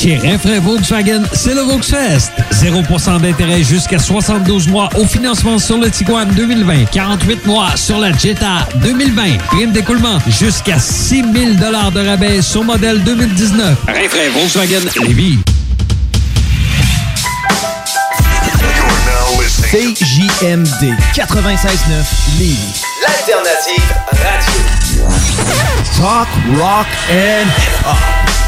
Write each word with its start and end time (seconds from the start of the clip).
Chez 0.00 0.16
Renfrais 0.16 0.60
Volkswagen, 0.60 1.24
c'est 1.32 1.54
le 1.54 1.62
Volksfest. 1.62 2.30
0% 2.52 3.20
d'intérêt 3.20 3.64
jusqu'à 3.64 3.98
72 3.98 4.68
mois 4.68 4.88
au 4.96 5.04
financement 5.04 5.58
sur 5.58 5.76
le 5.76 5.90
Tiguan 5.90 6.28
2020. 6.36 6.84
48 6.92 7.44
mois 7.46 7.70
sur 7.74 7.98
la 7.98 8.12
Jetta 8.12 8.68
2020. 8.76 9.38
Prime 9.48 9.72
d'écoulement 9.72 10.20
jusqu'à 10.28 10.78
6 10.78 11.24
000 11.32 11.54
de 11.54 12.06
rabais 12.06 12.42
sur 12.42 12.62
modèle 12.62 13.02
2019. 13.02 13.76
Renfrais 13.88 14.28
Volkswagen 14.28 14.88
Lévis. 15.04 15.38
CJMD 19.72 20.94
96.9 21.12 22.38
Lévis. 22.38 22.82
L'alternative 23.02 23.94
radio. 24.12 24.60
Talk, 25.96 26.28
rock 26.56 26.86
and 27.10 27.48
hip-hop. 27.48 28.47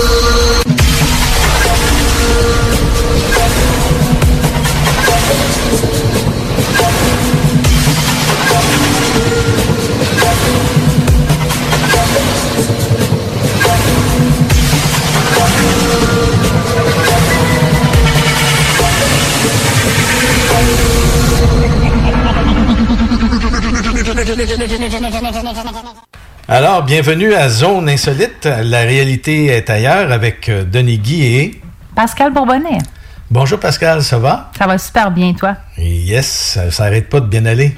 Alors, 26.47 26.83
bienvenue 26.83 27.33
à 27.33 27.49
Zone 27.49 27.89
Insolite. 27.89 28.45
La 28.45 28.81
réalité 28.81 29.47
est 29.47 29.67
ailleurs 29.69 30.11
avec 30.11 30.47
euh, 30.47 30.63
Denis 30.63 30.99
Guy 30.99 31.25
et... 31.25 31.61
Pascal 31.95 32.31
Bourbonnais. 32.31 32.77
Bonjour 33.31 33.59
Pascal, 33.59 34.03
ça 34.03 34.19
va? 34.19 34.51
Ça 34.55 34.67
va 34.67 34.77
super 34.77 35.09
bien, 35.09 35.33
toi? 35.33 35.55
Yes, 35.77 36.59
ça 36.69 36.83
n'arrête 36.83 37.09
pas 37.09 37.19
de 37.19 37.25
bien 37.25 37.47
aller. 37.47 37.75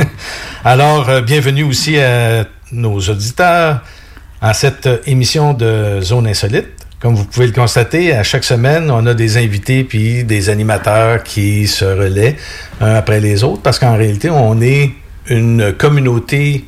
Alors, 0.64 1.08
euh, 1.08 1.22
bienvenue 1.22 1.62
aussi 1.62 1.98
à 1.98 2.44
nos 2.72 2.98
auditeurs 2.98 3.80
à 4.42 4.52
cette 4.52 4.88
émission 5.06 5.54
de 5.54 6.00
Zone 6.02 6.26
Insolite. 6.26 6.68
Comme 7.00 7.14
vous 7.14 7.24
pouvez 7.24 7.46
le 7.46 7.52
constater, 7.52 8.12
à 8.12 8.22
chaque 8.22 8.44
semaine, 8.44 8.90
on 8.90 9.06
a 9.06 9.14
des 9.14 9.38
invités 9.38 9.84
puis 9.84 10.24
des 10.24 10.50
animateurs 10.50 11.22
qui 11.22 11.66
se 11.66 11.86
relaient 11.86 12.36
un 12.82 12.94
après 12.96 13.20
les 13.20 13.44
autres 13.44 13.62
parce 13.62 13.78
qu'en 13.78 13.96
réalité, 13.96 14.28
on 14.28 14.60
est 14.60 14.90
une 15.30 15.72
communauté 15.72 16.66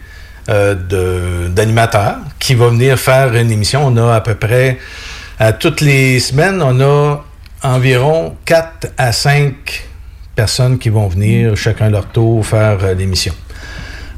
euh, 0.48 1.48
d'animateurs 1.48 2.16
qui 2.38 2.54
va 2.54 2.68
venir 2.68 2.98
faire 2.98 3.34
une 3.34 3.50
émission. 3.50 3.84
On 3.86 3.96
a 3.96 4.14
à 4.14 4.20
peu 4.20 4.34
près, 4.34 4.78
à 5.38 5.52
toutes 5.52 5.80
les 5.80 6.18
semaines, 6.20 6.62
on 6.62 6.80
a 6.80 7.24
environ 7.62 8.36
4 8.44 8.88
à 8.96 9.12
5 9.12 9.84
personnes 10.34 10.78
qui 10.78 10.88
vont 10.88 11.08
venir, 11.08 11.56
chacun 11.56 11.90
leur 11.90 12.06
tour, 12.06 12.46
faire 12.46 12.78
euh, 12.82 12.94
l'émission. 12.94 13.34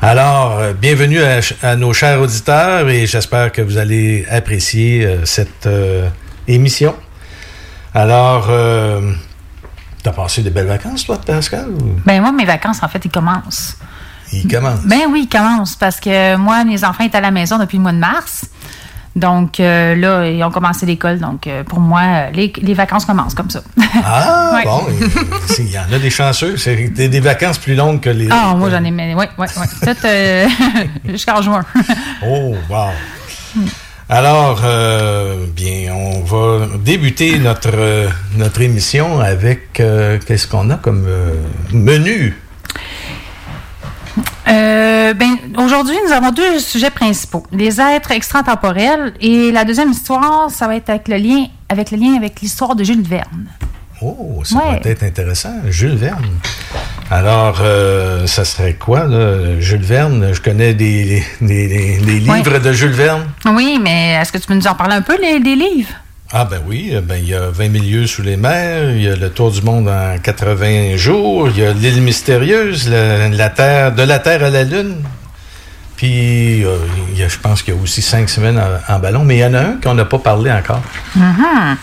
Alors, 0.01 0.59
euh, 0.59 0.73
bienvenue 0.75 1.21
à, 1.63 1.77
nos 1.77 1.93
chers 1.95 2.21
auditeurs 2.21 2.89
et 2.89 3.07
j'espère 3.07 3.51
que 3.51 3.63
vous 3.63 3.79
allez 3.79 4.27
apprécier 4.31 5.09
cette 5.25 5.69
émission. 6.47 6.95
Alors, 7.95 8.51
t'as 10.03 10.13
passé 10.13 10.43
de 10.43 10.51
belles 10.51 10.67
vacances, 10.67 11.07
toi, 11.07 11.19
Pascal? 11.25 11.69
ou- 11.71 11.97
Ben 12.05 12.21
moi, 12.21 12.33
mes 12.33 12.45
vacances, 12.45 12.83
en 12.83 12.89
fait, 12.89 13.03
ils 13.05 13.11
commencent. 13.11 13.79
Il 14.33 14.49
commence. 14.49 14.81
Ben 14.85 15.01
oui, 15.11 15.23
ils 15.25 15.29
commencent 15.29 15.77
parce 15.77 16.01
que 16.01 16.37
moi, 16.37 16.65
mes 16.65 16.83
enfants 16.85 17.05
étaient 17.05 17.19
à 17.19 17.21
la 17.21 17.31
maison 17.31 17.59
depuis 17.59 17.77
le 17.77 17.83
mois 17.83 17.93
de 17.93 17.99
mars. 17.99 18.47
Donc 19.17 19.61
euh, 19.61 19.95
là, 19.95 20.29
ils 20.29 20.43
ont 20.43 20.51
commencé 20.51 20.87
l'école. 20.87 21.21
Donc 21.21 21.47
euh, 21.47 21.63
pour 21.63 21.79
moi, 21.79 22.31
les, 22.33 22.53
les 22.61 22.75
vacances 22.75 23.05
commencent 23.05 23.35
comme 23.35 23.51
ça. 23.51 23.63
Ah, 24.05 24.51
Ouais. 24.55 24.65
bon, 24.65 24.83
il 25.59 25.65
il 25.67 25.71
y 25.71 25.79
en 25.79 25.93
a 25.93 25.99
des 26.01 26.11
chanceux. 26.11 26.57
C'est 26.57 26.75
des, 26.89 27.09
des 27.09 27.21
vacances 27.21 27.59
plus 27.59 27.77
longues 27.77 28.01
que 28.01 28.11
les 28.11 28.29
Ah, 28.31 28.55
moi, 28.57 28.71
j'en 28.71 28.83
ai. 28.83 28.91
Oui, 28.91 29.25
oui, 29.39 29.47
oui. 29.57 29.67
Peut-être 29.81 30.05
euh, 30.05 30.49
jusqu'en 31.09 31.41
juin. 31.43 31.65
Oh, 32.27 32.55
wow. 32.69 32.89
Alors, 34.09 34.61
bien, 35.57 35.95
on 35.95 36.25
va 36.25 36.67
débuter 36.79 37.39
notre, 37.39 38.09
notre 38.37 38.61
émission 38.61 39.21
avec 39.21 39.73
qu'est-ce 39.75 40.47
qu'on 40.49 40.71
a 40.71 40.77
comme 40.77 41.07
menu? 41.73 42.37
Euh, 44.49 45.15
ben, 45.15 45.37
aujourd'hui, 45.57 45.95
nous 46.07 46.13
avons 46.13 46.31
deux 46.31 46.59
sujets 46.59 46.91
principaux. 46.91 47.45
Les 47.53 47.81
êtres 47.81 48.11
extratemporels 48.11 49.15
et 49.21 49.51
la 49.53 49.65
deuxième 49.65 49.91
histoire, 49.91 50.51
ça 50.51 50.67
va 50.67 50.77
être 50.77 50.91
avec 50.91 51.09
le 51.09 51.17
lien 51.17 51.47
avec, 51.69 51.91
le 51.91 51.97
lien 51.99 52.15
avec 52.17 52.41
l'histoire 52.41 52.77
de 52.77 52.85
Jules 52.85 53.03
Verne. 53.03 53.47
Oh, 54.03 54.43
ça 54.45 54.57
Ouais. 54.57 54.81
va 54.83 54.91
être 54.91 55.03
intéressant. 55.03 55.55
Jules 55.69 55.97
Verne. 55.97 56.27
Alors, 57.11 57.59
euh, 57.63 58.27
ça 58.27 58.45
serait 58.45 58.75
quoi, 58.75 59.05
là? 59.07 59.59
Jules 59.61 59.83
Verne? 59.83 60.33
Je 60.35 60.41
connais 60.41 60.75
des, 60.75 61.23
des- 61.41 61.69
des- 61.69 61.99
des 61.99 62.21
livres 62.21 62.33
Ouais. 62.53 62.61
de 62.61 62.73
Jules 62.73 62.91
Verne. 62.93 63.25
Oui, 63.47 63.79
mais 63.83 64.15
est-ce 64.21 64.31
que 64.33 64.39
tu 64.39 64.47
peux 64.47 64.55
nous 64.55 64.67
en 64.67 64.75
parler 64.75 64.95
un 64.97 65.03
peu, 65.03 65.17
les, 65.21 65.41
des 65.41 65.55
livres? 65.55 65.91
Ah 66.37 66.45
ben 66.51 66.61
oui, 66.67 66.91
euh, 66.93 67.01
ben 67.01 67.15
il 67.17 67.29
y 67.29 67.35
a 67.35 67.49
20 67.51 67.71
000 67.71 67.85
lieues 67.85 68.07
sous 68.09 68.23
les 68.23 68.37
mers, 68.37 68.91
il 68.91 69.03
y 69.03 69.09
a 69.09 69.15
le 69.15 69.31
tour 69.31 69.53
du 69.53 69.63
monde 69.63 69.89
en 69.89 70.19
80 70.19 70.97
jours, 70.97 71.49
il 71.49 71.59
y 71.63 71.65
a 71.65 71.73
l'île 71.73 72.03
mystérieuse, 72.03 72.89
la, 72.89 73.29
la 73.29 73.51
terre, 73.51 73.93
de 73.93 74.03
la 74.03 74.19
Terre 74.19 74.43
à 74.43 74.51
la 74.51 74.65
Lune. 74.65 74.97
Puis 75.97 76.65
euh, 76.65 76.77
il 77.13 77.19
y 77.21 77.23
a- 77.23 77.29
je 77.29 77.39
pense 77.39 77.63
qu'il 77.63 77.73
y 77.75 77.77
a 77.79 77.81
aussi 77.81 78.03
cinq 78.03 78.29
semaines 78.29 78.59
en, 78.59 78.95
en 78.95 78.99
ballon, 78.99 79.23
mais 79.25 79.37
il 79.37 79.41
y 79.41 79.45
en 79.45 79.55
a 79.55 79.61
un 79.61 79.75
qu'on 79.81 79.95
n'a 79.95 80.07
pas 80.07 80.19
parlé 80.19 80.51
encore, 80.51 80.83
Mhm. 81.15 81.77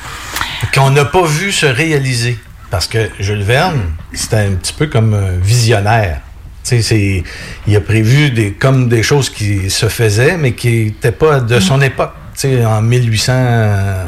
qu'on 0.75 0.89
n'a 0.89 1.06
pas 1.06 1.25
vu 1.25 1.51
se 1.51 1.65
réaliser. 1.65 2.38
parce 2.69 2.88
que 2.88 3.09
Jules 3.19 3.44
Verne, 3.44 3.81
c'était 4.13 4.38
un 4.38 4.51
petit 4.53 4.71
peu 4.71 4.88
comme 4.88 5.13
un 5.13 5.31
visionnaire. 5.44 6.21
C'est- 6.63 7.21
il 7.68 7.75
a 7.75 7.81
prévu 7.81 8.30
des, 8.31 8.53
comme 8.53 8.88
des 8.88 9.03
choses 9.03 9.30
qui 9.30 9.69
se 9.69 9.89
faisaient, 9.89 10.38
mais 10.38 10.53
qui 10.53 10.86
n'étaient 10.86 11.12
pas 11.12 11.42
de 11.42 11.59
son 11.59 11.81
époque. 11.81 12.13
Tu 12.33 12.48
sais, 12.48 12.65
en 12.65 12.81
1800, 12.81 13.33
euh, 13.36 14.06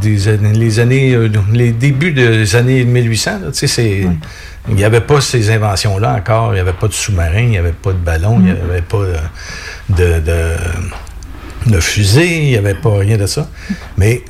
des 0.00 0.28
années- 0.28 0.52
les 0.52 0.78
années, 0.80 1.14
euh, 1.14 1.28
les 1.52 1.72
débuts 1.72 2.12
des 2.12 2.54
années 2.56 2.84
1800, 2.84 3.30
là, 3.42 3.46
tu 3.52 3.58
sais, 3.58 3.66
c'est, 3.66 4.06
il 4.68 4.74
n'y 4.74 4.84
avait 4.84 5.00
pas 5.00 5.20
ces 5.20 5.50
inventions-là 5.50 6.14
encore. 6.14 6.50
Il 6.52 6.54
n'y 6.54 6.60
avait 6.60 6.72
pas 6.72 6.88
de 6.88 6.92
sous-marin, 6.92 7.40
il 7.40 7.48
n'y 7.50 7.58
avait 7.58 7.72
pas 7.72 7.92
de 7.92 7.98
ballon, 7.98 8.38
il 8.40 8.44
n'y 8.46 8.50
avait 8.50 8.82
pas 8.82 8.96
euh, 8.98 9.16
de, 9.90 10.20
de, 10.20 11.72
de 11.74 11.80
fusée, 11.80 12.42
il 12.42 12.48
n'y 12.48 12.56
avait 12.56 12.74
pas 12.74 12.96
rien 12.98 13.16
de 13.16 13.26
ça. 13.26 13.48
Mais 13.96 14.22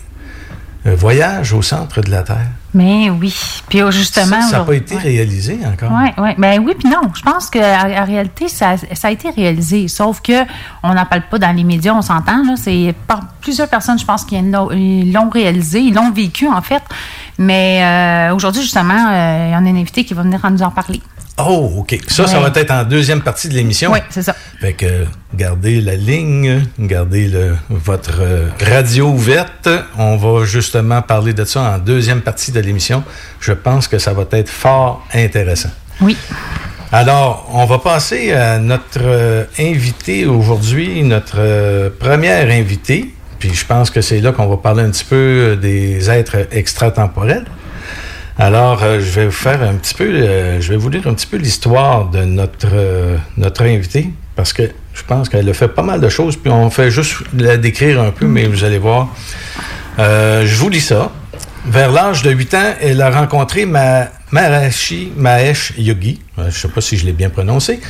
voyage 0.94 1.52
au 1.52 1.62
centre 1.62 2.00
de 2.02 2.10
la 2.10 2.22
Terre, 2.22 2.48
Mais 2.74 3.10
oui. 3.10 3.34
Puis 3.68 3.80
euh, 3.82 3.90
justement. 3.90 4.40
ça 4.42 4.58
n'a 4.58 4.64
pas 4.64 4.72
aujourd'hui- 4.72 4.76
été 4.78 4.94
ouais. 4.96 5.02
réalisé 5.02 5.58
encore. 5.66 5.90
Oui, 5.92 6.10
oui. 6.18 6.30
Ben 6.38 6.60
oui, 6.64 6.74
puis 6.78 6.88
non. 6.88 7.10
Je 7.14 7.22
pense 7.22 7.50
qu'en 7.50 7.60
en 7.60 8.04
réalité, 8.04 8.48
ça, 8.48 8.76
ça 8.94 9.08
a 9.08 9.10
été 9.10 9.30
réalisé. 9.30 9.88
Sauf 9.88 10.20
que 10.20 10.44
on 10.82 10.94
n'en 10.94 11.04
parle 11.06 11.22
pas 11.30 11.38
dans 11.38 11.52
les 11.56 11.64
médias, 11.64 11.94
on 11.94 12.02
s'entend. 12.02 12.42
C'est 12.56 12.94
par 13.06 13.20
plusieurs 13.40 13.68
personnes, 13.68 13.98
je 13.98 14.04
pense, 14.04 14.24
qui 14.24 14.40
l'ont 14.40 15.30
réalisé, 15.30 15.80
ils 15.80 15.94
l'ont 15.94 16.10
vécu, 16.12 16.46
en 16.48 16.62
fait. 16.62 16.82
Mais 17.38 17.80
euh, 17.82 18.34
aujourd'hui, 18.34 18.62
justement, 18.62 19.08
euh, 19.10 19.46
il 19.48 19.52
y 19.52 19.56
en 19.56 19.64
a 19.66 19.68
un 19.68 19.76
invité 19.76 20.04
qui 20.04 20.14
va 20.14 20.22
venir 20.22 20.40
nous 20.50 20.62
en 20.62 20.70
parler. 20.70 21.00
Oh, 21.38 21.70
OK. 21.78 21.98
Ça, 22.08 22.26
ça 22.26 22.40
va 22.40 22.50
être 22.54 22.70
en 22.70 22.84
deuxième 22.84 23.20
partie 23.20 23.48
de 23.48 23.54
l'émission. 23.54 23.92
Oui, 23.92 23.98
c'est 24.08 24.22
ça. 24.22 24.34
Fait 24.60 24.72
que 24.72 25.04
gardez 25.34 25.82
la 25.82 25.94
ligne, 25.94 26.64
gardez 26.78 27.28
le, 27.28 27.56
votre 27.68 28.20
euh, 28.20 28.48
radio 28.58 29.08
ouverte. 29.08 29.68
On 29.98 30.16
va 30.16 30.46
justement 30.46 31.02
parler 31.02 31.34
de 31.34 31.44
ça 31.44 31.60
en 31.60 31.78
deuxième 31.78 32.22
partie 32.22 32.52
de 32.52 32.60
l'émission. 32.60 33.04
Je 33.40 33.52
pense 33.52 33.86
que 33.86 33.98
ça 33.98 34.14
va 34.14 34.24
être 34.32 34.48
fort 34.48 35.06
intéressant. 35.12 35.70
Oui. 36.00 36.16
Alors, 36.92 37.50
on 37.52 37.64
va 37.64 37.78
passer 37.78 38.32
à 38.32 38.58
notre 38.58 39.00
euh, 39.02 39.44
invité 39.58 40.24
aujourd'hui, 40.24 41.02
notre 41.02 41.36
euh, 41.38 41.90
première 41.90 42.48
invitée. 42.48 43.12
Puis 43.38 43.52
je 43.52 43.66
pense 43.66 43.90
que 43.90 44.00
c'est 44.00 44.20
là 44.20 44.32
qu'on 44.32 44.46
va 44.46 44.56
parler 44.56 44.84
un 44.84 44.90
petit 44.90 45.04
peu 45.04 45.16
euh, 45.16 45.56
des 45.56 46.08
êtres 46.08 46.46
extratemporels. 46.52 47.44
Alors, 48.38 48.82
euh, 48.82 49.00
je 49.00 49.10
vais 49.18 49.26
vous 49.26 49.32
faire 49.32 49.62
un 49.62 49.74
petit 49.74 49.94
peu, 49.94 50.04
euh, 50.04 50.60
je 50.60 50.70
vais 50.70 50.76
vous 50.76 50.90
lire 50.90 51.06
un 51.06 51.14
petit 51.14 51.26
peu 51.26 51.38
l'histoire 51.38 52.10
de 52.10 52.22
notre, 52.22 52.68
euh, 52.70 53.16
notre 53.38 53.62
invité, 53.62 54.10
parce 54.34 54.52
que 54.52 54.70
je 54.92 55.02
pense 55.04 55.30
qu'elle 55.30 55.48
a 55.48 55.54
fait 55.54 55.68
pas 55.68 55.82
mal 55.82 56.02
de 56.02 56.08
choses, 56.10 56.36
puis 56.36 56.50
on 56.50 56.68
fait 56.68 56.90
juste 56.90 57.16
la 57.34 57.56
décrire 57.56 57.98
un 58.02 58.10
peu, 58.10 58.26
mais 58.26 58.46
vous 58.46 58.64
allez 58.64 58.78
voir. 58.78 59.08
Je 59.98 60.54
vous 60.56 60.68
lis 60.68 60.82
ça. 60.82 61.10
Vers 61.66 61.90
l'âge 61.90 62.22
de 62.22 62.30
8 62.30 62.54
ans, 62.54 62.74
elle 62.80 63.00
a 63.00 63.10
rencontré 63.10 63.64
ma, 63.64 64.08
Maharishi 64.30 65.12
Mahesh 65.16 65.72
Yogi, 65.78 66.20
je 66.36 66.42
ne 66.44 66.50
sais 66.50 66.68
pas 66.68 66.80
si 66.82 66.98
je 66.98 67.06
l'ai 67.06 67.12
bien 67.12 67.30
prononcé, 67.30 67.80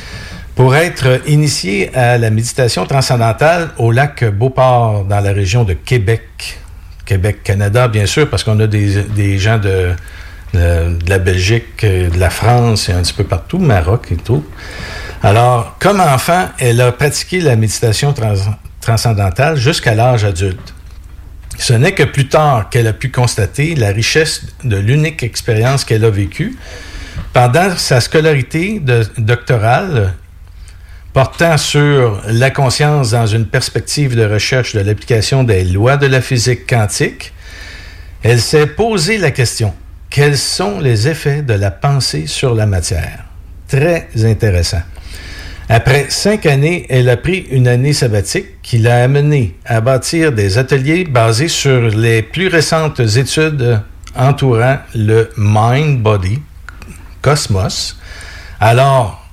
pour 0.55 0.75
être 0.75 1.21
initiée 1.27 1.93
à 1.93 2.17
la 2.17 2.29
méditation 2.29 2.85
transcendantale 2.85 3.71
au 3.77 3.91
lac 3.91 4.23
Beauport, 4.23 5.03
dans 5.03 5.19
la 5.19 5.33
région 5.33 5.65
de 5.65 5.73
Québec. 5.73 6.59
Québec, 7.05 7.43
Canada, 7.43 7.87
bien 7.87 8.05
sûr, 8.05 8.29
parce 8.29 8.43
qu'on 8.43 8.59
a 8.59 8.67
des 8.67 9.37
gens 9.37 9.57
de, 9.57 9.93
de, 10.57 11.09
la 11.09 11.19
Belgique, 11.19 11.83
euh, 11.83 12.09
de 12.09 12.19
la 12.19 12.29
France 12.29 12.89
et 12.89 12.93
un 12.93 13.01
petit 13.01 13.13
peu 13.13 13.23
partout, 13.23 13.59
Maroc 13.59 14.11
et 14.11 14.17
tout. 14.17 14.43
Alors, 15.23 15.77
comme 15.79 15.99
enfant, 15.99 16.49
elle 16.59 16.81
a 16.81 16.91
pratiqué 16.91 17.39
la 17.41 17.55
méditation 17.55 18.13
trans- 18.13 18.55
transcendantale 18.81 19.57
jusqu'à 19.57 19.95
l'âge 19.95 20.23
adulte. 20.25 20.73
Ce 21.57 21.73
n'est 21.73 21.93
que 21.93 22.03
plus 22.03 22.27
tard 22.27 22.69
qu'elle 22.69 22.87
a 22.87 22.93
pu 22.93 23.09
constater 23.09 23.75
la 23.75 23.89
richesse 23.89 24.43
de 24.63 24.77
l'unique 24.77 25.23
expérience 25.23 25.85
qu'elle 25.85 26.05
a 26.05 26.11
vécue. 26.11 26.55
Pendant 27.33 27.75
sa 27.77 27.99
scolarité 27.99 28.79
doctorale, 29.17 30.13
portant 31.13 31.57
sur 31.57 32.21
la 32.27 32.51
conscience 32.51 33.11
dans 33.11 33.25
une 33.25 33.47
perspective 33.47 34.15
de 34.15 34.23
recherche 34.23 34.75
de 34.75 34.81
l'application 34.81 35.43
des 35.43 35.63
lois 35.63 35.97
de 35.97 36.05
la 36.05 36.21
physique 36.21 36.69
quantique, 36.69 37.33
elle 38.21 38.39
s'est 38.39 38.67
posé 38.67 39.17
la 39.17 39.31
question, 39.31 39.73
quels 40.09 40.37
sont 40.37 40.79
les 40.79 41.07
effets 41.07 41.41
de 41.41 41.53
la 41.53 41.71
pensée 41.71 42.27
sur 42.27 42.55
la 42.55 42.65
matière? 42.65 43.25
Très 43.67 44.07
intéressant. 44.23 44.81
Après 45.69 46.05
cinq 46.09 46.45
années, 46.45 46.85
elle 46.89 47.09
a 47.09 47.17
pris 47.17 47.45
une 47.51 47.67
année 47.67 47.91
sabbatique 47.91 48.61
qui 48.61 48.77
l'a 48.77 49.03
amenée 49.03 49.55
à 49.65 49.81
bâtir 49.81 50.31
des 50.31 50.57
ateliers 50.57 51.03
basés 51.03 51.49
sur 51.49 51.89
les 51.89 52.21
plus 52.21 52.47
récentes 52.47 53.01
études 53.01 53.81
entourant 54.15 54.77
le 54.95 55.29
mind-body, 55.35 56.39
cosmos. 57.21 57.97
Alors, 58.61 59.27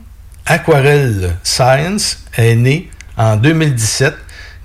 Aquarelle 0.44 1.36
Science 1.44 2.24
est 2.36 2.56
née 2.56 2.90
en 3.16 3.36
2017 3.36 4.14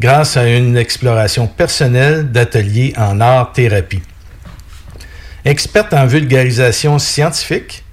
grâce 0.01 0.37
à 0.37 0.49
une 0.49 0.75
exploration 0.75 1.45
personnelle 1.45 2.31
d'ateliers 2.31 2.93
en 2.97 3.21
art-thérapie. 3.21 4.01
Experte 5.45 5.93
en 5.93 6.05
vulgarisation 6.05 6.99
scientifique, 6.99 7.83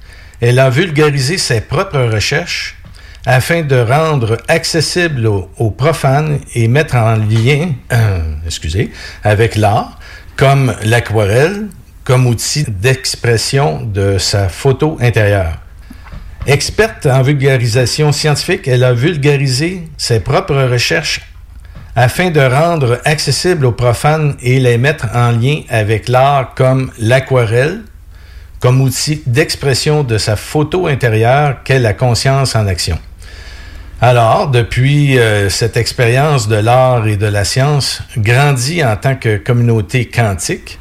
elle 0.41 0.59
a 0.59 0.69
vulgarisé 0.69 1.39
ses 1.39 1.61
propres 1.61 2.13
recherches 2.13 2.77
afin 3.25 3.63
de 3.63 3.77
rendre 3.77 4.39
accessible 4.49 5.27
aux, 5.27 5.71
profanes 5.71 6.39
et 6.55 6.69
mettre 6.69 6.97
en 6.97 7.17
lien, 7.17 7.73
euh, 7.93 8.21
excusez, 8.47 8.93
avec 9.25 9.57
l'art, 9.57 9.99
comme 10.37 10.75
l'aquarelle, 10.85 11.67
comme 12.05 12.27
outil 12.27 12.65
d'expression 12.69 13.83
de 13.83 14.19
sa 14.19 14.49
photo 14.49 14.97
intérieure. 15.01 15.59
Experte 16.47 17.07
en 17.07 17.23
vulgarisation 17.23 18.13
scientifique, 18.13 18.69
elle 18.69 18.85
a 18.85 18.93
vulgarisé 18.93 19.89
ses 19.97 20.21
propres 20.21 20.63
recherches 20.71 21.23
afin 21.97 22.31
de 22.31 22.41
rendre 22.41 23.01
accessible 23.07 23.65
aux 23.65 23.73
profanes 23.73 24.37
et 24.43 24.61
les 24.61 24.77
mettre 24.77 25.07
en 25.15 25.31
lien 25.31 25.63
avec 25.71 26.09
l'art 26.09 26.53
comme 26.55 26.93
l'aquarelle, 26.99 27.81
comme 28.61 28.83
outil 28.83 29.23
d'expression 29.27 30.05
de 30.05 30.19
sa 30.19 30.37
photo 30.37 30.87
intérieure 30.87 31.63
qu'est 31.65 31.79
la 31.79 31.95
conscience 31.95 32.55
en 32.55 32.67
action. 32.67 32.99
Alors, 34.03 34.49
depuis 34.51 35.19
euh, 35.19 35.49
cette 35.49 35.79
expérience 35.79 36.49
de 36.49 36.57
l'art 36.57 37.07
et 37.07 37.17
de 37.17 37.27
la 37.27 37.45
science 37.45 38.03
grandit 38.19 38.85
en 38.85 38.95
tant 38.97 39.17
que 39.17 39.39
communauté 39.39 40.05
quantique, 40.05 40.79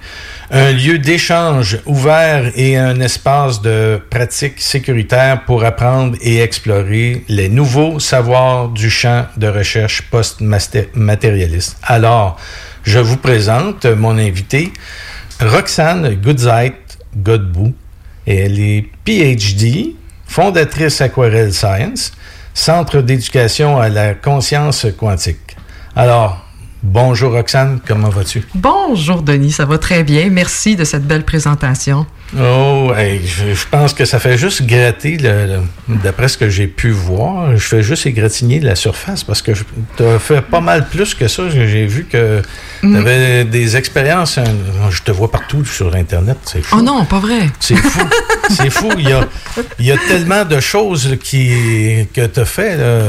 un 0.51 0.71
lieu 0.71 0.99
d'échange 0.99 1.79
ouvert 1.85 2.51
et 2.55 2.77
un 2.77 2.99
espace 2.99 3.61
de 3.61 3.99
pratique 4.09 4.61
sécuritaire 4.61 5.43
pour 5.45 5.63
apprendre 5.63 6.17
et 6.21 6.39
explorer 6.39 7.23
les 7.27 7.49
nouveaux 7.49 7.99
savoirs 7.99 8.69
du 8.69 8.89
champ 8.89 9.25
de 9.37 9.47
recherche 9.47 10.03
post-matérialiste. 10.03 11.77
Alors, 11.83 12.37
je 12.83 12.99
vous 12.99 13.17
présente 13.17 13.85
mon 13.85 14.17
invité, 14.17 14.71
Roxane 15.41 16.15
Goodzeit 16.15 16.75
Godbout. 17.17 17.73
Et 18.27 18.35
elle 18.37 18.59
est 18.59 18.85
PhD, 19.03 19.95
fondatrice 20.27 21.01
Aquarelle 21.01 21.53
Science, 21.53 22.11
Centre 22.53 23.01
d'éducation 23.01 23.79
à 23.79 23.89
la 23.89 24.13
conscience 24.13 24.87
quantique. 24.97 25.57
Alors, 25.93 26.44
bonjour 26.85 27.33
Roxane, 27.33 27.79
comment 27.85 28.09
vas-tu? 28.09 28.43
Bonjour 28.53 29.21
Denis, 29.21 29.51
ça 29.51 29.65
va 29.65 29.77
très 29.77 30.03
bien. 30.03 30.29
Merci 30.29 30.75
de 30.75 30.83
cette 30.83 31.05
belle 31.05 31.25
présentation. 31.25 32.05
Oh, 32.37 32.91
hey, 32.97 33.21
je, 33.25 33.53
je 33.53 33.65
pense 33.71 33.93
que 33.93 34.03
ça 34.05 34.19
fait 34.19 34.37
juste 34.37 34.63
gratter, 34.65 35.17
le- 35.17 35.45
le- 35.87 35.95
d'après 36.03 36.27
ce 36.27 36.37
que 36.37 36.49
j'ai 36.49 36.67
pu 36.67 36.89
voir, 36.91 37.55
je 37.55 37.65
fais 37.65 37.81
juste 37.81 38.05
égratigner 38.05 38.59
la 38.59 38.75
surface 38.75 39.23
parce 39.23 39.41
que 39.41 39.51
tu 39.51 40.03
as 40.03 40.19
fait 40.19 40.41
pas 40.41 40.59
mal 40.59 40.87
plus 40.89 41.13
que 41.13 41.27
ça. 41.27 41.43
J'ai 41.49 41.85
vu 41.85 42.05
que 42.05 42.41
tu 42.81 42.87
Mm. 42.87 42.95
avais 42.97 43.45
des 43.45 43.77
expériences. 43.77 44.37
hein, 44.37 44.43
Je 44.89 45.01
te 45.01 45.11
vois 45.11 45.31
partout 45.31 45.63
sur 45.65 45.95
Internet. 45.95 46.37
C'est 46.45 46.61
fou. 46.61 46.75
Oh 46.79 46.81
non, 46.81 47.05
pas 47.05 47.19
vrai. 47.19 47.49
C'est 47.59 47.75
fou. 47.77 48.01
C'est 48.49 48.69
fou. 48.69 48.89
Il 48.97 49.07
y, 49.09 49.13
a, 49.13 49.27
il 49.79 49.85
y 49.85 49.91
a 49.91 49.97
tellement 49.97 50.43
de 50.45 50.59
choses 50.59 51.17
qui, 51.23 52.07
que 52.13 52.25
tu 52.25 52.39
as 52.39 52.45
fait. 52.45 52.75
là. 52.77 52.99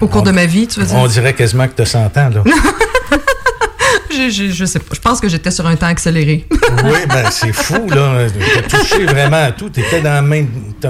Au 0.00 0.08
cours 0.08 0.22
On- 0.22 0.24
de 0.24 0.30
ma 0.32 0.46
vie, 0.46 0.66
tu 0.66 0.80
veux 0.80 0.86
dire? 0.86 0.96
On 0.96 1.06
dirait 1.06 1.34
quasiment 1.34 1.68
que 1.68 1.74
tu 1.76 1.82
as 1.82 1.86
100 1.86 2.06
ans. 2.16 2.30
Là. 2.30 2.42
Je, 4.10 4.30
je, 4.30 4.50
je 4.50 4.64
sais 4.64 4.78
pas. 4.78 4.94
Je 4.94 5.00
pense 5.00 5.20
que 5.20 5.28
j'étais 5.28 5.50
sur 5.50 5.66
un 5.66 5.76
temps 5.76 5.86
accéléré. 5.86 6.46
Oui, 6.84 6.98
ben 7.08 7.30
c'est 7.30 7.52
fou, 7.52 7.88
là. 7.88 8.26
Tu 8.68 8.76
touché 8.76 9.04
vraiment 9.06 9.44
à 9.44 9.52
tout. 9.52 9.70
Tu 9.70 9.82
as 9.82 10.22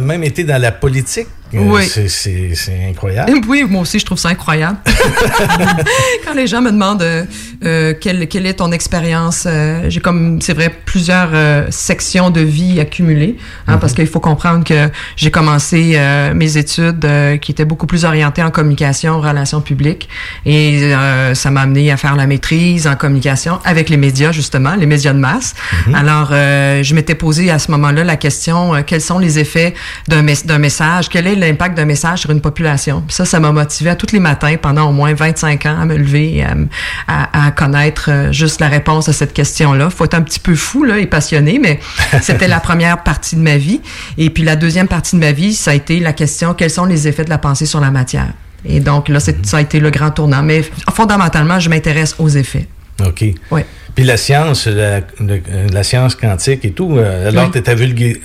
même 0.01 0.25
été 0.25 0.45
dans 0.45 0.61
la 0.61 0.73
politique. 0.73 1.29
Euh, 1.55 1.59
Oui. 1.61 1.85
c'est- 1.87 2.89
incroyable. 2.89 3.33
Oui, 3.49 3.65
moi 3.69 3.83
aussi, 3.83 3.99
je 3.99 4.05
trouve 4.05 4.19
ça 4.19 4.29
incroyable. 4.31 4.79
Quand 6.25 6.35
les 6.35 6.47
gens 6.47 6.61
me 6.61 6.71
demandent 6.73 7.03
euh, 7.03 7.25
euh, 7.65 7.95
quelle, 8.01 8.27
quelle 8.29 8.47
est 8.47 8.55
ton 8.55 8.73
expérience, 8.73 9.45
euh, 9.47 9.87
j'ai 9.89 10.01
comme, 10.01 10.41
c'est 10.43 10.53
vrai, 10.55 10.71
plusieurs 10.85 11.31
euh, 11.33 11.67
sections 11.71 12.31
de 12.31 12.41
vie 12.41 12.81
accumulées, 12.81 13.37
hein, 13.69 13.79
parce 13.79 13.93
qu'il 13.93 14.07
faut 14.07 14.21
comprendre 14.21 14.65
que 14.65 14.89
j'ai 15.17 15.31
commencé 15.31 15.93
euh, 15.95 16.35
mes 16.35 16.57
études 16.57 17.05
euh, 17.05 17.37
qui 17.37 17.53
étaient 17.53 17.65
beaucoup 17.65 17.87
plus 17.87 18.05
orientées 18.05 18.43
en 18.43 18.51
communication, 18.51 19.21
relations 19.21 19.61
publiques, 19.61 20.09
et 20.45 20.95
euh, 20.95 21.35
ça 21.35 21.51
m'a 21.51 21.63
amené 21.63 21.91
à 21.93 21.97
faire 21.97 22.17
la 22.17 22.27
maîtrise 22.27 22.87
en 22.87 22.97
communication 22.97 23.59
avec 23.65 23.89
les 23.89 23.97
médias, 23.97 24.33
justement, 24.33 24.75
les 24.75 24.87
médias 24.87 25.13
de 25.13 25.19
masse. 25.19 25.55
Alors, 25.95 26.31
euh, 26.33 26.83
je 26.83 26.95
m'étais 26.95 27.15
posé 27.15 27.51
à 27.51 27.59
ce 27.59 27.71
moment-là 27.71 28.03
la 28.05 28.17
question, 28.17 28.73
quels 28.85 29.01
sont 29.01 29.19
les 29.19 29.39
effets 29.39 29.75
d'un 30.09 30.23
mes- 30.23 30.35
d'un 30.45 30.59
message? 30.59 31.09
Quel 31.09 31.27
est 31.27 31.36
l'impact 31.41 31.77
d'un 31.77 31.85
message 31.85 32.21
sur 32.21 32.31
une 32.31 32.41
population? 32.41 33.03
Puis 33.07 33.15
ça, 33.15 33.25
ça 33.25 33.41
m'a 33.41 33.53
motivé 33.53 33.91
à 33.91 33.97
tous 33.97 34.13
les 34.13 34.19
matins 34.21 34.57
pendant 34.61 34.89
au 34.89 34.93
moins 34.93 35.15
25 35.15 35.67
ans 35.67 35.77
à 35.81 35.85
me 35.85 35.97
lever 35.97 36.43
à, 36.43 36.55
me- 36.55 36.69
à- 37.09 37.47
à 37.47 37.51
connaître 37.51 38.11
euh, 38.11 38.33
juste 38.33 38.61
la 38.61 38.69
réponse 38.69 39.09
à 39.09 39.13
cette 39.13 39.33
question-là. 39.33 39.91
Faut 39.91 40.05
être 40.05 40.15
un 40.15 40.23
petit 40.23 40.41
peu 40.41 40.55
fou 40.55 40.85
là, 40.85 40.99
et 40.99 41.07
passionné, 41.07 41.59
mais 41.63 41.81
c'était 42.23 42.49
la 42.49 42.61
première 42.61 43.03
partie 43.03 43.37
de 43.37 43.41
ma 43.43 43.57
vie. 43.57 43.81
Et 44.19 44.31
puis 44.31 44.43
la 44.43 44.57
deuxième 44.57 44.89
partie 44.89 45.17
de 45.17 45.21
ma 45.21 45.33
vie, 45.33 45.55
ça 45.55 45.71
a 45.71 45.75
été 45.75 46.01
la 46.01 46.13
question, 46.13 46.55
quels 46.55 46.71
sont 46.71 46.85
les 46.85 47.09
effets 47.09 47.25
de 47.25 47.31
la 47.31 47.39
pensée 47.39 47.67
sur 47.67 47.81
la 47.81 47.91
matière? 47.91 48.29
Et 48.65 48.81
donc 48.81 49.09
là, 49.09 49.21
ça 49.21 49.33
a 49.53 49.61
été 49.61 49.79
le 49.79 49.91
grand 49.91 50.11
tournant. 50.11 50.43
Mais 50.43 50.65
fondamentalement, 50.93 51.61
je 51.61 51.69
m'intéresse 51.71 52.15
aux 52.19 52.29
effets. 52.29 52.67
OK. 53.05 53.25
Oui. 53.51 53.61
Puis 53.97 54.05
la 54.05 54.17
science, 54.19 54.67
la, 54.67 55.01
le- 55.19 55.41
la 55.73 55.83
science 55.83 56.15
quantique 56.15 56.65
et 56.67 56.71
tout, 56.71 56.97
euh, 56.99 57.29
alors 57.31 57.47
Oui. 57.47 57.51
tu 57.51 57.59
étais 57.59 57.75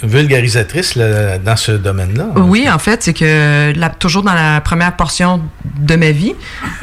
vulgarisatrice 0.04 0.96
là, 0.96 1.38
dans 1.40 1.56
ce 1.56 1.72
domaine-là. 1.72 2.28
Oui, 2.36 2.68
en 2.70 2.78
fait, 2.78 3.02
c'est 3.04 3.14
que 3.14 3.72
toujours 4.00 4.22
dans 4.24 4.34
la 4.34 4.62
première 4.62 4.96
portion 4.96 5.42
de 5.80 5.96
ma 5.96 6.12
vie, 6.12 6.34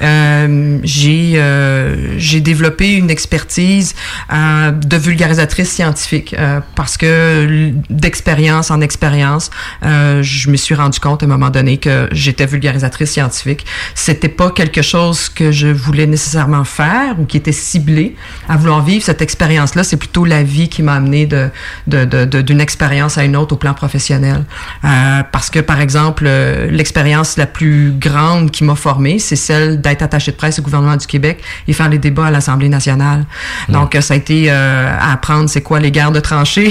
euh, 0.03 0.79
j'ai 0.83 1.33
euh, 1.37 2.15
j'ai 2.19 2.41
développé 2.41 2.95
une 2.95 3.11
expertise 3.11 3.95
euh, 4.33 4.71
de 4.71 4.97
vulgarisatrice 4.97 5.69
scientifique 5.71 6.35
euh, 6.39 6.61
parce 6.75 6.97
que 6.97 7.71
d'expérience 7.91 8.71
en 8.71 8.81
expérience, 8.81 9.51
euh, 9.85 10.23
je 10.23 10.49
me 10.51 10.57
suis 10.57 10.75
rendu 10.75 10.99
compte 10.99 11.23
à 11.23 11.27
un 11.27 11.29
moment 11.29 11.51
donné 11.51 11.77
que 11.77 12.09
j'étais 12.13 12.47
vulgarisatrice 12.47 13.11
scientifique. 13.11 13.67
C'était 13.95 14.29
pas 14.31 14.51
quelque 14.51 14.81
chose 14.83 15.29
que 15.29 15.53
je 15.53 15.69
voulais 15.69 16.07
nécessairement 16.07 16.65
faire 16.65 17.19
ou 17.21 17.27
qui 17.27 17.37
était 17.37 17.53
ciblé 17.53 18.17
à 18.49 18.57
vouloir 18.57 18.78
vivre 18.83 19.05
cette 19.05 19.23
expérience-là. 19.23 19.85
C'est 19.85 19.97
plutôt 19.97 20.25
la 20.25 20.43
vie 20.43 20.69
qui 20.69 20.83
m'a 20.83 20.95
amené 20.95 21.27
de 21.27 21.49
de- 21.87 22.05
de- 22.05 22.25
de- 22.25 22.43
d'une 22.43 22.61
expérience 22.61 23.19
à 23.19 23.25
une 23.25 23.37
autre 23.37 23.55
au 23.55 23.57
plan 23.57 23.75
professionnel. 23.75 24.45
Euh, 24.85 25.23
parce 25.33 25.51
que, 25.51 25.59
par 25.61 25.81
exemple, 25.81 26.25
euh, 26.27 26.71
l'expérience 26.71 27.37
la 27.37 27.47
plus 27.47 27.93
grande 27.99 28.51
qui 28.51 28.65
m'a 28.65 28.75
formée, 28.75 29.19
c'est 29.19 29.37
celle 29.37 29.81
d'être 29.81 30.03
attaché 30.03 30.33
de 30.33 30.37
presse 30.37 30.59
au 30.59 30.63
gouvernement 30.63 30.97
du 30.97 31.07
Québec 31.07 31.43
et 31.67 31.73
faire 31.73 31.89
les 31.89 31.99
débats 31.99 32.27
à 32.27 32.31
l'Assemblée 32.31 32.69
nationale. 32.69 33.25
Donc, 33.69 33.95
euh, 33.95 34.01
ça 34.01 34.15
a 34.15 34.17
été 34.17 34.47
euh, 34.51 34.97
à 34.99 35.13
apprendre 35.13 35.49
c'est 35.49 35.63
quoi 35.63 35.81
les 35.81 35.91
guerres 35.91 36.13
de 36.13 36.21
tranchées 36.21 36.71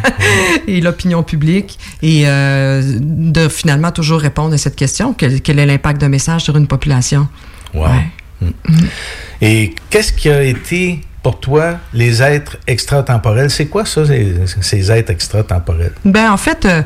et 0.66 0.80
l'opinion 0.80 1.22
publique 1.22 1.78
et 2.02 2.24
de 2.24 3.48
finalement 3.48 3.90
toujours 3.90 4.20
répondre 4.20 4.54
à 4.54 4.58
cette 4.58 4.76
question, 4.76 5.12
quel, 5.14 5.40
quel 5.40 5.58
est 5.58 5.66
l'impact 5.66 6.00
d'un 6.00 6.08
message 6.08 6.42
sur 6.42 6.56
une 6.56 6.66
population? 6.66 7.28
Wow. 7.74 7.86
Mm. 8.40 8.48
Et 9.42 9.74
qu'est-ce 9.90 10.12
qui 10.12 10.28
a 10.28 10.42
été 10.42 11.00
pour 11.22 11.40
toi 11.40 11.78
les 11.92 12.22
êtres 12.22 12.56
extratemporels? 12.66 13.50
C'est 13.50 13.66
quoi 13.66 13.84
ça, 13.84 14.04
ces, 14.06 14.34
ces 14.60 14.90
êtres 14.90 15.10
extratemporels? 15.10 15.92
Ben 16.04 16.30
en 16.30 16.36
fait, 16.36 16.64
euh, 16.64 16.82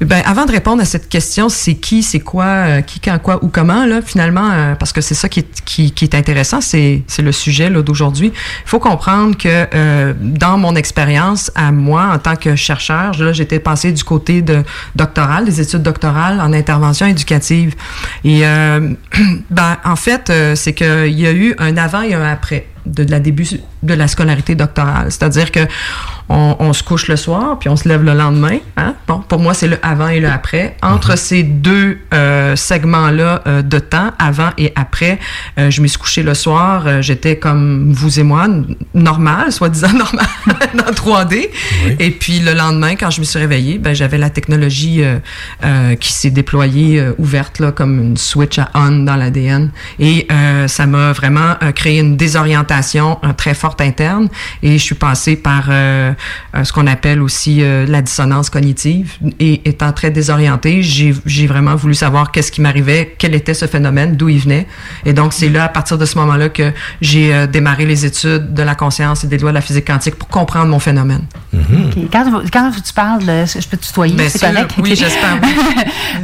ben 0.00 0.22
avant 0.24 0.44
de 0.46 0.52
répondre 0.52 0.82
à 0.82 0.84
cette 0.84 1.08
question, 1.08 1.48
c'est 1.48 1.74
qui, 1.74 2.02
c'est 2.02 2.20
quoi, 2.20 2.44
euh, 2.44 2.80
qui, 2.82 3.00
quand, 3.00 3.18
quoi 3.18 3.42
ou 3.44 3.48
comment 3.48 3.84
là, 3.86 4.00
finalement, 4.02 4.50
euh, 4.52 4.74
parce 4.74 4.92
que 4.92 5.00
c'est 5.00 5.14
ça 5.14 5.28
qui 5.28 5.40
est, 5.40 5.64
qui, 5.64 5.92
qui 5.92 6.04
est 6.04 6.14
intéressant, 6.14 6.60
c'est 6.60 7.02
c'est 7.06 7.22
le 7.22 7.32
sujet 7.32 7.70
là 7.70 7.82
d'aujourd'hui. 7.82 8.32
Il 8.34 8.68
faut 8.68 8.80
comprendre 8.80 9.36
que 9.36 10.14
dans 10.20 10.58
mon 10.58 10.76
expérience 10.76 11.50
à 11.54 11.72
moi 11.72 12.10
en 12.14 12.18
tant 12.18 12.36
que 12.36 12.56
chercheur, 12.56 13.18
là 13.18 13.32
j'étais 13.32 13.58
passé 13.58 13.92
du 13.92 14.04
côté 14.04 14.42
de 14.42 14.62
doctoral, 14.94 15.44
des 15.44 15.60
études 15.60 15.82
doctorales 15.82 16.40
en 16.40 16.52
intervention 16.52 17.06
éducative. 17.06 17.74
Et 18.24 18.42
ben 19.50 19.76
en 19.84 19.96
fait, 19.96 20.32
c'est 20.54 20.72
que 20.72 21.06
il 21.08 21.18
y 21.18 21.26
a 21.26 21.32
eu 21.32 21.54
un 21.58 21.76
avant 21.76 22.02
et 22.02 22.14
un 22.14 22.24
après 22.24 22.66
de, 22.86 23.04
la 23.04 23.20
début 23.20 23.48
de 23.82 23.94
la 23.94 24.08
scolarité 24.08 24.54
doctorale. 24.54 25.10
C'est-à-dire 25.10 25.50
que 25.52 25.60
on, 26.28 26.56
on 26.58 26.72
se 26.72 26.82
couche 26.82 27.08
le 27.08 27.16
soir, 27.16 27.58
puis 27.58 27.68
on 27.68 27.76
se 27.76 27.88
lève 27.88 28.02
le 28.02 28.14
lendemain. 28.14 28.58
Hein? 28.76 28.94
Bon, 29.06 29.20
pour 29.28 29.38
moi, 29.40 29.52
c'est 29.52 29.68
le 29.68 29.78
avant 29.82 30.08
et 30.08 30.20
le 30.20 30.28
après. 30.28 30.76
Entre 30.82 31.16
ces 31.18 31.42
deux 31.42 31.98
euh, 32.14 32.56
segments-là 32.56 33.42
euh, 33.46 33.62
de 33.62 33.78
temps, 33.78 34.12
avant 34.18 34.50
et 34.56 34.72
après, 34.74 35.18
euh, 35.58 35.70
je 35.70 35.82
me 35.82 35.86
suis 35.86 35.98
couché 35.98 36.22
le 36.22 36.32
soir. 36.34 36.84
euh, 36.86 37.02
J'étais 37.02 37.36
comme 37.36 37.92
vous 37.92 38.18
et 38.18 38.22
moi, 38.22 38.46
normal, 38.94 39.52
soi-disant 39.52 39.92
normal, 39.92 40.26
dans 40.74 40.92
3D. 40.92 41.50
Et 41.98 42.10
puis 42.10 42.40
le 42.40 42.54
lendemain, 42.54 42.96
quand 42.96 43.10
je 43.10 43.20
me 43.20 43.24
suis 43.26 43.38
réveillée, 43.38 43.78
ben, 43.78 43.94
j'avais 43.94 44.18
la 44.18 44.30
technologie 44.30 45.02
euh, 45.04 45.18
euh, 45.64 45.94
qui 45.96 46.12
s'est 46.12 46.30
déployée, 46.30 47.00
euh, 47.00 47.12
ouverte 47.18 47.58
là, 47.58 47.70
comme 47.72 48.00
une 48.00 48.16
switch 48.16 48.58
à 48.58 48.70
on 48.74 48.90
dans 49.04 49.16
l'ADN. 49.16 49.70
Et 49.98 50.26
euh, 50.32 50.68
ça 50.68 50.86
m'a 50.86 51.12
vraiment 51.12 51.54
créé 51.74 51.98
une 52.00 52.16
désorientation 52.16 53.18
euh, 53.24 53.32
très 53.34 53.52
forte 53.54 53.80
interne. 53.82 54.28
Et 54.62 54.78
je 54.78 54.82
suis 54.82 54.94
passée 54.94 55.36
par 55.36 55.64
euh, 55.68 56.12
ce 56.62 56.72
qu'on 56.72 56.86
appelle 56.86 57.20
aussi 57.22 57.62
euh, 57.62 57.86
la 57.86 58.02
dissonance 58.02 58.50
cognitive. 58.50 59.14
Et 59.40 59.68
étant 59.68 59.92
très 59.92 60.10
désorientée, 60.10 60.82
j'ai 60.82 61.46
vraiment 61.46 61.74
voulu 61.74 61.94
savoir 61.94 62.30
qu'est-ce 62.32 62.52
qui 62.52 62.60
m'arrivait, 62.60 63.14
quel 63.18 63.34
était 63.34 63.54
ce 63.54 63.66
phénomène, 63.66 64.16
d'où 64.16 64.28
il 64.28 64.38
venait. 64.38 64.66
Et 65.04 65.12
donc, 65.12 65.32
c'est 65.32 65.48
là, 65.48 65.64
à 65.64 65.68
partir 65.68 65.98
de 65.98 66.04
ce 66.04 66.18
moment-là, 66.18 66.48
que 66.48 66.72
j'ai 67.00 67.34
euh, 67.34 67.46
démarré 67.46 67.86
les 67.86 68.04
études 68.06 68.54
de 68.54 68.62
la 68.62 68.74
conscience 68.74 69.24
et 69.24 69.26
des 69.26 69.38
lois 69.38 69.50
de 69.50 69.54
la 69.56 69.60
physique 69.60 69.86
quantique 69.86 70.16
pour 70.16 70.28
comprendre 70.28 70.66
mon 70.66 70.78
phénomène. 70.78 71.22
OK. 71.52 71.96
Quand, 72.12 72.24
quand 72.52 72.70
tu 72.84 72.92
parles, 72.92 73.20
de, 73.24 73.44
je 73.46 73.66
peux 73.68 73.76
te 73.76 73.84
tutoyer, 73.86 74.28
c'est 74.28 74.40
correct? 74.40 74.72
oui, 74.78 74.94
j'espère, 74.96 75.38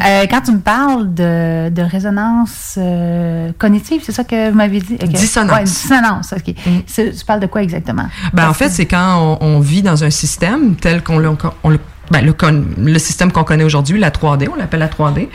Euh, 0.07 0.25
quand 0.31 0.41
tu 0.43 0.53
me 0.53 0.61
parles 0.61 1.13
de, 1.13 1.69
de 1.69 1.83
résonance 1.83 2.77
euh, 2.79 3.51
cognitive, 3.59 4.01
c'est 4.05 4.13
ça 4.13 4.25
que 4.25 4.51
vous 4.51 4.57
m'avez 4.57 4.81
dit? 4.81 4.97
Dissonance. 4.97 5.51
Ouais, 5.53 5.65
dissonance, 5.65 6.33
OK. 6.35 6.55
C'est- 6.87 7.13
Tu 7.19 7.25
parles 7.25 7.41
de 7.41 7.47
quoi 7.47 7.63
exactement? 7.63 8.07
Ben, 8.33 8.49
en 8.49 8.55
fait, 8.55 8.71
c'est 8.71 8.87
quand 8.87 9.39
on, 9.41 9.57
on 9.57 9.61
vit 9.61 9.80
dans 9.83 10.05
un 10.05 10.11
système 10.11 10.77
tel 10.77 11.03
qu'on 11.03 11.19
le, 11.19 11.31
on 11.63 11.71
le 11.71 11.79
ben, 12.11 12.27
le, 12.27 12.99
système 12.99 13.31
qu'on 13.31 13.45
connaît 13.45 13.63
aujourd'hui, 13.63 14.01
la 14.01 14.11
3D, 14.11 14.49
on 14.53 14.57
l'appelle 14.57 14.81
la 14.81 14.89
3D. 14.89 15.29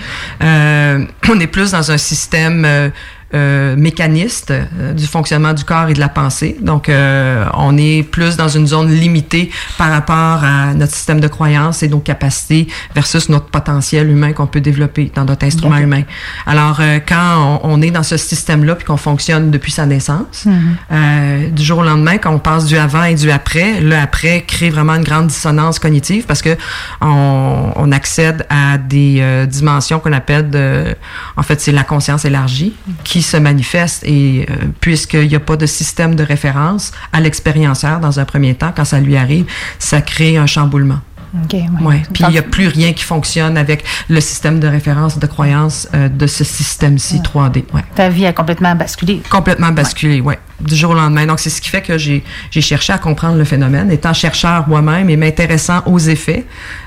Euh, 0.44 1.06
on 1.30 1.40
est 1.40 1.48
plus 1.48 1.72
dans 1.72 1.90
un 1.92 1.98
système 1.98 2.66
euh, 2.66 2.90
euh, 3.36 3.76
mécaniste 3.76 4.52
euh, 4.52 4.94
du 4.94 5.06
fonctionnement 5.06 5.54
du 5.54 5.64
corps 5.64 5.90
et 5.90 5.94
de 5.94 6.00
la 6.00 6.10
pensée. 6.10 6.56
Donc, 6.62 6.88
euh, 6.90 7.46
on 7.54 7.78
est 7.78 8.04
plus 8.04 8.38
dans 8.38 8.48
une 8.48 8.66
zone 8.66 8.90
limitée 8.92 9.52
par 9.78 9.92
rapport 9.92 10.44
à 10.44 10.74
notre 10.74 10.94
système 10.94 11.20
de 11.20 11.28
croyance 11.28 11.84
et 11.84 11.90
nos 11.90 12.00
capacités 12.00 12.68
versus 12.94 13.28
notre 13.30 13.48
potentiel 13.48 14.10
humain 14.10 14.32
qu'on 14.34 14.48
peut 14.48 14.62
développer 14.62 15.12
dans 15.14 15.26
notre 15.26 15.46
instrument 15.46 15.78
humain. 15.78 16.04
Alors, 16.46 16.80
quand 17.08 17.60
on, 17.64 17.76
on 17.76 17.82
est 17.82 17.92
dans 17.92 18.04
ce 18.04 18.18
système-là 18.18 18.76
puis 18.76 18.86
qu'on 18.86 18.98
fonctionne 18.98 19.52
depuis 19.52 19.72
sa 19.72 19.86
naissance, 19.86 20.46
Mhm. 20.46 21.52
du 21.52 21.64
jour 21.64 21.80
au 21.80 21.84
lendemain, 21.84 22.18
quand 22.18 22.32
on 22.32 22.40
passe 22.40 22.66
du 22.66 22.78
avant 22.78 23.04
et 23.04 23.16
du 23.16 23.32
après, 23.32 23.82
le 23.82 23.96
après 23.96 24.44
crée 24.48 24.70
vraiment 24.70 24.94
une 24.96 25.04
grande 25.04 25.28
dissonance 25.28 25.80
cognitive 25.80 26.26
parce 26.26 26.42
que 26.42 26.56
on, 27.02 27.72
on 27.76 27.92
accède 27.92 28.46
à 28.50 28.78
des 28.78 29.46
dimensions 29.48 30.00
qu'on 30.00 30.14
appelle 30.14 30.50
de, 30.50 30.96
en 31.36 31.44
fait, 31.44 31.60
c'est 31.62 31.72
la 31.72 31.84
conscience 31.84 32.26
élargie 32.26 32.74
qui 33.04 33.22
se 33.26 33.38
manifeste 33.38 34.04
et 34.06 34.46
euh, 34.50 34.68
puisqu'il 34.80 35.28
n'y 35.28 35.36
a 35.36 35.40
pas 35.40 35.58
de 35.58 35.66
système 35.66 36.16
de 36.16 36.24
référence 36.24 36.92
à 37.12 37.20
l'expérienceur 37.20 38.00
dans 38.00 38.20
un 38.20 38.26
premier 38.26 38.56
temps, 38.56 38.72
quand 38.76 38.86
ça 38.86 39.00
lui 39.00 39.18
arrive, 39.18 39.46
ça 39.80 40.02
crée 40.02 40.38
un 40.38 40.46
chamboulement. 40.46 41.00
OK, 41.44 41.54
ouais. 41.54 41.68
Ouais. 41.82 42.02
Puis 42.14 42.24
il 42.28 42.32
n'y 42.32 42.38
a 42.38 42.44
plus 42.44 42.68
rien 42.68 42.94
qui 42.94 43.04
fonctionne 43.04 43.58
avec 43.58 43.84
le 44.10 44.22
système 44.22 44.60
de 44.60 44.68
référence 44.68 45.20
de 45.20 45.28
croyance 45.28 45.88
euh, 45.94 46.08
de 46.08 46.28
ce 46.28 46.44
système-ci 46.44 47.20
3D. 47.20 47.66
Ouais. 47.74 47.84
Ta 47.96 48.10
vie 48.10 48.26
a 48.26 48.34
complètement 48.34 48.76
basculé. 48.76 49.22
Complètement 49.30 49.72
basculé, 49.72 50.22
ouais. 50.22 50.40
Du 50.62 50.76
jour 50.76 50.92
au 50.92 50.94
lendemain. 50.94 51.26
Donc, 51.26 51.40
c'est 51.42 51.50
ce 51.50 51.60
qui 51.60 51.70
fait 51.70 51.82
que 51.82 51.98
j'ai 51.98 52.24
cherché 52.62 52.94
à 52.94 52.98
comprendre 52.98 53.38
le 53.38 53.44
phénomène. 53.44 53.92
Étant 53.92 54.14
chercheur 54.14 54.70
moi-même 54.70 55.10
et 55.10 55.18
m'intéressant 55.18 55.84
aux 55.86 56.00
effets, 56.00 56.46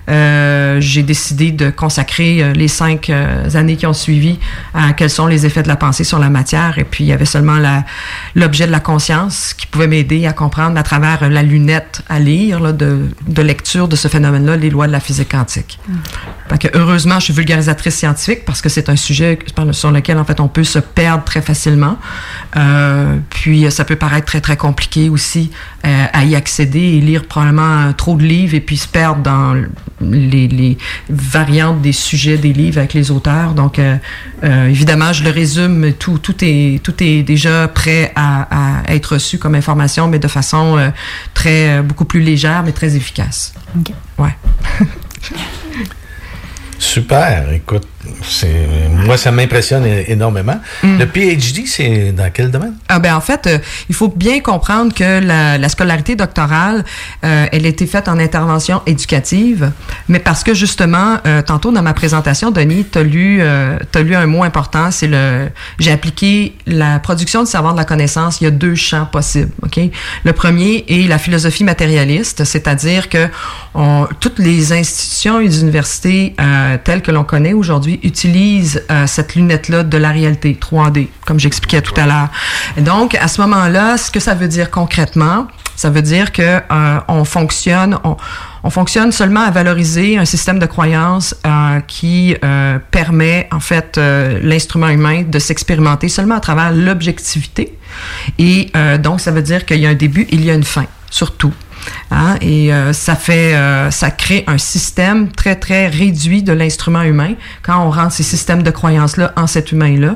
euh, 0.08 0.80
j'ai 0.80 1.02
décidé 1.02 1.50
de 1.50 1.68
consacrer 1.68 2.42
euh, 2.42 2.52
les 2.54 2.68
cinq 2.68 3.10
euh, 3.10 3.44
années 3.54 3.76
qui 3.76 3.86
ont 3.86 3.92
suivi 3.92 4.38
à 4.72 4.94
quels 4.94 5.10
sont 5.10 5.26
les 5.26 5.44
effets 5.44 5.62
de 5.62 5.68
la 5.68 5.76
pensée 5.76 6.02
sur 6.02 6.18
la 6.18 6.30
matière. 6.30 6.78
Et 6.78 6.84
puis, 6.84 7.04
il 7.04 7.08
y 7.08 7.12
avait 7.12 7.26
seulement 7.26 7.58
l'objet 8.34 8.66
de 8.66 8.72
la 8.72 8.80
conscience 8.80 9.52
qui 9.52 9.66
pouvait 9.66 9.86
m'aider 9.86 10.26
à 10.26 10.32
comprendre 10.32 10.78
à 10.78 10.82
travers 10.82 11.28
la 11.28 11.42
lunette 11.42 12.02
à 12.08 12.18
lire 12.18 12.60
là, 12.60 12.72
de, 12.72 13.10
de 13.26 13.42
lecture 13.42 13.86
de 13.86 13.96
ce 13.96 14.08
phénomène-là, 14.08 14.56
les 14.56 14.70
lois 14.70 14.86
de 14.86 14.92
la 14.92 15.00
physique 15.00 15.30
quantique. 15.30 15.78
Fait 16.48 16.58
que 16.58 16.68
heureusement, 16.78 17.18
je 17.18 17.24
suis 17.24 17.34
vulgarisatrice 17.34 17.96
scientifique 17.96 18.46
parce 18.46 18.62
que 18.62 18.70
c'est 18.70 18.88
un 18.88 18.96
sujet 18.96 19.38
sur 19.72 19.90
lequel 19.90 20.18
en 20.18 20.24
fait 20.24 20.40
on 20.40 20.48
peut 20.48 20.64
se 20.64 20.78
perdre 20.78 21.24
très 21.24 21.42
facilement. 21.42 21.98
Puis 23.30 23.57
puis, 23.58 23.72
ça 23.72 23.84
peut 23.84 23.96
paraître 23.96 24.26
très, 24.26 24.40
très 24.40 24.56
compliqué 24.56 25.08
aussi 25.08 25.50
euh, 25.84 26.04
à 26.12 26.24
y 26.24 26.34
accéder 26.34 26.80
et 26.80 27.00
lire 27.00 27.24
probablement 27.24 27.92
trop 27.92 28.16
de 28.16 28.22
livres 28.22 28.54
et 28.54 28.60
puis 28.60 28.76
se 28.76 28.88
perdre 28.88 29.22
dans 29.22 29.54
les, 30.00 30.48
les 30.48 30.78
variantes 31.08 31.80
des 31.80 31.92
sujets 31.92 32.36
des 32.36 32.52
livres 32.52 32.78
avec 32.78 32.94
les 32.94 33.10
auteurs. 33.10 33.54
Donc, 33.54 33.78
euh, 33.78 33.96
euh, 34.44 34.68
évidemment, 34.68 35.12
je 35.12 35.24
le 35.24 35.30
résume, 35.30 35.92
tout, 35.98 36.18
tout, 36.18 36.36
est, 36.42 36.82
tout 36.82 36.94
est 37.02 37.22
déjà 37.22 37.68
prêt 37.68 38.12
à, 38.14 38.82
à 38.82 38.94
être 38.94 39.14
reçu 39.14 39.38
comme 39.38 39.54
information, 39.54 40.08
mais 40.08 40.18
de 40.18 40.28
façon 40.28 40.78
euh, 40.78 40.90
très, 41.34 41.82
beaucoup 41.82 42.04
plus 42.04 42.20
légère, 42.20 42.62
mais 42.64 42.72
très 42.72 42.96
efficace. 42.96 43.54
OK. 43.78 43.92
Ouais. 44.18 44.36
Super, 46.78 47.52
écoute, 47.52 47.88
moi 49.04 49.16
ça 49.16 49.30
m'impressionne 49.30 49.86
énormément. 50.06 50.60
Mm. 50.82 50.98
Le 50.98 51.06
PhD, 51.06 51.66
c'est 51.66 52.12
dans 52.12 52.30
quel 52.32 52.50
domaine? 52.50 52.74
Ah 52.88 52.98
ben 52.98 53.14
en 53.14 53.20
fait, 53.20 53.46
euh, 53.46 53.58
il 53.88 53.94
faut 53.94 54.08
bien 54.08 54.40
comprendre 54.40 54.92
que 54.94 55.20
la, 55.24 55.58
la 55.58 55.68
scolarité 55.68 56.16
doctorale, 56.16 56.84
euh, 57.24 57.46
elle 57.52 57.64
a 57.64 57.68
été 57.68 57.86
faite 57.86 58.08
en 58.08 58.18
intervention 58.18 58.82
éducative, 58.86 59.70
mais 60.08 60.18
parce 60.18 60.42
que 60.44 60.54
justement, 60.54 61.18
euh, 61.26 61.42
tantôt 61.42 61.72
dans 61.72 61.82
ma 61.82 61.94
présentation, 61.94 62.50
Denis, 62.50 62.86
tu 62.90 62.98
as 62.98 63.02
lu, 63.02 63.40
t'as 63.92 64.02
lu 64.02 64.14
un 64.14 64.26
mot 64.26 64.42
important, 64.42 64.90
c'est 64.90 65.06
le, 65.06 65.48
j'ai 65.78 65.92
appliqué 65.92 66.54
la 66.66 66.98
production 66.98 67.44
du 67.44 67.50
savoir 67.50 67.72
de 67.74 67.78
la 67.78 67.84
connaissance. 67.84 68.40
Il 68.40 68.44
y 68.44 68.46
a 68.46 68.50
deux 68.50 68.74
champs 68.74 69.06
possibles, 69.06 69.50
ok? 69.62 69.80
Le 70.24 70.32
premier 70.32 70.84
est 70.88 71.08
la 71.08 71.18
philosophie 71.18 71.64
matérialiste, 71.64 72.44
c'est-à-dire 72.44 73.08
que 73.08 73.28
on- 73.74 74.06
toutes 74.20 74.38
les 74.38 74.72
institutions 74.72 75.40
et 75.40 75.44
les 75.44 75.60
universités 75.60 76.34
telles 76.84 77.02
que 77.02 77.10
l'on 77.10 77.24
connaît 77.24 77.52
aujourd'hui 77.52 77.97
utilisent 78.02 78.84
euh, 78.90 79.06
cette 79.06 79.34
lunette-là 79.34 79.82
de 79.82 79.98
la 79.98 80.10
réalité 80.10 80.58
3D, 80.60 81.08
comme 81.26 81.38
j'expliquais 81.38 81.82
tout 81.82 81.98
à 81.98 82.06
l'heure. 82.06 82.28
Donc, 82.78 83.14
à 83.14 83.28
ce 83.28 83.40
moment-là, 83.42 83.96
ce 83.96 84.10
que 84.10 84.20
ça 84.20 84.34
veut 84.34 84.48
dire 84.48 84.70
concrètement, 84.70 85.46
ça 85.76 85.90
veut 85.90 86.02
dire 86.02 86.32
que 86.32 86.42
euh, 86.42 87.00
on 87.08 87.24
fonctionne, 87.24 87.98
on, 88.04 88.16
on 88.64 88.70
fonctionne 88.70 89.12
seulement 89.12 89.42
à 89.42 89.50
valoriser 89.50 90.18
un 90.18 90.24
système 90.24 90.58
de 90.58 90.66
croyances 90.66 91.34
euh, 91.46 91.80
qui 91.80 92.34
permet 92.90 93.48
en 93.52 93.60
fait 93.60 93.98
l'instrument 94.42 94.88
humain 94.88 95.22
de 95.22 95.38
s'expérimenter 95.38 96.08
seulement 96.08 96.36
à 96.36 96.40
travers 96.40 96.72
l'objectivité. 96.72 97.78
Et 98.38 98.72
donc, 99.00 99.20
ça 99.20 99.30
veut 99.30 99.42
dire 99.42 99.64
qu'il 99.64 99.78
y 99.78 99.86
a 99.86 99.90
un 99.90 99.94
début, 99.94 100.26
il 100.30 100.44
y 100.44 100.50
a 100.50 100.54
une 100.54 100.64
fin, 100.64 100.86
surtout. 101.10 101.52
Hein? 102.10 102.36
Et 102.40 102.72
euh, 102.72 102.92
ça 102.92 103.16
fait, 103.16 103.54
euh, 103.54 103.90
ça 103.90 104.10
crée 104.10 104.44
un 104.46 104.58
système 104.58 105.30
très 105.30 105.56
très 105.56 105.88
réduit 105.88 106.42
de 106.42 106.52
l'instrument 106.52 107.02
humain 107.02 107.34
quand 107.62 107.84
on 107.84 107.90
rentre 107.90 108.12
ces 108.12 108.22
systèmes 108.22 108.62
de 108.62 108.70
croyances 108.70 109.16
là 109.16 109.32
en 109.36 109.46
cet 109.46 109.72
humain 109.72 109.98
là, 109.98 110.14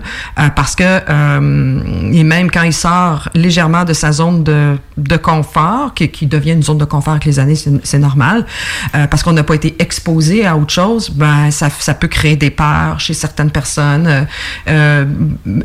parce 0.57 0.75
que 0.75 0.85
euh, 0.85 1.81
et 2.13 2.25
même 2.25 2.51
quand 2.51 2.63
il 2.63 2.73
sort 2.73 3.29
légèrement 3.35 3.85
de 3.85 3.93
sa 3.93 4.13
zone 4.13 4.43
de, 4.45 4.77
de 4.97 5.17
confort, 5.17 5.95
qui, 5.95 6.09
qui 6.09 6.27
devient 6.27 6.53
une 6.53 6.63
zone 6.63 6.79
de 6.79 6.85
confort 6.85 7.13
avec 7.13 7.25
les 7.25 7.39
années, 7.39 7.57
c'est 7.83 7.99
normal, 7.99 8.47
euh, 8.95 9.07
parce 9.07 9.23
qu'on 9.23 9.33
n'a 9.33 9.43
pas 9.45 9.55
été 9.55 9.75
exposé 9.79 10.47
à 10.47 10.57
autre 10.57 10.73
chose, 10.73 11.11
ben 11.11 11.51
ça, 11.51 11.69
ça 11.79 11.95
peut 11.95 12.09
créer 12.09 12.37
des 12.37 12.51
peurs 12.51 12.99
chez 12.99 13.15
certaines 13.15 13.51
personnes 13.51 14.07
euh, 14.07 14.23
euh, 14.69 15.05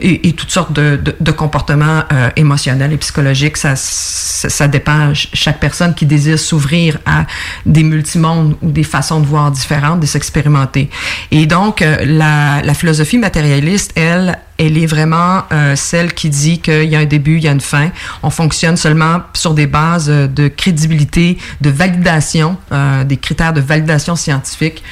et, 0.01 0.33
toutes 0.33 0.51
sortes 0.51 0.73
de, 0.73 0.99
de, 1.19 1.31
comportements 1.31 2.03
euh, 2.11 2.29
émotionnels 2.35 2.93
et 2.93 2.97
psychologiques. 2.97 3.57
Ça, 3.57 3.75
ça, 3.75 4.49
ça 4.49 4.67
dépend 4.67 5.07
ch- 5.07 5.29
chaque 5.33 5.59
personne 5.59 5.86
qui 5.93 6.05
désire 6.05 6.39
s'ouvrir 6.39 6.99
à 7.05 7.25
des 7.65 7.83
multimondes 7.83 8.55
ou 8.61 8.71
des 8.71 8.83
façons 8.83 9.19
de 9.19 9.25
voir 9.25 9.51
différentes, 9.51 9.99
de 9.99 10.05
s'expérimenter. 10.05 10.89
Et 11.31 11.45
donc 11.45 11.81
euh, 11.81 11.97
la, 12.05 12.73
philosophie 12.73 13.17
matérialiste, 13.17 13.91
elle, 13.95 14.39
elle 14.57 14.77
est 14.77 14.85
vraiment 14.85 15.43
euh, 15.51 15.75
celle 15.75 16.13
qui 16.13 16.29
dit 16.29 16.59
qu'il 16.59 16.85
y 16.85 16.95
a 16.95 16.99
un 16.99 17.05
début, 17.05 17.37
il 17.37 17.43
y 17.43 17.47
a 17.47 17.51
une 17.51 17.61
fin. 17.61 17.89
On 18.23 18.29
fonctionne 18.29 18.77
seulement 18.77 19.21
sur 19.33 19.53
des 19.53 19.67
bases 19.67 20.09
euh, 20.09 20.27
de 20.27 20.47
crédibilité, 20.47 21.37
de 21.61 21.69
validation, 21.69 22.57
des 23.05 23.17
critères 23.17 23.53
de 23.53 23.61
validation 23.61 24.15
scientifique, 24.15 24.83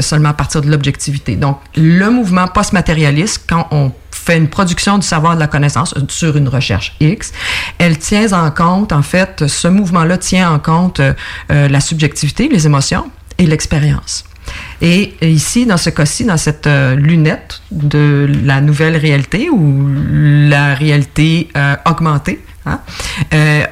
seulement 0.00 0.30
à 0.30 0.34
partir 0.34 0.62
de 0.62 0.70
l'objectivité. 0.70 1.36
Donc, 1.36 1.58
le 1.76 2.10
mouvement 2.10 2.48
post-matérialiste, 2.48 3.44
quand 3.48 3.68
on 3.70 3.92
fait 4.24 4.36
une 4.36 4.48
production 4.48 4.98
du 4.98 5.06
savoir 5.06 5.34
de 5.34 5.40
la 5.40 5.46
connaissance 5.46 5.94
euh, 5.96 6.00
sur 6.08 6.36
une 6.36 6.48
recherche 6.48 6.94
X, 7.00 7.32
elle 7.78 7.98
tient 7.98 8.32
en 8.32 8.50
compte, 8.50 8.92
en 8.92 9.02
fait, 9.02 9.46
ce 9.46 9.68
mouvement-là 9.68 10.18
tient 10.18 10.50
en 10.50 10.58
compte 10.58 11.00
euh, 11.00 11.12
euh, 11.52 11.68
la 11.68 11.80
subjectivité, 11.80 12.48
les 12.48 12.66
émotions 12.66 13.10
et 13.38 13.46
l'expérience. 13.46 14.24
Et 14.80 15.14
ici, 15.22 15.66
dans 15.66 15.78
ce 15.78 15.90
cas-ci, 15.90 16.24
dans 16.24 16.36
cette 16.36 16.68
lunette 16.96 17.62
de 17.70 18.30
la 18.44 18.60
nouvelle 18.60 18.96
réalité 18.96 19.48
ou 19.48 19.88
la 20.48 20.74
réalité 20.74 21.48
augmentée, 21.86 22.44
hein, 22.66 22.80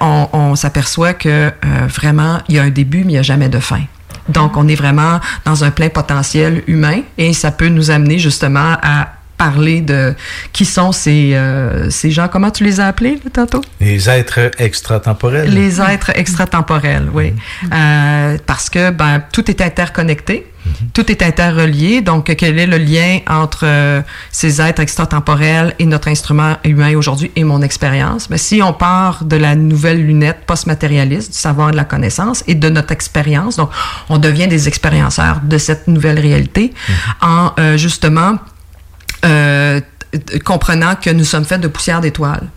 on, 0.01 0.29
on 0.33 0.57
s'aperçoit 0.57 1.13
que 1.13 1.53
vraiment, 1.89 2.41
il 2.49 2.55
y 2.55 2.59
a 2.59 2.63
un 2.63 2.71
début, 2.71 3.01
mais 3.05 3.05
il 3.05 3.15
n'y 3.15 3.19
a 3.19 3.23
jamais 3.23 3.51
de 3.51 3.59
fin. 3.59 3.83
Donc, 4.31 4.57
on 4.57 4.67
est 4.67 4.75
vraiment 4.75 5.21
dans 5.45 5.63
un 5.63 5.71
plein 5.71 5.91
potentiel 5.91 6.63
humain 6.67 7.03
et 7.19 7.35
ça 7.35 7.51
peut 7.51 7.69
nous 7.69 7.91
amener 7.91 8.19
justement 8.19 8.79
à 8.83 9.09
parler 9.43 9.81
de 9.81 10.15
qui 10.53 10.65
sont 10.65 10.93
ces, 10.93 11.33
euh, 11.35 11.91
ces 11.91 12.13
gens, 12.13 12.29
comment 12.29 12.53
tu 12.53 12.63
les 12.63 12.79
as 12.79 12.87
appelés 12.87 13.19
là, 13.25 13.31
tantôt? 13.33 13.61
Les 13.81 14.09
êtres 14.09 14.53
extratemporels. 14.59 15.53
Les 15.53 15.81
êtres 15.81 16.13
extratemporels, 16.15 17.09
oui. 17.13 17.33
Euh, 17.73 18.39
parce 18.47 18.71
que 18.71 18.91
ben, 18.91 19.21
tout 19.33 19.51
est 19.51 19.61
interconnecté, 19.61 20.47
tout 20.95 21.11
est 21.11 21.23
interrelié. 21.23 22.03
Donc, 22.03 22.33
quel 22.37 22.57
est 22.57 22.69
le 22.69 22.79
lien 22.79 23.19
entre 23.29 23.65
euh, 23.65 24.01
ces 24.31 24.61
êtres 24.61 24.81
extratemporels 24.81 25.75
et 25.81 25.87
notre 25.87 26.07
instrument 26.07 26.57
humain 26.63 26.95
aujourd'hui 26.97 27.33
et 27.35 27.43
mon 27.43 27.63
expérience? 27.63 28.29
Ben, 28.29 28.39
si 28.39 28.63
on 28.63 28.73
part 28.73 29.25
de 29.25 29.37
la 29.37 29.57
nouvelle 29.57 30.07
lunette 30.07 30.43
post-matérialiste, 30.47 31.33
du 31.33 31.39
savoir 31.39 31.71
et 31.71 31.73
de 31.73 31.77
la 31.77 31.85
connaissance 31.85 32.45
et 32.47 32.55
de 32.55 32.69
notre 32.69 32.93
expérience, 32.93 33.57
donc 33.57 33.71
on 34.09 34.19
devient 34.19 34.47
des 34.47 34.69
expérienceurs 34.69 35.41
de 35.43 35.59
cette 35.59 35.89
nouvelle 35.89 36.21
réalité 36.21 36.73
en 37.21 37.51
euh, 37.59 37.77
justement 37.77 38.37
comprenant 40.45 40.95
que 40.97 41.11
nous 41.11 41.25
sommes 41.25 41.45
faits 41.45 41.61
de 41.61 41.69
poussière 41.69 42.01
d'étoiles. 42.01 42.49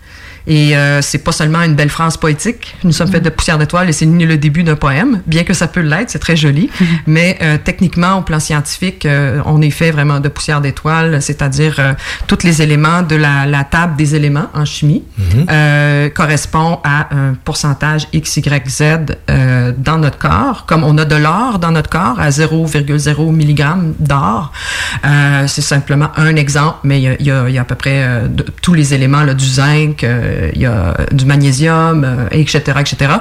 Et 0.47 0.75
euh, 0.77 1.01
c'est 1.01 1.19
pas 1.23 1.31
seulement 1.31 1.61
une 1.63 1.73
belle 1.75 1.89
phrase 1.89 2.17
poétique. 2.17 2.75
Nous 2.83 2.91
sommes 2.91 3.07
faits 3.11 3.23
de 3.23 3.29
poussière 3.29 3.57
d'étoiles 3.57 3.89
et 3.89 3.93
c'est 3.93 4.05
ni 4.05 4.25
le 4.25 4.37
début 4.37 4.63
d'un 4.63 4.75
poème, 4.75 5.21
bien 5.25 5.43
que 5.43 5.53
ça 5.53 5.67
peut 5.67 5.79
l'être, 5.81 6.09
c'est 6.11 6.19
très 6.19 6.35
joli. 6.35 6.69
Mais 7.07 7.37
euh, 7.41 7.57
techniquement, 7.63 8.19
au 8.19 8.21
plan 8.21 8.39
scientifique, 8.39 9.05
euh, 9.05 9.41
on 9.45 9.61
est 9.61 9.69
fait 9.71 9.91
vraiment 9.91 10.19
de 10.19 10.29
poussière 10.29 10.61
d'étoiles, 10.61 11.21
c'est-à-dire 11.21 11.75
euh, 11.79 11.93
tous 12.27 12.39
les 12.43 12.61
éléments 12.61 13.01
de 13.01 13.15
la, 13.15 13.45
la 13.45 13.63
table 13.63 13.95
des 13.95 14.15
éléments 14.15 14.47
en 14.53 14.65
chimie 14.65 15.03
euh, 15.49 16.09
correspond 16.09 16.79
à 16.83 17.07
un 17.15 17.33
pourcentage 17.43 18.07
X, 18.13 18.37
Y, 18.37 18.69
Z 18.69 18.83
euh, 19.29 19.71
dans 19.77 19.97
notre 19.97 20.17
corps. 20.17 20.65
Comme 20.67 20.83
on 20.83 20.97
a 20.97 21.05
de 21.05 21.15
l'or 21.15 21.59
dans 21.59 21.71
notre 21.71 21.89
corps 21.89 22.19
à 22.19 22.29
0,0 22.29 23.31
mg 23.31 23.65
d'or, 23.99 24.51
euh, 25.05 25.47
c'est 25.47 25.61
simplement 25.61 26.09
un 26.17 26.35
exemple, 26.35 26.77
mais 26.83 26.99
il 27.01 27.03
y 27.03 27.07
a, 27.07 27.21
y 27.21 27.31
a- 27.31 27.49
y 27.49 27.57
a 27.57 27.61
à 27.61 27.65
peu 27.65 27.75
près 27.75 28.21
de- 28.29 28.45
tous 28.61 28.73
les 28.73 28.93
éléments 28.93 29.23
là, 29.23 29.33
du 29.33 29.45
zinc, 29.45 30.03
euh, 30.03 30.34
il 30.53 30.61
y 30.61 30.65
a 30.65 30.95
du 31.11 31.25
magnésium, 31.25 32.03
euh, 32.03 32.27
etc., 32.31 32.79
etc. 32.79 33.13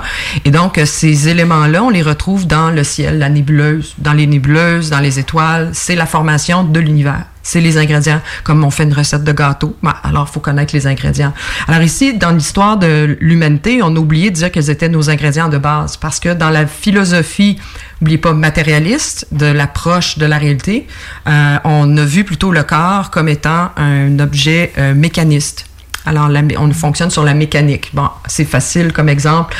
Et 0.45 0.51
donc, 0.51 0.79
euh, 0.79 0.87
ces 0.87 1.29
éléments-là, 1.29 1.83
on 1.83 1.91
les 1.91 2.03
retrouve 2.03 2.47
dans 2.47 2.71
le 2.71 2.85
ciel, 2.85 3.19
la 3.19 3.29
nébuleuse, 3.29 3.95
dans 3.99 4.13
les 4.13 4.27
nébuleuses, 4.27 4.91
dans 4.91 5.01
les 5.01 5.19
étoiles. 5.19 5.71
C'est 5.73 5.97
la 5.97 6.07
formation 6.07 6.65
de 6.65 6.81
l'univers. 6.81 7.25
C'est 7.43 7.61
les 7.61 7.77
ingrédients. 7.77 8.23
Comme 8.43 8.65
on 8.65 8.71
fait 8.71 8.85
une 8.85 8.95
recette 8.95 9.23
de 9.23 9.33
gâteau, 9.33 9.77
ben, 9.83 9.95
alors 10.03 10.29
faut 10.29 10.41
connaître 10.41 10.75
les 10.75 10.87
ingrédients. 10.87 11.35
Alors 11.69 11.83
ici, 11.83 12.15
dans 12.17 12.31
l'histoire 12.31 12.79
de 12.79 13.19
l'humanité, 13.21 13.83
on 13.83 13.95
a 13.95 13.99
oublié 13.99 14.31
de 14.31 14.37
dire 14.37 14.51
quels 14.51 14.71
étaient 14.71 14.89
nos 14.89 15.11
ingrédients 15.11 15.49
de 15.49 15.59
base. 15.59 15.99
Parce 15.99 16.21
que 16.21 16.33
dans 16.33 16.49
la 16.49 16.67
philosophie, 16.67 17.59
n'oubliez 18.01 18.19
pas, 18.19 18.33
matérialiste 18.33 19.27
de 19.33 19.47
l'approche 19.47 20.17
de 20.17 20.25
la 20.25 20.39
réalité, 20.39 20.87
euh, 21.29 21.57
on 21.65 21.97
a 21.99 22.05
vu 22.05 22.25
plutôt 22.25 22.51
le 22.51 22.63
corps 22.63 23.11
comme 23.11 23.29
étant 23.29 23.71
un 23.77 24.19
objet 24.19 24.73
mécaniste. 24.95 25.67
Alors, 26.07 26.29
on 26.59 26.71
fonctionne 26.73 27.11
sur 27.11 27.23
la 27.25 27.33
mécanique. 27.33 27.91
Bon, 27.95 28.09
c'est 28.27 28.45
facile 28.45 28.93
comme 28.93 29.09
exemple. 29.09 29.55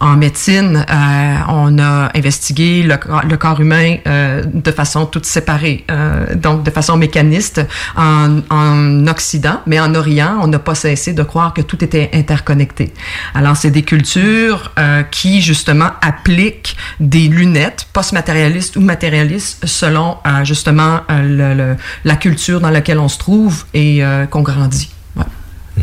En 0.00 0.16
médecine, 0.16 0.84
euh, 0.88 1.34
on 1.48 1.78
a 1.78 2.10
investigué 2.16 2.82
le, 2.82 2.96
corps- 3.36 3.60
humain 3.60 3.96
euh, 4.06 4.42
de 4.46 4.70
façon 4.70 5.04
toute 5.06 5.26
séparée, 5.26 5.84
euh, 5.90 6.34
donc 6.34 6.62
de 6.62 6.70
façon 6.70 6.96
mécaniste 6.96 7.60
en, 7.96 8.38
en 8.48 9.06
Occident, 9.08 9.60
mais 9.66 9.78
en 9.78 9.94
Orient, 9.94 10.38
on 10.40 10.46
n'a 10.46 10.58
pas 10.58 10.74
cessé 10.74 11.12
de 11.12 11.22
croire 11.22 11.52
que 11.52 11.60
tout 11.60 11.82
était 11.84 12.08
interconnecté. 12.14 12.94
Alors, 13.34 13.56
c'est 13.56 13.70
des 13.70 13.82
cultures 13.82 14.72
euh, 14.78 15.02
qui, 15.02 15.42
justement, 15.42 15.90
appliquent 16.00 16.76
des 16.98 17.28
lunettes 17.28 17.88
post-matérialistes 17.92 18.76
ou 18.76 18.80
matérialistes 18.80 19.66
selon, 19.66 20.16
euh, 20.26 20.44
justement, 20.44 21.00
euh, 21.10 21.22
le- 21.22 21.54
le- 21.54 21.76
la 22.04 22.16
culture 22.16 22.60
dans 22.60 22.70
laquelle 22.70 22.98
on 22.98 23.08
se 23.08 23.18
trouve 23.18 23.64
et 23.74 24.02
qu'on 24.30 24.42
grandit. 24.42 24.90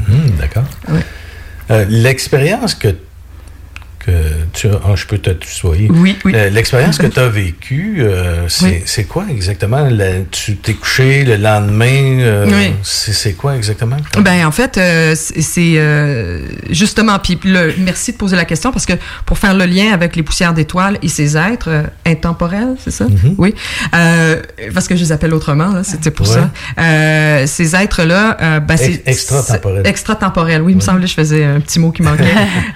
Mhm, 0.07 0.31
D'accord. 0.39 0.65
Euh, 1.69 1.85
L'expérience 1.89 2.75
que, 2.75 2.95
que 4.07 4.11
tu 4.53 4.67
je 4.95 5.05
peux 5.05 5.17
te 5.17 5.31
tutoyer. 5.31 5.89
Oui, 5.91 6.17
oui. 6.23 6.31
Euh, 6.35 6.49
L'expérience 6.49 6.97
que 6.97 7.07
tu 7.07 7.19
as 7.19 7.27
vécue, 7.27 7.97
euh, 7.99 8.47
c'est 8.47 8.83
Oui. 8.99 9.05
quoi 9.05 9.25
exactement? 9.29 9.87
La- 9.89 10.21
tu 10.31 10.55
t'es 10.55 10.73
couché 10.73 11.23
le 11.25 11.35
lendemain, 11.35 12.19
euh, 12.21 12.45
Oui. 12.47 12.73
c'est 12.83 13.33
quoi 13.33 13.55
exactement? 13.57 13.97
Ben 14.21 14.45
en 14.47 14.51
fait, 14.51 14.77
euh, 14.77 15.13
c'est 15.15 15.81
justement, 16.69 17.19
puis 17.19 17.37
merci 17.79 18.13
de 18.13 18.17
poser 18.17 18.35
la 18.37 18.45
question 18.45 18.71
parce 18.71 18.85
que 18.85 18.93
pour 19.25 19.37
faire 19.37 19.53
le 19.53 19.65
lien 19.65 19.91
avec 19.91 20.15
les 20.15 20.23
poussières 20.23 20.53
d'étoiles 20.53 20.97
et 21.01 21.09
ces 21.09 21.35
êtres 21.37 21.83
intemporels, 22.05 22.75
c'est 22.83 22.91
ça? 22.91 23.07
Oui. 23.37 23.53
Euh, 23.93 24.41
parce 24.73 24.87
que 24.87 24.95
je 24.95 25.01
les 25.01 25.11
appelle 25.11 25.33
autrement, 25.33 25.83
c'était 25.83 26.11
pour 26.11 26.27
Ouais. 26.29 26.35
ça. 26.77 27.45
Ces 27.47 27.75
êtres-là, 27.75 28.59
ben, 28.61 28.77
c'est... 28.77 28.93
Ex- 28.93 29.01
extratemporels. 29.05 29.85
Extratemporels, 29.85 30.61
oui, 30.61 30.71
il 30.73 30.75
me 30.77 30.81
semblait 30.81 31.03
que 31.03 31.09
je 31.09 31.13
faisais 31.15 31.43
un 31.43 31.59
petit 31.59 31.79
mot 31.79 31.91
qui 31.91 32.01
manquait. 32.03 32.23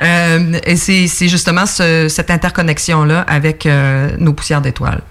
Et 0.65 0.75
c'est 0.75 1.20
c'est 1.21 1.27
justement 1.27 1.67
ce- 1.67 2.07
cette 2.09 2.31
interconnexion-là 2.31 3.21
avec 3.27 3.67
euh, 3.67 4.09
nos 4.17 4.33
poussières 4.33 4.59
d'étoiles. 4.61 5.01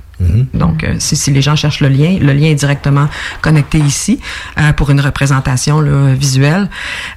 Donc, 0.53 0.83
euh, 0.85 0.97
si, 0.99 1.15
si 1.17 1.31
les 1.31 1.41
gens 1.41 1.55
cherchent 1.57 1.81
le 1.81 1.89
lien, 1.89 2.19
le 2.21 2.33
lien 2.35 2.49
est 2.49 2.55
directement 2.57 3.09
connecté 3.41 3.79
ici 3.79 4.21
euh, 4.59 4.73
pour 4.75 4.91
une 4.91 5.01
représentation 5.01 5.81
là, 5.81 6.13
visuelle. 6.13 6.69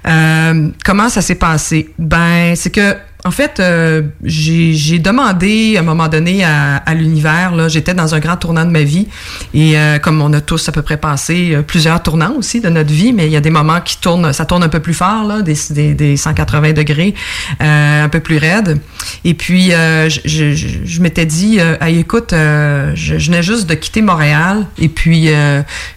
Euh, 0.08 0.70
comment 0.86 1.10
ça 1.10 1.22
s'est 1.22 1.36
passé? 1.36 1.90
Ben, 1.98 2.56
c'est 2.56 2.70
que 2.70 2.96
en 3.26 3.32
fait, 3.32 3.60
euh, 3.60 4.02
j'ai 4.24 5.00
demandé 5.00 5.76
à 5.78 5.80
un 5.80 5.84
moment 5.84 6.10
donné 6.10 6.44
à, 6.44 6.78
à 6.78 6.94
l'univers, 6.94 7.56
là, 7.56 7.70
j'étais 7.70 7.94
dans 7.94 8.14
un 8.16 8.20
grand 8.20 8.36
tournant 8.36 8.66
de 8.66 8.70
ma 8.70 8.84
vie 8.84 9.08
et 9.54 9.78
euh, 9.78 9.98
comme 9.98 10.22
on 10.22 10.34
a 10.34 10.42
tous 10.42 10.68
à 10.68 10.72
peu 10.74 10.82
près 10.82 10.98
passé 10.98 11.52
euh, 11.54 11.62
plusieurs 11.62 12.04
tournants 12.04 12.34
aussi 12.38 12.60
de 12.60 12.68
notre 12.68 12.92
vie, 12.92 13.14
mais 13.14 13.26
il 13.28 13.32
y 13.32 13.38
a 13.38 13.42
des 13.42 13.50
moments 13.50 13.80
qui 13.80 13.98
tournent, 14.02 14.34
ça 14.34 14.46
tourne 14.46 14.62
un 14.64 14.68
peu 14.70 14.82
plus 14.82 14.94
fort, 14.94 15.24
là, 15.26 15.42
des, 15.42 15.56
des, 15.70 15.94
des 15.94 16.18
180 16.18 16.74
degrés, 16.74 17.14
euh, 17.62 18.04
un 18.04 18.10
peu 18.10 18.20
plus 18.20 18.38
raide. 18.38 18.80
Et 19.24 19.34
puis, 19.36 19.74
euh, 19.74 20.10
je, 20.10 20.20
je, 20.26 20.54
je- 20.84 21.02
m'étais 21.02 21.26
dit, 21.26 21.60
Hey, 21.82 22.00
écoute, 22.00 22.32
je, 22.32 22.94
je 22.96 23.26
venais 23.26 23.44
juste 23.44 23.68
de 23.70 23.74
quitter 23.76 24.02
Montréal 24.02 24.66
et 24.78 24.88
puis 24.90 25.28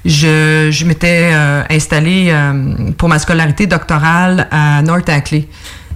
je, 0.04 0.68
je 0.70 0.84
m'étais 0.84 1.30
installée 1.70 2.32
pour 2.98 3.08
ma 3.08 3.18
scolarité 3.18 3.66
doctorale 3.66 4.48
à 4.50 4.82
North 4.82 5.08
Ackley. 5.08 5.46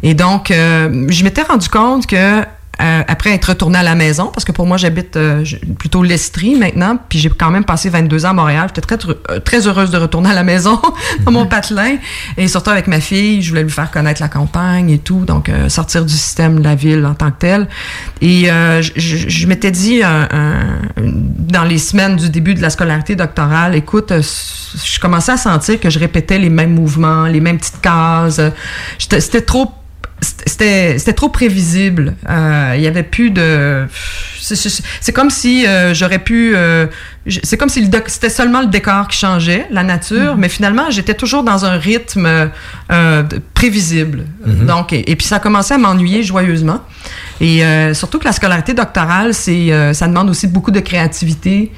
Et 0.03 0.15
donc, 0.15 0.51
euh, 0.51 1.07
je 1.09 1.25
m'étais 1.25 1.43
rendu 1.43 1.69
compte 1.69 2.07
que 2.07 2.43
euh, 2.83 3.03
après 3.09 3.33
être 3.35 3.45
retournée 3.51 3.79
à 3.79 3.83
la 3.83 3.95
maison, 3.95 4.29
parce 4.33 4.47
que 4.47 4.53
pour 4.53 4.67
moi, 4.67 4.79
j'habite 4.79 5.15
euh, 5.19 5.45
plutôt 5.79 6.03
l'Estrie 6.03 6.55
maintenant, 6.55 6.97
puis 7.11 7.19
j'ai 7.19 7.29
quand 7.29 7.51
même 7.51 7.65
passé 7.65 7.91
22 7.91 8.25
ans 8.25 8.31
à 8.31 8.33
Montréal. 8.33 8.69
J'étais 8.75 8.81
très, 8.81 8.97
tr- 8.97 9.17
euh, 9.31 9.39
très 9.39 9.67
heureuse 9.67 9.91
de 9.91 9.99
retourner 9.99 10.31
à 10.31 10.33
la 10.33 10.45
maison, 10.45 10.81
dans 11.27 11.31
mon 11.33 11.45
patelin. 11.45 11.97
Et 12.39 12.49
surtout 12.49 12.71
avec 12.71 12.87
ma 12.87 13.01
fille, 13.01 13.43
je 13.43 13.51
voulais 13.51 13.65
lui 13.65 13.71
faire 13.71 13.91
connaître 13.91 14.23
la 14.23 14.29
campagne 14.29 14.89
et 14.89 14.99
tout, 14.99 15.27
donc 15.27 15.51
euh, 15.51 15.69
sortir 15.69 16.07
du 16.07 16.15
système 16.15 16.61
de 16.61 16.65
la 16.65 16.75
ville 16.75 17.05
en 17.05 17.13
tant 17.13 17.31
que 17.31 17.39
tel. 17.41 17.69
Et 18.23 18.51
euh, 18.51 18.81
je, 18.81 18.93
je- 18.97 19.29
je 19.29 19.47
m'étais 19.47 19.73
dit, 19.73 20.01
euh, 20.03 20.25
dans 20.97 21.65
les 21.65 21.77
semaines 21.79 22.17
du 22.17 22.31
début 22.31 22.55
de 22.55 22.63
la 22.63 22.71
scolarité 22.71 23.15
doctorale, 23.15 23.75
écoute, 23.75 24.11
je 24.23 24.99
commençais 25.01 25.33
à 25.33 25.37
sentir 25.37 25.79
que 25.81 25.91
je 25.91 25.99
répétais 25.99 26.39
les 26.39 26.49
mêmes 26.51 26.73
mouvements, 26.73 27.27
les 27.27 27.41
mêmes 27.41 27.59
petites 27.59 27.83
cases. 27.83 28.41
C'était 28.99 29.43
trop 29.43 29.71
c'était 30.23 31.13
trop 31.15 31.29
prévisible. 31.29 32.15
Euh, 32.29 32.75
Il 32.77 32.83
y 32.83 32.87
avait 32.87 33.03
plus 33.03 33.31
de. 33.31 33.87
c'est- 34.41 34.55
comme 35.13 35.31
si 35.31 35.67
euh, 35.67 35.95
j'aurais 35.95 36.19
pu. 36.19 36.53
euh, 36.55 36.87
c'est 37.27 37.59
comme 37.59 37.69
si 37.69 37.87
c'était 38.07 38.31
seulement 38.31 38.63
le 38.63 38.69
décor 38.69 39.07
qui 39.09 39.19
changeait, 39.19 39.67
la 39.71 39.83
nature, 39.83 40.37
mais 40.39 40.49
finalement 40.49 40.91
j'étais 40.91 41.15
toujours 41.15 41.43
dans 41.43 41.67
un 41.67 41.77
rythme 41.77 42.51
euh, 42.91 43.23
prévisible. 43.53 44.25
Donc 44.47 44.95
et, 44.95 45.11
et 45.11 45.17
puis 45.17 45.27
ça 45.27 45.37
a 45.37 45.39
commencé 45.39 45.75
à 45.75 45.79
m'ennuyer 45.79 46.23
joyeusement. 46.23 46.81
Et 47.43 47.65
euh, 47.65 47.95
surtout 47.95 48.19
que 48.19 48.27
la 48.27 48.33
scolarité 48.33 48.75
doctorale, 48.75 49.33
c'est 49.33 49.73
euh, 49.73 49.95
ça 49.95 50.07
demande 50.07 50.29
aussi 50.29 50.47
beaucoup 50.47 50.71
de 50.71 50.81
créativité, 50.81 51.73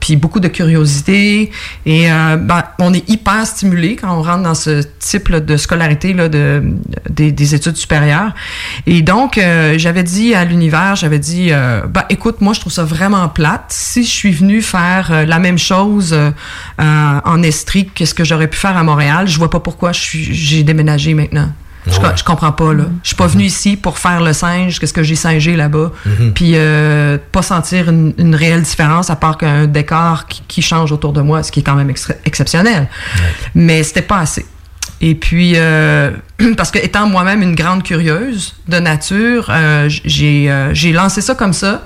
puis 0.00 0.16
beaucoup 0.16 0.40
de 0.40 0.48
curiosité. 0.48 1.50
Et 1.84 2.08
ben, 2.08 2.62
on 2.78 2.94
est 2.94 3.06
hyper 3.10 3.46
stimulé 3.46 3.96
quand 3.96 4.10
on 4.16 4.22
rentre 4.22 4.42
dans 4.42 4.54
ce 4.54 4.82
type 4.98 5.28
là, 5.28 5.40
de 5.40 5.56
scolarité 5.58 6.14
là, 6.14 6.30
de, 6.30 6.62
des, 7.10 7.30
des 7.30 7.54
études 7.54 7.76
supérieures. 7.76 8.32
Et 8.86 9.02
donc, 9.02 9.38
j'avais 9.76 10.02
dit 10.04 10.34
à 10.34 10.46
l'univers, 10.46 10.96
j'avais 10.96 11.18
dit, 11.18 11.50
ben, 11.50 12.04
écoute, 12.08 12.40
moi, 12.40 12.54
je 12.54 12.60
trouve 12.60 12.72
ça 12.72 12.84
vraiment 12.84 13.28
plate. 13.28 13.66
Si 13.68 14.04
je 14.04 14.10
suis 14.10 14.29
venu 14.32 14.62
faire 14.62 15.08
euh, 15.10 15.24
la 15.26 15.38
même 15.38 15.58
chose 15.58 16.12
euh, 16.12 16.30
euh, 16.80 17.20
en 17.24 17.42
Estrie 17.42 17.86
que 17.94 18.04
ce 18.04 18.14
que 18.14 18.24
j'aurais 18.24 18.48
pu 18.48 18.56
faire 18.58 18.76
à 18.76 18.82
Montréal, 18.82 19.26
je 19.28 19.36
vois 19.38 19.50
pas 19.50 19.60
pourquoi 19.60 19.92
suis- 19.92 20.32
j'ai 20.34 20.62
déménagé 20.62 21.14
maintenant. 21.14 21.50
Je, 21.86 21.92
je 22.14 22.22
comprends 22.24 22.52
pas, 22.52 22.74
là. 22.74 22.84
Je 23.02 23.08
suis 23.08 23.16
pas 23.16 23.26
venu 23.26 23.44
ici 23.44 23.74
pour 23.76 23.96
faire 23.98 24.20
le 24.20 24.34
singe, 24.34 24.78
qu'est-ce 24.78 24.92
que 24.92 25.02
j'ai 25.02 25.14
singé 25.16 25.56
là-bas, 25.56 25.92
Mhm. 26.04 26.32
puis 26.34 26.52
euh, 26.54 27.16
pas 27.32 27.40
sentir 27.40 27.88
une, 27.88 28.12
une 28.18 28.34
réelle 28.34 28.60
différence 28.62 29.08
à 29.08 29.16
part 29.16 29.38
qu'un 29.38 29.66
décor 29.66 30.26
qui, 30.26 30.42
qui 30.46 30.60
change 30.60 30.92
autour 30.92 31.14
de 31.14 31.22
moi, 31.22 31.42
ce 31.42 31.50
qui 31.50 31.60
est 31.60 31.62
quand 31.62 31.74
même 31.76 31.90
exceptionnel. 32.26 32.86
Mais 33.54 33.82
c'était 33.82 34.02
pas 34.02 34.18
assez. 34.18 34.44
Et 35.00 35.14
puis, 35.14 35.52
euh, 35.56 36.10
parce 36.58 36.70
que 36.70 36.78
étant 36.78 37.08
moi-même 37.08 37.40
une 37.40 37.54
grande 37.54 37.82
curieuse 37.82 38.54
de 38.68 38.78
nature, 38.78 39.50
j'ai 40.04 40.50
euh, 40.50 40.74
j'ai 40.74 40.92
lancé 40.92 41.22
ça 41.22 41.34
comme 41.34 41.54
ça. 41.54 41.82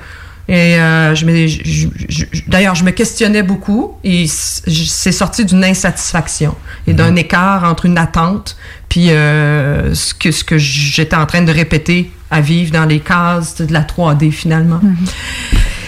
Et 0.46 0.78
euh, 0.78 1.14
je 1.14 1.24
me- 1.24 1.46
je- 1.46 1.62
je- 1.64 1.88
je- 2.08 2.42
d'ailleurs, 2.48 2.74
je 2.74 2.84
me 2.84 2.90
questionnais 2.90 3.42
beaucoup 3.42 3.96
et 4.04 4.26
c'est 4.28 5.12
sorti 5.12 5.44
d'une 5.46 5.64
insatisfaction 5.64 6.54
et 6.86 6.92
d'un 6.92 7.16
écart 7.16 7.64
entre 7.64 7.86
une 7.86 7.96
attente 7.96 8.56
puis 8.90 9.10
euh, 9.10 9.94
ce 9.94 10.12
que, 10.12 10.30
ce 10.30 10.44
que 10.44 10.58
j'étais 10.58 11.16
en 11.16 11.24
train 11.26 11.42
de 11.42 11.50
répéter 11.52 12.10
à 12.30 12.40
vivre 12.42 12.72
dans 12.72 12.84
les 12.84 13.00
cases 13.00 13.56
de 13.62 13.72
la 13.72 13.82
3D 13.82 14.30
finalement. 14.30 14.80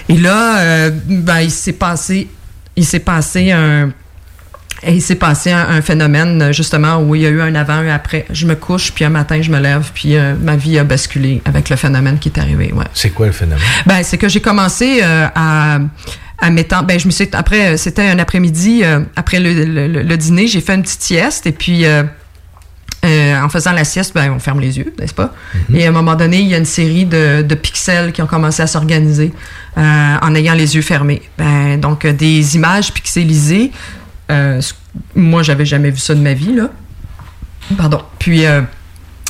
Et 0.08 0.16
là, 0.16 0.58
euh, 0.60 0.90
ben, 1.06 1.40
il 1.40 1.50
s'est 1.50 1.72
passé, 1.74 2.28
il 2.76 2.84
s'est 2.86 3.00
passé 3.00 3.52
un, 3.52 3.90
et 4.82 4.92
il 4.92 5.00
s'est 5.02 5.14
passé 5.16 5.50
un, 5.52 5.66
un 5.68 5.80
phénomène 5.82 6.52
justement 6.52 6.98
où 7.00 7.14
il 7.14 7.22
y 7.22 7.26
a 7.26 7.30
eu 7.30 7.40
un 7.40 7.54
avant, 7.54 7.74
un 7.74 7.88
après. 7.88 8.26
Je 8.30 8.46
me 8.46 8.54
couche, 8.54 8.92
puis 8.92 9.04
un 9.04 9.08
matin 9.10 9.40
je 9.40 9.50
me 9.50 9.58
lève, 9.58 9.90
puis 9.94 10.16
euh, 10.16 10.34
ma 10.40 10.56
vie 10.56 10.78
a 10.78 10.84
basculé 10.84 11.40
avec 11.44 11.70
le 11.70 11.76
phénomène 11.76 12.18
qui 12.18 12.28
est 12.28 12.38
arrivé. 12.38 12.72
Ouais. 12.74 12.84
C'est 12.94 13.10
quoi 13.10 13.26
le 13.26 13.32
phénomène? 13.32 13.62
Ben, 13.86 14.02
c'est 14.02 14.18
que 14.18 14.28
j'ai 14.28 14.40
commencé 14.40 15.00
euh, 15.02 15.26
à 15.34 15.78
à 16.38 16.50
m'étendre. 16.50 16.84
Ben, 16.86 17.00
je 17.00 17.06
me 17.06 17.10
suis 17.10 17.28
après 17.32 17.72
euh, 17.72 17.76
c'était 17.78 18.06
un 18.08 18.18
après-midi 18.18 18.82
euh, 18.84 19.00
après 19.16 19.40
le, 19.40 19.52
le- 19.64 19.88
le- 19.88 20.02
le 20.02 20.16
dîner, 20.16 20.46
j'ai 20.46 20.60
fait 20.60 20.74
une 20.74 20.82
petite 20.82 21.02
sieste 21.02 21.46
et 21.46 21.52
puis 21.52 21.86
euh, 21.86 22.02
euh, 23.04 23.40
en 23.40 23.48
faisant 23.48 23.72
la 23.72 23.84
sieste, 23.84 24.12
ben, 24.14 24.30
on 24.32 24.38
ferme 24.38 24.60
les 24.60 24.78
yeux, 24.78 24.92
n'est-ce 24.98 25.14
pas? 25.14 25.32
Et 25.72 25.86
à 25.86 25.88
un 25.88 25.92
moment 25.92 26.14
donné, 26.16 26.40
il 26.40 26.48
y 26.48 26.54
a 26.54 26.58
une 26.58 26.64
série 26.64 27.04
de, 27.04 27.42
de 27.42 27.54
pixels 27.54 28.10
qui 28.12 28.20
ont 28.20 28.26
commencé 28.26 28.62
à 28.62 28.66
s'organiser 28.66 29.32
en 29.76 30.34
ayant 30.34 30.54
les 30.54 30.74
yeux 30.74 30.82
fermés. 30.82 31.22
Ben, 31.38 31.78
donc, 31.78 32.04
des 32.06 32.56
images 32.56 32.92
pixelisées. 32.92 33.70
Euh, 34.30 34.60
moi, 35.14 35.42
j'avais 35.42 35.64
jamais 35.66 35.90
vu 35.90 35.98
ça 35.98 36.14
de 36.14 36.20
ma 36.20 36.32
vie, 36.34 36.54
là. 36.54 36.68
Pardon. 37.76 38.02
Puis, 38.18 38.46
euh, 38.46 38.62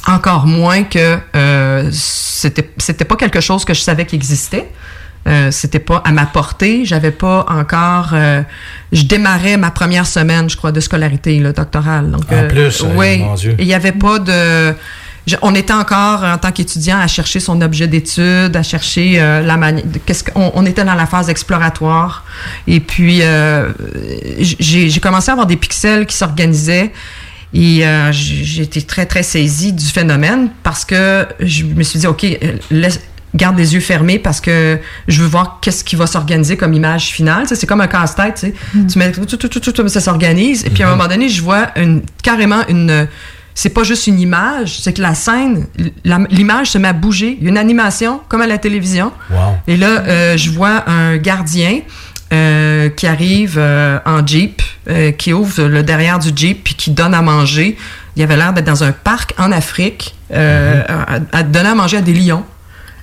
encore 0.06 0.46
moins 0.46 0.85
que 0.85 1.18
euh, 1.35 1.88
c'était 1.92 2.70
c'était 2.78 3.04
pas 3.04 3.16
quelque 3.16 3.40
chose 3.40 3.64
que 3.64 3.74
je 3.74 3.80
savais 3.80 4.06
qui 4.06 4.14
existait. 4.16 4.70
Euh, 5.26 5.50
c'était 5.50 5.80
pas 5.80 6.02
à 6.04 6.12
ma 6.12 6.24
portée. 6.26 6.85
J'avais 6.85 7.11
pas 7.11 7.44
encore. 7.48 8.11
euh, 8.12 8.42
je 8.92 9.02
démarrais 9.02 9.56
ma 9.56 9.72
première 9.72 10.06
semaine, 10.06 10.48
je 10.48 10.56
crois, 10.56 10.70
de 10.70 10.78
scolarité 10.80 11.40
là, 11.40 11.52
doctorale. 11.52 12.11
Donc, 12.12 12.30
En 12.30 12.46
plus, 12.46 12.82
euh, 12.82 12.94
oui. 12.94 13.18
mon 13.18 13.35
Dieu. 13.35 13.56
Il 13.59 13.66
y 13.66 13.74
avait 13.74 13.90
pas 13.92 14.18
de. 14.20 14.72
Je- 15.26 15.36
on 15.42 15.54
était 15.54 15.72
encore 15.72 16.22
en 16.24 16.38
tant 16.38 16.52
qu'étudiant 16.52 16.98
à 16.98 17.06
chercher 17.06 17.40
son 17.40 17.60
objet 17.60 17.88
d'étude, 17.88 18.56
à 18.56 18.62
chercher 18.62 19.20
euh, 19.20 19.42
la 19.42 19.56
manière. 19.56 19.84
Qu'est-ce 20.04 20.24
qu'on 20.24 20.52
on 20.54 20.64
était 20.66 20.84
dans 20.84 20.94
la 20.94 21.06
phase 21.06 21.28
exploratoire. 21.28 22.24
Et 22.66 22.80
puis 22.80 23.20
euh, 23.22 23.72
j'ai 24.38 25.00
commencé 25.00 25.30
à 25.30 25.32
avoir 25.32 25.46
des 25.46 25.56
pixels 25.56 26.06
qui 26.06 26.16
s'organisaient. 26.16 26.92
Et 27.54 27.86
euh, 27.86 28.10
j'ai 28.12 28.62
été 28.64 28.82
très, 28.82 29.06
très 29.06 29.22
saisie 29.22 29.72
du 29.72 29.84
phénomène 29.86 30.50
parce 30.62 30.84
que 30.84 31.26
je 31.40 31.64
me 31.64 31.82
suis 31.84 31.98
dit, 32.00 32.06
OK, 32.06 32.24
euh, 32.24 32.36
laisse, 32.70 33.00
garde 33.34 33.56
les 33.56 33.72
yeux 33.74 33.80
fermés 33.80 34.18
parce 34.18 34.40
que 34.40 34.78
je 35.08 35.22
veux 35.22 35.28
voir 35.28 35.58
qu'est-ce 35.62 35.84
qui 35.84 35.96
va 35.96 36.06
s'organiser 36.06 36.56
comme 36.56 36.74
image 36.74 37.12
finale. 37.12 37.44
C'est 37.46 37.66
comme 37.66 37.80
un 37.80 37.86
casse-tête, 37.86 38.34
tu 38.34 38.46
sais. 38.48 38.54
Tu 38.88 38.98
mets 38.98 39.12
tout, 39.12 39.24
tout, 39.24 39.36
tout, 39.48 39.60
tout, 39.60 39.72
tout, 39.72 39.88
ça 39.88 40.00
s'organise. 40.00 40.64
Et 40.66 40.70
puis 40.70 40.82
à 40.82 40.88
un 40.88 40.90
moment 40.96 41.08
donné, 41.08 41.28
je 41.28 41.40
vois 41.42 41.68
une, 41.76 42.02
carrément 42.22 42.66
une... 42.68 43.06
C'est 43.58 43.70
pas 43.70 43.84
juste 43.84 44.06
une 44.06 44.20
image, 44.20 44.80
c'est 44.80 44.92
que 44.92 45.00
la 45.00 45.14
scène, 45.14 45.66
l'image 46.04 46.72
se 46.72 46.76
met 46.76 46.88
à 46.88 46.92
bouger. 46.92 47.38
Il 47.40 47.44
y 47.44 47.46
a 47.46 47.50
une 47.50 47.56
animation, 47.56 48.20
comme 48.28 48.42
à 48.42 48.46
la 48.46 48.58
télévision. 48.58 49.12
Wow. 49.30 49.56
Et 49.66 49.78
là, 49.78 50.02
euh, 50.02 50.36
je 50.36 50.50
vois 50.50 50.84
un 50.86 51.16
gardien 51.16 51.80
euh, 52.34 52.90
qui 52.90 53.06
arrive 53.06 53.56
euh, 53.56 53.98
en 54.04 54.24
Jeep, 54.26 54.60
qui 55.16 55.32
ouvre 55.32 55.64
le 55.64 55.82
derrière 55.82 56.18
du 56.18 56.28
Jeep 56.36 56.64
puis 56.64 56.74
qui 56.74 56.90
donne 56.90 57.14
à 57.14 57.22
manger. 57.22 57.78
Il 58.14 58.22
avait 58.22 58.36
l'air 58.36 58.52
d'être 58.52 58.66
dans 58.66 58.84
un 58.84 58.92
parc 58.92 59.32
en 59.38 59.50
Afrique, 59.50 60.14
à, 60.32 61.18
à 61.32 61.42
donner 61.42 61.70
à 61.70 61.74
manger 61.74 61.96
à 61.96 62.02
des 62.02 62.12
lions. 62.12 62.44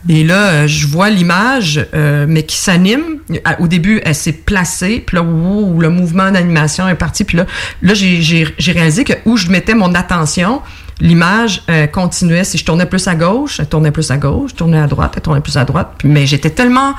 Et 0.10 0.24
là, 0.24 0.50
euh, 0.50 0.68
je 0.68 0.86
vois 0.88 1.10
l'image, 1.10 1.86
euh, 1.94 2.26
mais 2.28 2.44
qui 2.44 2.58
s'anime. 2.58 3.20
Au 3.60 3.68
début, 3.68 4.02
elle 4.04 4.16
s'est 4.16 4.34
placée, 4.34 5.02
puis 5.06 5.16
là, 5.16 5.24
ouh, 5.24 5.80
le 5.80 5.90
mouvement 5.90 6.30
d'animation 6.30 6.88
est 6.90 6.96
parti. 6.96 7.24
Puis 7.24 7.38
là, 7.38 7.46
là 7.82 7.94
j'ai- 7.94 8.54
réalisé 8.72 9.06
que 9.06 9.14
où 9.26 9.38
je 9.38 9.50
mettais 9.50 9.76
mon 9.76 9.96
attention, 9.96 10.62
l'image 11.00 11.64
euh, 11.70 11.88
continuait. 11.88 12.44
Si 12.44 12.58
je 12.58 12.66
tournais 12.66 12.86
plus 12.86 13.08
à 13.08 13.16
gauche, 13.16 13.60
elle 13.60 13.68
tournait 13.68 13.92
plus 13.92 14.12
à 14.12 14.18
gauche, 14.18 14.52
je 14.52 14.56
tournais 14.56 14.80
à 14.80 14.88
droite, 14.88 15.14
elle 15.16 15.22
tournait 15.22 15.42
plus 15.42 15.58
à 15.58 15.64
droite. 15.64 15.94
Mais 16.04 16.26
j'étais 16.26 16.50
tellement... 16.50 16.94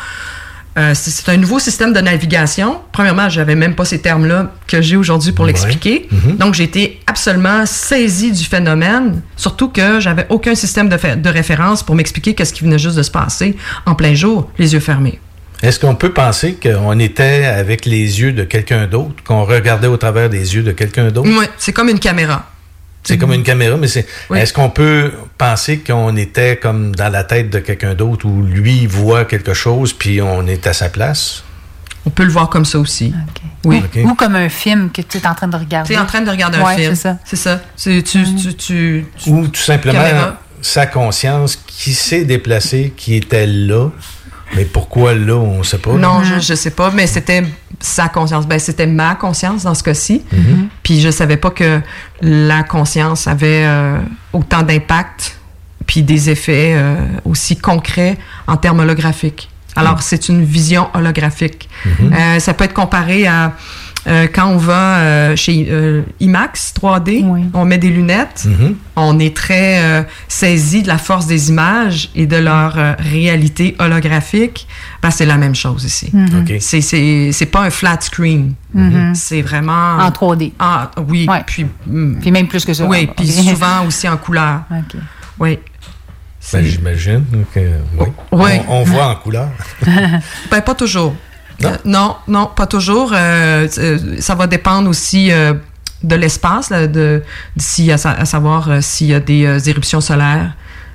euh, 0.77 0.93
c'est 0.95 1.29
un 1.29 1.37
nouveau 1.37 1.59
système 1.59 1.93
de 1.93 2.01
navigation. 2.01 2.81
Premièrement, 2.93 3.29
j'avais 3.29 3.55
même 3.55 3.75
pas 3.75 3.85
ces 3.85 4.01
termes-là 4.01 4.53
que 4.67 4.83
j'ai 4.83 4.97
aujourd'hui 4.97 5.33
pour 5.33 5.45
l'expliquer. 5.45 6.09
Donc, 6.39 6.55
j'ai 6.55 6.65
été 6.65 7.01
absolument 7.07 7.65
saisie 7.67 8.33
du 8.33 8.45
phénomène, 8.45 9.23
surtout 9.37 9.69
que 9.69 10.01
j'avais 10.01 10.27
aucun 10.31 10.55
système 10.55 10.89
de, 10.89 11.15
de 11.17 11.29
référence 11.29 11.83
pour 11.83 11.95
m'expliquer 11.95 12.35
qu'est-ce 12.35 12.53
qui 12.53 12.65
venait 12.65 12.79
juste 12.79 12.97
de 12.97 13.03
se 13.03 13.11
passer 13.11 13.57
en 13.87 13.95
plein 13.95 14.15
jour, 14.15 14.51
les 14.59 14.75
yeux 14.75 14.81
fermés. 14.81 15.21
Est-ce 15.63 15.79
qu'on 15.79 15.95
peut 15.95 16.13
penser 16.13 16.59
qu'on 16.63 16.99
était 16.99 17.47
avec 17.47 17.87
les 17.87 18.21
yeux 18.21 18.33
de 18.33 18.45
quelqu'un 18.45 18.87
d'autre, 18.87 19.15
qu'on 19.25 19.45
regardait 19.45 19.87
au 19.87 19.97
travers 19.97 20.29
des 20.29 20.55
yeux 20.55 20.63
de 20.63 20.73
quelqu'un 20.73 21.09
d'autre? 21.11 21.31
Oui, 21.31 21.47
c'est 21.57 21.73
comme 21.73 21.89
une 21.89 22.01
caméra. 22.01 22.51
C'est 23.05 23.19
comme 23.19 23.33
une 23.33 23.43
caméra, 23.43 23.77
mais 23.77 23.87
c'est. 23.89 24.07
Oui. 24.31 24.39
Est-ce 24.39 24.53
qu'on 24.53 24.71
peut 24.71 25.13
penser 25.39 25.79
qu'on 25.79 26.17
était 26.17 26.57
comme 26.57 26.95
dans 26.97 27.11
la 27.13 27.23
tête 27.25 27.51
de 27.51 27.59
quelqu'un 27.59 27.95
d'autre 27.95 28.27
où 28.27 28.43
lui 28.43 28.87
voit 28.87 29.25
quelque 29.27 29.53
chose 29.55 29.93
puis 29.93 30.23
on 30.23 30.47
est 30.47 30.67
à 30.67 30.73
sa 30.73 30.89
place? 30.89 31.45
On 32.07 32.11
peut 32.11 32.25
le 32.25 32.31
voir 32.31 32.49
comme 32.51 32.65
ça 32.65 32.79
aussi. 32.79 33.15
Oui. 33.65 33.83
Ou, 33.97 34.11
ou 34.11 34.15
comme 34.15 34.37
un 34.37 34.49
film 34.51 34.91
que 34.91 35.01
tu 35.03 35.19
es 35.19 35.27
en 35.27 35.35
train 35.35 35.49
de 35.49 35.57
regarder. 35.57 35.89
Tu 35.89 35.95
es 35.95 35.99
en 35.99 36.05
train 36.07 36.21
de 36.21 36.31
regarder 36.31 36.59
un 36.59 36.67
film. 36.77 36.95
c'est 36.95 37.01
ça. 37.03 37.19
C'est 37.25 37.37
ça. 37.37 37.61
Tu, 37.83 38.03
tu, 38.03 38.55
tu- 38.57 39.07
Ou 39.27 39.49
tout 39.49 39.61
simplement 39.61 40.03
Caméra. 40.03 40.41
sa 40.61 40.87
conscience 40.87 41.57
qui 41.67 41.95
s'est 41.95 42.25
déplacée, 42.25 42.93
qui 42.97 43.15
était 43.17 43.47
là, 43.47 43.89
mais 44.55 44.65
pourquoi 44.65 45.15
là, 45.15 45.35
on 45.35 45.59
ne 45.59 45.63
sait 45.63 45.79
pas. 45.79 45.93
Non, 45.95 46.23
je, 46.23 46.39
je 46.41 46.55
sais 46.55 46.71
pas, 46.71 46.91
mais 46.91 47.07
c'était 47.07 47.45
sa 47.81 48.09
conscience. 48.09 48.47
Ben, 48.47 48.59
c'était 48.59 48.87
ma 48.87 49.15
conscience 49.15 49.65
dans 49.65 49.75
ce 49.75 49.83
cas-ci. 49.83 50.23
Mhm. 50.33 50.69
Puis 50.83 51.01
je 51.01 51.11
savais 51.11 51.37
pas 51.37 51.51
que 51.51 51.81
la 52.21 52.63
conscience 52.63 53.27
avait 53.27 53.65
euh, 53.65 53.99
autant 54.33 54.63
d'impact 54.63 55.39
puis 55.87 56.03
des 56.03 56.31
effets 56.31 56.75
euh, 56.77 56.97
aussi 57.25 57.57
concrets 57.57 58.17
en 58.47 58.57
termes 58.57 58.81
holographiques. 58.81 59.51
Alors, 59.77 60.03
c'est 60.03 60.29
une 60.29 60.45
vision 60.45 60.89
holographique. 60.95 61.69
Euh, 62.01 62.39
ça 62.39 62.55
peut 62.55 62.65
être 62.65 62.75
comparé 62.75 63.27
à 63.27 63.55
euh, 64.07 64.27
quand 64.33 64.49
on 64.49 64.57
va 64.57 64.99
euh, 64.99 65.37
chez 65.37 65.67
euh, 65.71 66.03
IMAX 66.21 66.75
3D, 66.81 67.25
on 67.55 67.65
met 67.65 67.79
des 67.79 67.89
lunettes, 67.91 68.45
Mhm. 68.47 68.77
on 68.97 69.19
est 69.19 69.35
très 69.37 69.83
euh, 69.83 70.03
saisi 70.29 70.83
de 70.83 70.89
la 70.89 70.99
force 70.99 71.27
des 71.27 71.49
images 71.49 72.11
et 72.15 72.27
de 72.27 72.37
leur 72.37 72.79
euh, 72.79 72.93
réalité 72.99 73.75
holographique. 73.79 74.67
Ben, 75.03 75.11
c'est 75.11 75.27
la 75.27 75.37
même 75.37 75.55
chose 75.55 75.85
ici. 75.85 76.11
Mhm. 76.13 76.41
OK. 76.43 76.55
C'est, 76.61 76.81
c'est, 76.81 77.31
c'est 77.33 77.47
pas 77.47 77.61
un 77.63 77.71
flat 77.71 77.99
screen. 78.01 78.55
Mhm. 78.75 79.15
C'est 79.15 79.43
vraiment... 79.43 79.97
En 79.99 80.11
3D. 80.11 80.53
Ah, 80.59 80.91
oui, 81.09 81.27
puis... 81.47 81.67
mm, 81.87 82.21
Puis 82.21 82.31
même 82.31 82.47
plus 82.49 82.65
que 82.65 82.75
ça. 82.75 82.85
Oui, 82.85 83.09
puis 83.17 83.27
souvent 83.29 83.87
aussi 83.87 84.09
en 84.09 84.17
couleur. 84.17 84.63
Oui. 85.39 85.59
Ben, 86.53 86.63
J'imagine 86.63 87.25
que 87.53 87.59
oui. 87.99 88.07
Oui. 88.31 88.51
On, 88.69 88.81
on 88.81 88.83
voit 88.85 89.09
en 89.09 89.15
couleur. 89.17 89.49
Ben, 90.51 90.61
pas 90.61 90.75
toujours. 90.75 91.15
Non? 91.61 91.69
Euh, 91.71 91.77
non, 91.85 92.17
non, 92.29 92.51
pas 92.55 92.67
toujours. 92.67 93.13
Euh, 93.15 93.69
euh, 93.79 93.99
ça 94.21 94.35
va 94.35 94.47
dépendre 94.47 94.89
aussi 94.91 95.31
de 96.03 96.15
l'espace, 96.17 96.71
là, 96.71 96.87
de, 96.87 97.23
d'ici 97.57 97.91
à, 97.93 97.99
sa- 97.99 98.11
à 98.13 98.25
savoir 98.25 98.83
s'il 98.83 99.07
y 99.09 99.15
a 99.15 99.21
des 99.21 99.69
éruptions 99.71 100.01
solaires. 100.01 100.53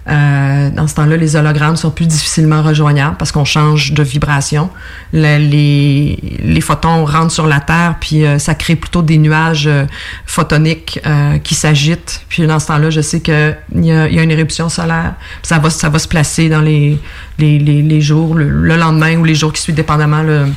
Euh, 0.09 0.69
dans 0.71 0.87
ce 0.87 0.95
temps-là, 0.95 1.17
les 1.17 1.35
hologrammes 1.35 1.75
sont 1.75 1.91
plus 1.91 2.07
difficilement 2.07 2.63
rejoignables 2.63 3.15
parce 3.17 3.31
qu'on 3.31 3.45
change 3.45 3.93
de 3.93 4.01
vibration. 4.01 4.69
Le- 5.13 5.37
les, 5.37 6.17
les 6.43 6.61
photons 6.61 7.05
rentrent 7.05 7.31
sur 7.31 7.45
la 7.45 7.59
Terre, 7.59 7.95
puis 7.99 8.25
euh, 8.25 8.39
ça 8.39 8.55
crée 8.55 8.75
plutôt 8.75 9.01
des 9.03 9.17
nuages 9.19 9.67
euh, 9.67 9.85
photoniques 10.25 10.99
euh, 11.05 11.37
qui 11.37 11.53
s'agitent. 11.55 12.21
Puis 12.29 12.45
dans 12.47 12.59
ce 12.59 12.67
temps-là, 12.67 12.89
je 12.89 13.01
sais 13.01 13.19
qu'il 13.21 13.55
y 13.75 13.91
a, 13.91 14.07
y 14.09 14.19
a 14.19 14.23
une 14.23 14.31
éruption 14.31 14.67
solaire. 14.69 15.13
Ça 15.43 15.59
va, 15.59 15.69
ça 15.69 15.89
va 15.89 15.99
se 15.99 16.07
placer 16.07 16.49
dans 16.49 16.61
les, 16.61 16.99
les, 17.37 17.59
les, 17.59 17.81
les 17.81 18.01
jours, 18.01 18.33
le, 18.35 18.49
le 18.49 18.75
lendemain 18.77 19.15
ou 19.17 19.23
les 19.23 19.35
jours 19.35 19.53
qui 19.53 19.61
suivent, 19.61 19.75
dépendamment 19.75 20.23
le, 20.23 20.47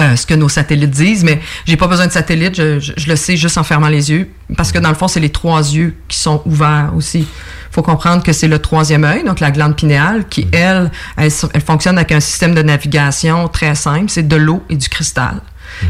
euh, 0.00 0.16
ce 0.16 0.26
que 0.26 0.34
nos 0.34 0.48
satellites 0.48 0.90
disent, 0.90 1.24
mais 1.24 1.40
j'ai 1.66 1.76
pas 1.76 1.86
besoin 1.86 2.06
de 2.06 2.12
satellite, 2.12 2.54
je, 2.56 2.80
je- 2.80 2.92
je 2.96 3.08
le 3.08 3.16
sais 3.16 3.36
juste 3.36 3.58
en 3.58 3.64
fermant 3.64 3.88
les 3.88 4.10
yeux, 4.10 4.28
parce 4.56 4.72
que 4.72 4.78
dans 4.78 4.88
le 4.88 4.94
fond, 4.94 5.08
c'est 5.08 5.20
les 5.20 5.30
trois 5.30 5.60
yeux 5.60 5.94
qui 6.08 6.18
sont 6.18 6.42
ouverts 6.46 6.92
aussi. 6.96 7.26
faut 7.70 7.82
comprendre 7.82 8.22
que 8.22 8.32
c'est 8.32 8.46
le 8.46 8.60
troisième 8.60 9.02
œil, 9.04 9.24
donc 9.24 9.40
la 9.40 9.50
glande 9.50 9.74
pinéale, 9.74 10.26
qui, 10.28 10.46
elle, 10.52 10.92
elle, 11.16 11.30
elle 11.52 11.60
fonctionne 11.60 11.96
avec 11.98 12.12
un 12.12 12.20
système 12.20 12.54
de 12.54 12.62
navigation 12.62 13.48
très 13.48 13.74
simple, 13.74 14.06
c'est 14.08 14.28
de 14.28 14.36
l'eau 14.36 14.62
et 14.70 14.76
du 14.76 14.88
cristal. 14.88 15.40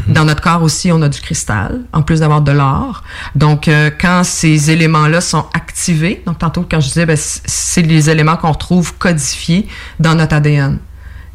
Dans 0.07 0.23
notre 0.25 0.41
corps 0.41 0.63
aussi, 0.63 0.91
on 0.91 1.01
a 1.03 1.09
du 1.09 1.19
cristal, 1.21 1.81
en 1.93 2.01
plus 2.01 2.21
d'avoir 2.21 2.41
de 2.41 2.51
l'or. 2.51 3.03
Donc, 3.35 3.67
euh, 3.67 3.91
quand 3.99 4.23
ces 4.23 4.71
éléments-là 4.71 5.21
sont 5.21 5.45
activés, 5.53 6.23
donc 6.25 6.39
tantôt 6.39 6.65
quand 6.69 6.79
je 6.79 6.87
disais, 6.87 7.05
ben, 7.05 7.17
c'est 7.17 7.81
les 7.83 8.09
éléments 8.09 8.37
qu'on 8.37 8.51
retrouve 8.53 8.95
codifiés 8.97 9.67
dans 9.99 10.15
notre 10.15 10.35
ADN. 10.37 10.79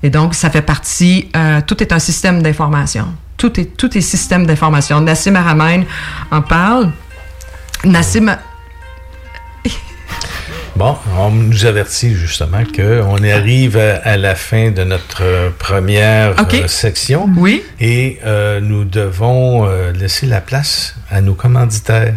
Et 0.02 0.10
donc, 0.10 0.34
ça 0.34 0.50
fait 0.50 0.62
partie, 0.62 1.30
euh, 1.36 1.60
tout 1.66 1.82
est 1.82 1.92
un 1.92 1.98
système 1.98 2.42
d'information. 2.42 3.06
Tout 3.36 3.58
est, 3.60 3.76
tout 3.76 3.96
est 3.96 4.00
système 4.00 4.46
d'information. 4.46 5.00
Nassim 5.00 5.36
Haramein 5.36 5.82
en 6.30 6.42
parle. 6.42 6.90
Nassim, 7.84 8.36
Bon, 10.80 10.96
on 11.18 11.30
nous 11.30 11.66
avertit 11.66 12.14
justement 12.14 12.62
qu'on 12.74 13.22
arrive 13.22 13.76
à, 13.76 13.96
à 14.02 14.16
la 14.16 14.34
fin 14.34 14.70
de 14.70 14.82
notre 14.82 15.22
euh, 15.22 15.50
première 15.58 16.34
euh, 16.40 16.66
section. 16.68 17.28
Oui. 17.36 17.62
Et 17.80 18.18
euh, 18.24 18.60
nous 18.62 18.84
devons 18.86 19.66
euh, 19.68 19.92
laisser 19.92 20.24
la 20.24 20.40
place 20.40 20.94
à 21.10 21.20
nos 21.20 21.34
commanditaires. 21.34 22.14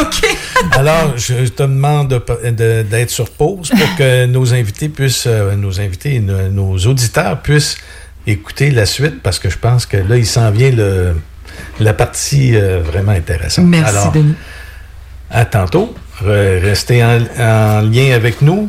OK. 0.00 0.36
Alors, 0.76 1.14
je 1.16 1.48
te 1.48 1.64
demande 1.64 2.10
de- 2.10 2.50
de- 2.50 2.82
d'être 2.88 3.10
sur 3.10 3.28
pause 3.28 3.70
pour 3.70 3.96
que 3.96 4.26
nos 4.26 4.54
invités 4.54 4.88
puissent, 4.88 5.26
nos 5.26 5.80
invités, 5.80 6.14
et 6.14 6.20
nos, 6.20 6.48
nos 6.50 6.76
auditeurs 6.86 7.40
puissent 7.42 7.76
écouter 8.24 8.70
la 8.70 8.86
suite 8.86 9.20
parce 9.20 9.40
que 9.40 9.50
je 9.50 9.58
pense 9.58 9.84
que 9.84 9.96
là, 9.96 10.16
il 10.16 10.26
s'en 10.26 10.52
vient 10.52 10.70
le, 10.70 11.16
la 11.80 11.92
partie 11.92 12.54
euh, 12.54 12.80
vraiment 12.84 13.10
intéressante. 13.12 13.64
Merci, 13.66 13.96
Alors, 13.96 14.12
Denis. 14.12 14.34
à 15.28 15.44
tantôt. 15.44 15.92
Re- 16.20 16.60
Restez 16.60 17.02
en, 17.04 17.20
en 17.38 17.80
lien 17.82 18.12
avec 18.14 18.42
nous. 18.42 18.68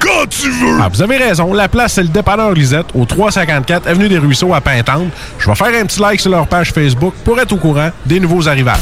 quand 0.00 0.26
tu 0.28 0.50
veux! 0.50 0.78
Ah, 0.80 0.88
vous 0.92 1.02
avez 1.02 1.16
raison. 1.16 1.52
La 1.52 1.68
place, 1.68 1.94
c'est 1.94 2.02
le 2.02 2.08
dépanneur 2.08 2.52
Lisette, 2.52 2.86
au 2.94 3.04
354 3.04 3.86
Avenue 3.86 4.08
des 4.08 4.18
Ruisseaux 4.18 4.52
à 4.54 4.60
Pintante. 4.60 5.12
Je 5.38 5.46
vais 5.46 5.54
faire 5.54 5.80
un 5.80 5.86
petit 5.86 6.00
like 6.00 6.20
sur 6.20 6.30
leur 6.30 6.46
page 6.46 6.72
Facebook 6.72 7.14
pour 7.24 7.38
être 7.38 7.52
au 7.52 7.56
courant 7.56 7.90
des 8.06 8.18
nouveaux 8.18 8.48
arrivages. 8.48 8.78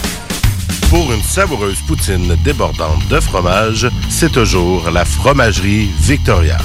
Pour 0.88 1.12
une 1.12 1.22
savoureuse 1.22 1.81
poutine 1.87 2.35
débordante 2.44 3.07
de 3.11 3.20
fromage, 3.20 3.88
c'est 4.09 4.33
toujours 4.33 4.90
la 4.90 5.04
Fromagerie 5.04 5.90
Victoria. 6.00 6.57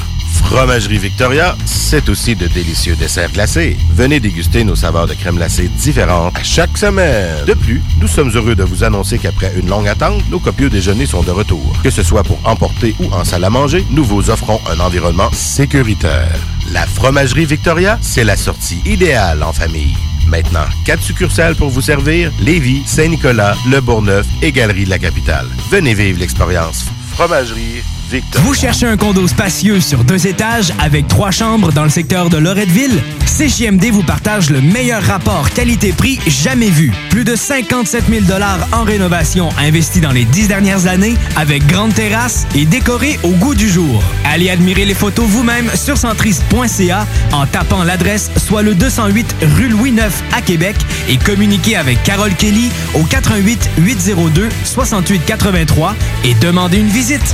Fromagerie 0.46 1.00
Victoria, 1.00 1.56
c'est 1.66 2.10
aussi 2.10 2.36
de 2.36 2.48
délicieux 2.48 2.96
desserts 2.96 3.32
glacés. 3.32 3.78
Venez 3.92 4.20
déguster 4.20 4.64
nos 4.64 4.76
saveurs 4.76 5.08
de 5.08 5.14
crème 5.14 5.36
glacée 5.38 5.68
différentes 5.68 6.38
à 6.38 6.44
chaque 6.44 6.78
semaine. 6.78 7.46
De 7.46 7.54
plus, 7.54 7.82
nous 8.00 8.08
sommes 8.08 8.30
heureux 8.30 8.56
de 8.56 8.64
vous 8.64 8.84
annoncer 8.84 9.18
qu'après 9.18 9.52
une 9.58 9.68
longue 9.70 9.88
attente, 9.88 10.22
nos 10.30 10.40
copieux 10.40 10.70
déjeuners 10.70 11.08
sont 11.08 11.24
de 11.24 11.32
retour. 11.32 11.74
Que 11.84 11.90
ce 11.90 12.04
soit 12.04 12.24
pour 12.24 12.40
emporter 12.44 12.96
ou 13.00 13.12
en 13.14 13.24
salle 13.24 13.44
à 13.44 13.50
manger, 13.50 13.84
nous 13.90 14.04
vous 14.04 14.30
offrons 14.30 14.60
un 14.72 14.80
environnement 14.80 15.32
sécuritaire. 15.32 16.36
La 16.72 16.86
Fromagerie 16.86 17.46
Victoria, 17.46 17.98
c'est 18.02 18.24
la 18.24 18.38
sortie 18.38 18.82
idéale 18.86 19.44
en 19.44 19.54
famille. 19.54 19.96
Maintenant, 20.28 20.66
quatre 20.86 21.04
succursales 21.04 21.56
pour 21.56 21.70
vous 21.70 21.82
servir 21.82 22.32
Lévis, 22.40 22.84
Saint-Nicolas, 22.86 23.56
Le 23.70 23.82
Bourgneuf 23.82 24.26
et 24.42 24.52
Galerie 24.52 24.86
de 24.86 24.90
la 24.90 25.00
Capitale. 25.00 25.48
Venez 25.70 25.94
vivre 25.94 26.20
l'expérience. 26.20 26.86
Fromagerie 27.12 27.84
Vous 28.44 28.54
cherchez 28.54 28.86
un 28.86 28.96
condo 28.96 29.28
spacieux 29.28 29.80
sur 29.80 30.04
deux 30.04 30.28
étages 30.28 30.72
avec 30.80 31.08
trois 31.08 31.32
chambres 31.32 31.72
dans 31.72 31.84
le 31.84 31.90
secteur 31.90 32.30
de 32.30 32.38
Loretteville? 32.38 33.02
CJMD 33.26 33.86
vous 33.86 34.04
partage 34.04 34.52
le 34.52 34.62
meilleur 34.62 35.02
rapport 35.02 35.50
qualité-prix 35.50 36.20
jamais 36.28 36.70
vu. 36.70 36.92
Plus 37.10 37.24
de 37.24 37.36
57 37.36 38.04
000 38.08 38.26
en 38.72 38.84
rénovation 38.84 39.50
investis 39.58 40.02
dans 40.02 40.12
les 40.12 40.26
dix 40.26 40.48
dernières 40.48 40.86
années 40.86 41.16
avec 41.36 41.66
grande 41.66 41.96
terrasse 41.96 42.46
et 42.54 42.66
décoré 42.66 43.20
au 43.24 43.32
goût 43.32 43.56
du 43.56 43.68
jour. 43.68 44.04
Allez 44.26 44.52
admirer 44.52 44.86
les 44.86 44.94
photos 44.94 45.26
vous-même 45.26 45.72
sur 45.74 45.98
centriste.ca 45.98 47.08
en 47.32 47.48
tapant 47.48 47.84
l'adresse 47.84 48.30
soit 48.38 48.62
le 48.62 48.76
208 48.76 49.36
rue 49.56 49.70
Louis 49.70 49.90
IX 49.90 50.14
à 50.36 50.42
Québec 50.42 50.76
et 51.10 51.18
communiquez 51.18 51.78
avec 51.78 52.04
Carole 52.04 52.36
Kelly 52.36 52.70
au 52.94 53.04
88 53.04 53.72
802 53.80 54.50
68 54.66 55.26
83 55.26 55.96
et 56.24 56.36
demandez 56.36 56.78
une 56.78 56.90
visite. 56.90 57.34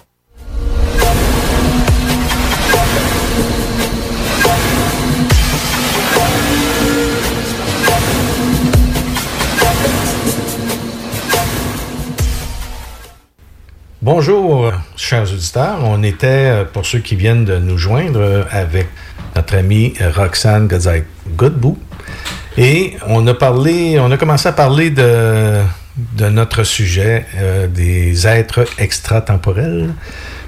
Bonjour, 14.03 14.65
euh, 14.65 14.71
chers 14.95 15.31
auditeurs. 15.31 15.77
On 15.83 16.01
était, 16.01 16.25
euh, 16.25 16.65
pour 16.65 16.87
ceux 16.87 16.97
qui 16.97 17.15
viennent 17.15 17.45
de 17.45 17.57
nous 17.57 17.77
joindre, 17.77 18.19
euh, 18.19 18.43
avec 18.49 18.87
notre 19.35 19.55
amie 19.55 19.93
Roxane 20.15 20.67
Godzaï-Godbout. 20.67 21.77
Et 22.57 22.97
on 23.05 23.27
a 23.27 23.35
parlé, 23.35 23.99
on 23.99 24.09
a 24.09 24.17
commencé 24.17 24.49
à 24.49 24.53
parler 24.53 24.89
de, 24.89 25.61
notre 26.31 26.63
sujet, 26.63 27.27
des 27.69 28.25
êtres 28.25 28.65
extratemporels. 28.79 29.93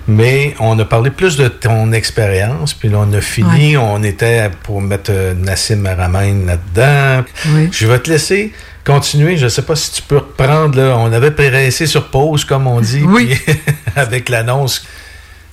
Mais 0.08 0.54
on 0.60 0.78
a 0.80 0.86
parlé 0.86 1.10
plus 1.12 1.38
de 1.38 1.48
ton 1.48 1.92
expérience, 1.94 2.74
puis 2.74 2.89
là, 2.89 2.98
on 3.00 3.13
a 3.13 3.22
fini, 3.22 3.78
on 3.78 4.04
était 4.04 4.50
pour 4.63 4.82
mettre 4.82 5.12
euh, 5.13 5.34
Nassim 5.34 5.86
Aramein 5.86 6.46
là-dedans. 6.46 7.24
Je 7.72 7.88
vais 7.88 8.00
te 8.00 8.10
laisser 8.10 8.52
continuer. 8.86 9.38
Je 9.38 9.46
ne 9.46 9.50
sais 9.50 9.62
pas 9.62 9.76
si 9.78 9.92
tu 9.94 10.02
peux 10.02 10.18
reprendre. 10.18 10.78
Là. 10.78 10.98
On 10.98 11.12
avait 11.13 11.32
pressé 11.32 11.86
sur 11.86 12.08
pause, 12.10 12.44
comme 12.44 12.68
on 12.68 12.82
dit, 12.82 13.02
puis 13.16 13.38
avec 13.96 14.28
l'annonce. 14.30 14.86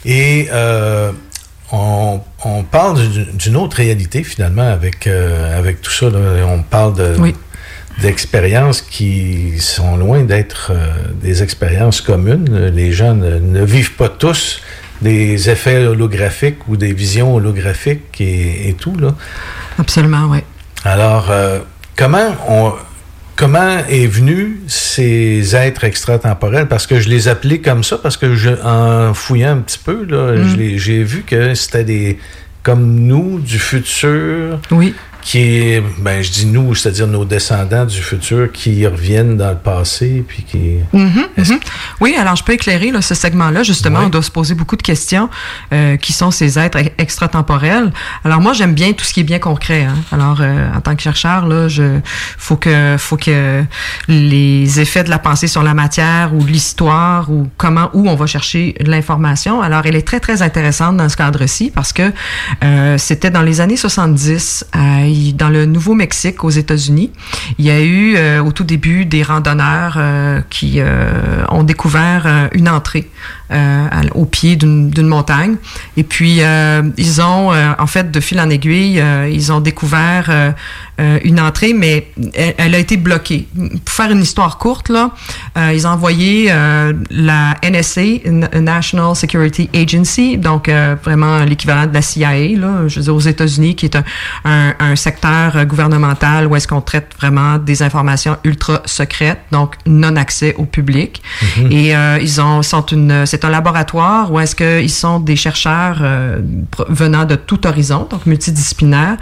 Et 0.05 0.49
euh, 0.53 1.13
on, 1.71 2.21
on 2.45 2.63
parle 2.65 2.99
d'une- 3.37 3.57
autre 3.57 3.77
réalité, 3.77 4.25
finalement, 4.25 4.69
avec, 4.69 5.07
euh, 5.07 5.57
avec 5.59 5.81
tout 5.81 5.93
ça. 5.93 6.07
là. 6.11 6.19
On 6.49 6.63
parle 6.63 6.95
de, 6.97 7.15
d'expériences 8.01 8.81
qui 8.83 9.55
sont 9.59 9.97
loin 9.97 10.23
d'être 10.23 10.73
euh, 10.75 10.87
des 11.23 11.43
expériences 11.43 12.01
communes. 12.01 12.71
Les 12.75 12.93
gens 12.93 13.15
ne, 13.15 13.39
ne 13.39 13.65
vivent 13.65 13.95
pas 13.95 14.09
tous 14.09 14.61
des 15.03 15.49
effets 15.51 15.87
holographiques 15.87 16.69
ou 16.69 16.77
des 16.77 16.93
visions 16.93 17.35
holographiques 17.35 18.21
et, 18.21 18.69
et 18.69 18.75
tout. 18.75 18.95
Là. 18.99 19.15
Absolument, 19.79 20.27
oui. 20.31 20.39
Alors, 20.85 21.31
euh, 21.31 21.61
comment 21.97 22.35
on 22.49 22.73
comment 23.37 23.79
est 23.89 24.07
venu 24.07 24.61
ces 24.67 25.57
êtres 25.57 25.85
extratemporels? 25.85 26.69
Parce 26.69 26.87
que 26.87 27.01
je 27.01 27.09
les 27.09 27.29
appelais 27.29 27.61
comme 27.61 27.83
ça 27.83 27.97
parce 27.97 28.19
que 28.19 28.35
je, 28.35 28.51
en 28.63 29.15
fouillant 29.15 29.53
un 29.53 29.61
petit 29.63 29.79
peu 29.79 30.05
là, 30.05 30.33
Mm. 30.37 30.77
j'ai 30.77 31.03
vu 31.03 31.23
que 31.23 31.55
c'était 31.55 31.85
des 31.85 32.19
comme 32.63 32.95
nous 33.01 33.41
du 33.41 33.59
futur 33.59 34.59
oui. 34.71 34.95
Qui 35.23 35.39
est 35.39 35.83
ben 35.99 36.23
je 36.23 36.31
dis 36.31 36.47
nous 36.47 36.75
c'est-à-dire 36.75 37.07
nos 37.07 37.25
descendants 37.25 37.85
du 37.85 38.01
futur 38.01 38.51
qui 38.53 38.87
reviennent 38.87 39.37
dans 39.37 39.51
le 39.51 39.57
passé 39.57 40.25
puis 40.27 40.43
qui 40.45 40.77
Mhm, 40.93 41.27
mhm. 41.37 41.59
Oui, 42.01 42.17
alors 42.19 42.37
je 42.37 42.43
peux 42.45 42.53
éclairer 42.55 42.91
là, 42.91 43.03
ce 43.03 43.15
segment-là. 43.15 43.63
Justement, 43.63 44.01
on 44.05 44.09
doit 44.09 44.23
se 44.23 44.31
poser 44.31 44.55
beaucoup 44.55 44.77
de 44.77 44.83
questions. 44.83 45.29
euh, 45.73 45.97
qui 45.97 46.13
sont 46.13 46.31
ces 46.31 46.59
êtres 46.59 46.79
e- 46.79 46.91
extratemporels 46.99 47.93
Alors 48.25 48.41
moi, 48.41 48.53
j'aime 48.53 48.75
bien 48.75 48.93
tout 48.93 49.05
ce 49.05 49.13
qui 49.13 49.21
est 49.21 49.25
bien 49.25 49.39
concret. 49.39 49.85
hein. 49.85 49.95
Alors, 50.13 50.39
euh, 50.41 50.69
en 50.75 50.81
tant 50.81 50.95
que 50.97 51.03
chercheur, 51.03 51.47
là, 51.47 51.69
je 51.69 51.99
faut 52.39 52.57
que 52.57 52.97
faut 52.99 53.17
que 53.17 53.63
les 54.09 54.81
effets 54.81 55.05
de 55.05 55.11
la 55.11 55.19
pensée 55.19 55.47
sur 55.47 55.63
la 55.63 55.75
matière 55.75 56.35
ou 56.35 56.45
l'histoire 56.45 57.31
ou 57.31 57.49
comment 57.57 57.91
où 57.95 58.09
on 58.09 58.15
va 58.17 58.27
chercher 58.27 58.75
l'information. 58.81 59.61
Alors, 59.63 59.83
elle 59.87 59.97
est 59.97 60.07
très 60.07 60.21
très 60.21 60.43
intéressante 60.43 60.97
dans 60.97 61.09
ce 61.09 61.17
cadre-ci 61.17 61.71
parce 61.75 61.93
que 61.93 62.13
euh, 62.65 62.99
c'était 62.99 63.31
dans 63.31 63.43
les 63.43 63.61
années 63.61 63.77
70 63.77 64.65
à- 64.73 65.07
dans 65.35 65.49
le 65.49 65.67
Nouveau-Mexique 65.67 66.45
aux 66.45 66.51
États-Unis. 66.51 67.11
Il 67.59 67.65
y 67.65 67.71
a 67.71 67.81
eu 67.81 68.17
euh, 68.17 68.43
au 68.43 68.53
tout 68.53 68.65
début 68.65 69.05
des 69.05 69.23
randonneurs 69.23 69.97
euh, 69.97 70.41
qui 70.51 70.77
euh, 70.79 71.45
ont 71.49 71.63
découvert 71.63 72.49
une 72.53 72.69
entrée 72.69 73.09
euh, 73.53 73.87
à- 73.91 74.01
au 74.17 74.25
pied 74.25 74.57
d'une 74.57 75.07
montagne. 75.07 75.57
Et 75.97 76.03
puis, 76.05 76.39
euh, 76.41 76.83
ils 76.97 77.21
ont, 77.21 77.53
euh, 77.53 77.73
en 77.79 77.87
fait, 77.87 78.11
de 78.11 78.21
fil 78.21 78.39
en 78.41 78.49
aiguille, 78.51 79.03
ils 79.31 79.53
ont 79.53 79.61
découvert 79.61 80.55
une 81.25 81.41
entrée, 81.41 81.73
mais 81.73 82.09
elle, 82.35 82.55
elle 82.59 82.75
a 82.75 82.79
été 82.79 82.97
bloquée. 82.97 83.49
Pour 83.85 83.95
faire 83.95 84.11
une 84.11 84.21
histoire 84.21 84.59
courte, 84.59 84.89
là, 84.91 85.11
ils 85.73 85.87
ont 85.87 85.91
envoyé 85.91 86.53
la 87.11 87.57
NSA, 87.63 88.29
National 88.61 89.17
Security 89.17 89.69
Agency, 89.75 90.37
donc 90.37 90.71
vraiment 91.05 91.41
l'équivalent 91.45 91.87
de 91.87 91.95
la 91.95 92.03
CIA, 92.03 92.57
là, 92.59 92.87
je 92.87 92.97
veux 92.97 93.05
dire, 93.05 93.15
aux 93.15 93.21
États-Unis, 93.21 93.75
qui 93.77 93.87
est 93.87 93.97
un, 93.97 94.05
un, 94.45 94.75
un 94.79 94.97
secteur 94.97 95.65
gouvernemental 95.65 96.47
où 96.47 96.55
est-ce 96.57 96.69
qu'on 96.69 96.83
traite 96.83 97.13
vraiment 97.19 97.57
des 97.59 97.83
informations 97.83 98.37
ultra 98.45 98.83
secrètes, 98.85 99.41
donc 99.53 99.75
non 99.87 100.17
accès 100.17 100.55
au 100.59 100.65
public. 100.67 101.23
Mhm. 101.57 101.73
Et 101.73 101.95
ils 102.23 102.41
ont 102.41 102.63
sont 102.63 102.85
une 102.87 103.25
c'est 103.41 103.47
un 103.47 103.51
laboratoire 103.51 104.31
où 104.31 104.39
est-ce 104.39 104.55
qu'ils 104.55 104.91
sont 104.91 105.19
des 105.21 105.37
chercheurs 105.37 105.99
euh, 106.03 106.41
venant 106.89 107.25
de 107.25 107.37
tout 107.37 107.67
horizon, 107.67 108.07
donc 108.11 108.27
multidisciplinaires, 108.27 109.17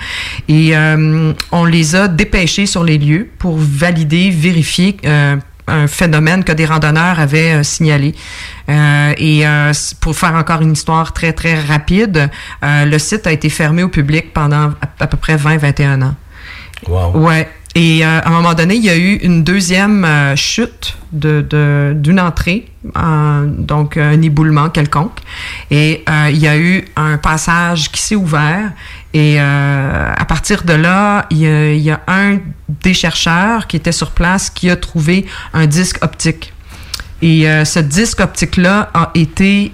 et 0.48 0.76
euh, 0.76 1.32
on 1.52 1.64
les 1.64 1.94
a 1.94 2.08
dépêchés 2.08 2.66
sur 2.66 2.82
les 2.82 2.98
lieux 2.98 3.28
pour 3.38 3.56
valider, 3.58 4.30
vérifier. 4.30 4.96
euh, 5.04 5.36
un 5.70 5.86
phénomène 5.86 6.44
que 6.44 6.52
des 6.52 6.64
randonneurs 6.64 7.20
avaient 7.20 7.52
euh, 7.56 7.62
signalé. 7.62 8.14
Euh, 8.70 9.12
et 9.18 9.46
euh, 9.46 9.72
pour 10.00 10.16
faire 10.16 10.34
encore 10.34 10.62
une 10.62 10.72
histoire 10.72 11.12
très, 11.12 11.34
très 11.34 11.60
rapide, 11.60 12.30
le 12.62 12.98
site 12.98 13.26
a 13.26 13.32
été 13.32 13.50
fermé 13.50 13.82
au 13.82 13.88
public 13.88 14.32
pendant 14.32 14.70
à, 14.80 14.88
à 15.00 15.06
peu 15.06 15.18
près 15.18 15.36
20-21 15.36 16.02
ans. 16.04 16.14
Wow. 16.86 17.18
Ouais. 17.18 17.48
Et 17.78 18.04
euh, 18.04 18.18
à 18.20 18.26
un 18.26 18.32
moment 18.32 18.54
donné, 18.54 18.74
il 18.74 18.84
y 18.84 18.90
a 18.90 18.96
eu 18.96 19.18
une 19.22 19.44
deuxième 19.44 20.04
euh, 20.04 20.34
chute 20.34 20.98
d'une 21.12 22.18
entrée, 22.18 22.66
donc 23.46 23.96
un 23.96 24.20
éboulement 24.20 24.68
quelconque. 24.68 25.20
Et 25.70 26.02
euh, 26.10 26.28
il 26.28 26.38
y 26.38 26.48
a 26.48 26.58
eu 26.58 26.84
un 26.96 27.18
passage 27.18 27.92
qui 27.92 28.02
s'est 28.02 28.16
ouvert. 28.16 28.72
Et 29.14 29.38
à 29.38 30.24
partir 30.26 30.64
de 30.64 30.72
là, 30.72 31.26
il 31.30 31.38
y, 31.38 31.90
a, 31.90 32.00
un 32.08 32.38
des 32.68 32.94
chercheurs 32.94 33.68
qui 33.68 33.76
était 33.76 33.92
sur 33.92 34.10
place 34.10 34.50
qui 34.50 34.68
a 34.68 34.76
trouvé 34.76 35.24
un 35.54 35.66
disque 35.66 36.04
optique. 36.04 36.52
Et 37.22 37.44
ce 37.64 37.78
disque 37.78 38.20
optique-là 38.20 38.90
a 38.92 39.10
été 39.14 39.72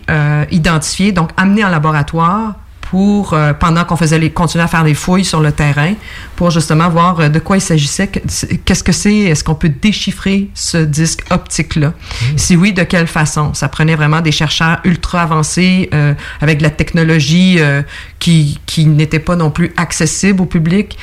identifié, 0.53 1.11
donc 1.11 1.31
amené 1.37 1.64
en 1.64 1.68
laboratoire 1.70 2.55
pour 2.95 3.32
euh, 3.34 3.53
pendant 3.55 3.84
qu'on 3.84 3.97
faisait 3.97 4.20
les 4.20 4.30
continuer 4.30 4.62
à 4.62 4.68
faire 4.68 4.84
des 4.84 4.95
fouilles 4.95 5.24
sur 5.24 5.40
le 5.40 5.51
terrain 5.51 5.95
pour 6.36 6.53
justement 6.53 6.88
voir 6.88 7.18
euh, 7.18 7.28
de 7.28 7.40
quoi 7.40 7.57
il 7.57 7.61
s'agissait, 7.61 8.07
que- 8.07 8.20
qu'est-ce 8.64 8.84
que 8.84 8.92
c'est, 8.92 9.16
est-ce 9.30 9.42
qu'on 9.42 9.57
peut 9.57 9.68
déchiffrer 9.82 10.49
ce 10.55 10.76
disque 10.78 11.24
optique 11.30 11.74
là 11.74 11.92
Si 12.36 12.55
oui, 12.55 12.72
de 12.72 12.84
quelle 12.84 13.09
façon? 13.09 13.53
Ça 13.53 13.66
prenait 13.68 13.97
vraiment 13.97 14.20
des 14.20 14.30
chercheurs 14.30 14.78
ultra 14.84 15.22
avancés 15.22 15.88
euh, 15.92 16.14
avec 16.40 16.59
de 16.59 16.62
la 16.62 16.70
technologie 16.70 17.57
euh, 17.59 17.82
qui 18.20 18.61
qui 18.64 18.86
n'était 18.86 19.18
pas 19.18 19.34
non 19.34 19.51
plus 19.51 19.72
accessible 19.76 20.40
au 20.42 20.47
public. 20.47 20.97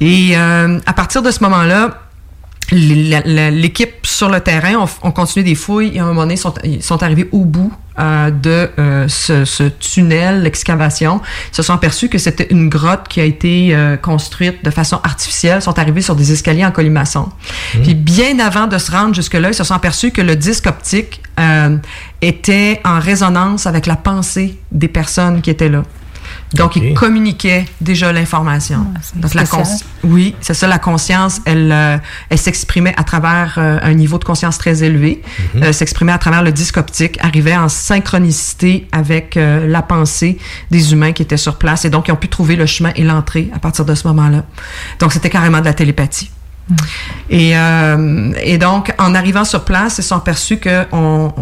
Et 0.00 0.34
à 0.34 0.92
partir 0.96 1.22
de 1.22 1.30
ce 1.30 1.40
moment-là, 1.44 2.00
l'équipe 2.72 4.04
sur 4.04 4.28
le 4.28 4.40
terrain 4.40 4.74
ont, 4.74 4.88
ont 5.04 5.12
continué 5.12 5.44
des 5.44 5.54
fouilles 5.54 5.92
et 5.94 6.00
à 6.00 6.02
un 6.02 6.06
moment 6.08 6.22
donné, 6.22 6.36
sont, 6.36 6.54
ils 6.64 6.82
sont 6.82 7.00
arrivés 7.04 7.28
au 7.30 7.44
bout 7.44 7.72
euh, 7.98 8.30
de 8.30 8.70
euh, 8.78 9.06
ce, 9.08 9.44
ce 9.44 9.64
tunnel, 9.64 10.42
l'excavation. 10.42 11.20
Ils 11.52 11.56
se 11.56 11.62
sont 11.62 11.74
aperçus 11.74 12.08
que 12.08 12.18
c'était 12.18 12.46
une 12.50 12.68
grotte 12.68 13.08
qui 13.08 13.20
a 13.20 13.24
été 13.24 13.74
euh, 13.74 13.96
construite 13.96 14.64
de 14.64 14.70
façon 14.70 15.00
artificielle. 15.04 15.58
Ils 15.58 15.62
sont 15.62 15.78
arrivés 15.78 16.00
sur 16.00 16.16
des 16.16 16.32
escaliers 16.32 16.64
en 16.64 16.70
colimaçon. 16.70 17.28
Puis 17.82 17.94
bien 17.94 18.38
avant 18.38 18.66
de 18.66 18.78
se 18.78 18.90
rendre 18.90 19.14
jusque-là, 19.14 19.48
ils 19.48 19.54
se 19.54 19.64
sont 19.64 19.74
aperçus 19.74 20.10
que 20.10 20.22
le 20.22 20.36
disque 20.36 20.66
optique 20.66 21.22
euh, 21.38 21.76
était 22.20 22.80
en 22.84 22.98
résonance 22.98 23.66
avec 23.66 23.86
la 23.86 23.96
pensée 23.96 24.58
des 24.70 24.88
personnes 24.88 25.42
qui 25.42 25.50
étaient 25.50 25.68
là. 25.68 25.82
Donc, 26.54 26.76
ils 26.76 26.94
communiquaient 26.94 27.64
déjà 27.80 28.12
l'information. 28.12 28.86
Donc, 29.14 29.34
la 29.34 29.44
oui, 30.04 30.34
c'est 30.40 30.54
ça, 30.54 30.66
la 30.66 30.78
conscience, 30.78 31.40
elle, 31.44 31.70
euh, 31.72 31.98
elle 32.28 32.38
s'exprimait 32.38 32.94
à 32.96 33.04
travers 33.04 33.54
euh, 33.58 33.78
un 33.82 33.94
niveau 33.94 34.18
de 34.18 34.24
conscience 34.24 34.58
très 34.58 34.82
élevé, 34.82 35.22
euh, 35.56 35.72
s'exprimait 35.72 36.12
à 36.12 36.18
travers 36.18 36.42
le 36.42 36.52
disque 36.52 36.76
optique, 36.76 37.18
arrivait 37.20 37.56
en 37.56 37.68
synchronicité 37.68 38.86
avec 38.92 39.36
euh, 39.36 39.66
la 39.66 39.82
pensée 39.82 40.38
des 40.70 40.92
humains 40.92 41.12
qui 41.12 41.22
étaient 41.22 41.36
sur 41.36 41.56
place. 41.56 41.84
Et 41.84 41.90
donc, 41.90 42.08
ils 42.08 42.12
ont 42.12 42.16
pu 42.16 42.28
trouver 42.28 42.56
le 42.56 42.66
chemin 42.66 42.92
et 42.96 43.04
l'entrée 43.04 43.50
à 43.54 43.58
partir 43.58 43.84
de 43.84 43.94
ce 43.94 44.06
moment-là. 44.08 44.44
Donc, 44.98 45.12
c'était 45.12 45.30
carrément 45.30 45.60
de 45.60 45.64
la 45.64 45.74
télépathie. 45.74 46.30
Et, 47.30 47.56
euh, 47.56 48.32
et 48.42 48.58
donc, 48.58 48.92
en 48.98 49.14
arrivant 49.14 49.44
sur 49.44 49.64
place, 49.64 49.98
ils 49.98 50.02
sont 50.04 50.16
aperçus 50.16 50.58
que 50.58 50.84
on, 50.92 51.32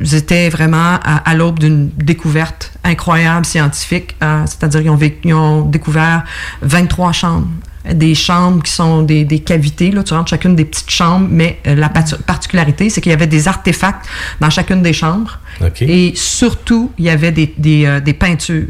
ils 0.00 0.14
étaient 0.14 0.48
vraiment 0.48 0.98
à, 1.02 1.16
à 1.28 1.34
l'aube 1.34 1.58
d'une 1.58 1.88
découverte 1.96 2.72
incroyable 2.84 3.44
scientifique. 3.46 4.16
euh, 4.22 4.42
C'est-à-dire 4.46 4.80
qu'ils 4.82 4.90
ont, 4.90 4.96
vécu- 4.96 5.20
ils 5.24 5.34
ont 5.34 5.62
découvert 5.62 6.24
23 6.62 7.12
chambres. 7.12 7.48
Des 7.92 8.14
chambres 8.14 8.62
qui 8.62 8.70
sont 8.70 9.02
des, 9.02 9.24
des 9.24 9.40
cavités, 9.40 9.90
là, 9.90 10.04
tu 10.04 10.14
rentres 10.14 10.30
chacune 10.30 10.54
des 10.54 10.64
petites 10.64 10.90
chambres, 10.90 11.26
mais 11.28 11.58
euh, 11.66 11.74
la 11.74 11.88
particularité, 11.88 12.88
c'est 12.90 13.00
qu'il 13.00 13.10
y 13.10 13.14
avait 13.14 13.26
des 13.26 13.48
artefacts 13.48 14.06
dans 14.40 14.50
chacune 14.50 14.82
des 14.82 14.92
chambres. 14.92 15.40
Et 15.88 16.12
surtout, 16.14 16.92
il 16.98 17.06
y 17.06 17.10
avait 17.10 17.32
des, 17.32 17.52
des, 17.58 17.86
euh, 17.86 17.98
des 18.00 18.12
peintures. 18.14 18.68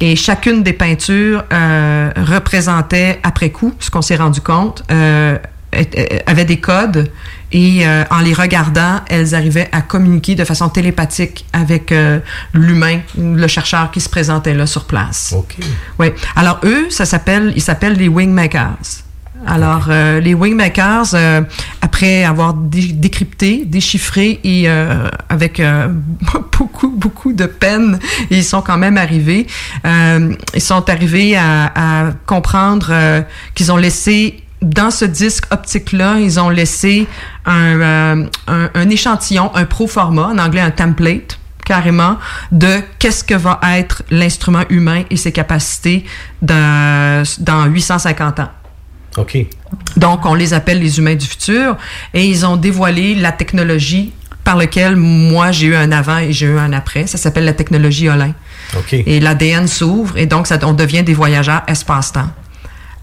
Et 0.00 0.16
chacune 0.16 0.62
des 0.62 0.72
peintures 0.72 1.44
euh, 1.52 2.10
représentait, 2.16 3.20
après 3.22 3.50
coup, 3.50 3.74
ce 3.78 3.90
qu'on 3.90 4.02
s'est 4.02 4.16
rendu 4.16 4.40
compte, 4.40 4.82
euh, 4.90 5.38
avait 6.26 6.44
des 6.44 6.60
codes 6.60 7.10
et 7.50 7.86
euh, 7.86 8.04
en 8.10 8.20
les 8.20 8.32
regardant, 8.32 9.00
elles 9.08 9.34
arrivaient 9.34 9.68
à 9.72 9.82
communiquer 9.82 10.34
de 10.34 10.44
façon 10.44 10.68
télépathique 10.68 11.46
avec 11.52 11.92
euh, 11.92 12.18
l'humain, 12.54 13.00
le 13.16 13.46
chercheur 13.46 13.90
qui 13.90 14.00
se 14.00 14.08
présentait 14.08 14.54
là 14.54 14.66
sur 14.66 14.84
place. 14.86 15.34
OK. 15.36 15.56
Oui. 15.98 16.08
Alors 16.36 16.60
eux, 16.64 16.88
ça 16.90 17.04
s'appelle, 17.04 17.52
ils 17.56 17.62
s'appellent 17.62 17.96
les 17.96 18.08
wingmakers. 18.08 19.02
Alors 19.46 19.86
euh, 19.88 20.20
les 20.20 20.34
wingmakers, 20.34 21.14
euh, 21.14 21.40
après 21.80 22.24
avoir 22.24 22.54
dé- 22.54 22.92
décrypté, 22.92 23.64
déchiffré 23.66 24.40
et 24.44 24.68
euh, 24.68 25.08
avec 25.28 25.58
euh, 25.60 25.88
beaucoup 26.58 26.90
beaucoup 26.90 27.32
de 27.32 27.46
peine, 27.46 27.98
ils 28.30 28.44
sont 28.44 28.62
quand 28.62 28.78
même 28.78 28.96
arrivés. 28.96 29.46
euh, 29.84 30.32
ils 30.54 30.60
sont 30.60 30.88
arrivés 30.88 31.36
à, 31.36 31.72
à 31.74 32.12
comprendre 32.26 32.88
euh, 32.90 33.22
qu'ils 33.54 33.72
ont 33.72 33.76
laissé 33.76 34.42
dans 34.62 34.92
ce 34.92 35.04
disque 35.04 35.44
optique-là, 35.50 36.18
ils 36.20 36.38
ont 36.38 36.48
laissé 36.48 37.08
un, 37.44 38.22
un, 38.46 38.70
un 38.74 38.88
échantillon, 38.90 39.50
un 39.56 39.64
pro 39.64 39.88
format, 39.88 40.28
en 40.28 40.38
anglais 40.38 40.60
un 40.60 40.70
template, 40.70 41.36
carrément, 41.64 42.16
de 42.52 42.78
qu'est-ce 43.00 43.24
que 43.24 43.34
va 43.34 43.58
être 43.72 44.04
l'instrument 44.12 44.62
humain 44.70 45.02
et 45.10 45.16
ses 45.16 45.32
capacités 45.32 46.04
dans, 46.42 47.24
dans 47.40 47.64
850 47.66 48.38
ans. 48.38 48.50
OK. 49.16 49.38
Donc, 49.96 50.24
on 50.26 50.34
les 50.34 50.54
appelle 50.54 50.80
les 50.80 50.98
humains 50.98 51.14
du 51.14 51.26
futur 51.26 51.76
et 52.14 52.24
ils 52.26 52.44
ont 52.46 52.56
dévoilé 52.56 53.14
la 53.14 53.32
technologie 53.32 54.12
par 54.44 54.56
laquelle 54.56 54.96
moi 54.96 55.52
j'ai 55.52 55.68
eu 55.68 55.74
un 55.76 55.92
avant 55.92 56.18
et 56.18 56.32
j'ai 56.32 56.46
eu 56.46 56.58
un 56.58 56.72
après. 56.72 57.06
Ça 57.06 57.16
s'appelle 57.18 57.44
la 57.44 57.52
technologie 57.52 58.08
Olin. 58.08 58.34
OK. 58.76 58.94
Et 58.94 59.20
l'ADN 59.20 59.68
s'ouvre 59.68 60.16
et 60.18 60.26
donc 60.26 60.46
ça, 60.46 60.58
on 60.62 60.72
devient 60.72 61.02
des 61.02 61.14
voyageurs 61.14 61.62
espace-temps. 61.68 62.30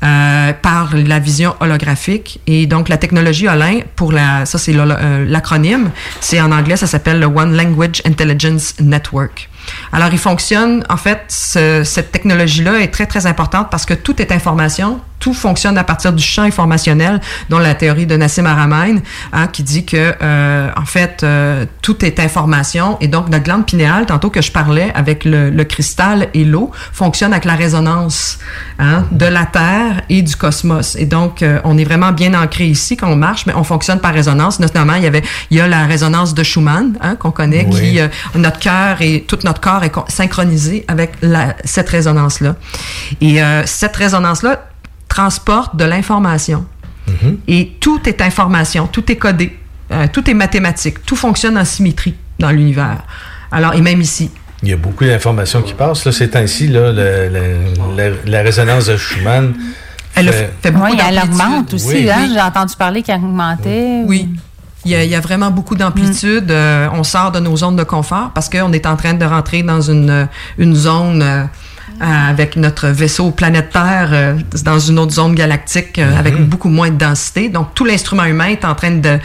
Euh, 0.02 0.54
par 0.54 0.96
la 0.96 1.20
vision 1.20 1.56
holographique 1.60 2.40
et 2.48 2.68
donc 2.68 2.88
la 2.88 2.96
technologie 2.96 3.50
Olin 3.50 3.80
pour 3.98 4.14
la 4.14 4.46
ça 4.46 4.58
c'est 4.58 4.74
euh, 4.74 5.26
l'acronyme 5.28 5.92
c'est 6.22 6.40
en 6.40 6.54
anglais 6.54 6.78
ça 6.78 6.88
s'appelle 6.88 7.20
le 7.20 7.26
One 7.26 7.54
Language 7.58 8.02
Intelligence 8.06 8.76
Network 8.80 9.50
alors 9.92 10.08
il 10.14 10.18
fonctionne 10.18 10.86
en 10.88 10.96
fait 10.96 11.20
ce- 11.28 11.84
cette 11.84 12.14
technologie 12.14 12.64
là 12.64 12.80
est 12.80 12.88
très 12.94 13.08
très 13.08 13.26
importante 13.26 13.68
parce 13.70 13.86
que 13.86 13.94
tout 13.94 14.22
est 14.22 14.32
information 14.32 15.02
tout 15.20 15.34
fonctionne 15.34 15.78
à 15.78 15.84
partir 15.84 16.14
du 16.14 16.24
champ 16.24 16.44
informationnel 16.44 17.20
dont 17.50 17.60
la 17.60 17.76
théorie 17.76 18.06
de 18.06 18.16
Nassim 18.16 18.46
Haramein 18.46 18.98
hein, 19.34 19.48
qui 19.48 19.64
dit 19.64 19.86
que 19.86 20.14
euh, 20.22 20.70
en 20.76 20.86
fait 20.86 21.22
euh, 21.24 21.66
tout 21.82 22.04
est 22.06 22.20
information. 22.20 22.98
Et 23.02 23.08
donc 23.08 23.30
notre 23.30 23.44
glande 23.44 23.66
pinéale 23.66 24.06
tantôt 24.06 24.30
que 24.30 24.42
je 24.42 24.52
parlais 24.52 24.92
avec 24.96 25.26
le, 25.26 25.50
le 25.50 25.64
cristal 25.64 26.30
et 26.34 26.46
l'eau 26.46 26.72
fonctionne 26.94 27.34
avec 27.34 27.46
la 27.46 27.56
résonance 27.56 28.40
hein, 28.80 29.06
de 29.12 29.26
la 29.26 29.46
Terre 29.46 30.02
et 30.10 30.22
du 30.22 30.36
cosmos. 30.36 30.96
Et 30.96 31.06
donc 31.06 31.42
euh, 31.44 31.60
on 31.64 31.78
est 31.78 31.84
vraiment 31.84 32.12
bien 32.12 32.34
ancré 32.34 32.66
ici 32.68 32.98
quand 32.98 33.10
on 33.10 33.16
marche 33.16 33.46
mais 33.46 33.54
on 33.56 33.64
fonctionne 33.64 34.00
par 34.00 34.14
résonance. 34.14 34.60
Notamment 34.60 34.96
il 34.96 35.04
y 35.04 35.08
avait 35.08 35.24
il 35.52 35.58
y 35.58 35.62
a 35.62 35.68
la 35.68 35.86
résonance 35.86 36.34
de 36.34 36.44
Schumann 36.44 36.98
hein, 37.02 37.16
qu'on 37.16 37.32
connaît 37.32 37.68
Oui. 37.70 37.80
qui 37.80 38.00
euh, 38.00 38.08
notre 38.36 38.60
cœur 38.60 39.02
et 39.02 39.26
tout 39.28 39.40
notre 39.44 39.62
corps 39.62 39.84
est 39.84 39.92
synchronisé 40.08 40.86
avec 40.88 41.14
la, 41.22 41.56
cette 41.64 41.90
résonance 41.90 42.40
là 42.42 42.56
et 43.22 43.42
euh, 43.42 43.64
cette 43.66 43.96
résonance 43.96 44.44
là 44.44 44.66
transporte 45.10 45.76
de 45.76 45.84
l'information. 45.86 46.66
Et 47.48 47.72
tout 47.82 48.00
est 48.08 48.22
information, 48.22 48.86
tout 48.86 49.12
est 49.12 49.16
codé, 49.16 49.58
euh, 49.92 50.06
tout 50.14 50.30
est 50.30 50.36
mathématique, 50.36 51.04
tout 51.06 51.16
fonctionne 51.16 51.58
en 51.58 51.66
symétrie 51.66 52.14
dans 52.38 52.52
l'univers. 52.52 53.02
Alors, 53.52 53.74
et 53.74 53.82
même 53.82 54.00
ici. 54.00 54.30
Il 54.62 54.70
y 54.70 54.74
a 54.74 54.78
beaucoup 54.78 55.06
d'informations 55.06 55.64
qui 55.64 55.74
passent. 55.74 56.06
Là, 56.06 56.12
ces 56.12 56.30
temps-ci, 56.30 56.68
là, 56.68 56.92
le- 56.92 57.30
le- 57.30 57.98
la, 57.98 58.10
la 58.26 58.42
résonance 58.44 58.86
de 58.86 58.96
Schumann. 58.98 59.56
Elle 60.14 60.30
a 60.30 60.32
fait- 60.34 60.54
fait 60.62 60.72
beaucoup 60.72 60.86
Oui, 60.92 60.98
elle 61.10 61.18
augmente 61.18 61.74
aussi. 61.74 61.88
Oui. 61.88 62.10
hein, 62.12 62.18
Oui. 62.22 62.32
J'ai 62.34 62.42
entendu 62.42 62.76
parler 62.78 63.02
qu'elle 63.02 63.16
augmentait. 63.24 64.04
Oui. 64.06 64.30
Il 64.86 64.92
y, 64.92 64.96
a, 64.96 65.04
il 65.04 65.10
y 65.10 65.16
a 65.16 65.20
vraiment 65.20 65.50
beaucoup 65.50 65.76
d'amplitude. 65.76 66.52
Euh, 66.52 66.88
on 66.94 67.04
sort 67.04 67.32
de 67.32 67.40
nos 67.40 67.58
zones 67.58 67.76
de 67.76 67.84
confort 67.84 68.32
parce 68.36 68.48
qu'on 68.50 68.72
est 68.72 68.86
en 68.86 68.96
train 68.96 69.14
de 69.14 69.26
rentrer 69.26 69.64
dans 69.64 69.82
une, 69.82 70.28
une 70.58 70.76
zone 70.76 71.22
euh, 71.22 71.44
avec 72.00 72.56
notre 72.56 72.88
vaisseau 72.88 73.32
planète 73.32 73.70
Terre 73.72 74.10
euh, 74.12 74.36
dans 74.64 74.80
une 74.80 75.00
autre 75.00 75.14
zone 75.14 75.36
galactique 75.36 76.00
euh, 76.00 76.18
avec 76.18 76.38
beaucoup 76.48 76.70
moins 76.70 76.90
de 76.90 76.98
densité. 76.98 77.50
Donc, 77.50 77.74
tout 77.76 77.86
l'instrument 77.86 78.26
humain 78.26 78.48
est 78.48 78.66
en 78.66 78.76
train 78.76 78.92
de, 78.92 79.20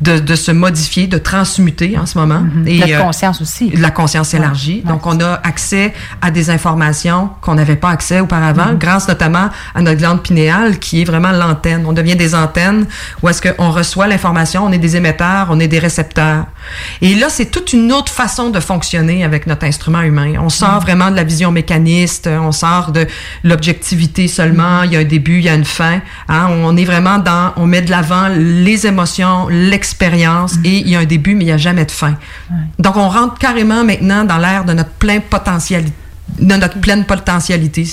de, 0.00 0.18
de 0.18 0.34
se 0.34 0.50
modifier, 0.50 1.06
de 1.06 1.18
transmuter 1.18 1.98
en 1.98 2.06
ce 2.06 2.18
moment. 2.18 2.42
Et, 2.66 2.78
Notre 2.78 2.94
euh, 2.94 3.00
conscience 3.00 3.40
aussi. 3.40 3.70
la 3.70 3.90
conscience 3.90 4.34
élargie. 4.34 4.82
Donc, 4.86 5.06
on 5.06 5.18
a 5.20 5.40
accès 5.44 5.92
à 6.22 6.30
des 6.30 6.50
informations 6.50 7.30
qu'on 7.40 7.54
n'avait 7.54 7.76
pas 7.76 7.90
accès 7.90 8.20
auparavant, 8.20 8.74
grâce 8.74 9.08
notamment 9.08 9.48
à 9.74 9.82
notre 9.82 9.98
glande 9.98 10.22
pinéale, 10.22 10.78
qui 10.78 11.02
est 11.02 11.04
vraiment 11.04 11.32
l'antenne. 11.32 11.84
On 11.86 11.92
devient 11.92 12.16
des 12.16 12.34
antennes 12.34 12.86
où 13.22 13.28
est-ce 13.28 13.42
qu'on 13.42 13.70
reçoit 13.70 14.06
l'information, 14.06 14.64
on 14.64 14.72
est 14.72 14.78
des 14.78 14.96
émetteurs, 14.96 15.48
on 15.50 15.60
est 15.60 15.68
des 15.68 15.78
récepteurs. 15.78 16.44
Et 17.00 17.14
là, 17.14 17.28
c'est 17.28 17.46
toute 17.46 17.72
une 17.72 17.92
autre 17.92 18.12
façon 18.12 18.50
de 18.50 18.60
fonctionner 18.60 19.24
avec 19.24 19.46
notre 19.46 19.64
instrument 19.66 20.02
humain. 20.02 20.34
On 20.40 20.48
sort 20.48 20.80
vraiment 20.80 21.10
de 21.10 21.16
la 21.16 21.24
vision 21.24 21.50
mécaniste, 21.50 22.13
on 22.26 22.52
sort 22.52 22.92
de 22.92 23.06
l'objectivité 23.42 24.28
seulement. 24.28 24.82
Il 24.82 24.92
y 24.92 24.96
a 24.96 25.00
un 25.00 25.04
début, 25.04 25.38
il 25.38 25.44
y 25.44 25.48
a 25.48 25.54
une 25.54 25.64
fin. 25.64 26.00
Hein. 26.28 26.48
On 26.50 26.76
est 26.76 26.84
vraiment 26.84 27.18
dans, 27.18 27.52
on 27.56 27.66
met 27.66 27.82
de 27.82 27.90
l'avant 27.90 28.28
les 28.28 28.86
émotions, 28.86 29.48
l'expérience, 29.48 30.54
et 30.64 30.78
il 30.78 30.88
y 30.88 30.96
a 30.96 31.00
un 31.00 31.04
début, 31.04 31.34
mais 31.34 31.44
il 31.44 31.48
n'y 31.48 31.52
a 31.52 31.56
jamais 31.56 31.84
de 31.84 31.90
fin. 31.90 32.14
Donc, 32.78 32.96
on 32.96 33.08
rentre 33.08 33.38
carrément 33.38 33.84
maintenant 33.84 34.24
dans 34.24 34.38
l'ère 34.38 34.64
de 34.64 34.72
notre 34.72 34.90
plein 34.90 35.20
potentialité 35.20 35.92
de 36.38 36.54
notre 36.56 36.80
pleine 36.80 37.04
potentialité. 37.04 37.86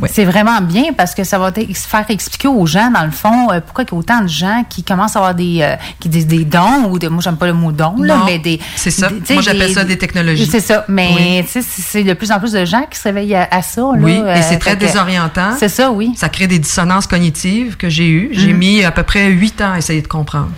Ouais. 0.00 0.08
C'est 0.12 0.24
vraiment 0.24 0.60
bien 0.60 0.92
parce 0.96 1.14
que 1.14 1.24
ça 1.24 1.38
va 1.38 1.50
te 1.50 1.60
faire 1.74 2.04
expliquer 2.08 2.48
aux 2.48 2.66
gens, 2.66 2.90
dans 2.90 3.04
le 3.04 3.10
fond, 3.10 3.50
euh, 3.50 3.60
pourquoi 3.60 3.84
il 3.84 3.92
y 3.92 3.94
a 3.94 3.98
autant 3.98 4.20
de 4.22 4.28
gens 4.28 4.64
qui 4.68 4.82
commencent 4.84 5.16
à 5.16 5.18
avoir 5.18 5.34
des, 5.34 5.58
euh, 5.60 5.74
qui 5.98 6.08
des 6.08 6.44
dons, 6.44 6.84
ou 6.90 6.98
des, 6.98 7.08
moi, 7.08 7.20
j'aime 7.22 7.36
pas 7.36 7.46
le 7.46 7.52
mot 7.52 7.72
don, 7.72 7.96
là, 8.00 8.16
Non, 8.16 8.24
mais 8.26 8.38
des. 8.38 8.60
c'est 8.76 8.90
ça. 8.90 9.08
des- 9.08 9.34
Moi, 9.34 9.42
j'appelle 9.42 9.72
ça 9.72 9.84
des 9.84 9.98
technologies. 9.98 10.46
C'est 10.46 10.60
ça. 10.60 10.84
Mais, 10.88 11.10
Oui. 11.14 11.42
tu 11.44 11.60
sais, 11.60 11.62
c'est 11.62 12.04
de 12.04 12.12
plus 12.14 12.30
en 12.30 12.38
plus 12.38 12.52
de 12.52 12.64
gens 12.64 12.84
qui 12.90 12.98
se 12.98 13.04
réveillent 13.04 13.34
à, 13.34 13.48
à 13.50 13.62
ça, 13.62 13.80
là. 13.80 13.88
Oui, 13.98 14.18
euh, 14.22 14.34
et 14.36 14.42
c'est 14.42 14.58
très 14.58 14.76
désorientant. 14.76 15.54
C'est 15.58 15.68
ça, 15.68 15.90
oui. 15.90 16.12
Ça 16.16 16.28
crée 16.28 16.46
des 16.46 16.58
dissonances 16.58 17.06
cognitives 17.06 17.76
que 17.76 17.88
j'ai 17.88 18.08
eues. 18.08 18.28
J'ai 18.32 18.52
Mhm. 18.52 18.58
mis 18.58 18.84
à 18.84 18.90
peu 18.92 19.02
près 19.02 19.28
huit 19.30 19.60
ans 19.60 19.72
à 19.72 19.78
essayer 19.78 20.00
de 20.02 20.08
comprendre. 20.08 20.50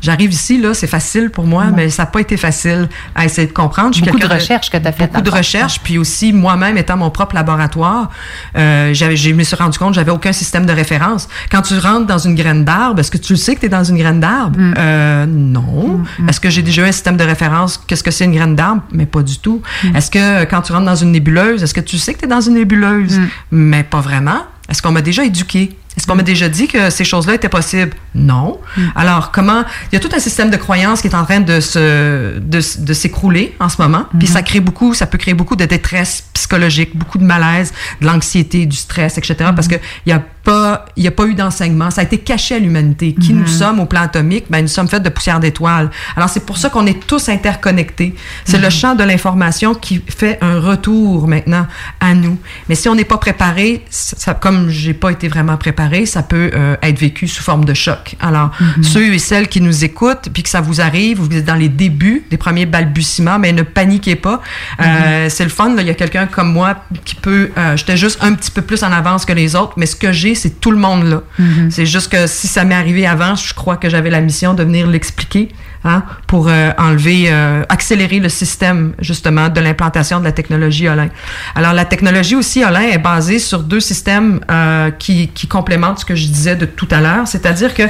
J'arrive 0.00 0.32
ici, 0.32 0.60
là, 0.60 0.74
c'est 0.74 0.86
facile 0.86 1.30
pour 1.30 1.46
moi, 1.46 1.66
mais 1.74 1.88
ça 1.90 2.02
n'a 2.02 2.06
pas 2.06 2.20
été 2.20 2.36
facile 2.36 2.88
à 3.14 3.24
essayer 3.24 3.46
de 3.46 3.52
comprendre. 3.52 3.94
Je 3.94 4.04
Beaucoup 4.04 4.18
de 4.18 4.26
recherches 4.26 4.70
que 4.70 4.76
tu 4.76 4.86
as 4.86 4.92
faites. 4.92 5.12
Beaucoup 5.12 5.22
de 5.22 5.30
recherches, 5.30 5.80
puis 5.80 5.98
aussi 5.98 6.32
moi-même 6.32 6.76
étant 6.76 6.96
mon 6.96 7.10
propre 7.10 7.34
laboratoire, 7.34 8.10
euh, 8.56 8.92
je 8.94 9.32
me 9.32 9.42
suis 9.42 9.56
rendu 9.56 9.78
compte 9.78 9.90
que 9.90 9.94
j'avais 9.94 10.10
aucun 10.10 10.32
système 10.32 10.66
de 10.66 10.72
référence. 10.72 11.28
Quand 11.50 11.62
tu 11.62 11.78
rentres 11.78 12.06
dans 12.06 12.18
une 12.18 12.34
graine 12.34 12.64
d'arbre, 12.64 13.00
est-ce 13.00 13.10
que 13.10 13.18
tu 13.18 13.32
le 13.32 13.38
sais 13.38 13.54
que 13.54 13.60
tu 13.60 13.66
es 13.66 13.68
dans 13.68 13.84
une 13.84 13.96
graine 13.96 14.20
d'arbre? 14.20 14.58
Mm. 14.58 14.74
Euh, 14.78 15.26
non. 15.26 16.02
Est-ce 16.28 16.40
que 16.40 16.50
j'ai 16.50 16.62
déjà 16.62 16.82
eu 16.82 16.88
un 16.88 16.92
système 16.92 17.16
de 17.16 17.24
référence? 17.24 17.82
Qu'est-ce 17.86 18.02
que 18.02 18.10
c'est 18.10 18.24
une 18.24 18.34
graine 18.34 18.54
d'arbre? 18.54 18.82
Mais 18.92 19.06
pas 19.06 19.22
du 19.22 19.38
tout. 19.38 19.62
Mm. 19.82 19.96
Est-ce 19.96 20.10
que 20.10 20.44
quand 20.44 20.62
tu 20.62 20.72
rentres 20.72 20.86
dans 20.86 20.94
une 20.94 21.12
nébuleuse, 21.12 21.62
est-ce 21.62 21.74
que 21.74 21.80
tu 21.80 21.98
sais 21.98 22.14
que 22.14 22.20
tu 22.20 22.24
es 22.26 22.28
dans 22.28 22.40
une 22.40 22.54
nébuleuse? 22.54 23.18
Mm. 23.18 23.28
Mais 23.52 23.82
pas 23.82 24.00
vraiment. 24.00 24.42
Est-ce 24.68 24.80
qu'on 24.80 24.92
m'a 24.92 25.02
déjà 25.02 25.24
éduqué? 25.24 25.76
Est-ce 25.96 26.06
qu'on 26.06 26.16
m'a 26.16 26.22
déjà 26.22 26.48
dit 26.48 26.66
que 26.66 26.90
ces 26.90 27.04
choses-là 27.04 27.34
étaient 27.34 27.48
possibles? 27.48 27.94
Non. 28.14 28.60
Alors, 28.96 29.30
comment... 29.30 29.64
Il 29.92 29.94
y 29.94 29.96
a 29.96 30.00
tout 30.00 30.14
un 30.14 30.18
système 30.18 30.50
de 30.50 30.56
croyances 30.56 31.00
qui 31.00 31.06
est 31.06 31.14
en 31.14 31.24
train 31.24 31.40
de 31.40 31.60
se, 31.60 32.38
de, 32.38 32.60
s'écrouler 32.92 33.54
en 33.60 33.68
ce 33.68 33.80
moment. 33.80 34.06
Puis 34.18 34.26
ça 34.26 34.42
crée 34.42 34.60
beaucoup, 34.60 34.94
ça 34.94 35.06
peut 35.06 35.18
créer 35.18 35.34
beaucoup 35.34 35.56
de 35.56 35.64
détresse 35.64 36.24
psychologique, 36.32 36.96
beaucoup 36.96 37.18
de 37.18 37.24
malaise, 37.24 37.72
de 38.00 38.06
l'anxiété, 38.06 38.66
du 38.66 38.76
stress, 38.76 39.18
etc. 39.18 39.50
Parce 39.54 39.68
que 39.68 39.76
il 40.06 40.10
y 40.10 40.12
a 40.12 40.22
pas, 40.44 40.84
il 40.96 41.04
y 41.04 41.08
a 41.08 41.10
pas 41.10 41.24
eu 41.24 41.34
d'enseignement. 41.34 41.90
Ça 41.90 42.02
a 42.02 42.04
été 42.04 42.18
caché 42.18 42.56
à 42.56 42.58
l'humanité. 42.58 43.14
Qui 43.14 43.32
nous 43.32 43.46
sommes 43.46 43.80
au 43.80 43.86
plan 43.86 44.02
atomique? 44.02 44.44
Ben, 44.50 44.62
nous 44.62 44.68
sommes 44.68 44.88
faits 44.88 45.02
de 45.02 45.08
poussière 45.08 45.40
d'étoiles. 45.40 45.90
Alors, 46.16 46.28
c'est 46.28 46.44
pour 46.44 46.58
ça 46.58 46.68
qu'on 46.70 46.86
est 46.86 47.06
tous 47.06 47.28
interconnectés. 47.28 48.14
C'est 48.44 48.58
le 48.58 48.70
champ 48.70 48.94
de 48.94 49.02
l'information 49.04 49.74
qui 49.74 50.02
fait 50.06 50.38
un 50.42 50.60
retour 50.60 51.26
maintenant 51.26 51.66
à 52.00 52.14
nous. 52.14 52.38
Mais 52.68 52.74
si 52.74 52.88
on 52.88 52.94
n'est 52.94 53.04
pas 53.04 53.18
préparé, 53.18 53.84
ça, 53.90 54.34
comme 54.34 54.68
j'ai 54.68 54.94
pas 54.94 55.10
été 55.10 55.28
vraiment 55.28 55.56
préparé, 55.56 56.06
ça 56.06 56.22
peut 56.22 56.50
euh, 56.54 56.76
être 56.82 56.98
vécu 56.98 57.26
sous 57.26 57.42
forme 57.42 57.64
de 57.64 57.74
choc. 57.74 58.16
Alors, 58.20 58.50
ceux 58.82 59.14
et 59.14 59.18
celles 59.18 59.48
qui 59.48 59.60
nous 59.60 59.84
écoutent, 59.84 60.28
puis 60.32 60.42
que 60.42 60.48
ça 60.48 60.60
vous 60.60 60.80
arrive, 60.80 61.20
vous 61.20 61.34
êtes 61.34 61.44
dans 61.44 61.54
les 61.54 61.68
débuts, 61.70 62.24
des 62.30 62.36
premiers 62.36 62.66
balbutiements, 62.66 63.38
mais 63.38 63.52
ne 63.52 63.62
paniquez 63.62 64.16
pas. 64.16 64.42
Euh, 64.80 65.28
C'est 65.30 65.44
le 65.44 65.50
fun. 65.50 65.74
Il 65.78 65.86
y 65.86 65.90
a 65.90 65.94
quelqu'un 65.94 66.26
comme 66.26 66.52
moi 66.52 66.76
qui 67.04 67.14
peut... 67.14 67.50
euh, 67.56 67.76
J'étais 67.76 67.96
juste 67.96 68.18
un 68.22 68.34
petit 68.34 68.50
peu 68.50 68.62
plus 68.62 68.82
en 68.82 68.92
avance 68.92 69.24
que 69.24 69.32
les 69.32 69.56
autres, 69.56 69.74
mais 69.76 69.86
ce 69.86 69.96
que 69.96 70.12
j'ai, 70.12 70.33
c'est 70.34 70.60
tout 70.60 70.70
le 70.70 70.78
monde 70.78 71.04
là. 71.04 71.22
C'est 71.70 71.86
juste 71.86 72.10
que 72.10 72.26
si 72.26 72.46
ça 72.46 72.64
m'est 72.64 72.74
arrivé 72.74 73.06
avant, 73.06 73.34
je 73.34 73.54
crois 73.54 73.76
que 73.76 73.88
j'avais 73.88 74.10
la 74.10 74.20
mission 74.20 74.54
de 74.54 74.62
venir 74.62 74.86
l'expliquer 74.86 75.48
hein, 75.84 76.02
pour 76.26 76.48
euh, 76.48 76.70
enlever, 76.78 77.26
euh, 77.28 77.62
accélérer 77.68 78.18
le 78.20 78.28
système 78.28 78.92
justement 78.98 79.48
de 79.48 79.60
l'implantation 79.60 80.18
de 80.20 80.24
la 80.24 80.32
technologie 80.32 80.88
Olin. 80.88 81.08
Alors 81.54 81.72
la 81.72 81.84
technologie 81.84 82.36
aussi 82.36 82.64
Olin 82.64 82.82
est 82.82 82.98
basée 82.98 83.38
sur 83.38 83.62
deux 83.62 83.80
systèmes 83.80 84.40
euh, 84.50 84.90
qui, 84.90 85.28
qui 85.28 85.46
complémentent 85.46 86.00
ce 86.00 86.04
que 86.04 86.14
je 86.14 86.26
disais 86.26 86.56
de 86.56 86.66
tout 86.66 86.88
à 86.90 87.00
l'heure, 87.00 87.26
c'est-à-dire 87.26 87.74
que 87.74 87.84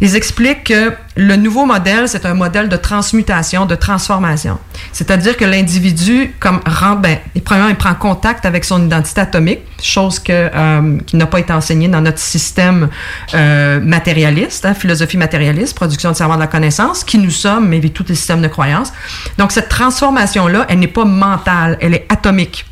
ils 0.00 0.16
expliquent 0.16 0.64
que 0.64 0.92
le 1.16 1.36
nouveau 1.36 1.66
modèle 1.66 2.08
c'est 2.08 2.24
un 2.26 2.34
modèle 2.34 2.68
de 2.68 2.76
transmutation, 2.76 3.66
de 3.66 3.74
transformation. 3.74 4.58
C'est-à-dire 4.92 5.36
que 5.36 5.44
l'individu 5.44 6.34
comme 6.40 6.60
rend, 6.66 6.96
ben, 6.96 7.18
il, 7.34 7.42
prend 7.42 7.94
contact 7.94 8.46
avec 8.46 8.64
son 8.64 8.84
identité 8.84 9.20
atomique, 9.20 9.60
chose 9.82 10.18
que 10.18 10.32
euh, 10.32 10.98
qui 11.06 11.16
n'a 11.16 11.26
pas 11.26 11.40
été 11.40 11.52
enseignée 11.52 11.88
dans 11.88 12.00
notre 12.00 12.18
système 12.18 12.88
euh, 13.34 13.80
matérialiste, 13.80 14.64
hein, 14.66 14.74
philosophie 14.74 15.16
matérialiste, 15.16 15.74
production 15.74 16.10
de 16.10 16.16
savoir 16.16 16.38
de 16.38 16.42
la 16.42 16.48
connaissance, 16.48 17.04
qui 17.04 17.18
nous 17.18 17.29
sommes, 17.30 17.68
mais 17.68 17.80
tous 17.88 18.04
les 18.08 18.14
systèmes 18.14 18.42
de 18.42 18.48
croyances. 18.48 18.92
Donc 19.38 19.52
cette 19.52 19.68
transformation-là, 19.68 20.66
elle 20.68 20.78
n'est 20.78 20.86
pas 20.86 21.04
mentale, 21.04 21.76
elle 21.80 21.94
est 21.94 22.06
atomique. 22.10 22.66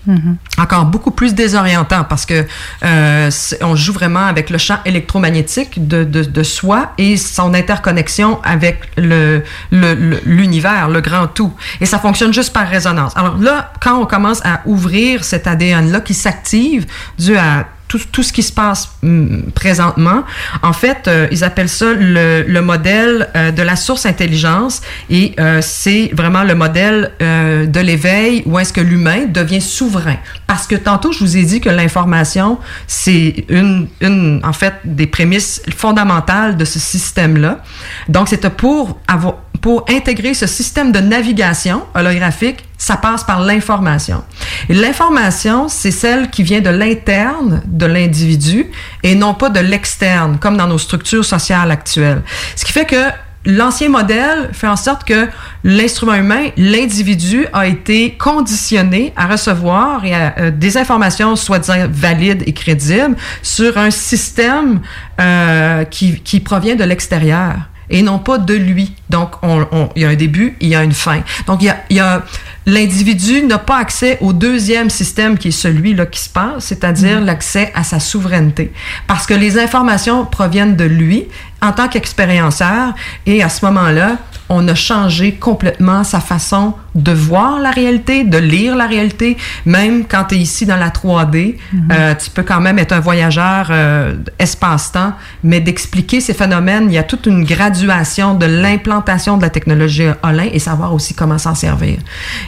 Encore 0.58 0.86
beaucoup 0.86 1.10
plus 1.10 1.34
désorientant 1.34 2.04
parce 2.04 2.24
que 2.26 2.46
euh, 2.84 3.30
on 3.62 3.76
joue 3.76 3.92
vraiment 3.92 4.24
avec 4.26 4.50
le 4.50 4.58
champ 4.58 4.78
électromagnétique 4.84 5.86
de, 5.86 6.04
de, 6.04 6.22
de 6.22 6.42
soi 6.42 6.92
et 6.98 7.16
son 7.16 7.54
interconnexion 7.54 8.40
avec 8.44 8.80
le 8.96 9.42
le- 9.70 9.94
le- 9.94 10.20
l'univers, 10.24 10.88
le, 10.88 11.00
grand 11.00 11.26
tout. 11.26 11.52
Et 11.80 11.86
ça 11.86 11.98
fonctionne 11.98 12.32
juste 12.32 12.52
par 12.52 12.66
résonance. 12.68 13.12
Alors 13.16 13.36
là, 13.38 13.72
quand 13.80 13.98
on 14.00 14.06
commence 14.06 14.40
à 14.44 14.60
ouvrir 14.66 15.24
cet 15.24 15.46
ADN-là 15.46 16.00
qui 16.00 16.14
s'active 16.14 16.86
dû 17.18 17.36
à 17.36 17.66
tout, 17.88 18.00
tout 18.12 18.22
ce 18.22 18.32
qui 18.32 18.42
se 18.42 18.52
passe 18.52 18.90
hum, 19.02 19.50
présentement. 19.54 20.22
En 20.62 20.72
fait, 20.72 21.08
euh, 21.08 21.26
ils 21.30 21.42
appellent 21.42 21.68
ça 21.68 21.92
le, 21.94 22.44
le 22.46 22.60
modèle 22.62 23.28
euh, 23.34 23.50
de 23.50 23.62
la 23.62 23.76
source 23.76 24.06
intelligence 24.06 24.82
et 25.10 25.34
euh, 25.40 25.60
c'est 25.62 26.10
vraiment 26.12 26.44
le 26.44 26.54
modèle 26.54 27.12
euh, 27.22 27.66
de 27.66 27.80
l'éveil 27.80 28.42
où 28.46 28.58
est-ce 28.58 28.72
que 28.72 28.80
l'humain 28.80 29.26
devient 29.26 29.60
souverain. 29.60 30.16
Parce 30.46 30.66
que 30.66 30.76
tantôt, 30.76 31.12
je 31.12 31.20
vous 31.20 31.36
ai 31.36 31.42
dit 31.42 31.60
que 31.60 31.68
l'information, 31.70 32.58
c'est 32.86 33.44
une, 33.48 33.88
une, 34.00 34.40
en 34.44 34.52
fait, 34.52 34.74
des 34.84 35.06
prémices 35.06 35.62
fondamentales 35.76 36.56
de 36.56 36.64
ce 36.64 36.78
système-là. 36.78 37.62
Donc, 38.08 38.28
c'était 38.28 38.50
pour 38.50 38.98
avoir, 39.08 39.36
pour 39.60 39.84
intégrer 39.88 40.34
ce 40.34 40.46
système 40.46 40.92
de 40.92 41.00
navigation 41.00 41.82
holographique, 41.94 42.64
ça 42.76 42.96
passe 42.96 43.24
par 43.24 43.40
l'information. 43.40 44.22
L'information, 44.68 45.68
c'est 45.68 45.90
celle 45.90 46.30
qui 46.30 46.42
vient 46.42 46.60
de 46.60 46.70
l'interne 46.70 47.62
de 47.66 47.86
l'individu 47.86 48.66
et 49.02 49.14
non 49.14 49.34
pas 49.34 49.50
de 49.50 49.60
l'externe, 49.60 50.38
comme 50.38 50.56
dans 50.56 50.68
nos 50.68 50.78
structures 50.78 51.24
sociales 51.24 51.70
actuelles. 51.70 52.22
Ce 52.54 52.64
qui 52.64 52.72
fait 52.72 52.84
que 52.84 53.04
l'ancien 53.44 53.88
modèle 53.88 54.50
fait 54.52 54.68
en 54.68 54.76
sorte 54.76 55.04
que 55.04 55.28
l'instrument 55.64 56.14
humain, 56.14 56.50
l'individu, 56.56 57.46
a 57.52 57.66
été 57.66 58.12
conditionné 58.12 59.12
à 59.16 59.26
recevoir 59.26 60.04
et 60.04 60.14
à, 60.14 60.34
euh, 60.38 60.50
des 60.50 60.76
informations 60.76 61.34
soi-disant 61.34 61.88
valides 61.90 62.44
et 62.46 62.52
crédibles 62.52 63.16
sur 63.42 63.76
un 63.76 63.90
système 63.90 64.80
euh, 65.20 65.84
qui 65.84 66.40
provient 66.40 66.76
de 66.76 66.84
l'extérieur 66.84 67.54
et 67.90 68.02
non 68.02 68.18
pas 68.18 68.38
de 68.38 68.54
lui. 68.54 68.94
Donc, 69.10 69.30
on, 69.42 69.66
on- 69.72 69.88
il 69.96 70.02
y 70.02 70.04
a 70.04 70.08
un 70.10 70.14
début, 70.14 70.56
il 70.60 70.68
y 70.68 70.74
a 70.74 70.82
une 70.84 70.92
fin. 70.92 71.20
Donc, 71.46 71.62
il 71.62 71.66
y 71.66 71.70
a, 71.70 71.76
il 71.90 71.96
y 71.96 72.00
a 72.00 72.22
l'individu 72.66 73.42
n'a 73.44 73.56
pas 73.58 73.78
accès 73.78 74.18
au 74.20 74.32
deuxième 74.34 74.90
système 74.90 75.38
qui 75.38 75.48
est 75.48 75.52
celui-là 75.52 76.04
qui 76.06 76.20
se 76.20 76.28
passe, 76.28 76.66
c'est-à-dire 76.66 77.20
l'accès 77.20 77.72
à 77.74 77.82
sa 77.82 77.98
souveraineté. 77.98 78.72
Parce 79.06 79.26
que 79.26 79.32
les 79.34 79.58
informations 79.58 80.26
proviennent 80.26 80.76
de 80.76 80.84
lui 80.84 81.24
en 81.62 81.72
tant 81.72 81.88
qu'expérienceur 81.88 82.94
et 83.26 83.42
à 83.42 83.48
ce 83.48 83.64
moment-là, 83.64 84.16
on 84.50 84.66
a 84.68 84.74
changé 84.74 85.32
complètement 85.32 86.04
sa 86.04 86.20
façon 86.20 86.74
de 86.94 87.12
voir 87.12 87.58
la 87.58 87.70
réalité, 87.70 88.24
de 88.24 88.38
lire 88.38 88.76
la 88.76 88.86
réalité. 88.86 89.36
Même 89.66 90.04
quand 90.06 90.24
tu 90.24 90.36
es 90.36 90.38
ici 90.38 90.64
dans 90.64 90.76
la 90.76 90.88
3D, 90.88 91.56
euh, 91.92 92.14
tu 92.14 92.30
peux 92.30 92.42
quand 92.42 92.60
même 92.60 92.78
être 92.78 92.92
un 92.92 93.00
voyageur 93.00 93.68
euh, 93.70 94.14
espace-temps, 94.38 95.12
mais 95.44 95.60
d'expliquer 95.60 96.20
ces 96.20 96.32
phénomènes, 96.32 96.84
il 96.88 96.94
y 96.94 96.98
a 96.98 97.02
toute 97.02 97.26
une 97.26 97.44
graduation 97.44 98.34
de 98.34 98.46
l'implantation 98.46 98.97
de 99.00 99.42
la 99.42 99.50
technologie 99.50 100.06
Olin 100.22 100.48
et 100.52 100.58
savoir 100.58 100.92
aussi 100.94 101.14
comment 101.14 101.38
s'en 101.38 101.54
servir. 101.54 101.98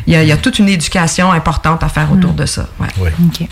Il 0.06 0.12
y, 0.12 0.16
a, 0.16 0.22
il 0.22 0.28
y 0.28 0.32
a 0.32 0.36
toute 0.36 0.58
une 0.58 0.68
éducation 0.68 1.32
importante 1.32 1.82
à 1.82 1.88
faire 1.88 2.10
autour 2.12 2.32
de 2.32 2.46
ça. 2.46 2.66
Ouais. 2.78 2.88
Oui. 2.98 3.10
OK. 3.26 3.48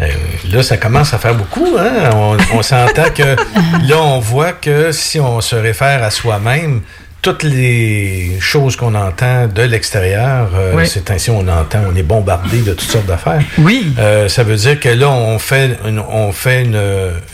Euh, 0.00 0.08
là, 0.52 0.62
ça 0.62 0.76
commence 0.76 1.14
à 1.14 1.18
faire 1.18 1.34
beaucoup. 1.34 1.76
Hein? 1.78 2.10
On, 2.14 2.36
on 2.54 2.62
s'entend 2.62 3.10
que 3.14 3.22
là, 3.88 3.96
on 4.02 4.18
voit 4.20 4.52
que 4.52 4.92
si 4.92 5.18
on 5.18 5.40
se 5.40 5.56
réfère 5.56 6.02
à 6.02 6.10
soi-même, 6.10 6.82
toutes 7.22 7.42
les 7.42 8.36
choses 8.40 8.76
qu'on 8.76 8.94
entend 8.94 9.48
de 9.48 9.62
l'extérieur, 9.62 10.50
euh, 10.54 10.74
Oui. 10.76 10.86
c'est 10.86 11.10
ainsi 11.10 11.30
on 11.30 11.48
entend, 11.48 11.80
on 11.90 11.96
est 11.96 12.02
bombardé 12.04 12.60
de 12.60 12.72
toutes 12.74 12.90
sortes 12.90 13.06
d'affaires. 13.06 13.42
Oui. 13.58 13.94
Euh, 13.98 14.28
ça 14.28 14.44
veut 14.44 14.54
dire 14.56 14.78
que 14.78 14.90
là, 14.90 15.08
on 15.10 15.38
fait 15.38 15.76
une, 15.86 15.98
on 15.98 16.30
fait 16.30 16.62
une, 16.62 16.80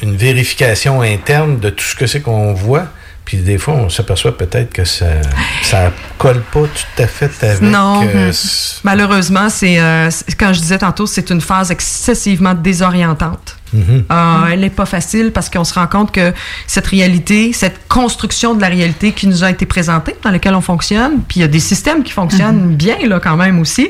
une 0.02 0.16
vérification 0.16 1.02
interne 1.02 1.58
de 1.58 1.68
tout 1.68 1.84
ce 1.84 1.94
que 1.96 2.06
c'est 2.06 2.20
qu'on 2.20 2.54
voit. 2.54 2.86
Puis 3.24 3.38
des 3.38 3.58
fois, 3.58 3.74
on 3.74 3.88
s'aperçoit 3.88 4.36
peut-être 4.36 4.72
que 4.72 4.84
ça 4.84 5.06
ça 5.62 5.92
colle 6.18 6.42
pas 6.52 6.62
tout 6.62 7.02
à 7.02 7.06
fait 7.06 7.30
avec. 7.42 7.62
Non, 7.62 8.02
euh, 8.02 8.28
mhm. 8.28 8.32
malheureusement, 8.84 9.48
c'est 9.48 9.78
euh, 9.80 10.10
quand 10.38 10.52
je 10.52 10.60
disais 10.60 10.78
tantôt, 10.78 11.06
c'est 11.06 11.30
une 11.30 11.40
phase 11.40 11.70
excessivement 11.70 12.54
désorientante. 12.54 13.56
Mhm. 13.72 14.04
Ah, 14.08 14.48
elle 14.52 14.60
n'est 14.60 14.70
pas 14.70 14.86
facile 14.86 15.32
parce 15.32 15.48
qu'on 15.48 15.64
se 15.64 15.74
rend 15.74 15.86
compte 15.86 16.12
que 16.12 16.32
cette 16.66 16.86
réalité, 16.86 17.52
cette 17.52 17.88
construction 17.88 18.54
de 18.54 18.60
la 18.60 18.68
réalité 18.68 19.12
qui 19.12 19.26
nous 19.26 19.44
a 19.44 19.50
été 19.50 19.66
présentée, 19.66 20.14
dans 20.22 20.30
laquelle 20.30 20.54
on 20.54 20.60
fonctionne, 20.60 21.22
puis 21.26 21.38
il 21.38 21.42
y 21.42 21.44
a 21.44 21.48
des 21.48 21.60
systèmes 21.60 22.02
qui 22.02 22.12
fonctionnent 22.12 22.76
bien 22.76 22.98
là 23.06 23.18
quand 23.18 23.36
même 23.36 23.58
aussi. 23.60 23.88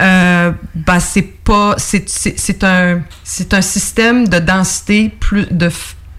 Euh, 0.00 0.52
ben, 0.74 1.00
c'est 1.00 1.22
pas, 1.22 1.74
c'est 1.76 2.64
un 2.64 3.00
c'est 3.24 3.54
un 3.54 3.62
système 3.62 4.28
de 4.28 4.38
densité 4.38 5.10
plus 5.20 5.46
de 5.50 5.70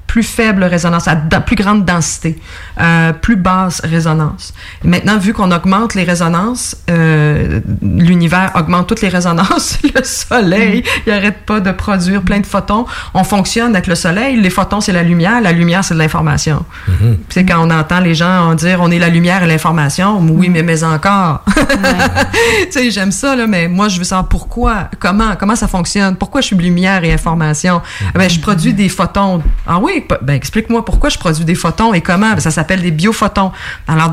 plus 0.10 0.24
faible 0.24 0.64
résonance, 0.64 1.08
à 1.08 1.14
da- 1.14 1.40
plus 1.40 1.56
grande 1.56 1.86
densité, 1.86 2.40
euh, 2.82 3.14
plus 3.14 3.36
basse 3.36 3.80
résonance. 3.84 4.56
Et 4.84 4.88
maintenant, 4.88 5.20
vu 5.20 5.34
qu'on 5.34 5.52
augmente 5.52 5.94
les 5.94 6.04
résonances, 6.04 6.76
euh, 6.90 7.60
l'univers 7.84 8.52
augmente 8.56 8.88
toutes 8.88 9.02
les 9.02 9.10
résonances. 9.10 9.78
Le 9.96 10.04
soleil, 10.04 10.84
il 11.06 11.14
arrête 11.14 11.46
pas 11.46 11.60
de 11.60 11.72
produire 11.72 12.24
plein 12.24 12.40
de 12.40 12.46
photons. 12.48 12.88
On 13.14 13.24
fonctionne 13.24 13.76
avec 13.76 13.86
le 13.86 13.94
soleil. 13.94 14.36
Les 14.42 14.50
photons, 14.50 14.82
c'est 14.82 14.92
la 14.92 15.04
lumière. 15.04 15.42
La 15.42 15.52
lumière, 15.52 15.84
c'est 15.84 15.94
de 15.94 16.00
l'information. 16.00 16.66
Mhm. 16.88 17.18
C'est 17.30 17.46
quand 17.46 17.60
on 17.68 17.70
entend 17.70 18.00
les 18.00 18.16
gens 18.16 18.56
dire 18.56 18.80
on 18.82 18.90
est 18.90 18.98
la 19.00 19.10
lumière 19.10 19.44
et 19.44 19.48
l'information. 19.48 20.20
Oui, 20.22 20.50
mais 20.50 20.64
mais 20.64 20.84
encore. 20.84 21.44
tu 21.56 22.72
sais, 22.72 22.90
j'aime 22.92 23.12
ça, 23.12 23.36
là, 23.36 23.46
mais 23.46 23.68
moi, 23.68 23.90
je 23.90 24.00
veux 24.00 24.04
savoir 24.04 24.28
pourquoi, 24.28 24.90
comment, 25.00 25.36
comment 25.40 25.56
ça 25.56 25.68
fonctionne, 25.68 26.16
pourquoi 26.16 26.42
je 26.42 26.48
suis 26.48 26.56
lumière 26.56 27.04
et 27.04 27.14
information? 27.14 27.82
Ah 28.08 28.18
Ben, 28.18 28.30
je 28.30 28.40
produis 28.40 28.74
des 28.74 28.90
photons. 28.90 29.42
Ah 29.68 29.80
oui, 29.80 29.99
ben, 30.22 30.34
explique-moi 30.34 30.84
pourquoi 30.86 31.10
je 31.10 31.18
produis 31.18 31.46
des 31.46 31.56
photons 31.56 31.94
et 31.94 32.02
comment. 32.02 32.40
Ça 32.40 32.52
s'appelle 32.52 32.82
des 32.82 32.92
biophotons. 32.92 33.52
Alors, 33.88 34.12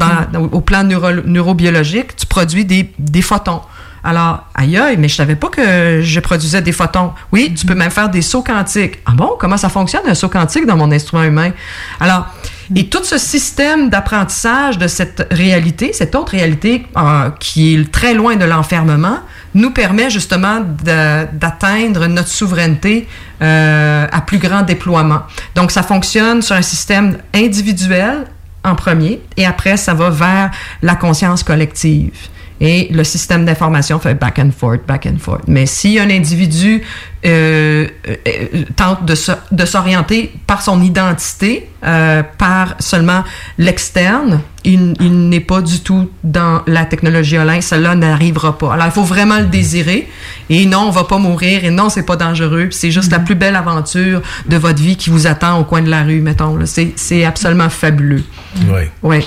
au 0.53 0.61
plan 0.61 0.85
neuro- 0.85 1.23
neurobiologique, 1.25 2.17
tu 2.17 2.27
produis 2.27 2.65
des, 2.65 2.93
des 2.99 3.23
photons. 3.23 3.61
Alors, 4.05 4.45
aïe, 4.55 4.77
aïe, 4.79 4.97
mais 4.99 5.09
je 5.09 5.17
savais 5.17 5.35
pas 5.35 5.49
que 5.49 6.01
je 6.01 6.21
produisais 6.21 6.63
des 6.63 6.71
photons. 6.71 7.13
Oui, 7.33 7.53
tu 7.59 7.67
peux 7.67 7.75
même 7.75 7.91
faire 7.91 8.09
des 8.09 8.23
sauts 8.23 8.43
quantiques. 8.43 8.99
Ah 9.05 9.13
bon, 9.17 9.33
comment 9.37 9.57
ça 9.57 9.69
fonctionne 9.69 10.03
un 10.07 10.15
saut 10.15 10.29
quantique 10.29 10.65
dans 10.65 10.77
mon 10.77 10.93
instrument 10.93 11.25
humain? 11.25 11.51
Alors, 11.99 12.27
et 12.75 12.89
tout 12.89 13.03
ce 13.03 13.19
système 13.19 13.91
d'apprentissage 13.91 14.79
de 14.79 14.87
cette 14.87 15.27
réalité, 15.33 15.93
cette 15.93 16.15
autre 16.15 16.33
réalité 16.33 16.87
euh, 16.97 17.31
qui 17.41 17.75
est 17.75 17.91
très 17.91 18.15
loin 18.15 18.37
de 18.37 18.45
l'enfermement, 18.45 19.19
nous 19.57 19.71
permet 19.71 20.11
justement 20.11 20.61
d'atteindre 20.85 22.07
notre 22.07 22.29
souveraineté 22.29 23.09
euh, 23.43 24.07
à 24.13 24.21
plus 24.21 24.39
grand 24.39 24.63
déploiement. 24.63 25.23
Donc, 25.55 25.71
ça 25.71 25.83
fonctionne 25.83 26.43
sur 26.43 26.55
un 26.55 26.63
système 26.63 27.17
individuel 27.35 28.27
en 28.63 28.75
premier, 28.75 29.23
et 29.37 29.47
après, 29.47 29.77
ça 29.77 29.95
va 29.95 30.11
vers 30.11 30.51
la 30.83 30.95
conscience 30.95 31.43
collective. 31.43 32.29
Et 32.61 32.89
le 32.91 33.05
système 33.05 33.45
d'information 33.45 33.99
fait 33.99 34.15
back 34.15 34.39
and 34.39 34.51
forth, 34.57 34.81
back 34.87 35.05
and 35.07 35.19
forth. 35.21 35.43
Mais 35.47 35.67
si 35.67 35.99
un 35.99 36.09
individu 36.09 36.81
euh, 37.27 37.87
euh, 38.09 38.63
tente 38.77 39.05
de 39.05 39.15
se- 39.15 39.33
de 39.53 39.65
s'orienter 39.67 40.33
par 40.47 40.63
son 40.63 40.81
identité, 40.83 41.69
euh, 41.85 42.23
par 42.39 42.75
seulement 42.79 43.25
l'externe, 43.59 44.41
il, 44.65 44.95
il 45.01 45.29
n'est 45.29 45.41
pas 45.41 45.61
du 45.61 45.81
tout 45.81 46.09
dans 46.25 46.63
la 46.67 46.87
technologie 46.87 47.37
Olin. 47.37 47.61
Cela 47.61 47.95
n'arrivera 47.95 48.57
pas. 48.57 48.73
Alors, 48.75 48.87
il 48.87 48.93
faut 48.93 49.03
vraiment 49.05 49.39
le 49.39 49.47
désirer. 49.47 50.09
Et 50.49 50.65
non, 50.67 50.85
on 50.87 50.91
va 50.91 51.05
pas 51.05 51.19
mourir. 51.19 51.65
Et 51.65 51.71
non, 51.71 51.89
c'est 51.91 52.05
pas 52.07 52.17
dangereux. 52.17 52.69
C'est 52.71 52.91
juste 52.91 53.13
la 53.13 53.19
plus 53.19 53.35
belle 53.35 53.57
aventure 53.57 54.23
de 54.49 54.57
votre 54.57 54.81
vie 54.81 54.97
qui 54.97 55.11
vous 55.11 55.27
attend 55.27 55.59
au 55.61 55.65
coin 55.65 55.83
de 55.83 55.91
la 55.91 56.03
rue, 56.05 56.21
mettons. 56.21 56.57
là. 56.57 56.65
C'est 56.67 56.93
c'est 56.97 57.25
absolument 57.25 57.69
fabuleux. 57.69 58.25
Oui. 58.69 58.83
Oui. 59.03 59.27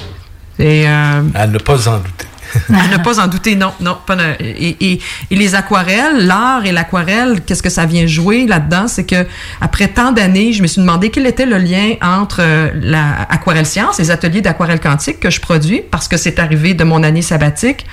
Et, 0.57 0.87
euh, 0.87 1.21
À 1.35 1.47
ne 1.47 1.57
pas 1.59 1.87
en 1.87 1.97
douter. 1.97 2.25
ne 2.69 3.03
pas 3.03 3.19
en 3.19 3.27
douter, 3.27 3.55
non, 3.55 3.71
non. 3.79 3.97
Pas 4.05 4.15
de- 4.15 4.23
et, 4.39 4.75
et- 4.93 5.01
et 5.31 5.35
les 5.35 5.55
aquarelles, 5.55 6.25
l'art 6.25 6.65
et 6.65 6.71
l'aquarelle, 6.71 7.41
qu'est-ce 7.45 7.63
que 7.63 7.69
ça 7.69 7.85
vient 7.85 8.07
jouer 8.07 8.45
là-dedans? 8.47 8.87
C'est 8.87 9.05
que 9.05 9.25
après 9.61 9.87
tant 9.87 10.11
d'années, 10.11 10.53
je 10.53 10.61
me 10.61 10.67
suis 10.67 10.81
demandé 10.81 11.09
quel 11.09 11.25
était 11.27 11.45
le 11.45 11.57
lien 11.57 11.95
entre 12.01 12.39
euh, 12.41 12.69
la 12.81 13.23
aquarelle 13.29 13.65
science, 13.65 13.97
les 13.99 14.11
ateliers 14.11 14.41
d'aquarelle 14.41 14.79
quantique 14.79 15.19
que 15.19 15.29
je 15.29 15.39
produis, 15.41 15.81
parce 15.91 16.07
que 16.07 16.17
c'est 16.17 16.39
arrivé 16.39 16.73
de 16.73 16.83
mon 16.83 17.03
année 17.03 17.21
sabbatique. 17.21 17.85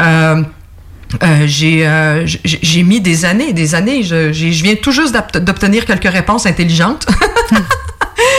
Euh, 0.00 0.42
euh, 1.22 1.44
j'ai 1.46 1.86
euh, 1.86 2.26
mis 2.84 3.00
des 3.00 3.24
années, 3.24 3.52
des 3.52 3.74
années. 3.76 4.02
Je, 4.02 4.32
je 4.32 4.62
viens 4.64 4.74
tout 4.74 4.90
juste 4.90 5.14
d'obtenir 5.38 5.84
quelques 5.84 6.10
réponses 6.10 6.46
intelligentes. 6.46 7.06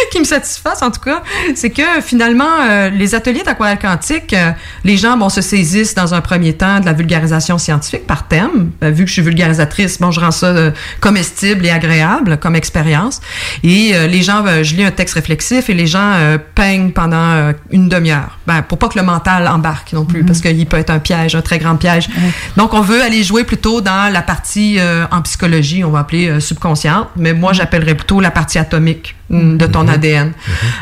qui 0.11 0.19
me 0.19 0.25
satisfassent 0.25 0.81
en 0.81 0.91
tout 0.91 1.01
cas, 1.01 1.23
c'est 1.55 1.69
que 1.69 2.01
finalement, 2.01 2.61
euh, 2.61 2.89
les 2.89 3.15
ateliers 3.15 3.43
d'aquarelle 3.43 3.79
quantique, 3.79 4.33
euh, 4.33 4.51
les 4.83 4.97
gens 4.97 5.17
bon, 5.17 5.29
se 5.29 5.41
saisissent 5.41 5.95
dans 5.95 6.13
un 6.13 6.21
premier 6.21 6.53
temps 6.53 6.79
de 6.79 6.85
la 6.85 6.93
vulgarisation 6.93 7.57
scientifique 7.57 8.05
par 8.07 8.27
thème. 8.27 8.71
Euh, 8.83 8.91
vu 8.91 9.03
que 9.03 9.09
je 9.09 9.13
suis 9.13 9.21
vulgarisatrice, 9.21 9.99
bon, 9.99 10.11
je 10.11 10.19
rends 10.19 10.31
ça 10.31 10.47
euh, 10.47 10.71
comestible 11.01 11.65
et 11.65 11.69
agréable 11.69 12.37
comme 12.37 12.55
expérience. 12.55 13.21
Et 13.63 13.93
les 14.07 14.21
gens, 14.21 14.43
je 14.63 14.75
lis 14.75 14.83
un 14.83 14.91
texte 14.91 15.15
réflexif 15.15 15.69
et 15.69 15.73
les 15.73 15.87
gens 15.87 16.37
peignent 16.53 16.91
pendant 16.91 17.53
une 17.71 17.89
demi-heure. 17.89 18.37
Ben, 18.47 18.61
pour 18.61 18.77
pas 18.77 18.89
que 18.89 18.97
le 18.97 19.05
mental 19.05 19.47
embarque 19.47 19.93
non 19.93 20.05
plus, 20.05 20.23
parce 20.23 20.41
qu'il 20.41 20.65
peut 20.65 20.77
être 20.77 20.89
un 20.89 20.99
piège, 20.99 21.35
un 21.35 21.41
très 21.41 21.57
grand 21.57 21.75
piège. 21.75 22.09
Donc, 22.57 22.73
on 22.73 22.81
veut 22.81 23.01
aller 23.01 23.23
jouer 23.23 23.43
plutôt 23.43 23.81
dans 23.81 24.11
la 24.11 24.21
partie 24.21 24.77
en 25.11 25.21
psychologie, 25.21 25.83
on 25.83 25.89
va 25.89 25.99
appeler 25.99 26.39
subconsciente, 26.39 27.09
mais 27.15 27.33
moi, 27.33 27.53
j'appellerais 27.53 27.95
plutôt 27.95 28.21
la 28.21 28.31
partie 28.31 28.57
atomique 28.57 29.15
mm, 29.29 29.57
de 29.57 29.65
ton 29.65 29.87
ADN. 29.95 30.31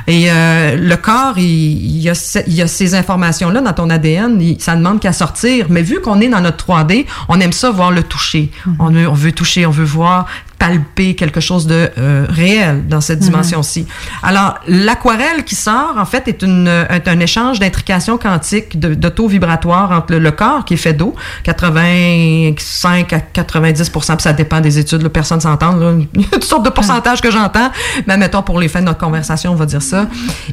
Et 0.07 0.26
euh, 0.30 0.76
le 0.76 0.95
corps, 0.97 1.38
il, 1.38 1.97
y 2.01 2.09
a, 2.09 2.43
il 2.47 2.70
ces 2.70 2.95
informations-là 2.95 3.61
dans 3.61 3.74
ton 3.74 3.89
ADN, 3.89 4.39
il- 4.41 4.59
ça 4.61 4.76
demande 4.76 4.99
qu'à 4.99 5.14
sortir. 5.14 5.68
Mais 5.70 5.82
vu 5.82 5.99
qu'on 6.01 6.20
est 6.22 6.30
dans 6.30 6.41
notre 6.41 6.66
3D, 6.66 7.05
on 7.30 7.39
aime 7.39 7.53
ça 7.53 7.70
voir 7.72 7.91
le 7.91 8.03
toucher. 8.03 8.51
on, 8.80 8.89
veut, 8.89 9.07
on 9.07 9.14
veut 9.14 9.32
toucher, 9.32 9.66
on 9.66 9.72
veut 9.72 9.84
voir 9.99 10.26
palper 10.64 11.14
quelque 11.16 11.41
chose 11.41 11.68
de 11.68 11.89
euh, 11.97 12.26
réel 12.30 12.88
dans 12.88 13.01
cette 13.01 13.20
Mhm. 13.20 13.26
dimension-ci. 13.30 13.86
Alors, 14.22 14.59
l'aquarelle 14.68 15.43
qui 15.43 15.55
sort, 15.55 15.95
en 15.97 16.05
fait, 16.05 16.26
est, 16.30 16.41
une, 16.41 16.70
est 16.89 17.07
un 17.09 17.20
échange 17.20 17.59
d'intrication 17.59 18.18
quantique, 18.18 18.80
de- 18.80 18.93
d'auto-vibratoire 18.93 19.91
entre 19.91 20.14
le, 20.14 20.20
le 20.20 20.32
corps, 20.32 20.64
qui 20.64 20.76
est 20.76 20.78
fait 20.78 20.93
d'eau, 20.93 21.16
85 21.43 23.14
à 23.14 23.20
90 23.20 23.89
puis 23.89 24.01
ça 24.20 24.34
dépend 24.34 24.61
des 24.61 24.80
études, 24.80 25.01
là, 25.01 25.09
personne 25.09 25.41
s'entend. 25.41 25.78
Il 26.14 26.22
y 26.22 26.26
a 26.26 26.28
toutes 26.32 26.43
sortes 26.45 26.64
de 26.66 26.70
pourcentages 26.70 27.22
que 27.22 27.32
j'entends, 27.32 27.72
mais 28.07 28.16
mettons 28.18 28.41
pour 28.41 28.59
les 28.59 28.68
fins 28.70 28.80
de 28.82 28.86
notre 28.86 28.99
conversation, 28.99 29.51
on 29.51 29.55
va 29.55 29.66
dire 29.66 29.82
ça. 29.82 30.07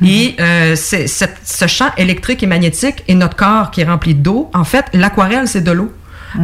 Et 0.04 0.34
euh, 0.40 0.74
c'est- 0.76 1.06
ce 1.06 1.66
champ 1.66 1.90
électrique 1.96 2.42
et 2.42 2.46
magnétique 2.46 3.04
et 3.08 3.14
notre 3.14 3.36
corps 3.36 3.70
qui 3.70 3.80
est 3.82 3.84
rempli 3.84 4.14
d'eau, 4.14 4.50
en 4.54 4.64
fait, 4.64 4.86
l'aquarelle, 4.92 5.46
c'est 5.46 5.61
de 5.61 5.70
l'eau. 5.72 5.92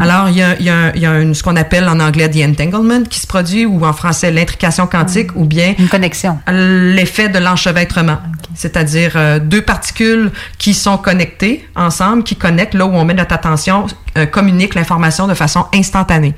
Alors, 0.01 0.29
il 0.29 0.37
y 0.37 0.43
a, 0.43 0.61
y 0.61 0.69
a, 0.69 0.97
y 0.97 1.07
a 1.07 1.21
une- 1.21 1.35
ce 1.35 1.43
qu'on 1.43 1.57
appelle 1.57 1.89
en 1.89 2.01
anglais 2.01 2.29
the 2.29 2.45
entanglement 2.49 3.03
qui 3.05 3.21
se 3.21 3.27
produit, 3.27 3.67
ou 3.67 3.85
en 3.85 3.93
français 3.93 4.31
l'intrication 4.31 4.87
quantique, 4.87 5.31
ou 5.37 5.45
bien 5.45 5.75
une 5.79 5.89
connexion. 5.89 6.39
L'effet 6.51 7.29
de 7.29 7.39
l'enchevêtrement, 7.39 8.19
c'est-à-dire 8.55 9.13
euh, 9.17 9.39
deux 9.39 9.63
particules 9.63 10.31
qui 10.59 10.75
sont 10.75 10.99
connectées 10.99 11.69
ensemble, 11.77 12.23
qui 12.25 12.37
connectent 12.37 12.75
là 12.75 12.87
où 12.87 12.95
on 12.95 13.05
met 13.05 13.15
notre 13.15 13.35
attention, 13.35 13.87
euh, 14.19 14.27
communiquent 14.27 14.75
l'information 14.75 15.27
de 15.29 15.35
façon 15.35 15.67
instantanée. 15.75 16.35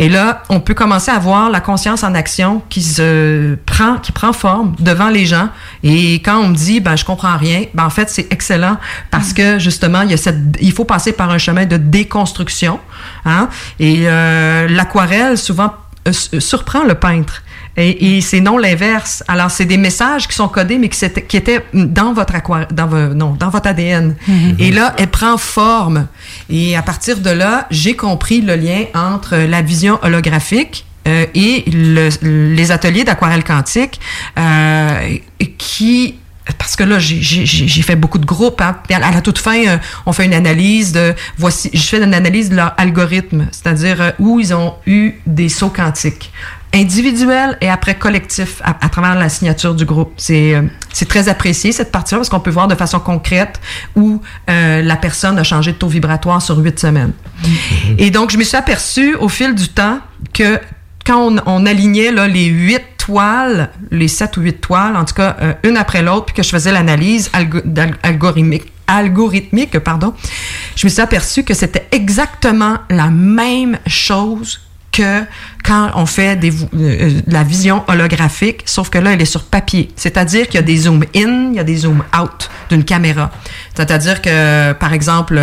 Et 0.00 0.08
là, 0.08 0.42
on 0.48 0.60
peut 0.60 0.72
commencer 0.72 1.10
à 1.10 1.18
voir 1.18 1.50
la 1.50 1.60
conscience 1.60 2.02
en 2.04 2.14
action 2.14 2.62
qui 2.70 2.82
se 2.82 3.54
prend, 3.66 3.98
qui 3.98 4.12
prend 4.12 4.32
forme 4.32 4.74
devant 4.78 5.10
les 5.10 5.26
gens. 5.26 5.50
Et 5.82 6.14
quand 6.14 6.38
on 6.38 6.48
me 6.48 6.54
dit, 6.54 6.80
ben 6.80 6.96
je 6.96 7.04
comprends 7.04 7.36
rien, 7.36 7.66
ben 7.74 7.84
en 7.84 7.90
fait 7.90 8.08
c'est 8.08 8.32
excellent 8.32 8.78
parce 9.10 9.34
que 9.34 9.58
justement 9.58 10.00
il 10.00 10.10
y 10.10 10.14
a 10.14 10.16
cette, 10.16 10.38
il 10.58 10.72
faut 10.72 10.86
passer 10.86 11.12
par 11.12 11.28
un 11.28 11.36
chemin 11.36 11.66
de 11.66 11.76
déconstruction. 11.76 12.80
Hein? 13.26 13.50
Et 13.78 14.04
euh, 14.06 14.68
l'aquarelle 14.68 15.36
souvent 15.36 15.74
euh, 16.08 16.12
surprend 16.12 16.84
le 16.84 16.94
peintre. 16.94 17.42
Et, 17.80 18.16
et 18.16 18.20
c'est 18.20 18.40
non 18.40 18.58
l'inverse. 18.58 19.24
Alors, 19.26 19.50
c'est 19.50 19.64
des 19.64 19.76
messages 19.78 20.28
qui 20.28 20.34
sont 20.34 20.48
codés, 20.48 20.78
mais 20.78 20.88
qui, 20.88 21.36
étaient 21.36 21.64
dans 21.72 22.12
votre 22.12 22.34
aqua- 22.34 22.68
dans, 22.72 22.86
vo- 22.86 23.14
non, 23.14 23.30
dans 23.38 23.48
votre 23.50 23.68
ADN. 23.68 24.14
Et 24.58 24.70
là, 24.70 24.94
elle 24.98 25.08
prend 25.08 25.36
forme. 25.38 26.06
Et 26.48 26.76
à 26.76 26.82
partir 26.82 27.18
de 27.18 27.30
là, 27.30 27.66
j'ai 27.70 27.94
compris 27.96 28.40
le 28.42 28.54
lien 28.56 28.84
entre 28.94 29.36
la 29.36 29.62
vision 29.62 29.98
holographique 30.02 30.84
euh, 31.08 31.24
et 31.34 31.64
le- 31.72 32.54
les 32.54 32.70
ateliers 32.70 33.04
d'aquarelle 33.04 33.44
quantique 33.44 33.98
euh, 34.38 35.16
qui 35.58 36.16
parce 36.58 36.74
que 36.74 36.82
là, 36.82 36.98
j'ai- 36.98 37.82
fait 37.82 37.94
beaucoup 37.94 38.18
de 38.18 38.26
groupes. 38.26 38.60
Hein. 38.60 38.76
À, 38.90 38.96
à 38.96 39.12
la 39.12 39.20
toute 39.20 39.38
fin, 39.38 39.56
euh, 39.68 39.76
on 40.04 40.12
fait 40.12 40.24
une 40.24 40.34
analyse 40.34 40.90
de 40.92 41.14
voici. 41.38 41.70
Je 41.72 41.80
fais 41.82 42.02
une 42.02 42.12
analyse 42.12 42.50
de 42.50 42.56
leur 42.56 42.74
algorithme, 42.76 43.46
c'est-à-dire 43.52 44.00
euh, 44.02 44.10
où 44.18 44.40
ils 44.40 44.52
ont 44.52 44.74
eu 44.86 45.12
des 45.26 45.48
sauts 45.48 45.68
quantiques 45.70 46.32
individuels 46.72 47.58
et 47.60 47.68
après 47.68 47.96
collectifs 47.96 48.60
à, 48.64 48.76
à 48.84 48.88
travers 48.88 49.14
la 49.16 49.28
signature 49.28 49.74
du 49.74 49.84
groupe. 49.84 50.12
C'est 50.16 50.54
euh, 50.54 50.62
c'est 50.92 51.08
très 51.08 51.28
apprécié 51.28 51.72
cette 51.72 51.90
partie-là 51.92 52.18
parce 52.18 52.28
qu'on 52.28 52.40
peut 52.40 52.50
voir 52.50 52.68
de 52.68 52.74
façon 52.74 53.00
concrète 53.00 53.60
où 53.96 54.20
euh, 54.48 54.82
la 54.82 54.96
personne 54.96 55.38
a 55.38 55.42
changé 55.44 55.72
de 55.72 55.76
taux 55.76 55.88
vibratoire 55.88 56.40
sur 56.42 56.58
huit 56.58 56.78
semaines. 56.78 57.12
Et 57.98 58.10
donc, 58.10 58.30
je 58.30 58.38
me 58.38 58.44
suis 58.44 58.56
aperçue 58.56 59.14
au 59.16 59.28
fil 59.28 59.54
du 59.54 59.68
temps 59.68 60.00
que 60.32 60.58
quand 61.06 61.32
on, 61.32 61.36
on 61.46 61.66
alignait 61.66 62.12
là, 62.12 62.28
les 62.28 62.46
huit 62.46 62.82
toiles, 62.98 63.70
les 63.90 64.08
sept 64.08 64.36
ou 64.36 64.42
huit 64.42 64.60
toiles, 64.60 64.96
en 64.96 65.04
tout 65.04 65.14
cas, 65.14 65.36
euh, 65.40 65.54
une 65.64 65.76
après 65.76 66.02
l'autre, 66.02 66.26
puis 66.26 66.34
que 66.34 66.42
je 66.42 66.50
faisais 66.50 66.70
l'analyse 66.72 67.30
algo- 67.32 67.62
algorithmique, 68.02 68.70
algorithmique, 68.86 69.78
pardon, 69.78 70.12
je 70.76 70.86
me 70.86 70.90
suis 70.90 71.00
aperçue 71.00 71.42
que 71.44 71.54
c'était 71.54 71.86
exactement 71.92 72.78
la 72.90 73.08
même 73.08 73.78
chose 73.86 74.60
que 74.92 75.22
quand 75.64 75.90
on 75.94 76.04
fait 76.06 76.36
des, 76.36 76.52
euh, 76.74 77.20
la 77.28 77.44
vision 77.44 77.84
holographique, 77.86 78.62
sauf 78.64 78.90
que 78.90 78.98
là, 78.98 79.12
elle 79.12 79.22
est 79.22 79.24
sur 79.24 79.44
papier. 79.44 79.88
C'est-à-dire 79.96 80.46
qu'il 80.46 80.56
y 80.56 80.58
a 80.58 80.62
des 80.62 80.76
zoom 80.78 81.04
in, 81.14 81.50
il 81.50 81.54
y 81.54 81.58
a 81.60 81.64
des 81.64 81.76
zoom 81.76 82.02
out 82.20 82.50
d'une 82.70 82.82
caméra. 82.84 83.30
C'est-à-dire 83.74 84.20
que, 84.20 84.72
par 84.72 84.92
exemple, 84.92 85.40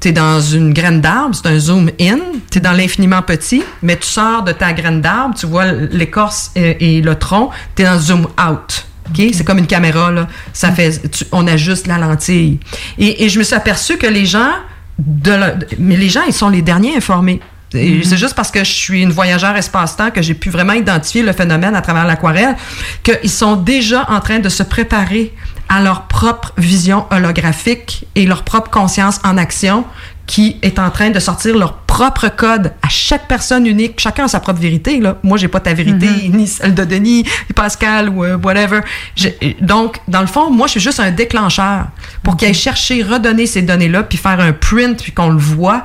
tu 0.00 0.08
es 0.08 0.12
dans 0.12 0.40
une 0.40 0.72
graine 0.74 1.00
d'arbre, 1.00 1.34
c'est 1.34 1.48
un 1.48 1.58
zoom 1.58 1.90
in, 2.00 2.18
tu 2.50 2.58
es 2.58 2.60
dans 2.60 2.72
l'infiniment 2.72 3.22
petit, 3.22 3.62
mais 3.82 3.96
tu 3.96 4.06
sors 4.06 4.42
de 4.42 4.52
ta 4.52 4.72
graine 4.72 5.00
d'arbre, 5.00 5.34
tu 5.38 5.46
vois 5.46 5.72
l'écorce 5.72 6.50
et, 6.54 6.98
et 6.98 7.00
le 7.02 7.14
tronc, 7.14 7.50
tu 7.74 7.82
es 7.82 7.84
dans 7.86 7.98
zoom 7.98 8.26
out. 8.38 8.86
OK? 9.08 9.22
C'est 9.32 9.44
comme 9.44 9.58
une 9.58 9.66
caméra, 9.66 10.10
là. 10.10 10.28
Ça 10.52 10.70
fait, 10.70 11.10
tu- 11.10 11.24
on 11.32 11.46
ajuste 11.46 11.86
la 11.86 11.98
lentille. 11.98 12.60
Et, 12.98 13.24
et 13.24 13.28
je 13.28 13.38
me 13.38 13.44
suis 13.44 13.54
aperçu 13.54 13.96
que 13.96 14.06
les 14.06 14.26
gens, 14.26 14.52
de 14.98 15.32
la- 15.32 15.54
mais 15.78 15.96
les 15.96 16.08
gens, 16.08 16.22
ils 16.26 16.32
sont 16.34 16.48
les 16.50 16.62
derniers 16.62 16.96
informés. 16.96 17.40
Mhm. 17.78 18.04
C'est 18.04 18.16
juste 18.16 18.34
parce 18.34 18.50
que 18.50 18.60
je 18.64 18.72
suis 18.72 19.02
une 19.02 19.10
voyageur 19.12 19.56
espace-temps 19.56 20.10
que 20.10 20.22
j'ai 20.22 20.34
pu 20.34 20.50
vraiment 20.50 20.72
identifier 20.74 21.22
le 21.22 21.32
phénomène 21.32 21.74
à 21.74 21.82
travers 21.82 22.04
l'aquarelle, 22.06 22.56
qu'ils 23.02 23.30
sont 23.30 23.56
déjà 23.56 24.06
en 24.10 24.20
train 24.20 24.38
de 24.40 24.48
se 24.48 24.62
préparer 24.62 25.32
à 25.68 25.80
leur 25.80 26.02
propre 26.02 26.52
vision 26.58 27.06
holographique 27.10 28.04
et 28.14 28.26
leur 28.26 28.42
propre 28.42 28.70
conscience 28.70 29.20
en 29.24 29.38
action 29.38 29.84
qui 30.26 30.56
est 30.62 30.78
en 30.78 30.90
train 30.90 31.10
de 31.10 31.18
sortir 31.18 31.56
leur 31.58 31.74
propre 31.78 32.28
code 32.28 32.72
à 32.82 32.88
chaque 32.88 33.26
personne 33.26 33.66
unique. 33.66 33.98
Chacun 33.98 34.24
a 34.24 34.28
sa 34.28 34.38
propre 34.40 34.60
vérité. 34.60 35.00
Là. 35.00 35.16
Moi, 35.22 35.36
j'ai 35.36 35.48
pas 35.48 35.60
ta 35.60 35.74
vérité, 35.74 36.06
ni 36.32 36.46
celle 36.46 36.74
de 36.74 36.84
Denis, 36.84 37.22
ni 37.24 37.54
Pascal 37.54 38.08
ou 38.08 38.24
euh, 38.24 38.36
whatever. 38.38 38.80
J'ai- 39.16 39.56
Donc, 39.60 39.98
dans 40.08 40.20
le 40.20 40.26
fond, 40.28 40.50
moi, 40.50 40.68
je 40.68 40.72
suis 40.72 40.80
juste 40.80 41.00
un 41.00 41.10
déclencheur 41.10 41.86
pour 42.22 42.36
qu'ils 42.36 42.48
aillent 42.48 42.54
chercher, 42.54 43.02
redonner 43.02 43.46
ces 43.46 43.62
données-là, 43.62 44.04
puis 44.04 44.16
faire 44.16 44.40
un 44.40 44.52
print, 44.52 45.02
puis 45.02 45.12
qu'on 45.12 45.30
le 45.30 45.38
voit, 45.38 45.82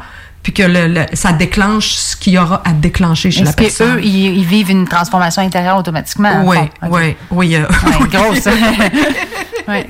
puis 0.47 0.53
que 0.53 0.63
le- 0.63 0.87
le- 0.87 1.05
ça 1.11 1.33
déclenche 1.33 1.89
ce 1.95 2.15
qu'il 2.15 2.31
y 2.31 2.37
aura 2.37 2.61
à 2.63 2.71
déclencher 2.71 3.31
chez 3.31 3.43
la 3.43 3.51
personne. 3.51 3.95
qu'eux, 3.95 4.01
ils, 4.05 4.37
ils 4.37 4.45
vivent 4.45 4.71
une 4.71 4.87
transformation 4.87 5.41
intérieure 5.41 5.77
automatiquement? 5.77 6.41
Oui, 6.45 6.55
oui, 6.89 7.17
oui. 7.31 7.55
euh, 7.57 7.63
Ouais, 7.85 8.07
grosse. 8.09 8.47
Ouais. 9.67 9.85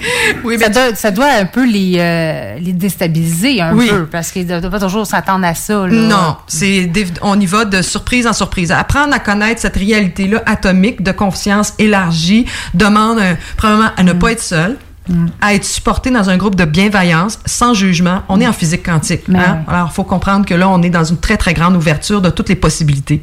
ça, 0.58 0.70
doit, 0.70 0.96
ça 0.96 1.12
doit 1.12 1.28
un 1.32 1.46
peu 1.46 1.64
les, 1.64 1.98
euh, 2.00 2.58
les 2.60 2.74
déstabiliser 2.74 3.62
un 3.62 3.76
Oui. 3.76 3.88
peu 3.88 4.08
parce 4.08 4.32
qu'ils 4.32 4.48
ne 4.48 4.60
doivent 4.60 4.72
pas 4.72 4.80
toujours 4.80 5.06
s'attendre 5.06 5.46
à 5.46 5.54
ça. 5.54 5.86
là. 5.86 5.94
Non, 5.94 6.38
c'est 6.48 6.92
on 7.22 7.40
y 7.40 7.46
va 7.46 7.64
de 7.66 7.84
surprise 7.84 8.26
en 8.26 8.34
surprise. 8.34 8.72
Apprendre 8.72 9.14
à 9.14 9.20
connaître 9.20 9.62
cette 9.62 9.76
réalité-là 9.78 10.42
atomique 10.48 11.04
de 11.04 11.12
conscience 11.12 11.74
élargie 11.78 12.48
demande 12.74 13.20
euh, 13.20 13.36
probablement 13.56 13.92
à 13.96 14.02
ne 14.02 14.14
Mm. 14.14 14.18
pas 14.20 14.32
être 14.32 14.42
seul. 14.42 14.78
À 15.42 15.54
être 15.54 15.66
supporté 15.66 16.12
dans 16.12 16.30
un 16.30 16.38
groupe 16.38 16.56
de 16.56 16.66
bienveillance, 16.66 17.40
sans 17.46 17.74
jugement. 17.74 18.22
On 18.30 18.40
est 18.42 18.48
en 18.48 18.54
physique 18.54 18.84
quantique. 18.86 19.24
Hein? 19.34 19.60
Alors, 19.68 19.90
il 19.92 19.94
faut 19.94 20.04
comprendre 20.04 20.46
que 20.46 20.54
là, 20.54 20.70
on 20.70 20.82
est 20.82 20.90
dans 20.90 21.04
une 21.04 21.18
très, 21.18 21.38
très 21.38 21.54
grande 21.54 21.76
ouverture 21.76 22.22
de 22.22 22.30
toutes 22.30 22.50
les 22.50 22.56
possibilités. 22.56 23.22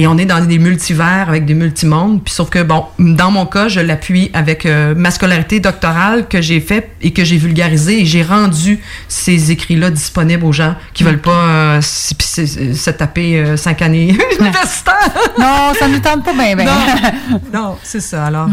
Et 0.00 0.06
on 0.06 0.16
est 0.16 0.26
dans 0.26 0.38
des 0.40 0.58
multivers 0.60 1.26
avec 1.28 1.44
des 1.44 1.54
multimondes. 1.54 2.22
Puis 2.22 2.32
sauf 2.32 2.50
que, 2.50 2.62
bon, 2.62 2.84
dans 3.00 3.32
mon 3.32 3.46
cas, 3.46 3.66
je 3.66 3.80
l'appuie 3.80 4.30
avec 4.32 4.64
euh, 4.64 4.94
ma 4.96 5.10
scolarité 5.10 5.58
doctorale 5.58 6.28
que 6.28 6.40
j'ai 6.40 6.60
fait 6.60 6.92
et 7.02 7.12
que 7.12 7.24
j'ai 7.24 7.36
vulgarisé 7.36 8.02
et 8.02 8.06
j'ai 8.06 8.22
rendu 8.22 8.78
ces 9.08 9.50
écrits-là 9.50 9.90
disponibles 9.90 10.44
aux 10.44 10.52
gens 10.52 10.76
qui 10.94 11.02
veulent 11.02 11.20
pas 11.20 11.30
euh, 11.48 11.80
se, 11.80 12.90
taper 12.90 13.38
euh, 13.40 13.56
cinq 13.56 13.82
années 13.82 14.16
universitaires. 14.40 15.10
Non, 15.36 15.72
ça 15.76 15.88
ne 15.88 15.94
nous 15.94 16.00
tente 16.00 16.24
pas 16.24 16.32
bien, 16.32 16.54
bien. 16.54 16.64
Non, 16.64 17.40
non 17.52 17.76
c'est 17.82 18.00
ça. 18.00 18.26
Alors, 18.26 18.48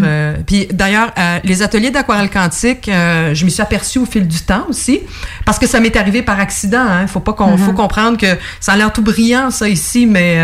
puis 0.48 0.68
d'ailleurs, 0.74 1.12
les 1.44 1.62
ateliers 1.62 1.92
d'aquarelle 1.92 2.32
quantique, 2.32 2.90
je 2.90 3.46
m'y 3.46 3.52
suis 3.52 3.62
aperçue 3.62 4.00
au 4.00 4.06
fil 4.06 4.28
du 4.28 4.40
temps 4.40 4.66
aussi, 4.70 5.02
parce 5.46 5.60
que 5.60 5.68
ça 5.68 5.80
m'est 5.80 5.96
arrivé 5.96 6.24
par 6.24 6.40
accident. 6.40 7.02
Il 7.02 7.08
faut 7.08 7.20
pas 7.20 7.34
qu'on, 7.34 7.52
Mhm. 7.52 7.58
faut 7.60 7.74
comprendre 7.74 8.18
que 8.18 8.36
ça 8.60 8.74
a 8.74 8.78
l'air 8.78 8.92
tout 8.92 9.04
brillant 9.04 9.52
ça 9.52 9.70
ici, 9.70 10.08
mais 10.08 10.40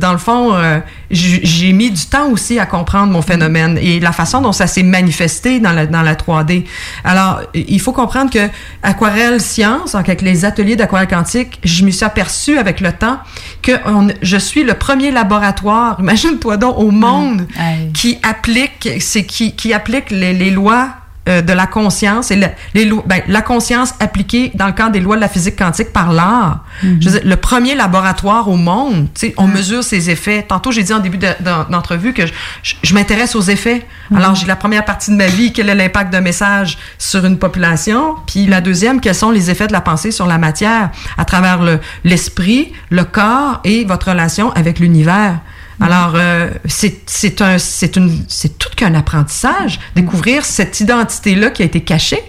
dans 0.00 0.12
le 0.12 0.18
fond, 0.18 0.45
euh, 0.54 0.80
j'ai 1.10 1.72
mis 1.72 1.90
du 1.90 2.04
temps 2.06 2.28
aussi 2.30 2.58
à 2.58 2.66
comprendre 2.66 3.12
mon 3.12 3.22
phénomène 3.22 3.78
et 3.80 4.00
la 4.00 4.12
façon 4.12 4.40
dont 4.40 4.52
ça 4.52 4.66
s'est 4.66 4.82
manifesté 4.82 5.60
dans 5.60 5.72
la 5.72 5.86
dans 5.86 6.02
la 6.02 6.14
3D. 6.14 6.64
Alors, 7.04 7.40
il 7.54 7.80
faut 7.80 7.92
comprendre 7.92 8.30
que 8.30 8.48
aquarelle 8.82 9.40
science, 9.40 9.94
avec 9.94 10.22
les 10.22 10.44
ateliers 10.44 10.76
d'aquarelle 10.76 11.08
quantique, 11.08 11.58
je 11.64 11.84
me 11.84 11.90
suis 11.90 12.04
aperçue 12.04 12.58
avec 12.58 12.80
le 12.80 12.92
temps 12.92 13.18
que 13.62 13.72
on- 13.86 14.08
je 14.22 14.36
suis 14.36 14.64
le 14.64 14.74
premier 14.74 15.10
laboratoire, 15.10 15.96
imagine-toi 16.00 16.56
donc, 16.56 16.78
au 16.78 16.90
monde 16.90 17.46
qui 17.92 18.18
applique, 18.22 18.88
c'est 19.00 19.24
qui, 19.24 19.54
qui 19.56 19.72
applique 19.72 20.10
les, 20.10 20.32
les 20.32 20.50
lois 20.50 20.88
euh, 21.28 21.42
de 21.42 21.52
la 21.52 21.66
conscience 21.66 22.30
et 22.30 22.36
le- 22.36 22.46
les 22.74 22.84
lois, 22.84 23.02
ben, 23.06 23.20
la 23.28 23.42
conscience 23.42 23.94
appliquée 24.00 24.52
dans 24.54 24.66
le 24.66 24.72
cadre 24.72 24.92
des 24.92 25.00
lois 25.00 25.16
de 25.16 25.20
la 25.20 25.28
physique 25.28 25.56
quantique 25.56 25.92
par 25.92 26.12
l'art. 26.12 26.64
Mhm. 26.82 26.98
Je 27.00 27.08
veux 27.08 27.18
dire, 27.20 27.28
le 27.28 27.36
premier 27.36 27.74
laboratoire 27.74 28.48
au 28.48 28.56
monde, 28.56 29.08
tu 29.14 29.28
sais, 29.28 29.34
on 29.36 29.46
mesure 29.46 29.82
ses 29.84 30.10
effets. 30.10 30.44
Tantôt, 30.48 30.72
j'ai 30.72 30.82
dit 30.82 30.92
en 30.92 31.00
début 31.00 31.18
de- 31.18 31.26
d'en- 31.40 31.64
d'entrevue 31.64 32.12
que 32.12 32.22
je, 32.62 32.94
m'intéresse 32.94 33.34
aux 33.34 33.42
effets. 33.42 33.86
Alors, 34.14 34.34
j'ai 34.34 34.46
la 34.46 34.56
première 34.56 34.84
partie 34.84 35.10
de 35.10 35.16
ma 35.16 35.26
vie, 35.26 35.52
quel 35.52 35.68
est 35.68 35.74
l'impact 35.74 36.12
d'un 36.12 36.20
message 36.20 36.78
sur 36.98 37.24
une 37.24 37.38
population, 37.38 38.14
puis 38.26 38.46
la 38.46 38.60
deuxième, 38.60 39.00
quels 39.00 39.14
sont 39.14 39.30
les 39.30 39.50
effets 39.50 39.66
de 39.66 39.72
la 39.72 39.80
pensée 39.80 40.10
sur 40.10 40.26
la 40.26 40.38
matière 40.38 40.90
à 41.18 41.24
travers 41.24 41.62
le- 41.62 41.80
l'esprit, 42.04 42.72
le 42.90 43.04
corps 43.04 43.60
et 43.64 43.84
votre 43.84 44.08
relation 44.10 44.52
avec 44.52 44.78
l'univers? 44.78 45.40
Alors, 45.80 46.12
euh, 46.14 46.50
c'est 46.64 47.02
c'est 47.06 47.40
un, 47.42 47.58
c'est 47.58 47.96
une, 47.96 48.24
c'est 48.28 48.58
tout 48.58 48.70
qu'un 48.76 48.94
apprentissage, 48.94 49.78
découvrir 49.94 50.44
cette 50.44 50.80
identité-là 50.80 51.50
qui 51.50 51.62
a 51.62 51.66
été 51.66 51.82
cachée. 51.82 52.22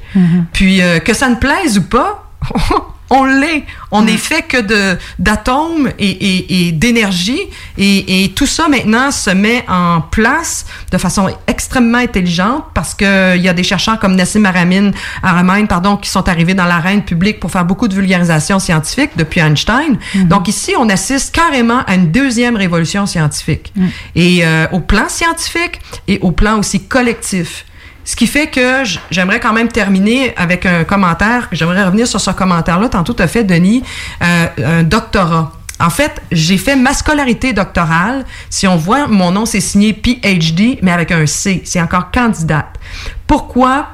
Puis 0.53 0.81
euh, 0.81 0.99
que 0.99 1.13
ça 1.13 1.29
ne 1.29 1.35
plaise 1.35 1.77
ou 1.77 1.83
pas, 1.83 2.29
on 3.09 3.23
l'est. 3.25 3.63
On 3.91 4.01
n'est 4.03 4.17
fait 4.17 4.41
que 4.41 4.57
de 4.57 4.97
d'atomes 5.19 5.89
et, 5.97 6.09
et, 6.09 6.67
et 6.67 6.71
d'énergie. 6.71 7.39
Et, 7.77 8.23
et 8.23 8.29
tout 8.29 8.45
ça 8.45 8.67
maintenant 8.67 9.11
se 9.11 9.29
met 9.29 9.63
en 9.69 10.01
place 10.01 10.65
de 10.91 10.97
façon 10.97 11.29
extrêmement 11.47 11.99
intelligente 11.99 12.65
parce 12.73 12.93
que 12.93 13.35
il 13.35 13.41
y 13.41 13.49
a 13.49 13.53
des 13.53 13.63
chercheurs 13.63 13.99
comme 13.99 14.15
Nassim 14.15 14.45
Aramin, 14.45 14.91
Aramin 15.23 15.65
pardon, 15.65 15.97
qui 15.97 16.09
sont 16.09 16.27
arrivés 16.27 16.53
dans 16.53 16.65
l'arène 16.65 17.03
publique 17.03 17.39
pour 17.39 17.51
faire 17.51 17.65
beaucoup 17.65 17.87
de 17.87 17.95
vulgarisation 17.95 18.59
scientifique 18.59 19.11
depuis 19.15 19.39
Einstein. 19.39 19.97
Donc 20.25 20.47
ici, 20.47 20.73
on 20.77 20.89
assiste 20.89 21.33
carrément 21.33 21.81
à 21.87 21.95
une 21.95 22.11
deuxième 22.11 22.55
révolution 22.55 23.05
scientifique. 23.05 23.73
Et 24.15 24.45
euh, 24.45 24.67
au 24.71 24.79
plan 24.79 25.07
scientifique 25.09 25.79
et 26.07 26.19
au 26.21 26.31
plan 26.31 26.57
aussi 26.59 26.83
collectif. 26.85 27.65
Ce 28.07 28.15
qui 28.15 28.25
fait 28.25 28.47
que 28.47 28.83
j'aimerais 29.11 29.41
quand 29.41 29.51
même 29.51 29.67
terminer 29.67 30.33
avec 30.37 30.65
un 30.65 30.85
commentaire. 30.85 31.49
J'aimerais 31.51 31.83
revenir 31.83 32.07
sur 32.07 32.21
ce 32.21 32.31
commentaire-là. 32.31 32.87
Tantôt, 32.87 33.13
tu 33.13 33.21
as 33.21 33.27
fait, 33.27 33.43
Denis, 33.43 33.83
euh, 34.23 34.79
un 34.79 34.83
doctorat. 34.83 35.51
En 35.81 35.89
fait, 35.89 36.21
j'ai 36.31 36.57
fait 36.57 36.77
ma 36.77 36.93
scolarité 36.93 37.51
doctorale. 37.51 38.23
Si 38.49 38.65
on 38.65 38.77
voit, 38.77 39.07
mon 39.07 39.31
nom, 39.31 39.45
c'est 39.45 39.59
signé 39.59 39.91
PhD, 39.91 40.79
mais 40.81 40.93
avec 40.93 41.11
un 41.11 41.25
C. 41.25 41.61
C'est 41.65 41.81
encore 41.81 42.09
candidate. 42.09 42.79
Pourquoi? 43.27 43.89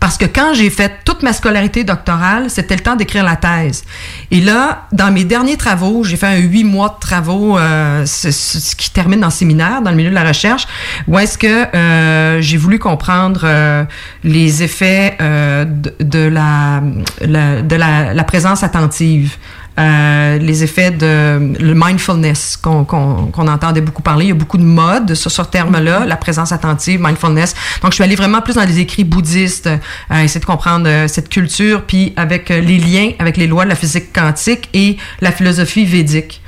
Parce 0.00 0.16
que 0.16 0.24
quand 0.24 0.54
j'ai 0.54 0.70
fait 0.70 0.92
toute 1.04 1.22
ma 1.22 1.34
scolarité 1.34 1.84
doctorale, 1.84 2.48
c'était 2.48 2.74
le 2.74 2.80
temps 2.80 2.96
d'écrire 2.96 3.22
la 3.22 3.36
thèse. 3.36 3.84
Et 4.30 4.40
là, 4.40 4.86
dans 4.92 5.12
mes 5.12 5.24
derniers 5.24 5.58
travaux, 5.58 6.04
j'ai 6.04 6.16
fait 6.16 6.26
un 6.26 6.36
huit 6.38 6.64
mois 6.64 6.88
de 6.88 6.98
travaux, 7.00 7.58
euh, 7.58 8.06
ce, 8.06 8.74
qui 8.76 8.90
termine 8.90 9.22
en 9.24 9.30
séminaire, 9.30 9.82
dans 9.82 9.90
le 9.90 9.96
milieu 9.96 10.08
de 10.08 10.14
la 10.14 10.24
recherche, 10.24 10.66
où 11.06 11.18
est-ce 11.18 11.36
que 11.36 11.76
euh, 11.76 12.40
j'ai 12.40 12.56
voulu 12.56 12.78
comprendre 12.78 13.42
euh, 13.44 13.84
les 14.24 14.62
effets 14.62 15.18
euh, 15.20 15.66
de, 15.66 15.94
de 16.00 16.28
la, 16.28 16.82
la- 17.20 17.60
de 17.60 17.76
la 17.76 18.24
présence 18.24 18.62
attentive. 18.62 19.36
Euh, 19.78 20.38
les 20.38 20.64
effets 20.64 20.90
de 20.90 21.54
le 21.58 21.74
mindfulness 21.74 22.58
qu'on 22.60 22.84
qu'on 22.84 23.26
qu'on 23.26 23.48
entendait 23.48 23.80
beaucoup 23.80 24.02
parler. 24.02 24.26
Il 24.26 24.28
y 24.28 24.32
a 24.32 24.34
beaucoup 24.34 24.58
de 24.58 24.64
modes 24.64 25.14
sur 25.14 25.30
ce 25.30 25.42
terme-là, 25.42 26.04
la 26.06 26.16
présence 26.16 26.52
attentive, 26.52 27.00
mindfulness. 27.00 27.54
Donc, 27.82 27.92
je 27.92 27.94
suis 27.94 28.04
allée 28.04 28.16
vraiment 28.16 28.42
plus 28.42 28.54
dans 28.54 28.64
les 28.64 28.80
écrits 28.80 29.04
bouddhistes, 29.04 29.68
euh, 29.68 30.22
essayer 30.22 30.40
de 30.40 30.44
comprendre 30.44 30.86
euh, 30.88 31.08
cette 31.08 31.28
culture, 31.28 31.82
puis 31.82 32.12
avec 32.16 32.50
euh, 32.50 32.60
les 32.60 32.78
liens 32.78 33.12
avec 33.18 33.36
les 33.36 33.46
lois 33.46 33.64
de 33.64 33.70
la 33.70 33.76
physique 33.76 34.12
quantique 34.12 34.68
et 34.74 34.96
la 35.20 35.32
philosophie 35.32 35.84
védique. 35.84 36.42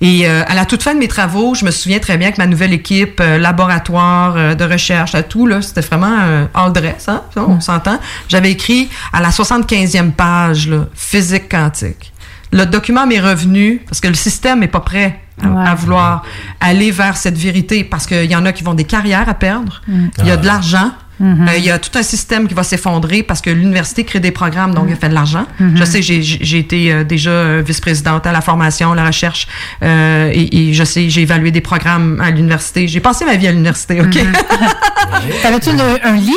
Et 0.00 0.28
euh, 0.28 0.42
à 0.46 0.54
la 0.54 0.64
toute 0.64 0.82
fin 0.82 0.94
de 0.94 0.98
mes 0.98 1.08
travaux, 1.08 1.54
je 1.54 1.64
me 1.64 1.70
souviens 1.70 1.98
très 1.98 2.16
bien 2.16 2.32
que 2.32 2.38
ma 2.38 2.46
nouvelle 2.46 2.72
équipe, 2.72 3.20
euh, 3.20 3.38
laboratoire 3.38 4.34
euh, 4.36 4.54
de 4.54 4.64
recherche, 4.64 5.14
à 5.14 5.22
tout, 5.22 5.46
là, 5.46 5.62
c'était 5.62 5.80
vraiment 5.80 6.46
all 6.54 6.72
dress, 6.72 7.08
hein, 7.08 7.22
on 7.36 7.60
s'entend. 7.60 7.98
J'avais 8.28 8.50
écrit 8.50 8.88
à 9.12 9.20
la 9.20 9.30
75e 9.30 10.12
page, 10.12 10.68
là, 10.68 10.86
physique 10.94 11.48
quantique. 11.48 12.12
Le 12.58 12.64
document 12.66 13.06
m'est 13.06 13.20
revenu 13.20 13.80
parce 13.86 14.00
que 14.00 14.08
le 14.08 14.14
système 14.14 14.60
n'est 14.60 14.68
pas 14.68 14.80
prêt 14.80 15.20
à, 15.42 15.46
Ouais. 15.48 15.68
à 15.68 15.74
vouloir 15.74 16.22
aller 16.60 16.90
vers 16.92 17.16
cette 17.16 17.36
vérité 17.36 17.82
parce 17.82 18.06
qu'il 18.06 18.30
y 18.30 18.36
en 18.36 18.46
a 18.46 18.52
qui 18.52 18.62
vont 18.62 18.74
des 18.74 18.84
carrières 18.84 19.28
à 19.28 19.34
perdre, 19.34 19.82
Mm. 19.88 20.06
il 20.18 20.26
y 20.26 20.30
a 20.30 20.36
de 20.36 20.46
l'argent, 20.46 20.92
Mhm. 21.20 21.48
euh, 21.48 21.56
il 21.56 21.64
y 21.64 21.70
a 21.70 21.78
tout 21.78 21.96
un 21.96 22.02
système 22.02 22.48
qui 22.48 22.54
va 22.54 22.62
s'effondrer 22.64 23.22
parce 23.22 23.40
que 23.40 23.50
l'université 23.50 24.04
crée 24.04 24.20
des 24.20 24.30
programmes, 24.32 24.74
donc 24.74 24.86
il 24.88 24.96
fait 24.96 25.08
de 25.08 25.14
l'argent. 25.14 25.46
Mhm. 25.60 25.76
Je 25.76 25.84
sais, 25.84 26.02
j'ai- 26.02 26.58
été 26.58 26.92
euh, 26.92 27.04
déjà 27.04 27.30
euh, 27.30 27.62
vice-présidente 27.64 28.26
à 28.26 28.32
la 28.32 28.40
formation, 28.40 28.94
la 28.94 29.06
recherche, 29.06 29.46
euh, 29.82 30.30
et, 30.32 30.70
et 30.70 30.72
je 30.74 30.82
sais, 30.84 31.08
j'ai 31.08 31.22
évalué 31.22 31.50
des 31.50 31.60
programmes 31.60 32.20
à 32.20 32.30
l'université. 32.30 32.88
J'ai 32.88 33.00
passé 33.00 33.24
ma 33.24 33.36
vie 33.36 33.46
à 33.48 33.52
l'université, 33.52 34.00
OK? 34.00 34.18
T'avais-tu 35.42 35.70
une- 35.70 35.80
un 36.02 36.16
lit 36.16 36.32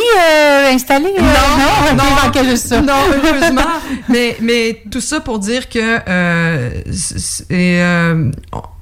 installé? 0.74 1.08
Non, 1.18 1.24
non, 1.26 1.96
non, 1.98 2.04
il 2.10 2.26
manquait 2.26 2.50
juste 2.50 2.68
ça? 2.68 2.82
non, 2.82 2.94
heureusement. 3.24 3.62
mais, 4.10 4.38
mais 4.42 4.82
tout 4.92 5.02
ça 5.02 5.20
pour 5.22 5.40
dire 5.40 5.70
que 5.70 6.00
euh, 6.08 6.70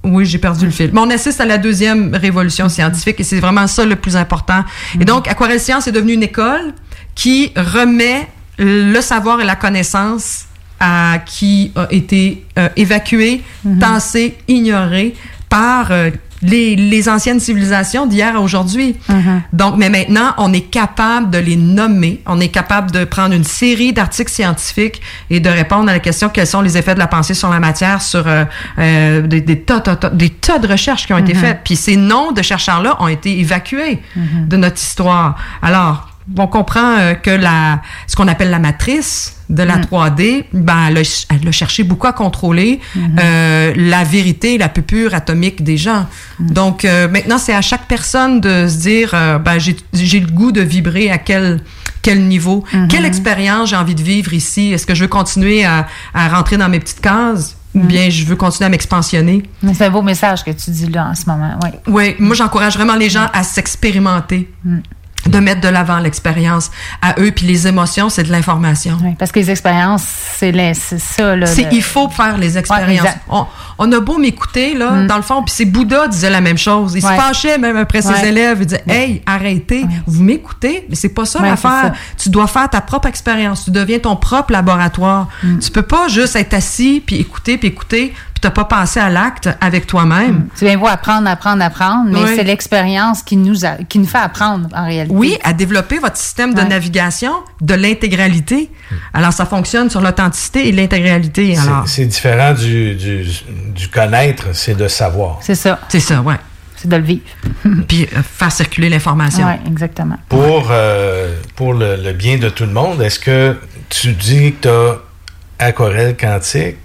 Oui, 0.05 0.25
j'ai 0.25 0.37
perdu 0.37 0.65
le 0.65 0.71
fil. 0.71 0.91
Mais 0.93 0.99
on 0.99 1.09
assiste 1.09 1.41
à 1.41 1.45
la 1.45 1.57
deuxième 1.57 2.13
révolution 2.13 2.69
scientifique 2.69 3.19
et 3.19 3.23
c'est 3.23 3.39
vraiment 3.39 3.65
ça 3.65 3.85
le 3.85 3.95
plus 3.95 4.15
important. 4.15 4.63
Et 4.99 5.03
donc, 5.03 5.27
Aquarelle 5.27 5.59
Science 5.59 5.87
est 5.87 5.91
devenue 5.91 6.13
une 6.13 6.23
école 6.23 6.73
qui 7.15 7.51
remet 7.55 8.27
le 8.59 9.01
savoir 9.01 9.41
et 9.41 9.45
la 9.45 9.55
connaissance 9.55 10.45
à 10.79 11.19
qui 11.25 11.71
a 11.75 11.87
été 11.89 12.45
euh, 12.59 12.69
évacué, 12.75 13.41
tassé, 13.79 14.37
ignoré 14.47 15.15
par 15.49 15.91
euh, 15.91 16.11
les, 16.45 16.75
les 16.75 17.09
anciennes 17.09 17.39
civilisations 17.39 18.05
d'hier 18.05 18.35
à 18.35 18.39
aujourd'hui. 18.39 18.95
Donc, 19.53 19.75
mais 19.77 19.89
maintenant, 19.89 20.33
on 20.37 20.53
est 20.53 20.69
capable 20.69 21.29
de 21.29 21.37
les 21.37 21.55
nommer. 21.55 22.21
On 22.25 22.39
est 22.39 22.49
capable 22.49 22.91
de 22.91 23.03
prendre 23.05 23.33
une 23.33 23.43
série 23.43 23.93
d'articles 23.93 24.31
scientifiques 24.31 25.01
et 25.29 25.39
de 25.39 25.49
répondre 25.49 25.89
à 25.89 25.93
la 25.93 25.99
question 25.99 26.29
quels 26.29 26.47
sont 26.47 26.61
les 26.61 26.77
effets 26.77 26.93
de 26.93 26.99
la 26.99 27.07
pensée 27.07 27.33
sur 27.33 27.49
la 27.49 27.59
matière, 27.59 28.01
sur 28.01 28.27
euh, 28.27 28.45
euh, 28.79 29.21
des, 29.21 29.41
des, 29.41 29.59
tas, 29.61 29.79
tas, 29.79 29.95
tas- 29.95 30.09
des 30.09 30.29
tas 30.29 30.59
de 30.59 30.67
recherches 30.67 31.05
qui 31.07 31.13
ont 31.13 31.17
été 31.17 31.33
Mhm. 31.33 31.39
faites. 31.39 31.59
Puis 31.63 31.75
ces 31.75 31.95
noms 31.97 32.31
de 32.31 32.41
chercheurs-là 32.41 32.97
ont 33.01 33.07
été 33.07 33.39
évacués 33.39 33.99
Mhm. 34.15 34.47
de 34.47 34.57
notre 34.57 34.77
histoire. 34.81 35.35
Alors, 35.61 36.09
on 36.37 36.47
comprend 36.47 36.97
euh, 36.97 37.13
que 37.13 37.29
la, 37.29 37.81
ce 38.07 38.15
qu'on 38.15 38.27
appelle 38.27 38.49
la 38.49 38.59
matrice 38.59 39.35
de 39.49 39.61
la 39.63 39.75
Mhm. 39.77 39.83
3D, 39.85 40.45
ben, 40.53 40.87
elle, 40.89 40.97
a, 40.97 41.03
ch- 41.03 41.27
elle 41.29 41.47
a 41.47 41.51
cherché 41.51 41.83
beaucoup 41.83 42.07
à 42.07 42.13
contrôler 42.13 42.79
Mhm. 42.95 43.15
euh, 43.19 43.73
la 43.75 44.03
vérité, 44.03 44.57
la 44.57 44.69
pupure 44.69 45.13
atomique 45.13 45.63
des 45.63 45.77
gens. 45.77 46.07
Mhm. 46.39 46.49
Donc, 46.51 46.83
euh, 46.85 47.07
maintenant, 47.07 47.37
c'est 47.37 47.53
à 47.53 47.61
chaque 47.61 47.85
personne 47.87 48.41
de 48.41 48.67
se 48.67 48.77
dire, 48.77 49.11
ben, 49.43 49.59
j'ai 49.59 50.19
le 50.19 50.27
goût 50.27 50.51
de 50.51 50.61
vibrer 50.61 51.11
à 51.11 51.17
quel 51.17 51.61
quel 52.01 52.21
niveau, 52.27 52.63
Mhm. 52.71 52.87
quelle 52.87 53.05
expérience 53.05 53.69
j'ai 53.71 53.75
envie 53.75 53.95
de 53.95 54.03
vivre 54.03 54.31
ici? 54.33 54.71
Est-ce 54.71 54.85
que 54.85 54.93
je 54.93 55.01
veux 55.01 55.07
continuer 55.07 55.65
à, 55.65 55.87
à 56.13 56.27
rentrer 56.29 56.55
dans 56.55 56.69
mes 56.69 56.79
petites 56.79 57.01
cases? 57.01 57.57
Ou 57.73 57.79
Mhm. 57.79 57.87
bien 57.87 58.09
je 58.11 58.23
veux 58.25 58.35
continuer 58.35 58.67
à 58.67 58.69
m'expansionner? 58.69 59.41
C'est 59.73 59.85
un 59.85 59.89
beau 59.89 60.03
message 60.03 60.43
que 60.45 60.51
tu 60.51 60.69
dis 60.69 60.85
là 60.87 61.07
en 61.09 61.15
ce 61.15 61.25
moment. 61.27 61.57
Oui. 61.63 61.69
Oui, 61.87 62.15
moi 62.19 62.35
j'encourage 62.35 62.75
vraiment 62.75 62.95
les 62.95 63.09
gens 63.09 63.27
à 63.33 63.41
s'expérimenter, 63.43 64.49
de 65.27 65.39
mettre 65.39 65.61
de 65.61 65.67
l'avant 65.67 65.99
l'expérience 65.99 66.71
à 67.01 67.15
eux, 67.19 67.31
puis 67.31 67.45
les 67.45 67.67
émotions, 67.67 68.09
c'est 68.09 68.23
de 68.23 68.31
l'information. 68.31 68.97
Parce 69.17 69.31
que 69.31 69.39
les 69.39 69.49
expériences, 69.51 70.03
c'est 70.37 70.53
ça. 70.99 71.35
Là, 71.35 71.45
C'est, 71.45 71.63
le- 71.63 71.73
il 71.73 71.83
faut 71.83 72.09
faire 72.09 72.37
les 72.37 72.57
expériences. 72.57 73.07
on, 73.29 73.45
on 73.77 73.91
a 73.91 73.99
beau 73.99 74.17
m'écouter, 74.17 74.75
là, 74.75 75.03
dans 75.03 75.15
le 75.17 75.21
fond, 75.21 75.43
puis 75.43 75.53
c'est 75.55 75.65
Bouddha 75.65 76.07
disait 76.07 76.29
la 76.29 76.41
même 76.41 76.57
chose. 76.57 76.93
Il 76.95 77.03
Ouais. 77.05 77.15
se 77.15 77.21
fâchait 77.21 77.57
même 77.57 77.77
après 77.77 78.01
ses 78.01 78.09
Ouais. 78.09 78.29
élèves. 78.29 78.57
Il 78.61 78.65
disait, 78.67 78.83
hey, 78.87 79.21
arrêtez, 79.25 79.85
vous 80.07 80.23
m'écoutez, 80.23 80.85
mais 80.89 80.95
c'est 80.95 81.09
pas 81.09 81.25
ça 81.25 81.39
l'affaire. 81.41 81.93
Tu 82.17 82.29
dois 82.29 82.47
faire 82.47 82.69
ta 82.69 82.81
propre 82.81 83.07
expérience. 83.07 83.65
Tu 83.65 83.71
deviens 83.71 83.99
ton 83.99 84.15
propre 84.15 84.51
laboratoire. 84.53 85.27
Tu 85.61 85.71
peux 85.71 85.81
pas 85.81 86.07
juste 86.07 86.35
être 86.35 86.53
assis, 86.53 87.01
puis 87.05 87.17
écouter, 87.17 87.57
puis 87.57 87.69
écouter, 87.69 88.13
t'as 88.45 88.51
pas 88.51 88.65
pensé 88.65 88.99
à 88.99 89.09
l'acte 89.09 89.49
avec 89.59 89.87
toi-même. 89.87 90.45
Tu 90.55 90.65
viens 90.65 90.77
voir 90.77 90.93
apprendre, 90.93 91.27
apprendre, 91.27 91.63
apprendre, 91.63 92.09
mais 92.11 92.19
Oui. 92.19 92.33
c'est 92.35 92.43
l'expérience 92.43 93.23
qui 93.23 93.37
nous, 93.37 93.65
a- 93.65 93.77
qui 93.89 93.97
nous 93.97 94.05
fait 94.05 94.19
apprendre 94.19 94.69
en 94.75 94.85
réalité. 94.85 95.15
Oui, 95.15 95.35
à 95.43 95.51
développer 95.53 95.97
votre 95.97 96.17
système 96.17 96.53
de 96.53 96.61
Ouais. 96.61 96.67
navigation 96.67 97.31
de 97.61 97.73
l'intégralité. 97.73 98.69
Alors, 99.15 99.33
ça 99.33 99.47
fonctionne 99.47 99.89
sur 99.89 99.99
l'authenticité 99.99 100.67
et 100.67 100.71
l'intégralité. 100.71 101.55
C'est- 101.55 101.61
Alors, 101.67 101.87
C'est 101.87 102.05
différent 102.05 102.53
du, 102.53 102.93
du, 102.93 103.25
du 103.73 103.87
connaître, 103.87 104.45
c'est 104.53 104.75
de 104.77 104.87
savoir. 104.87 105.39
C'est 105.41 105.55
ça. 105.55 105.79
c'est 105.89 105.99
ça, 105.99 106.21
ouais. 106.21 106.35
C'est 106.75 106.87
de 106.87 106.95
le 106.97 107.03
vivre. 107.03 107.23
Puis 107.87 108.03
euh, 108.15 108.21
faire 108.21 108.51
circuler 108.51 108.89
l'information. 108.89 109.47
Oui, 109.47 109.71
exactement. 109.71 110.17
Pour, 110.29 110.67
euh, 110.69 111.33
pour 111.55 111.73
le, 111.73 111.95
le 111.95 112.13
bien 112.13 112.37
de 112.37 112.49
tout 112.49 112.65
le 112.65 112.73
monde, 112.73 113.01
est-ce 113.01 113.17
que 113.17 113.57
tu 113.89 114.11
dis 114.11 114.53
que 114.53 114.61
tu 114.61 114.67
as 115.63 115.65
aquarelle 115.67 116.15
quantique, 116.15 116.75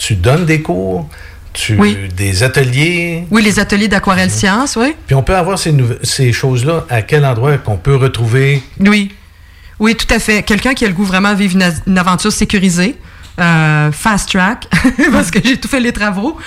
tu 0.00 0.14
donnes 0.14 0.46
des 0.46 0.62
cours, 0.62 1.08
tu, 1.52 1.76
Oui. 1.78 1.96
des 2.16 2.42
ateliers, 2.42 3.26
Oui, 3.30 3.42
les 3.42 3.60
ateliers 3.60 3.86
d'aquarelle 3.86 4.30
science, 4.30 4.76
oui. 4.76 4.94
puis 5.06 5.14
on 5.14 5.22
peut 5.22 5.36
avoir 5.36 5.58
ces, 5.58 6.32
choses-là 6.32 6.86
à 6.88 7.02
quel 7.02 7.24
endroit 7.26 7.58
qu'on 7.58 7.76
peut 7.76 7.96
retrouver? 7.96 8.62
Oui. 8.80 9.12
Oui, 9.78 9.94
tout 9.94 10.12
à 10.12 10.18
fait. 10.18 10.42
Quelqu'un 10.42 10.72
qui 10.74 10.86
a 10.86 10.88
le 10.88 10.94
goût 10.94 11.04
vraiment 11.04 11.32
de 11.32 11.38
vivre 11.38 11.54
une, 11.54 11.70
une 11.86 11.98
aventure 11.98 12.32
sécurisée, 12.32 12.96
euh, 13.38 13.92
fast 13.92 14.30
track, 14.30 14.68
parce 15.12 15.30
que 15.30 15.38
j'ai 15.44 15.58
tout 15.58 15.68
fait 15.68 15.80
les 15.80 15.92
travaux. 15.92 16.38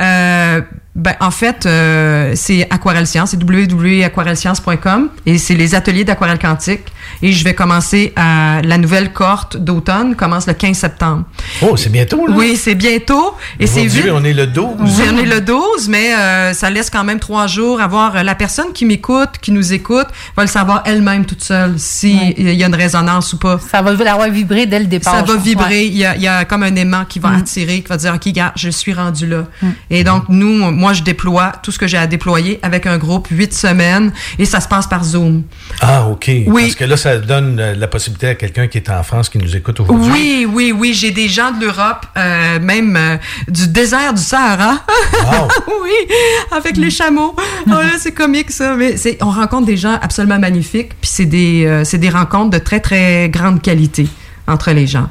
Euh, 0.00 0.60
ben, 0.94 1.14
en 1.20 1.30
fait, 1.30 1.64
euh, 1.64 2.32
c'est 2.34 2.66
Aquarelle 2.70 3.06
Science, 3.06 3.30
c'est 3.30 3.42
www.aquarellescience.com 3.42 5.10
et 5.24 5.38
c'est 5.38 5.54
les 5.54 5.74
ateliers 5.74 6.04
d'aquarelle 6.04 6.38
quantique. 6.38 6.92
Et 7.22 7.32
je 7.32 7.44
vais 7.44 7.54
commencer 7.54 8.12
à 8.16 8.60
la 8.62 8.78
nouvelle 8.78 9.12
cohorte 9.12 9.56
d'automne 9.56 10.14
commence 10.16 10.46
le 10.46 10.52
15 10.54 10.76
septembre. 10.76 11.24
Oh, 11.62 11.76
c'est 11.76 11.90
bientôt, 11.90 12.26
là? 12.26 12.34
Oui, 12.36 12.56
c'est 12.56 12.74
bientôt. 12.74 13.34
Et 13.58 13.66
c'est 13.66 13.80
Aujourd'hui, 13.86 14.02
vite. 14.02 14.12
on 14.14 14.24
est 14.24 14.32
le 14.32 14.46
12. 14.46 14.72
On 14.78 15.16
est 15.18 15.24
le 15.26 15.40
12, 15.40 15.88
mais 15.88 16.14
euh, 16.14 16.52
ça 16.52 16.70
laisse 16.70 16.90
quand 16.90 17.04
même 17.04 17.18
trois 17.18 17.46
jours 17.46 17.80
à 17.80 17.86
voir 17.86 18.16
euh, 18.16 18.22
la 18.22 18.34
personne 18.34 18.72
qui 18.72 18.84
m'écoute, 18.84 19.30
qui 19.40 19.50
nous 19.52 19.72
écoute, 19.72 20.06
va 20.36 20.42
le 20.44 20.48
savoir 20.48 20.82
elle-même 20.86 21.24
toute 21.26 21.42
seule 21.42 21.74
si 21.78 22.34
il 22.36 22.54
y 22.54 22.62
a 22.64 22.66
une 22.66 22.74
résonance 22.74 23.32
ou 23.32 23.38
pas. 23.38 23.58
Ça 23.58 23.82
va 23.82 23.90
avoir 23.90 24.28
vibré 24.30 24.66
dès 24.66 24.78
le 24.78 24.86
départ. 24.86 25.14
Ça 25.14 25.22
va 25.22 25.36
vibrer. 25.36 25.66
Ouais. 25.68 25.86
Il, 25.86 25.96
y 25.96 26.04
a, 26.04 26.14
il 26.16 26.22
y 26.22 26.28
a 26.28 26.44
comme 26.44 26.62
un 26.62 26.74
aimant 26.76 27.04
qui 27.04 27.18
va 27.18 27.28
Mm. 27.30 27.38
attirer, 27.40 27.82
qui 27.82 27.88
va 27.88 27.96
dire, 27.96 28.14
OK, 28.14 28.28
gars, 28.32 28.52
je 28.56 28.70
suis 28.70 28.92
rendu 28.94 29.26
là. 29.26 29.44
Mm. 29.60 29.68
Et 29.90 30.04
donc, 30.04 30.24
nous, 30.28 30.70
moi, 30.70 30.92
je 30.92 31.02
déploie 31.02 31.52
tout 31.62 31.70
ce 31.72 31.78
que 31.78 31.86
j'ai 31.86 31.98
à 31.98 32.06
déployer 32.06 32.58
avec 32.62 32.86
un 32.86 32.96
groupe, 32.98 33.28
huit 33.30 33.52
semaines, 33.52 34.12
et 34.38 34.44
ça 34.44 34.60
se 34.60 34.68
passe 34.68 34.86
par 34.86 35.04
Zoom. 35.04 35.42
Ah, 35.80 36.06
OK. 36.06 36.30
Oui. 36.46 36.62
Parce 36.62 36.74
que 36.76 36.84
là, 36.84 36.96
ça 36.96 37.07
donne 37.16 37.58
euh, 37.58 37.74
la 37.74 37.86
possibilité 37.88 38.28
à 38.28 38.34
quelqu'un 38.34 38.66
qui 38.68 38.78
est 38.78 38.90
en 38.90 39.02
France, 39.02 39.28
qui 39.28 39.38
nous 39.38 39.56
écoute 39.56 39.80
aujourd'hui. 39.80 40.12
Oui, 40.12 40.46
oui, 40.48 40.72
oui. 40.72 40.94
J'ai 40.94 41.10
des 41.10 41.28
gens 41.28 41.52
de 41.52 41.64
l'Europe, 41.64 42.06
euh, 42.16 42.60
même 42.60 42.96
euh, 42.96 43.16
du 43.48 43.68
désert 43.68 44.12
du 44.12 44.22
Sahara. 44.22 44.84
oui, 45.82 46.14
avec 46.50 46.76
les 46.76 46.90
chameaux. 46.90 47.34
Oh 47.66 47.70
là, 47.70 47.92
c'est 47.98 48.12
comique 48.12 48.50
ça. 48.50 48.74
Mais 48.76 48.96
on 49.20 49.30
rencontre 49.30 49.66
des 49.66 49.76
gens 49.76 49.98
absolument 50.00 50.38
magnifiques, 50.38 50.90
puis 51.00 51.10
c'est 51.10 51.26
des, 51.26 51.64
euh, 51.66 51.84
c'est 51.84 51.98
des 51.98 52.10
rencontres 52.10 52.50
de 52.50 52.58
très 52.58 52.80
très 52.80 53.28
grande 53.28 53.62
qualité 53.62 54.08
entre 54.48 54.72
les 54.72 54.86
gens. 54.86 55.08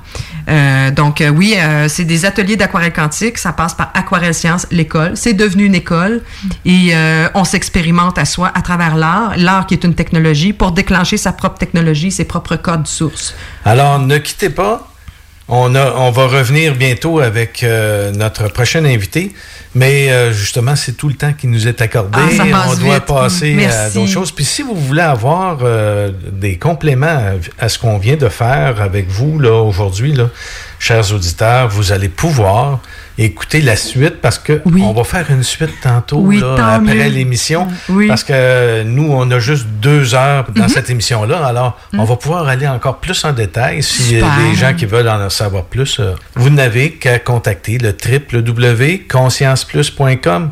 Euh, 0.49 0.91
donc 0.91 1.21
euh, 1.21 1.29
oui, 1.29 1.55
euh, 1.57 1.87
c'est 1.87 2.05
des 2.05 2.25
ateliers 2.25 2.55
d'aquarelle 2.55 2.93
quantique. 2.93 3.37
Ça 3.37 3.53
passe 3.53 3.73
par 3.73 3.91
Aquarelle 3.93 4.33
Science, 4.33 4.67
l'école. 4.71 5.11
C'est 5.15 5.33
devenu 5.33 5.65
une 5.65 5.75
école 5.75 6.21
et 6.65 6.93
on 7.33 7.43
s'expérimente 7.43 8.17
à 8.17 8.25
soi 8.25 8.51
à 8.53 8.61
travers 8.61 8.95
l'art, 8.95 9.33
l'art 9.37 9.67
qui 9.67 9.73
est 9.73 9.83
une 9.83 9.93
technologie 9.93 10.53
pour 10.53 10.71
déclencher 10.71 11.17
sa 11.17 11.31
propre 11.31 11.57
technologie, 11.57 12.11
ses 12.11 12.25
propres 12.25 12.55
codes 12.55 12.87
sources. 12.87 13.35
Alors, 13.65 13.99
ne 13.99 14.17
quittez 14.17 14.49
pas. 14.49 14.87
On, 15.49 15.75
a, 15.75 15.93
on 15.95 16.11
va 16.11 16.27
revenir 16.27 16.75
bientôt 16.75 17.19
avec 17.19 17.63
euh, 17.63 18.11
notre 18.11 18.49
prochain 18.49 18.83
invité, 18.83 19.31
mais 19.75 20.11
euh, 20.11 20.33
justement, 20.33 20.75
c'est 20.75 20.91
tout 20.97 21.07
le 21.07 21.13
temps 21.13 21.31
qui 21.31 21.47
nous 21.47 21.69
est 21.69 21.81
accordé. 21.81 22.19
Ah, 22.53 22.65
on 22.69 22.75
doit 22.75 22.95
vite. 22.95 23.05
passer 23.05 23.65
à 23.65 23.89
d'autres 23.89 24.11
choses. 24.11 24.31
Puis 24.31 24.43
si 24.43 24.61
vous 24.61 24.75
voulez 24.75 25.01
avoir 25.01 25.59
euh, 25.61 26.11
des 26.31 26.57
compléments 26.57 27.07
à, 27.07 27.65
à 27.65 27.69
ce 27.69 27.79
qu'on 27.79 27.97
vient 27.97 28.17
de 28.17 28.27
faire 28.27 28.81
avec 28.81 29.07
vous 29.07 29.39
là 29.39 29.53
aujourd'hui, 29.61 30.11
là, 30.13 30.29
chers 30.79 31.11
auditeurs, 31.13 31.67
vous 31.69 31.91
allez 31.91 32.09
pouvoir 32.09 32.79
écouter 33.19 33.61
la 33.61 33.75
suite 33.75 34.21
parce 34.21 34.37
que 34.37 34.61
on 34.79 34.93
va 34.93 35.03
faire 35.03 35.25
une 35.31 35.41
suite 35.41 35.73
tantôt 35.81 36.17
Oui, 36.19 36.39
là, 36.39 36.75
après 36.75 37.09
l'émission. 37.09 37.67
Oui. 37.89 38.07
Parce 38.07 38.23
que 38.23 38.83
nous, 38.83 39.11
on 39.11 39.29
a 39.31 39.39
juste 39.39 39.65
deux 39.81 40.13
heures 40.13 40.45
dans 40.55 40.63
Mhm. 40.63 40.69
cette 40.69 40.89
émission-là. 40.91 41.43
Alors, 41.45 41.79
on 41.93 42.03
va 42.03 42.15
pouvoir 42.15 42.47
aller 42.47 42.67
encore 42.67 42.97
plus 42.99 43.25
en 43.25 43.33
détail. 43.33 43.81
Si 43.81 44.15
les 44.15 44.55
gens 44.55 44.73
qui 44.75 44.85
veulent 44.85 45.09
en 45.09 45.29
savoir 45.31 45.63
plus, 45.63 45.97
euh, 45.99 46.13
vous 46.35 46.51
n'avez 46.51 46.91
qu'à 46.91 47.17
contacter 47.17 47.79
le 47.79 47.89
www.conscienceplus.com 47.89 50.49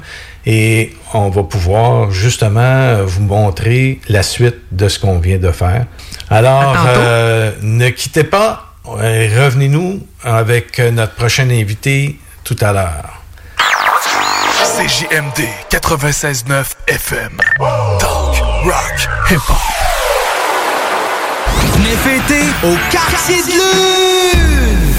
et 0.47 0.93
on 1.13 1.29
va 1.29 1.43
pouvoir 1.43 2.11
justement 2.11 2.59
euh, 2.61 3.03
vous 3.05 3.21
montrer 3.23 3.99
la 4.09 4.23
suite 4.23 4.55
de 4.71 4.87
ce 4.87 4.97
qu'on 4.99 5.19
vient 5.19 5.37
de 5.37 5.51
faire. 5.51 5.85
Alors, 6.29 6.75
euh, 6.87 7.51
ne 7.61 7.89
quittez 7.89 8.23
pas. 8.23 8.64
Revenez-nous 8.85 10.05
avec 10.23 10.79
notre 10.79 11.13
prochain 11.15 11.49
invité 11.49 12.19
tout 12.43 12.55
à 12.61 12.71
l'heure. 12.71 13.21
CJMD 14.77 15.47
96.9 15.71 16.65
FM. 16.87 17.37
Talk, 17.99 18.37
rock, 18.63 19.07
hip-hop. 19.31 19.55
Venez 21.73 21.95
fêter 21.95 22.43
au 22.63 22.75
quartier 22.91 23.41
de 23.43 23.51
lune! 23.51 24.04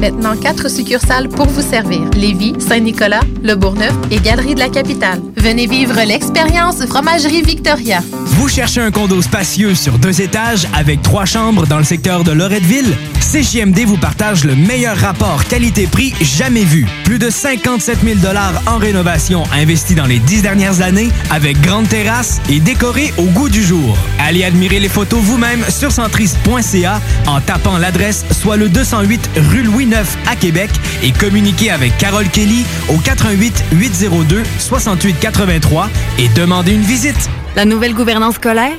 Maintenant, 0.00 0.36
quatre 0.36 0.70
succursales 0.70 1.28
pour 1.28 1.46
vous 1.46 1.60
servir. 1.60 2.02
Lévis, 2.14 2.54
Saint-Nicolas, 2.60 3.20
Le 3.42 3.56
Bourgneuf 3.56 3.92
et 4.12 4.20
Galerie 4.20 4.54
de 4.54 4.60
la 4.60 4.68
Capitale. 4.68 5.20
Venez 5.36 5.66
vivre 5.66 6.00
l'expérience 6.06 6.86
Fromagerie 6.86 7.42
Victoria. 7.42 8.00
Vous 8.24 8.48
cherchez 8.48 8.80
un 8.80 8.92
condo 8.92 9.20
spacieux 9.20 9.74
sur 9.74 9.98
deux 9.98 10.22
étages 10.22 10.68
avec 10.72 11.02
trois 11.02 11.24
chambres 11.24 11.66
dans 11.66 11.78
le 11.78 11.84
secteur 11.84 12.22
de 12.22 12.30
Loretteville? 12.30 12.94
CJMD 13.20 13.80
vous 13.80 13.96
partage 13.96 14.44
le 14.44 14.54
meilleur 14.54 14.96
rapport 14.96 15.44
qualité-prix 15.44 16.14
jamais 16.22 16.64
vu. 16.64 16.86
Plus 17.04 17.18
de 17.18 17.28
57 17.28 17.98
000 18.02 18.18
en 18.66 18.78
rénovation 18.78 19.42
investis 19.52 19.96
dans 19.96 20.06
les 20.06 20.18
dix 20.20 20.40
dernières 20.40 20.80
années 20.80 21.10
avec 21.30 21.60
grande 21.60 21.88
terrasse 21.88 22.40
et 22.48 22.60
décoré 22.60 23.12
au 23.18 23.24
goût 23.24 23.48
du 23.48 23.62
jour. 23.62 23.98
Allez 24.18 24.44
admirer 24.44 24.78
les 24.78 24.88
photos 24.88 25.20
vous-même 25.20 25.64
sur 25.68 25.90
centriste.ca 25.90 27.00
en 27.26 27.40
tapant 27.40 27.76
l'adresse 27.76 28.24
soit 28.30 28.56
le 28.56 28.68
208 28.68 29.30
rue 29.50 29.64
Louis 29.64 29.87
IX 29.88 30.06
à 30.26 30.36
Québec 30.36 30.70
et 31.02 31.12
communiquez 31.12 31.70
avec 31.70 31.96
Carole 31.98 32.28
Kelly 32.28 32.64
au 32.88 32.98
88 32.98 33.64
802 33.72 34.42
68 34.58 35.18
83 35.18 35.88
et 36.18 36.28
demandez 36.28 36.72
une 36.72 36.82
visite. 36.82 37.28
La 37.56 37.64
nouvelle 37.64 37.94
gouvernance 37.94 38.36
scolaire, 38.36 38.76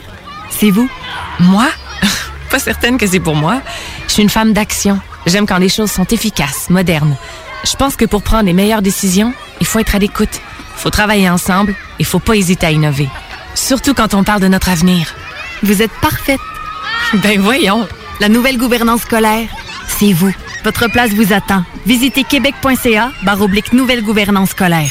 c'est 0.49 0.72
vous. 0.72 0.89
Moi? 1.39 1.68
Pas 2.49 2.60
certaine 2.60 2.97
que 2.97 3.07
c'est 3.07 3.20
pour 3.20 3.36
moi. 3.36 3.62
Je 4.07 4.14
suis 4.14 4.24
une 4.24 4.30
femme 4.30 4.53
d'action. 4.53 4.99
J'aime 5.26 5.45
quand 5.45 5.57
les 5.57 5.70
choses 5.70 5.91
sont 5.91 6.05
efficaces, 6.05 6.70
modernes. 6.70 7.16
Je 7.64 7.76
pense 7.76 7.95
que 7.95 8.05
pour 8.05 8.22
prendre 8.22 8.45
les 8.45 8.53
meilleures 8.53 8.82
décisions, 8.82 9.34
il 9.60 9.68
faut 9.68 9.80
être 9.80 9.95
à 9.95 9.99
l'écoute. 9.99 10.41
Il 10.78 10.82
faut 10.82 10.89
travailler 10.89 11.30
ensemble. 11.30 11.76
Il 11.99 12.05
faut 12.05 12.20
pas 12.20 12.36
hésiter 12.36 12.68
à 12.68 12.72
innover. 12.72 13.10
Surtout 13.53 13.93
quand 13.93 14.14
on 14.14 14.24
parle 14.24 14.41
de 14.41 14.47
notre 14.47 14.70
avenir. 14.70 15.14
Vous 15.64 15.82
êtes 15.82 15.91
parfaite. 16.01 16.39
Ben 17.16 17.39
voyons. 17.39 17.88
La 18.20 18.30
nouvelle 18.30 18.57
gouvernance 18.57 19.01
scolaire, 19.01 19.47
c'est 19.88 20.14
vous. 20.14 20.34
Votre 20.64 20.89
place 20.89 21.12
vous 21.12 21.34
attend. 21.34 21.64
Visitez 21.86 22.24
québec.ca 22.24 23.12
barre 23.24 23.41
oblique 23.41 23.74
nouvelle 23.74 24.03
gouvernance 24.03 24.49
scolaire. 24.49 24.89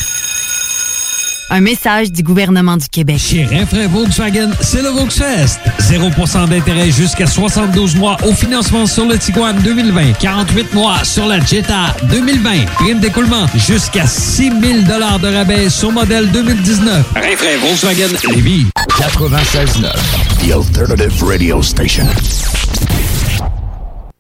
Un 1.51 1.61
message 1.63 2.13
du 2.13 2.23
gouvernement 2.23 2.77
du 2.77 2.87
Québec. 2.89 3.19
Chez 3.19 3.47
Renfrais 3.47 3.87
Volkswagen, 3.87 4.51
c'est 4.61 4.83
le 4.83 4.91
Volksfest. 4.91 5.59
0% 5.81 6.47
d'intérêt 6.47 6.91
jusqu'à 6.91 7.27
72 7.27 7.97
mois 7.97 8.19
au 8.27 8.35
financement 8.35 8.85
sur 8.85 9.07
le 9.07 9.17
Tiguan 9.17 9.57
2020. 9.65 10.13
48 10.21 10.75
mois 10.75 11.03
sur 11.05 11.27
la 11.27 11.41
Jetta 11.41 11.97
2020. 12.11 12.67
Prime 12.75 13.01
d'écoulement 13.01 13.47
jusqu'à 13.55 14.07
6 14.07 14.51
000 14.61 14.81
de 14.83 15.35
rabais 15.35 15.71
sur 15.71 15.91
modèle 15.91 16.31
2019. 16.31 17.07
Renfrais 17.15 17.57
Volkswagen 17.57 18.09
Lévis. 18.35 18.67
96.9, 18.99 19.91
The 20.47 20.53
Alternative 20.53 21.25
Radio 21.25 21.63
Station. 21.63 22.07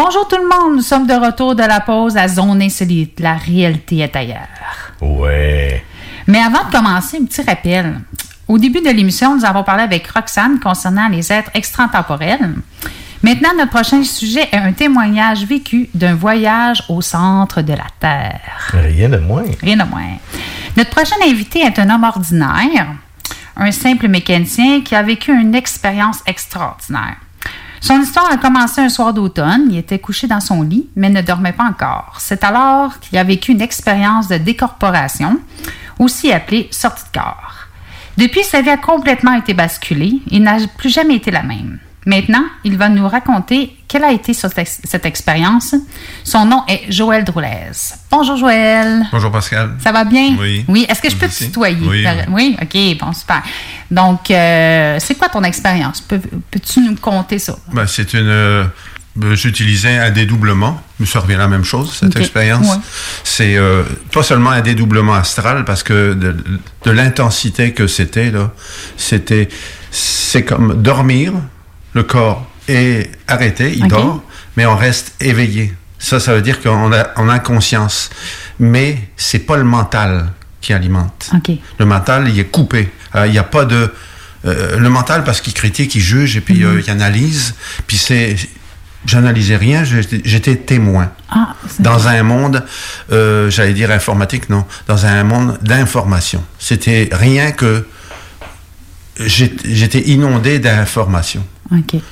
Bonjour 0.00 0.28
tout 0.28 0.36
le 0.36 0.48
monde, 0.48 0.76
nous 0.76 0.82
sommes 0.82 1.08
de 1.08 1.12
retour 1.12 1.56
de 1.56 1.64
la 1.64 1.80
pause 1.80 2.16
à 2.16 2.28
Zone 2.28 2.62
Insolite. 2.62 3.18
La 3.18 3.34
réalité 3.34 3.98
est 3.98 4.14
ailleurs. 4.14 4.46
Ouais. 5.00 5.82
Mais 6.28 6.38
avant 6.38 6.64
de 6.66 6.70
commencer, 6.70 7.18
un 7.20 7.24
petit 7.24 7.42
rappel. 7.42 7.98
Au 8.46 8.58
début 8.58 8.80
de 8.80 8.90
l'émission, 8.90 9.36
nous 9.36 9.44
avons 9.44 9.64
parlé 9.64 9.82
avec 9.82 10.06
Roxane 10.06 10.60
concernant 10.60 11.08
les 11.08 11.32
êtres 11.32 11.50
extratemporels. 11.52 12.54
Maintenant, 13.24 13.48
notre 13.58 13.70
prochain 13.70 14.04
sujet 14.04 14.48
est 14.52 14.58
un 14.58 14.72
témoignage 14.72 15.44
vécu 15.44 15.90
d'un 15.92 16.14
voyage 16.14 16.84
au 16.88 17.02
centre 17.02 17.60
de 17.60 17.72
la 17.72 17.86
Terre. 17.98 18.70
Rien 18.72 19.08
de 19.08 19.18
moins. 19.18 19.46
Rien 19.60 19.78
de 19.78 19.90
moins. 19.90 20.16
Notre 20.76 20.90
prochain 20.90 21.16
invité 21.24 21.62
est 21.62 21.76
un 21.76 21.90
homme 21.90 22.04
ordinaire, 22.04 22.86
un 23.56 23.72
simple 23.72 24.06
mécanicien 24.06 24.80
qui 24.80 24.94
a 24.94 25.02
vécu 25.02 25.32
une 25.32 25.56
expérience 25.56 26.20
extraordinaire. 26.24 27.16
Son 27.80 28.00
histoire 28.00 28.30
a 28.30 28.36
commencé 28.36 28.80
un 28.80 28.88
soir 28.88 29.14
d'automne. 29.14 29.68
Il 29.70 29.78
était 29.78 29.98
couché 29.98 30.26
dans 30.26 30.40
son 30.40 30.62
lit, 30.62 30.88
mais 30.96 31.10
ne 31.10 31.22
dormait 31.22 31.52
pas 31.52 31.64
encore. 31.64 32.16
C'est 32.18 32.44
alors 32.44 32.98
qu'il 33.00 33.18
a 33.18 33.24
vécu 33.24 33.52
une 33.52 33.60
expérience 33.60 34.28
de 34.28 34.36
décorporation, 34.36 35.38
aussi 35.98 36.32
appelée 36.32 36.68
sortie 36.70 37.04
de 37.04 37.18
corps. 37.18 37.54
Depuis, 38.16 38.42
sa 38.42 38.62
vie 38.62 38.70
a 38.70 38.76
complètement 38.76 39.34
été 39.34 39.54
basculée. 39.54 40.20
Il 40.30 40.42
n'a 40.42 40.56
plus 40.76 40.90
jamais 40.90 41.14
été 41.16 41.30
la 41.30 41.42
même. 41.42 41.78
Maintenant, 42.08 42.44
il 42.64 42.78
va 42.78 42.88
nous 42.88 43.06
raconter 43.06 43.76
quelle 43.86 44.02
a 44.02 44.10
été 44.12 44.32
cette, 44.32 44.56
ex- 44.56 44.80
cette 44.82 45.04
expérience. 45.04 45.74
Son 46.24 46.46
nom 46.46 46.62
est 46.66 46.90
Joël 46.90 47.22
Droulez. 47.22 47.70
Bonjour 48.10 48.34
Joël. 48.38 49.02
Bonjour 49.12 49.30
Pascal. 49.30 49.72
Ça 49.84 49.92
va 49.92 50.04
bien? 50.04 50.34
Oui. 50.40 50.64
Oui. 50.68 50.86
Est-ce 50.88 51.02
que 51.02 51.10
je 51.10 51.16
peux 51.16 51.28
te 51.28 51.34
tutoyer? 51.36 51.76
Oui, 51.86 52.06
Oui? 52.30 52.56
OK, 52.62 52.98
bon, 52.98 53.12
super. 53.12 53.42
Donc, 53.90 54.30
euh, 54.30 54.96
c'est 55.00 55.16
quoi 55.16 55.28
ton 55.28 55.42
expérience? 55.44 56.00
Peux- 56.00 56.18
Peux-tu 56.50 56.80
nous 56.80 56.96
conter 56.96 57.38
ça? 57.38 57.56
Ben, 57.74 57.86
c'est 57.86 58.14
une. 58.14 58.26
euh, 58.26 58.64
ben, 59.14 59.34
J'utilisais 59.34 59.98
un 59.98 60.10
dédoublement, 60.10 60.80
mais 60.98 61.04
ça 61.04 61.20
revient 61.20 61.34
à 61.34 61.38
la 61.38 61.48
même 61.48 61.64
chose, 61.64 61.92
cette 62.00 62.16
expérience. 62.16 62.68
Ouais. 62.74 62.80
C'est 63.22 63.58
euh, 63.58 63.82
pas 64.14 64.22
seulement 64.22 64.50
un 64.50 64.62
dédoublement 64.62 65.12
astral, 65.14 65.66
parce 65.66 65.82
que 65.82 66.14
de, 66.14 66.34
de 66.84 66.90
l'intensité 66.90 67.72
que 67.74 67.86
c'était, 67.86 68.30
là, 68.30 68.50
c'était. 68.96 69.50
C'est 69.90 70.44
comme 70.44 70.80
dormir, 70.82 71.32
le 71.94 72.02
corps 72.02 72.46
est 72.68 73.10
arrêté, 73.26 73.72
il 73.76 73.88
dort, 73.88 74.22
mais 74.56 74.66
on 74.66 74.76
reste 74.76 75.14
éveillé. 75.20 75.74
Ça, 75.98 76.20
ça 76.20 76.34
veut 76.34 76.42
dire 76.42 76.60
qu'on 76.60 76.92
a, 76.92 77.08
on 77.16 77.28
a 77.28 77.38
conscience. 77.38 78.10
Mais 78.60 78.98
c'est 79.16 79.40
pas 79.40 79.56
le 79.56 79.64
mental 79.64 80.30
qui 80.60 80.72
alimente. 80.72 81.30
Le 81.78 81.84
mental, 81.86 82.28
il 82.28 82.38
est 82.38 82.44
coupé. 82.50 82.90
Euh, 83.14 83.26
Il 83.26 83.32
n'y 83.32 83.38
a 83.38 83.42
pas 83.44 83.64
de... 83.64 83.92
euh, 84.44 84.78
le 84.78 84.90
mental, 84.90 85.24
parce 85.24 85.40
qu'il 85.40 85.54
critique, 85.54 85.94
il 85.94 86.00
juge, 86.00 86.36
et 86.36 86.40
puis 86.40 86.58
Mhm. 86.60 86.64
euh, 86.76 86.82
il 86.84 86.90
analyse. 86.90 87.54
Puis 87.86 87.96
c'est... 87.98 88.36
J'analysais 89.06 89.56
rien, 89.56 89.84
j'étais 89.84 90.56
témoin. 90.56 91.10
Ah, 91.30 91.54
Dans 91.78 92.08
un 92.08 92.22
monde, 92.24 92.64
j'allais 93.08 93.72
dire 93.72 93.90
informatique, 93.92 94.50
non. 94.50 94.64
Dans 94.88 95.06
un 95.06 95.22
monde 95.22 95.56
d'information. 95.62 96.44
C'était 96.58 97.08
rien 97.12 97.52
que... 97.52 97.86
j'étais- 99.18 99.74
J'étais 99.74 100.00
inondé 100.00 100.58
d'informations. 100.58 101.44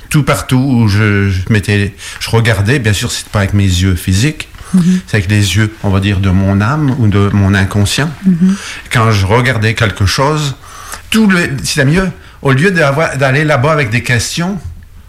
Tout 0.09 0.23
partout 0.23 0.57
où 0.57 0.87
je, 0.87 1.29
je 1.29 2.29
regardais, 2.29 2.79
bien 2.79 2.93
sûr, 2.93 3.11
c'est 3.11 3.27
pas 3.29 3.39
avec 3.39 3.53
mes 3.53 3.63
yeux 3.63 3.95
physiques, 3.95 4.49
Mhm. 4.73 4.99
c'est 5.07 5.17
avec 5.17 5.29
les 5.29 5.55
yeux, 5.55 5.73
on 5.83 5.89
va 5.89 5.99
dire, 6.01 6.19
de 6.19 6.29
mon 6.29 6.59
âme 6.59 6.93
ou 6.99 7.07
de 7.07 7.29
mon 7.33 7.53
inconscient 7.53 8.09
Mhm. 8.25 8.55
quand 8.91 9.11
je 9.11 9.25
regardais 9.25 9.73
quelque 9.73 10.05
chose, 10.05 10.55
tout 11.09 11.27
le, 11.27 11.49
c'était 11.63 11.85
mieux. 11.85 12.09
Au 12.41 12.51
lieu 12.51 12.71
d'aller 12.71 13.43
là-bas 13.45 13.71
avec 13.71 13.89
des 13.89 14.03
questions, 14.03 14.59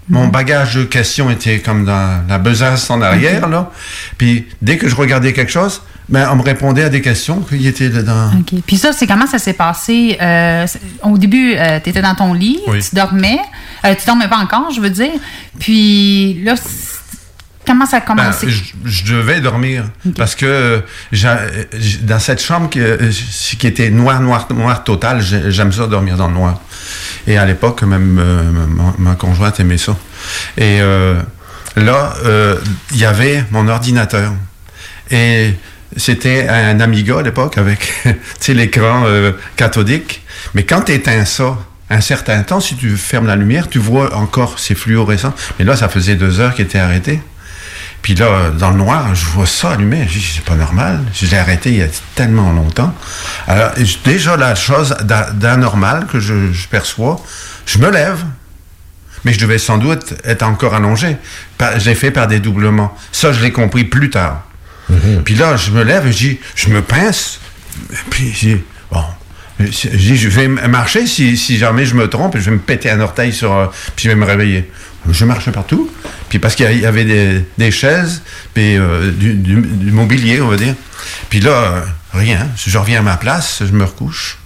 mon 0.09 0.27
Mhm. 0.27 0.31
bagage 0.31 0.77
de 0.77 0.85
questions 0.85 1.29
était 1.31 1.59
comme 1.59 1.85
dans 1.85 2.23
la 2.29 2.39
besace 2.39 2.89
en 2.89 3.03
arrière, 3.03 3.49
là. 3.49 3.71
Puis 4.17 4.47
dès 4.63 4.79
que 4.79 4.89
je 4.89 4.95
regardais 4.95 5.33
quelque 5.33 5.53
chose, 5.53 5.83
ben, 6.09 6.29
on 6.33 6.37
me 6.37 6.43
répondait 6.43 6.85
à 6.85 6.89
des 6.89 7.03
questions 7.03 7.41
qu'il 7.41 7.67
était 7.67 7.91
dedans. 7.91 8.31
OK. 8.41 8.61
Puis 8.67 8.77
ça, 8.79 8.93
c'est 8.93 9.07
comment 9.07 9.27
ça 9.27 9.39
s'est 9.39 9.53
passé? 9.53 10.17
Euh, 10.21 10.67
au 11.03 11.19
début, 11.19 11.55
tu 11.85 11.91
étais 11.91 12.01
dans 12.03 12.15
ton 12.15 12.33
lit, 12.33 12.59
Oui. 12.67 12.81
tu 12.83 12.95
dormais. 12.95 13.39
Euh, 13.85 13.95
tu 13.99 14.07
dormais 14.07 14.29
pas 14.29 14.39
encore, 14.39 14.71
je 14.75 14.81
veux 14.81 14.91
dire. 14.91 15.13
Puis 15.59 16.41
là, 16.45 16.55
comment 17.67 17.85
ça 17.87 17.99
a 17.99 18.01
Ben, 18.01 18.07
commencé? 18.07 18.49
je, 18.49 18.75
je 18.85 19.13
devais 19.13 19.41
dormir 19.43 19.85
parce 20.17 20.35
que 20.35 20.47
euh, 20.47 20.81
j'- 21.13 21.99
dans 22.03 22.19
cette 22.19 22.43
chambre 22.43 22.71
qui, 22.71 22.81
euh, 22.81 23.11
qui 23.59 23.67
était 23.67 23.91
noir, 23.91 24.21
noir, 24.21 24.47
noir 24.55 24.85
total, 24.85 25.21
j'ai- 25.21 25.51
j'aime 25.51 25.73
ça 25.73 25.87
dormir 25.87 26.17
dans 26.17 26.29
le 26.29 26.35
noir. 26.35 26.61
Et 27.27 27.37
à 27.37 27.45
l'époque, 27.45 27.83
même 27.83 28.19
euh, 28.19 28.43
ma, 28.69 28.95
ma 29.11 29.15
conjointe 29.15 29.61
aimait 29.61 29.77
ça. 29.77 29.95
Et 30.57 30.81
euh, 30.81 31.21
là, 31.77 32.15
euh, 32.25 32.57
il 32.93 32.99
y 32.99 33.05
avait 33.05 33.45
mon 33.51 33.69
ordinateur. 33.69 34.33
Et 35.11 35.53
c'était 35.97 36.49
un 36.49 36.81
Amiga 36.81 37.19
à 37.19 37.23
l'époque 37.23 37.59
avec 37.59 37.93
l'écran 38.49 39.05
euh, 39.07 39.33
cathodique. 39.57 40.23
Mais 40.55 40.65
quand 40.65 40.83
tu 40.83 40.93
éteins 40.93 41.25
ça, 41.25 41.57
un 41.91 42.01
certain 42.01 42.43
temps, 42.43 42.61
si 42.61 42.77
tu 42.77 42.97
fermes 42.97 43.27
la 43.27 43.37
lumière, 43.37 43.69
tu 43.69 43.79
vois 43.79 44.15
encore 44.15 44.59
ces 44.59 44.75
fluorescents. 44.75 45.35
Mais 45.59 45.65
là, 45.65 45.77
ça 45.77 45.89
faisait 45.89 46.15
deux 46.17 46.41
heures 46.41 46.55
qu'il 46.55 46.67
était 46.67 46.79
arrêté. 46.79 47.23
Puis 48.03 48.15
là, 48.15 48.51
dans 48.57 48.71
le 48.71 48.77
noir, 48.77 49.15
je 49.15 49.25
vois 49.27 49.47
ça 49.47 49.73
allumé. 49.73 50.07
Je 50.09 50.19
dis, 50.19 50.33
c'est 50.37 50.45
pas 50.45 50.55
normal. 50.55 51.01
Je 51.15 51.27
l'ai 51.27 51.37
arrêté 51.39 51.71
il 51.71 51.77
y 51.79 51.83
a 51.83 51.89
tellement 52.15 52.53
longtemps. 52.53 52.95
Alors, 53.47 53.73
déjà, 54.05 54.37
la 54.37 54.55
chose 54.55 54.95
d'a- 55.03 55.31
d'anormal 55.33 56.07
que 56.07 56.21
je, 56.21 56.53
je 56.53 56.69
perçois, 56.69 57.21
je 57.67 57.79
me 57.79 57.91
lève. 57.91 58.23
Mais 59.25 59.33
je 59.33 59.41
devais 59.41 59.59
sans 59.59 59.79
doute 59.79 60.15
être 60.25 60.45
encore 60.45 60.75
allongé. 60.75 61.17
L'ai 61.85 61.95
fait 61.97 62.13
par 62.13 62.29
dédoublement. 62.29 62.97
Ça, 63.11 63.33
je 63.33 63.43
l'ai 63.43 63.51
compris 63.51 63.85
plus 63.85 64.11
tard. 64.11 64.43
Puis 65.25 65.35
là, 65.35 65.57
je 65.57 65.71
me 65.71 65.83
lève 65.85 66.07
et 66.07 66.13
je 66.13 66.19
dis, 66.19 66.39
je 66.55 66.69
me 66.71 66.83
pince. 66.83 67.41
Puis 68.11 68.33
je 68.33 68.39
dis, 68.39 68.57
bon, 68.91 69.05
je 69.61 69.89
dis, 69.97 70.17
je 70.17 70.29
vais 70.29 70.49
marcher 70.49 71.07
si, 71.07 71.37
si 71.37 71.59
jamais 71.59 71.85
je 71.85 71.95
me 71.95 72.09
trompe, 72.09 72.37
je 72.39 72.45
vais 72.45 72.53
me 72.53 72.59
péter 72.59 72.91
un 72.91 73.01
orteil 73.01 73.33
sur, 73.33 73.53
euh, 73.53 73.67
puis 73.97 74.05
je 74.05 74.09
vais 74.11 74.17
me 74.17 74.25
réveiller. 74.25 74.71
Je 75.11 75.25
marchais 75.25 75.53
partout, 75.53 75.91
puis 76.29 76.39
parce 76.39 76.55
qu'il 76.55 76.79
y 76.79 76.85
avait 76.85 77.05
des, 77.05 77.45
des 77.57 77.71
chaises, 77.71 78.23
puis 78.53 78.77
euh, 78.77 79.11
du, 79.13 79.91
mobilier, 79.93 80.41
on 80.41 80.49
va 80.49 80.57
dire. 80.57 80.75
Puis 81.31 81.41
là, 81.41 81.85
rien. 82.13 82.49
Je 82.57 82.77
reviens 82.79 82.99
à 82.99 83.03
ma 83.03 83.17
place, 83.17 83.63
je 83.65 83.73
me 83.73 83.85
recouche. 83.85 84.39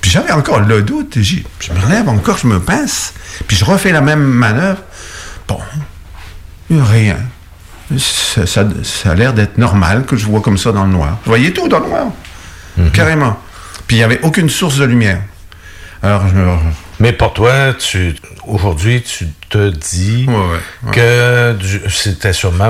Puis 0.00 0.10
j'avais 0.10 0.32
encore 0.32 0.60
le 0.60 0.82
doute. 0.82 1.18
j'ai- 1.20 1.44
Je 1.60 1.72
me 1.72 1.80
relève 1.80 2.08
encore, 2.08 2.38
je 2.38 2.46
me 2.46 2.60
pince. 2.60 3.12
Puis 3.48 3.56
je 3.56 3.64
refais 3.64 3.90
la 3.92 4.00
même 4.00 4.22
manœuvre. 4.22 4.82
Bon, 5.48 5.58
rien. 6.70 7.16
Ça, 7.98 8.46
ça- 8.46 8.64
ça 8.84 9.10
a 9.10 9.14
l'air 9.14 9.32
d'être 9.32 9.58
normal 9.58 10.04
que 10.06 10.16
je 10.16 10.26
vois 10.26 10.40
comme 10.40 10.58
ça 10.58 10.70
dans 10.72 10.84
le 10.84 10.90
noir. 10.90 11.18
Je 11.24 11.28
voyais 11.28 11.50
tout 11.52 11.68
dans 11.68 11.80
le 11.80 11.88
noir. 11.88 12.06
Carrément. 12.92 13.36
Puis 13.86 13.96
il 13.96 13.98
n'y 14.00 14.04
avait 14.04 14.20
aucune 14.22 14.48
source 14.48 14.76
de 14.78 14.84
lumière. 14.84 15.20
Alors 16.02 16.26
je 16.28 16.34
me... 16.34 16.46
Mais 17.00 17.12
pour 17.12 17.32
toi, 17.32 17.74
tu 17.74 18.14
aujourd'hui, 18.46 19.02
tu 19.02 19.26
te 19.48 19.68
dis 19.70 20.26
que 20.92 21.56
c'était 21.88 22.32
sûrement 22.32 22.68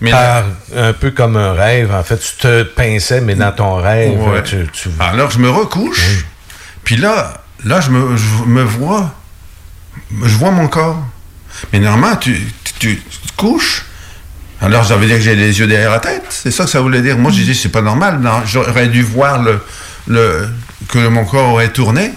mais 0.00 0.10
par- 0.12 0.44
un 0.76 0.92
peu 0.92 1.10
comme 1.10 1.36
un 1.36 1.52
rêve. 1.52 1.92
En 1.94 2.02
fait, 2.02 2.16
tu 2.18 2.36
te 2.40 2.62
pinçais, 2.62 3.20
mais 3.20 3.34
dans 3.34 3.52
ton 3.52 3.74
rêve, 3.76 4.18
tu, 4.44 4.66
tu- 4.72 4.88
Alors 4.98 5.30
je 5.30 5.38
me 5.38 5.50
recouche. 5.50 6.00
Puis 6.84 6.96
là, 6.96 7.42
là 7.64 7.80
je 7.80 7.90
me, 7.90 8.16
je 8.16 8.44
me 8.46 8.62
vois. 8.62 9.12
Je 10.22 10.34
vois 10.36 10.50
mon 10.50 10.66
corps. 10.68 10.98
Mais 11.72 11.78
normalement, 11.80 12.16
tu, 12.16 12.40
tu, 12.78 12.96
tu 12.96 12.96
te 12.96 13.36
couches. 13.36 13.84
Alors 14.64 14.86
ça 14.86 14.96
veut 14.96 15.06
dire 15.06 15.16
que 15.16 15.22
j'ai 15.22 15.36
les 15.36 15.58
yeux 15.58 15.66
derrière 15.66 15.90
la 15.90 16.00
tête. 16.00 16.24
C'est 16.30 16.50
ça 16.50 16.64
que 16.64 16.70
ça 16.70 16.80
voulait 16.80 17.02
dire. 17.02 17.18
Moi, 17.18 17.30
j'ai 17.32 17.44
dit, 17.44 17.54
c'est 17.54 17.68
pas 17.68 17.82
normal. 17.82 18.20
J'aurais 18.46 18.88
dû 18.88 19.02
voir 19.02 19.42
le, 19.42 19.60
le, 20.06 20.48
que 20.88 21.06
mon 21.08 21.24
corps 21.24 21.52
aurait 21.52 21.68
tourné. 21.68 22.12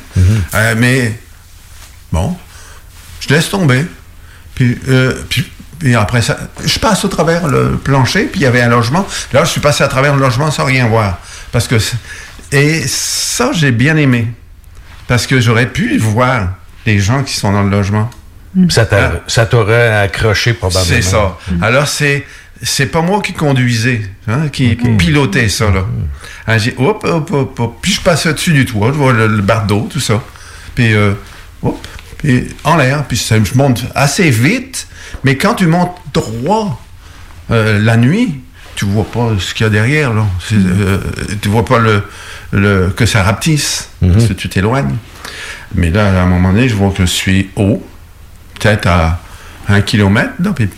Euh, 0.54 0.76
mais 0.78 1.20
bon, 2.12 2.36
je 3.20 3.30
laisse 3.30 3.50
tomber. 3.50 3.86
Puis, 4.56 4.78
euh, 4.88 5.14
puis, 5.30 5.52
puis 5.78 5.96
après 5.96 6.22
ça, 6.22 6.38
je 6.64 6.80
passe 6.80 7.04
au 7.06 7.10
travers 7.10 7.48
le 7.48 7.78
plancher, 7.78 8.26
puis 8.26 8.40
il 8.40 8.44
y 8.44 8.48
avait 8.48 8.62
un 8.62 8.70
logement. 8.70 9.06
Là, 9.34 9.44
je 9.44 9.52
suis 9.52 9.62
passé 9.62 9.84
à 9.84 9.88
travers 9.88 10.16
le 10.16 10.22
logement 10.22 10.50
sans 10.50 10.66
rien 10.66 10.88
voir. 10.88 11.20
Parce 11.52 11.68
que 11.68 11.76
et 12.52 12.88
ça, 12.88 13.52
j'ai 13.54 13.72
bien 13.72 13.98
aimé. 13.98 14.28
Parce 15.08 15.28
que 15.28 15.40
j'aurais 15.40 15.68
pu 15.68 15.98
voir 15.98 16.50
les 16.86 17.00
gens 17.00 17.24
qui 17.24 17.34
sont 17.34 17.52
dans 17.52 17.64
le 17.64 17.70
logement. 17.70 18.10
Ça 18.70 18.86
t'a- 18.86 19.22
ça 19.28 19.46
t'aurait 19.46 19.90
accroché 19.96 20.54
probablement. 20.54 20.86
C'est 20.96 21.02
ça. 21.02 21.38
Alors, 21.62 21.88
c'est, 21.88 22.26
c'est 22.62 22.88
pas 22.88 23.02
moi 23.02 23.22
qui 23.22 23.34
conduisais, 23.34 24.02
hein, 24.28 24.48
qui 24.52 24.76
pilotait 24.98 25.50
ça, 25.50 25.70
là. 25.72 25.86
Alors, 26.48 26.60
j'ai, 26.60 26.74
hop, 26.78 27.04
hop, 27.08 27.32
hop, 27.32 27.60
hop. 27.60 27.78
Puis 27.82 27.94
je 27.94 28.02
passe 28.02 28.26
au-dessus 28.26 28.54
du 28.54 28.66
toit, 28.66 28.88
je 28.88 28.98
vois 28.98 29.14
le, 29.14 29.28
le 29.28 29.42
bardeau, 29.42 29.88
tout 29.92 30.00
ça. 30.00 30.24
Puis, 30.76 30.94
euh, 30.94 31.14
hop, 31.62 31.86
puis 32.18 32.48
en 32.64 32.78
l'air, 32.78 33.04
puis 33.06 33.18
ça, 33.18 33.36
je 33.44 33.54
monte 33.56 33.84
assez 33.94 34.30
vite, 34.32 34.88
mais 35.24 35.38
quand 35.38 35.54
tu 35.56 35.68
montes 35.68 35.96
droit 36.14 36.84
euh, 37.52 37.80
la 37.80 37.96
nuit, 37.98 38.40
tu 38.76 38.86
vois 38.86 39.06
pas 39.06 39.32
ce 39.40 39.54
qu'il 39.54 39.64
y 39.66 39.68
a 39.68 39.70
derrière, 39.70 40.14
là. 40.14 40.26
C'est, 40.48 40.56
euh, 40.56 41.00
tu 41.42 41.50
vois 41.50 41.66
pas 41.66 41.80
le, 41.80 42.04
le, 42.52 42.90
que 42.96 43.06
ça 43.06 43.24
rapetisse, 43.24 43.90
parce 44.02 44.26
que 44.28 44.34
tu 44.34 44.50
t'éloignes. 44.50 44.96
Mais 45.76 45.90
là, 45.90 46.08
à 46.08 46.24
un 46.24 46.26
moment 46.26 46.54
donné, 46.54 46.70
je 46.70 46.76
vois 46.76 46.92
que 46.92 47.06
je 47.06 47.12
suis 47.12 47.50
haut, 47.56 47.86
peut-être 48.60 48.88
à 48.88 49.20
un 49.70 49.82
kilomètre, 49.82 50.32
là, 50.40 50.52
puis 50.54 50.70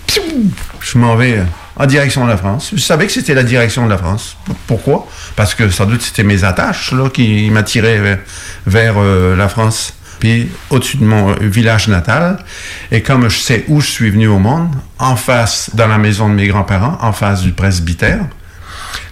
je 0.81 0.97
m'en 0.97 1.15
vais 1.15 1.43
en 1.79 1.85
direction 1.85 2.25
de 2.25 2.29
la 2.29 2.37
France. 2.37 2.71
Je 2.73 2.81
savais 2.81 3.07
que 3.07 3.11
c'était 3.11 3.33
la 3.33 3.43
direction 3.43 3.85
de 3.85 3.89
la 3.89 3.97
France. 3.97 4.35
Pourquoi? 4.67 5.07
Parce 5.35 5.55
que 5.55 5.69
sans 5.69 5.85
doute 5.85 6.01
c'était 6.01 6.23
mes 6.23 6.43
attaches 6.43 6.91
là, 6.91 7.09
qui 7.09 7.49
m'attiraient 7.49 8.19
vers, 8.67 8.95
euh, 8.97 9.35
la 9.35 9.47
France. 9.47 9.93
Puis 10.19 10.49
au-dessus 10.69 10.97
de 10.97 11.05
mon 11.05 11.29
euh, 11.29 11.35
village 11.39 11.87
natal. 11.87 12.39
Et 12.91 13.01
comme 13.01 13.29
je 13.29 13.39
sais 13.39 13.63
où 13.69 13.79
je 13.79 13.89
suis 13.89 14.09
venu 14.09 14.27
au 14.27 14.39
monde, 14.39 14.75
en 14.97 15.15
face, 15.15 15.71
dans 15.73 15.87
la 15.87 15.97
maison 15.97 16.27
de 16.27 16.33
mes 16.33 16.47
grands-parents, 16.47 16.97
en 17.01 17.13
face 17.13 17.41
du 17.41 17.53
presbytère, 17.53 18.25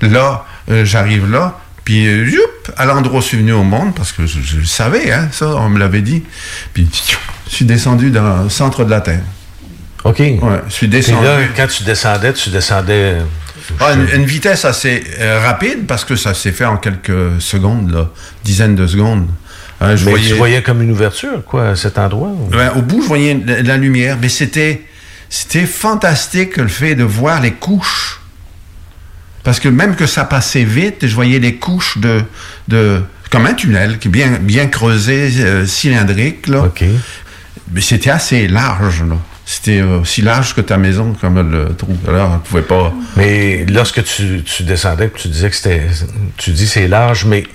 là, 0.01 0.45
euh, 0.69 0.83
j'arrive 0.83 1.31
là, 1.31 1.57
puis 1.87 2.05
euh, 2.05 2.27
youp, 2.29 2.69
à 2.75 2.85
l'endroit 2.85 3.19
où 3.19 3.21
je 3.21 3.27
suis 3.27 3.37
venu 3.37 3.53
au 3.53 3.63
monde, 3.63 3.95
parce 3.95 4.11
que 4.11 4.25
je, 4.25 4.41
je 4.41 4.57
le 4.57 4.65
savais, 4.65 5.09
hein, 5.09 5.29
ça, 5.31 5.55
on 5.55 5.69
me 5.69 5.79
l'avait 5.79 6.01
dit. 6.01 6.21
Puis 6.73 6.85
je 7.49 7.55
suis 7.55 7.63
descendu 7.63 8.11
dans 8.11 8.43
le 8.43 8.49
centre 8.49 8.83
de 8.83 8.89
la 8.89 8.99
Terre. 8.99 9.21
OK. 10.03 10.19
Ouais, 10.19 10.37
je 10.67 10.73
suis 10.73 10.89
descendu. 10.89 11.23
là, 11.23 11.37
quand 11.55 11.67
tu 11.67 11.83
descendais, 11.83 12.33
tu 12.33 12.49
descendais. 12.49 13.15
Ah, 13.79 13.93
une, 13.93 14.19
une 14.21 14.25
vitesse 14.25 14.65
assez 14.65 15.01
euh, 15.21 15.39
rapide 15.39 15.85
parce 15.87 16.03
que 16.03 16.17
ça 16.17 16.33
s'est 16.33 16.51
fait 16.51 16.65
en 16.65 16.75
quelques 16.75 17.39
secondes, 17.39 17.89
là, 17.89 18.09
dizaines 18.43 18.75
de 18.75 18.85
secondes. 18.85 19.27
Hein, 19.79 19.95
je 19.95 20.03
Mais 20.03 20.11
voyais, 20.11 20.27
tu 20.27 20.33
voyais 20.33 20.61
comme 20.63 20.81
une 20.81 20.91
ouverture, 20.91 21.41
quoi, 21.45 21.69
à 21.69 21.75
cet 21.77 21.97
endroit. 21.97 22.29
ou- 22.29 22.53
Ouais, 22.53 22.67
au 22.75 22.81
bout, 22.81 23.01
je 23.01 23.07
voyais 23.07 23.39
la, 23.45 23.61
la 23.61 23.77
lumière, 23.77 24.17
mais 24.21 24.27
c'était 24.27 24.81
c'était 25.29 25.65
fantastique 25.65 26.57
le 26.57 26.67
fait 26.67 26.95
de 26.95 27.05
voir 27.05 27.39
les 27.41 27.51
couches. 27.53 28.19
Parce 29.47 29.61
que 29.61 29.69
même 29.69 29.95
que 29.95 30.05
ça 30.05 30.25
passait 30.25 30.65
vite, 30.65 31.07
je 31.07 31.15
voyais 31.15 31.39
les 31.39 31.55
couches 31.55 31.97
de, 31.99 32.21
de 32.67 33.01
comme 33.31 33.45
un 33.45 33.53
tunnel 33.53 33.97
qui 33.97 34.09
est 34.09 34.11
bien, 34.11 34.31
bien 34.41 34.67
creusé, 34.67 35.29
euh, 35.39 35.65
cylindrique. 35.65 36.47
Là. 36.47 36.65
Mais 37.71 37.79
c'était 37.79 38.09
assez 38.09 38.49
large. 38.49 39.03
là. 39.03 39.15
C'était 39.45 39.79
euh, 39.79 40.01
aussi 40.01 40.21
large 40.21 40.53
que 40.53 40.59
ta 40.59 40.75
maison, 40.77 41.15
comme 41.21 41.49
le 41.49 41.73
trou. 41.77 41.95
Alors, 42.09 42.29
on 42.35 42.39
pouvait 42.39 42.61
pas. 42.61 42.93
Mais 43.15 43.65
lorsque 43.69 44.03
tu, 44.03 44.43
tu 44.43 44.63
descendais, 44.63 45.09
tu 45.15 45.29
disais 45.29 45.49
que 45.49 45.55
c'était. 45.55 45.83
Tu 46.35 46.51
dis 46.51 46.67
c'est 46.67 46.89
large, 46.89 47.23
mais 47.23 47.45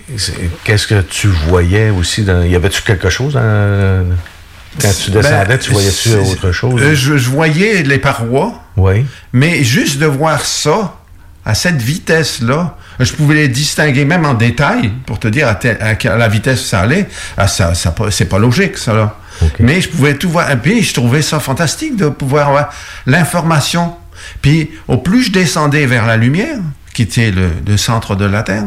qu'est-ce 0.64 0.86
que 0.86 1.02
tu 1.02 1.26
voyais 1.28 1.90
aussi 1.90 2.22
dans, 2.24 2.42
Y 2.42 2.56
avait-tu 2.56 2.80
quelque 2.80 3.10
chose 3.10 3.34
dans- 3.34 4.06
Quand 4.80 4.88
tu 5.04 5.10
descendais, 5.10 5.44
Ben, 5.46 5.58
tu 5.58 5.72
voyais-tu 5.72 6.14
autre 6.14 6.52
chose? 6.52 6.80
Euh, 6.80 6.94
je, 6.94 7.18
je 7.18 7.28
voyais 7.28 7.82
les 7.82 7.98
parois. 7.98 8.54
Oui. 8.78 9.04
Mais 9.34 9.62
juste 9.62 9.98
de 9.98 10.06
voir 10.06 10.40
ça, 10.46 10.96
à 11.44 11.54
cette 11.54 11.80
vitesse-là, 11.82 12.76
je 13.00 13.12
pouvais 13.14 13.34
les 13.34 13.48
distinguer 13.48 14.04
même 14.04 14.24
en 14.24 14.34
détail, 14.34 14.92
pour 15.06 15.18
te 15.18 15.26
dire 15.28 15.48
à, 15.48 15.58
à 16.08 16.16
la 16.16 16.28
vitesse 16.28 16.62
où 16.62 16.66
ça 16.66 16.80
allait. 16.80 17.08
Ah, 17.36 17.48
ça, 17.48 17.72
c'est 18.10 18.26
pas 18.26 18.38
logique, 18.38 18.78
ça, 18.78 18.92
là. 18.94 19.16
Mais 19.58 19.80
je 19.80 19.88
pouvais 19.88 20.14
tout 20.14 20.28
voir. 20.30 20.50
Et 20.50 20.56
puis, 20.56 20.82
je 20.82 20.94
trouvais 20.94 21.22
ça 21.22 21.40
fantastique 21.40 21.96
de 21.96 22.08
pouvoir 22.08 22.48
avoir 22.48 22.70
l'information. 23.06 23.94
Puis, 24.40 24.70
au 24.86 24.98
plus 24.98 25.24
je 25.24 25.32
descendais 25.32 25.86
vers 25.86 26.06
la 26.06 26.16
lumière, 26.16 26.58
qui 26.94 27.02
était 27.02 27.30
le, 27.32 27.50
le 27.66 27.76
centre 27.76 28.14
de 28.14 28.24
la 28.26 28.42
Terre, 28.44 28.64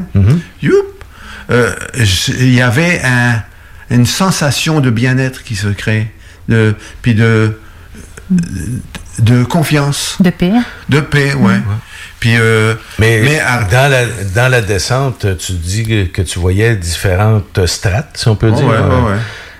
je- 1.93 2.31
il 2.33 2.53
y 2.53 2.61
avait 2.61 3.01
un- 3.03 3.41
une 3.91 4.05
sensation 4.07 4.81
de 4.81 4.89
bien-être 4.89 5.43
qui 5.43 5.55
se 5.55 5.67
crée, 5.67 6.11
de, 6.49 6.75
puis 7.01 7.13
de, 7.13 7.57
de 9.19 9.43
confiance. 9.43 10.17
De 10.19 10.29
paix. 10.31 10.51
De 10.89 10.99
paix, 10.99 11.33
ouais. 11.35 11.59
Puis, 12.25 12.37
euh, 12.39 12.73
Mais, 12.97 13.21
dans, 13.69 13.91
la, 13.91 14.05
dans 14.33 14.49
la 14.49 14.61
descente, 14.61 15.27
tu 15.37 15.51
dis 15.53 15.83
que, 15.85 16.05
que 16.05 16.23
tu 16.23 16.39
voyais 16.39 16.75
différentes 16.75 17.67
strates, 17.67 18.13
si 18.17 18.27
on 18.27 18.35
peut 18.35 18.49
Oh, 18.51 18.55
dire. 18.55 18.65
ouais, 18.65 18.73
Euh, 18.77 18.89
ouais, 18.89 19.11
ouais. 19.11 19.17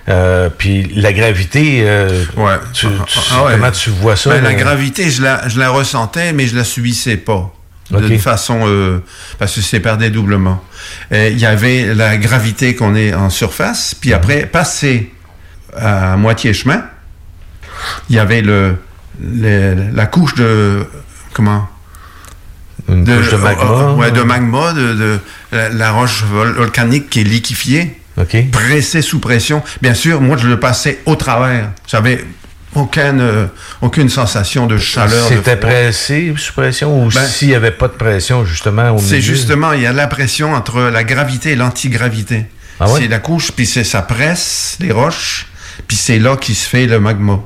euh, 0.08 0.48
puis 0.50 0.82
la 0.96 1.12
gravité, 1.12 1.82
euh, 1.86 2.24
tu- 2.72 2.88
tu- 3.06 3.18
Ah 3.32 3.44
ouais. 3.44 3.52
comment 3.52 3.70
tu 3.70 3.90
vois 3.90 4.16
ça? 4.16 4.30
Ben, 4.30 4.42
la 4.42 4.50
là? 4.50 4.54
gravité, 4.56 5.10
je 5.12 5.22
la, 5.22 5.46
je 5.46 5.60
la 5.60 5.70
ressentais, 5.70 6.32
mais 6.32 6.48
je 6.48 6.56
la 6.56 6.64
subissais 6.64 7.16
pas. 7.16 7.52
D'une 7.92 8.18
façon, 8.18 8.62
euh, 8.66 8.98
parce 9.38 9.54
que 9.54 9.60
c'est 9.60 9.78
par 9.78 9.96
dédoublement. 9.96 10.60
Euh, 11.12 11.28
Il 11.30 11.38
y 11.38 11.46
avait 11.46 11.94
la 11.94 12.16
gravité 12.16 12.74
qu'on 12.74 12.96
est 12.96 13.14
en 13.14 13.30
surface, 13.30 13.94
puis 13.94 14.10
Mhm. 14.10 14.16
après, 14.16 14.46
passer 14.46 15.12
à 15.76 16.16
moitié 16.16 16.52
chemin, 16.52 16.82
il 18.10 18.16
y 18.16 18.18
avait 18.18 18.42
le, 18.42 18.74
le- 19.22 19.92
la 19.94 20.06
couche 20.06 20.34
de, 20.34 20.84
comment? 21.32 21.68
Une 22.88 23.04
couche 23.04 23.30
de 23.32 23.36
magma, 23.36 23.64
euh, 23.64 23.94
ouais, 23.94 24.10
de 24.12 24.20
euh. 24.20 24.24
magma, 24.24 24.72
de, 24.72 24.94
de- 24.94 25.18
la, 25.52 25.68
la 25.70 25.90
roche 25.92 26.22
vol- 26.24 26.52
volcanique 26.54 27.10
qui 27.10 27.20
est 27.20 27.24
liquéfiée, 27.24 28.00
pressée 28.52 29.02
sous 29.02 29.18
pression. 29.18 29.62
Bien 29.82 29.94
sûr, 29.94 30.20
moi, 30.20 30.36
je 30.36 30.46
le 30.46 30.58
passais 30.60 31.00
au 31.06 31.16
travers. 31.16 31.70
J'avais 31.88 32.24
aucune, 32.74 33.20
euh, 33.20 33.46
aucune 33.82 34.08
sensation 34.08 34.66
de 34.66 34.78
chaleur. 34.78 35.26
C'était 35.28 35.56
pressé, 35.56 36.32
sous 36.36 36.52
pression, 36.52 37.04
ou 37.04 37.08
Ben, 37.10 37.26
s'il 37.26 37.48
n'y 37.48 37.54
avait 37.54 37.70
pas 37.70 37.88
de 37.88 37.94
pression, 37.94 38.44
justement, 38.44 38.90
au 38.94 38.98
C'est 38.98 39.20
justement, 39.20 39.72
il 39.72 39.82
y 39.82 39.86
a 39.86 39.92
la 39.92 40.06
pression 40.06 40.54
entre 40.54 40.80
la 40.82 41.02
gravité 41.04 41.52
et 41.52 41.56
l'antigravité. 41.56 42.46
Ah 42.78 42.90
ouais? 42.90 43.00
C'est 43.00 43.08
la 43.08 43.18
couche, 43.18 43.52
puis 43.52 43.64
c'est 43.66 43.84
ça 43.84 44.02
presse 44.02 44.76
les 44.80 44.92
roches, 44.92 45.46
puis 45.88 45.96
c'est 45.96 46.18
là 46.18 46.36
qui 46.36 46.54
se 46.54 46.68
fait 46.68 46.86
le 46.86 47.00
magma. 47.00 47.40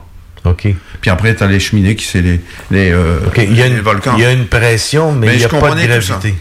OK. 0.45 0.69
Puis 1.01 1.11
après, 1.11 1.35
tu 1.35 1.43
as 1.43 1.47
les 1.47 1.61
cheminées 1.61 1.95
qui 1.97 2.05
c'est 2.07 2.23
les, 2.23 2.41
les, 2.71 2.91
euh, 2.93 3.19
il 3.37 3.55
y 3.55 3.63
a 3.63 3.67
les 3.69 3.75
une, 3.77 3.81
volcans. 3.81 4.15
il 4.17 4.23
y 4.23 4.25
a 4.27 4.33
une 4.33 4.47
pression, 4.47 5.13
mais, 5.13 5.27
Mais 5.29 5.33
il 5.35 5.39
n'y 5.39 5.45
a 5.45 5.49
pas 5.49 5.75
de 5.75 5.87
gravité. 5.87 6.35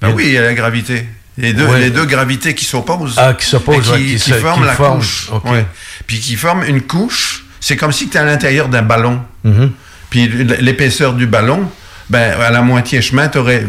Ben 0.00 0.12
oui, 0.14 0.24
il 0.26 0.32
y 0.32 0.38
a 0.38 0.42
la 0.42 0.54
gravité. 0.54 1.06
Les 1.38 1.52
deux, 1.52 1.66
Ouais. 1.66 1.80
les 1.80 1.90
deux 1.90 2.06
gravités 2.06 2.54
qui 2.54 2.64
s'opposent. 2.64 3.14
Ah, 3.18 3.34
qui 3.34 3.44
s'opposent, 3.46 3.90
ouais, 3.90 3.98
qui, 3.98 4.18
forment 4.18 4.62
qui 4.62 4.66
la 4.66 4.74
couche. 4.74 5.28
ok. 5.32 5.44
Ouais. 5.50 5.66
Puis 6.06 6.18
qui 6.18 6.36
forment 6.36 6.64
une 6.64 6.80
couche. 6.82 7.44
C'est 7.60 7.76
comme 7.76 7.92
si 7.92 8.08
tu 8.08 8.16
es 8.16 8.20
à 8.20 8.24
l'intérieur 8.24 8.68
d'un 8.68 8.82
ballon. 8.82 9.20
Mhm. 9.44 9.72
Puis 10.08 10.28
l'épaisseur 10.60 11.12
du 11.14 11.26
ballon, 11.26 11.68
ben, 12.08 12.40
à 12.40 12.50
la 12.50 12.62
moitié 12.62 13.02
chemin, 13.02 13.28
t'aurais- 13.28 13.66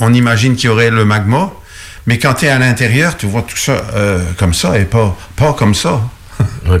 on 0.00 0.12
imagine 0.12 0.54
qu'il 0.56 0.66
y 0.66 0.68
aurait 0.68 0.90
le 0.90 1.04
magma. 1.04 1.50
Mais 2.06 2.18
quand 2.18 2.34
tu 2.34 2.46
es 2.46 2.48
à 2.48 2.58
l'intérieur, 2.58 3.16
tu 3.16 3.26
vois 3.26 3.42
tout 3.42 3.56
ça 3.56 3.84
euh, 3.94 4.22
comme 4.36 4.52
ça 4.54 4.78
et 4.78 4.84
pas, 4.84 5.16
pas 5.36 5.52
comme 5.54 5.74
ça. 5.74 6.00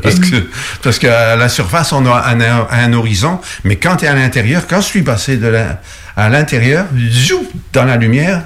Parce 0.02 0.16
que 0.30 0.36
parce 0.82 0.98
qu'à 0.98 1.36
la 1.36 1.48
surface, 1.48 1.92
on 1.92 2.04
a 2.06 2.34
un, 2.34 2.40
un 2.70 2.92
horizon. 2.92 3.40
Mais 3.64 3.76
quand 3.76 3.96
tu 3.96 4.04
es 4.04 4.08
à 4.08 4.14
l'intérieur, 4.14 4.66
quand 4.68 4.80
je 4.80 4.86
suis 4.86 5.02
passé 5.02 5.36
de 5.36 5.46
la, 5.48 5.80
à 6.16 6.28
l'intérieur, 6.28 6.86
zou, 7.10 7.46
dans 7.72 7.84
la 7.84 7.96
lumière, 7.96 8.42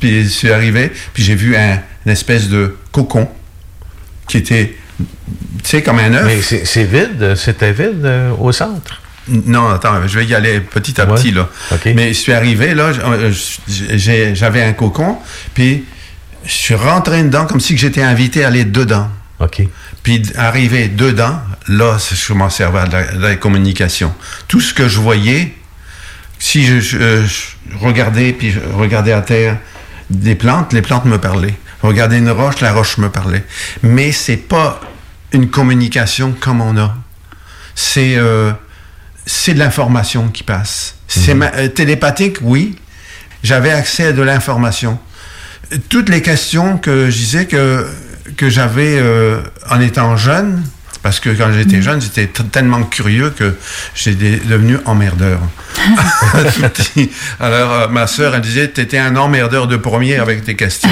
puis 0.00 0.24
je 0.24 0.28
suis 0.28 0.50
arrivé, 0.50 0.90
puis 1.14 1.22
j'ai 1.22 1.34
vu 1.34 1.56
un, 1.56 1.78
une 2.06 2.12
espèce 2.12 2.48
de 2.48 2.76
cocon 2.90 3.28
qui 4.28 4.38
était, 4.38 4.76
tu 4.98 5.04
sais, 5.64 5.82
comme 5.82 5.98
un 5.98 6.12
œuf. 6.14 6.26
Mais 6.26 6.42
c'est 6.42 6.64
c'est 6.64 6.84
vide, 6.84 7.34
c'était 7.36 7.72
vide 7.72 8.04
euh, 8.04 8.30
au 8.38 8.52
centre. 8.52 9.00
Non, 9.28 9.68
attends, 9.68 10.04
je 10.06 10.18
vais 10.18 10.26
y 10.26 10.34
aller 10.34 10.58
petit 10.60 11.00
à 11.00 11.06
petit, 11.14 11.30
là. 11.30 11.48
Mais 11.94 12.08
je 12.08 12.18
suis 12.18 12.32
arrivé, 12.32 12.74
là, 12.74 12.86
euh, 13.04 13.32
j'ai- 13.68 14.34
j'avais 14.34 14.62
un 14.64 14.72
cocon, 14.72 15.18
puis 15.54 15.84
je 16.44 16.50
suis 16.52 16.74
rentré 16.74 17.22
dedans 17.22 17.46
comme 17.46 17.60
si 17.60 17.78
j'étais 17.78 18.02
invité 18.02 18.42
à 18.44 18.48
aller 18.48 18.64
dedans. 18.64 19.08
OK. 19.42 19.62
Puis 20.02 20.22
arrivé 20.36 20.88
dedans, 20.88 21.40
là, 21.68 21.98
c'est- 21.98 22.14
je 22.16 22.26
commençais 22.28 22.64
à 22.64 22.68
avoir 22.68 22.88
de 22.88 22.92
la, 22.92 23.02
de 23.12 23.22
la 23.22 23.36
communication. 23.36 24.14
Tout 24.48 24.60
ce 24.60 24.72
que 24.72 24.88
je 24.88 24.98
voyais, 25.00 25.54
si 26.38 26.64
je, 26.64 26.80
je- 26.80 26.96
euh, 26.98 27.26
je 27.26 27.76
regardais, 27.78 28.32
puis 28.32 28.50
je 28.52 28.60
regardais 28.74 29.12
à 29.12 29.20
terre 29.22 29.58
des 30.10 30.34
plantes, 30.34 30.72
les 30.72 30.82
plantes 30.82 31.04
me 31.06 31.18
parlaient. 31.18 31.54
Regardais 31.82 32.18
une 32.18 32.30
roche, 32.30 32.60
la 32.60 32.72
roche 32.72 32.98
me 32.98 33.08
parlait. 33.08 33.44
Mais 33.82 34.12
c'est 34.12 34.36
pas 34.36 34.80
une 35.32 35.48
communication 35.50 36.32
comme 36.38 36.60
on 36.60 36.76
a. 36.76 36.94
C'est 37.74 38.14
euh, 38.16 38.52
c'est 39.26 39.54
de 39.54 39.58
l'information 39.58 40.28
qui 40.28 40.42
passe. 40.42 40.96
C'est 41.08 41.34
ma- 41.34 41.52
euh, 41.54 41.68
télépathique, 41.68 42.38
oui. 42.42 42.76
J'avais 43.42 43.70
accès 43.70 44.06
à 44.06 44.12
de 44.12 44.22
l'information. 44.22 44.98
Toutes 45.88 46.08
les 46.08 46.22
questions 46.22 46.76
que 46.78 47.10
je 47.10 47.16
disais 47.16 47.46
que, 47.46 47.86
que 48.36 48.48
j'avais 48.48 48.98
euh, 48.98 49.40
en 49.70 49.80
étant 49.80 50.16
jeune, 50.16 50.62
parce 51.02 51.18
que 51.18 51.30
quand 51.30 51.52
j'étais 51.52 51.82
jeune, 51.82 52.00
j'étais 52.00 52.26
tellement 52.26 52.84
curieux 52.84 53.30
que 53.30 53.56
j'étais 53.94 54.36
devenu 54.36 54.78
emmerdeur. 54.84 55.40
Alors, 57.40 57.72
euh, 57.72 57.88
ma 57.88 58.06
sœur, 58.06 58.34
elle 58.34 58.40
disait, 58.40 58.68
t'étais 58.68 58.98
un 58.98 59.16
emmerdeur 59.16 59.66
de 59.66 59.76
premier 59.76 60.16
avec 60.16 60.44
tes 60.44 60.54
questions. 60.54 60.88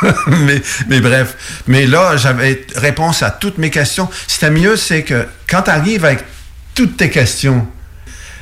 mais, 0.28 0.62
mais 0.88 1.00
bref. 1.00 1.62
Mais 1.66 1.86
là, 1.86 2.16
j'avais 2.16 2.66
réponse 2.76 3.22
à 3.22 3.30
toutes 3.30 3.58
mes 3.58 3.70
questions. 3.70 4.08
C'était 4.26 4.50
mieux, 4.50 4.76
c'est 4.76 5.02
que 5.02 5.26
quand 5.46 5.62
tu 5.62 5.70
arrives 5.70 6.04
avec 6.06 6.24
toutes 6.74 6.96
tes 6.96 7.10
questions, 7.10 7.66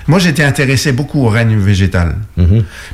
moi, 0.07 0.21
j'étais 0.21 0.45
intéressé 0.45 0.93
beaucoup 0.93 1.25
au 1.25 1.29
règne 1.29 1.59
végétal. 1.59 2.17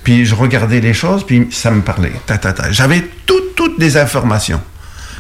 Puis 0.03 0.25
je 0.25 0.35
regardais 0.35 0.81
les 0.81 0.95
choses, 0.95 1.27
puis 1.27 1.49
ça 1.51 1.71
me 1.71 1.83
parlait. 1.83 2.13
Ta, 2.25 2.39
ta, 2.39 2.55
ta. 2.55 2.73
J'avais 2.73 3.05
toutes, 3.27 3.55
toutes 3.55 3.79
les 3.79 3.99
informations. 3.99 4.63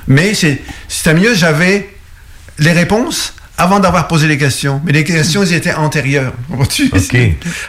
Mais 0.09 0.35
c'est- 0.35 0.61
c'était 0.89 1.15
mieux, 1.15 1.35
j'avais 1.35 1.89
les 2.59 2.73
réponses 2.73 3.35
avant 3.59 3.81
d'avoir 3.81 4.09
posé 4.09 4.27
les 4.29 4.39
questions. 4.39 4.81
Mais 4.85 4.93
les 4.93 5.05
questions, 5.05 5.43
elles 5.43 5.53
étaient 5.55 5.75
antérieures. 5.75 6.33
Comprends-tu? 6.49 6.91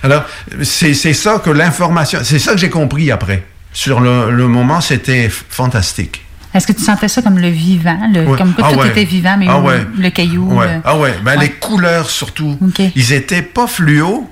Alors, 0.02 0.24
c'est 0.64 0.94
c'est 0.94 1.14
ça 1.14 1.40
que 1.44 1.50
l'information, 1.50 2.20
c'est 2.24 2.40
ça 2.40 2.52
que 2.54 2.58
j'ai 2.58 2.70
compris 2.70 3.12
après. 3.12 3.44
Sur 3.74 4.00
le, 4.00 4.32
le 4.32 4.48
moment, 4.48 4.82
c'était 4.82 5.30
fantastique. 5.30 6.22
Est-ce 6.54 6.68
que 6.68 6.74
tu 6.74 6.84
sentais 6.84 7.08
ça 7.08 7.24
comme 7.24 7.40
le 7.40 7.50
vivant, 7.50 8.00
le- 8.14 8.26
Ouais. 8.28 8.38
comme 8.38 8.54
quoi 8.54 8.68
Ah 8.70 8.74
tout 8.74 8.80
ouais. 8.80 8.90
était 8.90 9.06
vivant, 9.06 9.36
mais 9.40 9.48
Ah 9.50 9.60
où 9.60 9.66
ouais. 9.68 9.84
le 9.98 10.10
caillou? 10.12 10.54
Ouais. 10.54 10.80
Ah 10.84 10.96
ouais, 10.98 11.16
ben 11.24 11.36
ouais. 11.38 11.46
les 11.46 11.50
couleurs 11.54 12.10
surtout. 12.12 12.58
Ils 12.96 13.12
étaient 13.14 13.42
pas 13.42 13.66
fluo, 13.66 14.30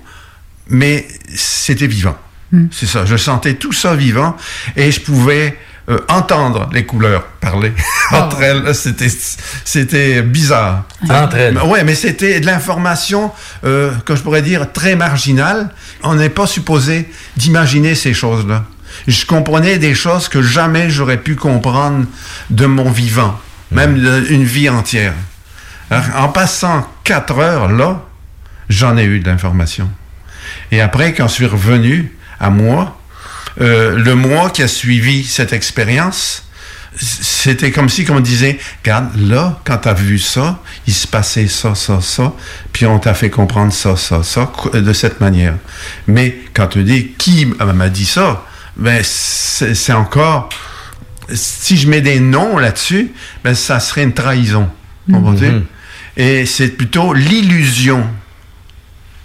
mais 0.69 1.07
c'était 1.35 1.87
vivant. 1.87 2.15
Hmm. 2.51 2.67
C'est 2.71 2.85
ça, 2.85 3.05
je 3.05 3.15
sentais 3.17 3.55
tout 3.55 3.71
ça 3.73 3.95
vivant 3.95 4.35
et 4.75 4.91
je 4.91 4.99
pouvais 5.01 5.57
euh, 5.91 5.99
entendre 6.09 6.69
les 6.73 6.85
couleurs 6.85 7.23
parler 7.41 7.73
Ah. 8.11 8.25
entre 8.25 8.41
elles. 8.41 8.73
C'était 8.75 9.07
c'était 9.65 10.21
bizarre. 10.21 10.83
Entre 11.09 11.35
elles. 11.37 11.57
Ouais, 11.59 11.83
mais 11.83 11.95
c'était 11.95 12.39
de 12.39 12.45
l'information 12.45 13.31
euh, 13.63 13.91
que 14.05 14.15
je 14.15 14.21
pourrais 14.21 14.41
dire 14.41 14.71
très 14.71 14.95
marginale. 14.95 15.69
On 16.03 16.15
n'est 16.15 16.29
pas 16.29 16.47
supposé 16.47 17.09
d'imaginer 17.37 17.95
ces 17.95 18.13
choses-là. 18.13 18.65
Je 19.07 19.25
comprenais 19.25 19.77
des 19.77 19.93
choses 19.95 20.27
que 20.27 20.41
jamais 20.41 20.89
j'aurais 20.89 21.17
pu 21.17 21.35
comprendre 21.35 22.05
de 22.49 22.65
mon 22.65 22.89
vivant, 22.91 23.39
même 23.71 23.99
de- 24.01 24.25
une 24.29 24.43
vie 24.43 24.67
entière. 24.69 25.13
Alors, 25.89 26.05
en 26.23 26.29
passant 26.29 26.87
quatre 27.03 27.37
heures 27.39 27.71
là, 27.71 28.01
j'en 28.69 28.97
ai 28.97 29.03
eu 29.03 29.19
de 29.19 29.29
l'information. 29.29 29.89
Et 30.71 30.81
après, 30.81 31.13
quand 31.13 31.27
je 31.29 31.33
suis 31.33 31.45
revenu 31.45 32.11
à 32.39 32.49
moi, 32.49 32.97
euh, 33.59 33.97
le 33.97 34.15
mois 34.15 34.49
qui 34.49 34.63
a 34.63 34.67
suivi 34.67 35.23
cette 35.23 35.51
expérience, 35.53 36.43
c'était 36.95 37.71
comme 37.71 37.89
si 37.89 38.05
on 38.09 38.19
disait, 38.19 38.59
regarde, 38.83 39.15
là, 39.17 39.59
quand 39.65 39.77
tu 39.77 39.89
as 39.89 39.93
vu 39.93 40.19
ça, 40.19 40.59
il 40.87 40.93
se 40.93 41.07
passait 41.07 41.47
ça, 41.47 41.73
ça, 41.73 42.01
ça, 42.01 42.33
puis 42.73 42.85
on 42.85 42.99
t'a 42.99 43.13
fait 43.13 43.29
comprendre 43.29 43.71
ça, 43.73 43.95
ça, 43.95 44.23
ça, 44.23 44.51
co- 44.53 44.69
de 44.69 44.93
cette 44.93 45.21
manière. 45.21 45.55
Mais 46.07 46.37
quand 46.53 46.67
tu 46.67 46.83
dis, 46.83 47.11
qui 47.17 47.45
m'a 47.45 47.89
dit 47.89 48.05
ça, 48.05 48.45
ben, 48.75 49.01
c'est 49.03 49.93
encore, 49.93 50.49
si 51.33 51.77
je 51.77 51.87
mets 51.89 52.01
des 52.01 52.19
noms 52.19 52.57
là-dessus, 52.57 53.11
ben, 53.43 53.55
ça 53.55 53.79
serait 53.79 54.03
une 54.03 54.13
trahison. 54.13 54.69
Mhm. 55.07 55.63
Et 56.17 56.45
c'est 56.45 56.69
plutôt 56.69 57.13
l'illusion 57.13 58.05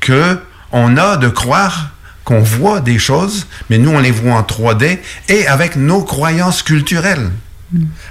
que 0.00 0.38
on 0.72 0.96
a 0.96 1.16
de 1.16 1.28
croire 1.28 1.90
qu'on 2.26 2.40
voit 2.40 2.80
des 2.80 2.98
choses, 2.98 3.46
mais 3.70 3.78
nous 3.78 3.90
on 3.90 4.00
les 4.00 4.10
voit 4.10 4.34
en 4.34 4.42
3D 4.42 4.98
et 5.30 5.46
avec 5.46 5.76
nos 5.76 6.02
croyances 6.02 6.62
culturelles. 6.62 7.30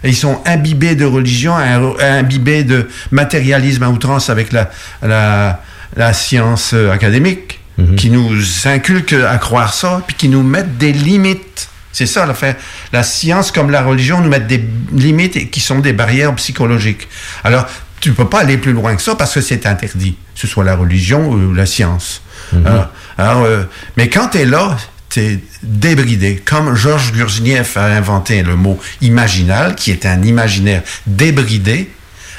Et 0.04 0.10
ils 0.10 0.16
sont 0.16 0.42
imbibés 0.46 0.96
de 0.96 1.06
religion, 1.06 1.56
im- 1.56 1.94
imbibés 2.02 2.64
de 2.64 2.88
matérialisme 3.12 3.84
à 3.84 3.90
outrance 3.90 4.30
avec 4.30 4.52
la, 4.52 4.70
la, 5.04 5.62
la 5.96 6.14
science 6.14 6.72
euh, 6.74 6.92
académique, 6.92 7.60
qui 7.98 8.10
nous 8.10 8.32
inculque 8.66 9.12
à 9.12 9.38
croire 9.38 9.74
ça, 9.74 10.02
puis 10.08 10.16
qui 10.16 10.30
nous 10.30 10.44
mettent 10.44 10.78
des 10.78 10.94
limites. 10.94 11.68
C'est 11.92 12.06
ça 12.06 12.26
l'affaire. 12.26 12.56
La 12.94 13.04
science 13.04 13.52
comme 13.52 13.70
la 13.70 13.84
religion 13.84 14.22
nous 14.22 14.30
mettent 14.30 14.48
des 14.48 14.64
limites 14.94 15.36
et 15.36 15.48
qui 15.50 15.60
sont 15.60 15.80
des 15.80 15.92
barrières 15.92 16.34
psychologiques. 16.36 17.10
Alors, 17.44 17.66
tu 18.00 18.14
peux 18.14 18.30
pas 18.30 18.40
aller 18.42 18.58
plus 18.58 18.72
loin 18.72 18.96
que 18.96 19.02
ça 19.02 19.16
parce 19.16 19.34
que 19.34 19.42
c'est 19.42 19.66
interdit, 19.66 20.14
que 20.36 20.40
ce 20.40 20.48
soit 20.48 20.64
la 20.64 20.76
religion 20.78 21.30
ou 21.30 21.54
la 21.54 21.66
science. 21.66 22.22
Alors, 22.66 22.90
alors, 23.18 23.44
euh, 23.44 23.64
mais 23.98 24.10
quand 24.10 24.30
tu 24.30 24.40
es 24.40 24.46
là, 24.46 24.78
tu 25.10 25.20
es 25.22 25.40
débridé. 25.64 26.42
Comme 26.44 26.76
Georges 26.76 27.14
Gurdjieff 27.14 27.78
a 27.78 27.86
inventé 27.86 28.44
le 28.44 28.56
mot 28.56 28.80
imaginal, 29.02 29.76
qui 29.76 29.92
est 29.92 30.06
un 30.06 30.22
imaginaire 30.24 30.82
débridé. 31.08 31.90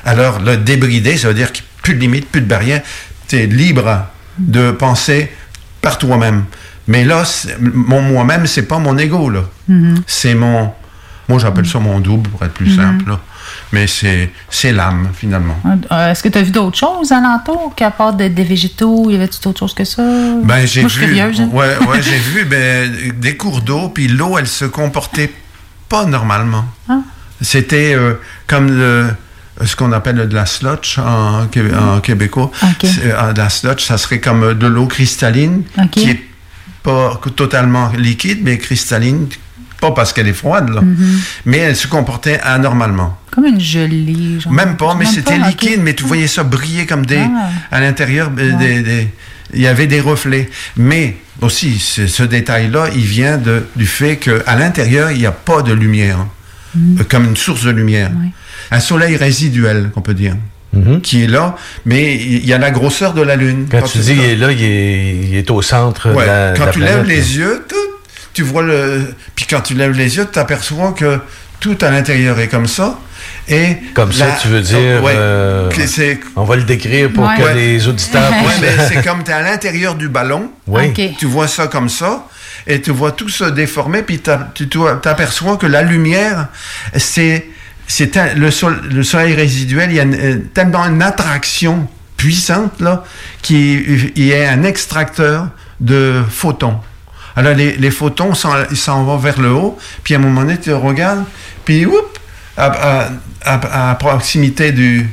Alors, 0.04 0.40
le 0.40 0.56
débridé, 0.56 1.16
ça 1.16 1.28
veut 1.28 1.34
dire 1.34 1.52
qu'il 1.52 1.64
n'y 1.64 1.68
a 1.68 1.82
plus 1.82 1.94
de 1.94 2.00
limites, 2.00 2.28
plus 2.30 2.40
de 2.42 2.46
barrières. 2.46 2.82
Tu 3.28 3.36
es 3.36 3.46
libre 3.46 4.06
de 4.38 4.70
penser 4.70 5.30
par 5.80 5.98
toi-même. 5.98 6.44
Mais 6.88 7.04
là, 7.04 7.24
c'est- 7.24 7.56
mon 7.58 8.02
moi-même, 8.02 8.46
c'est 8.46 8.62
pas 8.62 8.78
mon 8.78 8.96
ego, 8.98 9.30
là. 9.30 9.44
Mhm. 9.68 10.02
C'est 10.06 10.34
mon. 10.34 10.72
Moi, 11.28 11.38
j'appelle 11.40 11.66
ça 11.66 11.78
mon 11.80 11.98
double 11.98 12.28
pour 12.30 12.44
être 12.44 12.52
plus 12.54 12.68
Mhm. 12.70 12.76
simple, 12.76 13.08
là. 13.10 13.20
Mais 13.72 13.86
c'est 13.88 14.30
c'est 14.48 14.72
l'âme, 14.72 15.08
finalement. 15.14 15.56
Euh, 15.90 16.10
Est-ce 16.12 16.22
que 16.22 16.28
tu 16.28 16.38
as 16.38 16.42
vu 16.42 16.52
d'autres 16.52 16.78
choses 16.78 17.10
alentour 17.12 17.72
qu'à 17.74 17.90
part 17.90 18.12
des, 18.12 18.28
des 18.28 18.44
végétaux? 18.44 19.10
Y 19.10 19.16
avait-tu 19.16 19.40
d'autres 19.40 19.58
choses 19.58 19.74
que 19.74 19.84
ça? 19.84 20.02
Ben, 20.44 20.64
j'ai 20.66 20.82
vu. 20.86 20.88
curieuse. 21.00 21.40
hein. 21.40 21.48
Ouais, 21.52 21.76
ouais, 21.88 22.00
j'ai 22.08 22.18
vu 22.18 22.44
ben, 22.44 22.90
des 23.16 23.36
cours 23.36 23.60
d'eau, 23.62 23.88
puis 23.88 24.06
l'eau, 24.08 24.38
elle 24.38 24.46
se 24.46 24.64
comportait 24.66 25.32
pas 25.88 26.04
normalement. 26.04 26.64
Ah. 26.88 26.98
C'était 27.40 27.94
euh, 27.94 28.14
comme 28.46 28.68
le- 28.70 29.08
ce 29.64 29.74
qu'on 29.74 29.90
appelle 29.92 30.16
de 30.28 30.34
la 30.34 30.46
slotch 30.46 30.98
en, 30.98 31.42
en 31.44 32.00
québécois. 32.00 32.50
C'est, 32.80 33.12
euh, 33.12 33.32
de 33.32 33.38
la 33.38 33.48
slotch, 33.48 33.84
ça 33.86 33.98
serait 33.98 34.20
comme 34.20 34.54
de 34.54 34.66
l'eau 34.66 34.86
cristalline, 34.86 35.64
qui 35.90 36.10
est 36.10 36.22
pas 36.82 37.18
totalement 37.34 37.88
liquide, 37.96 38.40
mais 38.42 38.58
cristalline, 38.58 39.26
pas 39.80 39.90
parce 39.92 40.12
qu'elle 40.12 40.28
est 40.28 40.32
froide, 40.32 40.68
là, 40.70 40.80
Mhm. 40.80 41.20
mais 41.46 41.58
elle 41.58 41.76
se 41.76 41.86
comportait 41.86 42.40
anormalement. 42.42 43.18
Comme 43.30 43.46
une 43.46 43.60
gelée. 43.60 44.40
Genre. 44.40 44.52
Même 44.52 44.76
pas, 44.76 44.94
mais 44.94 45.04
c'était 45.04 45.38
liquide, 45.38 45.80
mais 45.82 45.94
tu 45.94 46.04
voyais 46.04 46.26
ça 46.26 46.42
briller 46.42 46.86
comme 46.86 47.04
des. 47.04 47.18
Ah. 47.18 47.50
À 47.70 47.80
l'intérieur, 47.80 48.30
euh, 48.38 48.52
des, 48.58 48.80
des- 48.82 49.08
il 49.54 49.60
y 49.60 49.66
avait 49.66 49.86
des 49.86 50.00
reflets. 50.00 50.48
Mais 50.76 51.16
aussi, 51.42 51.78
ce, 51.78 52.06
ce 52.06 52.22
détail-là, 52.22 52.86
il 52.94 53.02
vient 53.04 53.36
de, 53.36 53.66
du 53.76 53.86
fait 53.86 54.16
qu'à 54.16 54.56
l'intérieur, 54.56 55.10
il 55.10 55.18
n'y 55.18 55.26
a 55.26 55.32
pas 55.32 55.60
de 55.62 55.72
lumière, 55.74 56.26
Mm. 56.74 57.00
euh, 57.00 57.04
comme 57.08 57.24
une 57.26 57.36
source 57.36 57.64
de 57.64 57.70
lumière. 57.70 58.10
Un 58.70 58.80
soleil 58.80 59.16
résiduel, 59.16 59.90
qu'on 59.94 60.00
peut 60.02 60.14
dire, 60.14 60.34
Mhm. 60.72 61.00
qui 61.00 61.22
est 61.24 61.26
là, 61.28 61.54
mais 61.84 62.16
il 62.16 62.44
y 62.44 62.52
a 62.52 62.58
la 62.58 62.70
grosseur 62.70 63.14
de 63.14 63.22
la 63.22 63.36
Lune. 63.36 63.66
Quand 63.70 63.82
tu 63.82 63.98
dis 63.98 64.12
il 64.12 64.24
est 64.24 64.36
là, 64.36 64.50
il 64.50 64.62
est, 64.62 65.16
il 65.30 65.36
est 65.36 65.50
au 65.50 65.62
centre 65.62 66.10
Ouais, 66.12 66.24
de 66.24 66.26
la, 66.28 66.52
de 66.52 66.58
quand 66.58 66.64
la 66.66 66.72
tu 66.72 66.78
planète, 66.80 66.96
lèves 66.96 67.06
là. 67.08 67.14
les 67.14 67.36
yeux, 67.36 67.64
tout, 67.68 67.76
tu 68.36 68.42
vois 68.42 68.62
le. 68.62 69.14
Puis 69.34 69.46
quand 69.48 69.62
tu 69.62 69.72
lèves 69.74 69.92
les 69.92 70.16
yeux, 70.18 70.26
tu 70.26 70.32
t'aperçois 70.32 70.92
que 70.92 71.18
tout 71.58 71.78
à 71.80 71.90
l'intérieur 71.90 72.38
est 72.38 72.48
comme 72.48 72.66
ça. 72.66 72.98
Et 73.48 73.78
Comme 73.94 74.12
ça, 74.12 74.26
tu 74.42 74.48
veux 74.48 74.60
dire. 74.60 75.02
Ouais. 75.02 75.12
euh, 75.16 75.70
Que 75.70 75.86
c'est- 75.86 76.20
on 76.36 76.44
va 76.44 76.56
le 76.56 76.64
décrire 76.64 77.10
pour 77.12 77.24
Ouais. 77.24 77.36
que 77.38 77.42
Ouais. 77.44 77.54
les 77.54 77.88
auditeurs 77.88 78.30
mais 78.60 78.70
c'est 78.88 79.02
comme 79.02 79.24
tu 79.24 79.30
es 79.30 79.34
à 79.34 79.40
l'intérieur 79.40 79.94
du 79.94 80.08
ballon. 80.10 80.50
Oui. 80.66 80.92
Tu 81.18 81.24
vois 81.26 81.48
ça 81.48 81.66
comme 81.66 81.88
ça. 81.88 82.26
Et 82.66 82.82
tu 82.82 82.90
vois 82.90 83.12
tout 83.12 83.30
se 83.30 83.44
déformer. 83.44 84.02
Puis 84.02 84.20
tu 84.54 84.68
t'aperçois 85.02 85.56
que 85.56 85.66
la 85.66 85.80
lumière, 85.82 86.48
c'est. 86.96 87.46
c'est 87.88 88.16
un- 88.18 88.34
le, 88.34 88.50
sol- 88.50 88.82
le 88.92 89.02
soleil 89.02 89.34
résiduel, 89.34 89.90
il 89.90 89.96
y 89.96 90.00
a 90.00 90.02
une- 90.02 90.14
euh, 90.14 90.38
tellement 90.52 90.84
une 90.84 91.00
attraction 91.02 91.88
puissante 92.18 92.80
là, 92.80 93.04
qui 93.42 94.12
il 94.16 94.30
est 94.30 94.46
un 94.46 94.62
extracteur 94.64 95.48
de 95.80 96.20
photons. 96.28 96.78
Alors 97.36 97.54
les, 97.54 97.76
les 97.76 97.90
photons 97.90 98.32
ils 98.70 98.76
s'en 98.76 99.04
vont 99.04 99.18
vers 99.18 99.40
le 99.40 99.52
haut, 99.52 99.78
puis 100.02 100.14
à 100.14 100.18
un 100.18 100.20
moment 100.20 100.42
donné 100.42 100.58
tu 100.58 100.72
regardes, 100.72 101.24
puis 101.64 101.84
oups, 101.86 101.96
à, 102.56 102.66
à- 102.66 103.10
à- 103.44 103.90
à 103.90 103.94
proximité 103.96 104.72
du, 104.72 105.08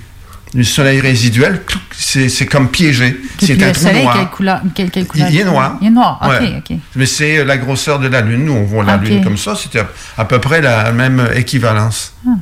du 0.53 0.63
soleil 0.63 1.01
résiduel, 1.01 1.61
c'est 1.91 2.45
comme 2.45 2.69
piégé. 2.69 3.19
C'est 3.39 3.55
le 3.55 3.67
un 3.67 3.71
trou 3.71 3.83
soleil, 3.83 4.03
noir. 4.03 4.15
quelle 4.17 4.27
couleur, 4.29 4.61
quelle, 4.73 4.89
quelle 4.91 5.05
couleur 5.07 5.27
Il 5.29 5.39
est 5.39 5.43
noir. 5.43 5.77
Il 5.81 5.87
est 5.87 5.91
noir, 5.91 6.19
ok, 6.23 6.29
Ouais. 6.29 6.55
ok. 6.71 6.77
Mais 6.95 7.05
c'est 7.05 7.39
euh, 7.39 7.43
la 7.45 7.57
grosseur 7.57 7.99
de 7.99 8.07
la 8.07 8.21
Lune. 8.21 8.45
Nous, 8.45 8.53
on 8.53 8.63
voit 8.63 8.83
la. 8.85 8.97
Lune 8.97 9.23
comme 9.23 9.37
ça. 9.37 9.55
C'était 9.55 9.79
à, 9.79 9.87
à 10.17 10.25
peu 10.25 10.39
près 10.39 10.61
la 10.61 10.91
même 10.93 11.27
équivalence. 11.35 12.13
Hmm. 12.23 12.35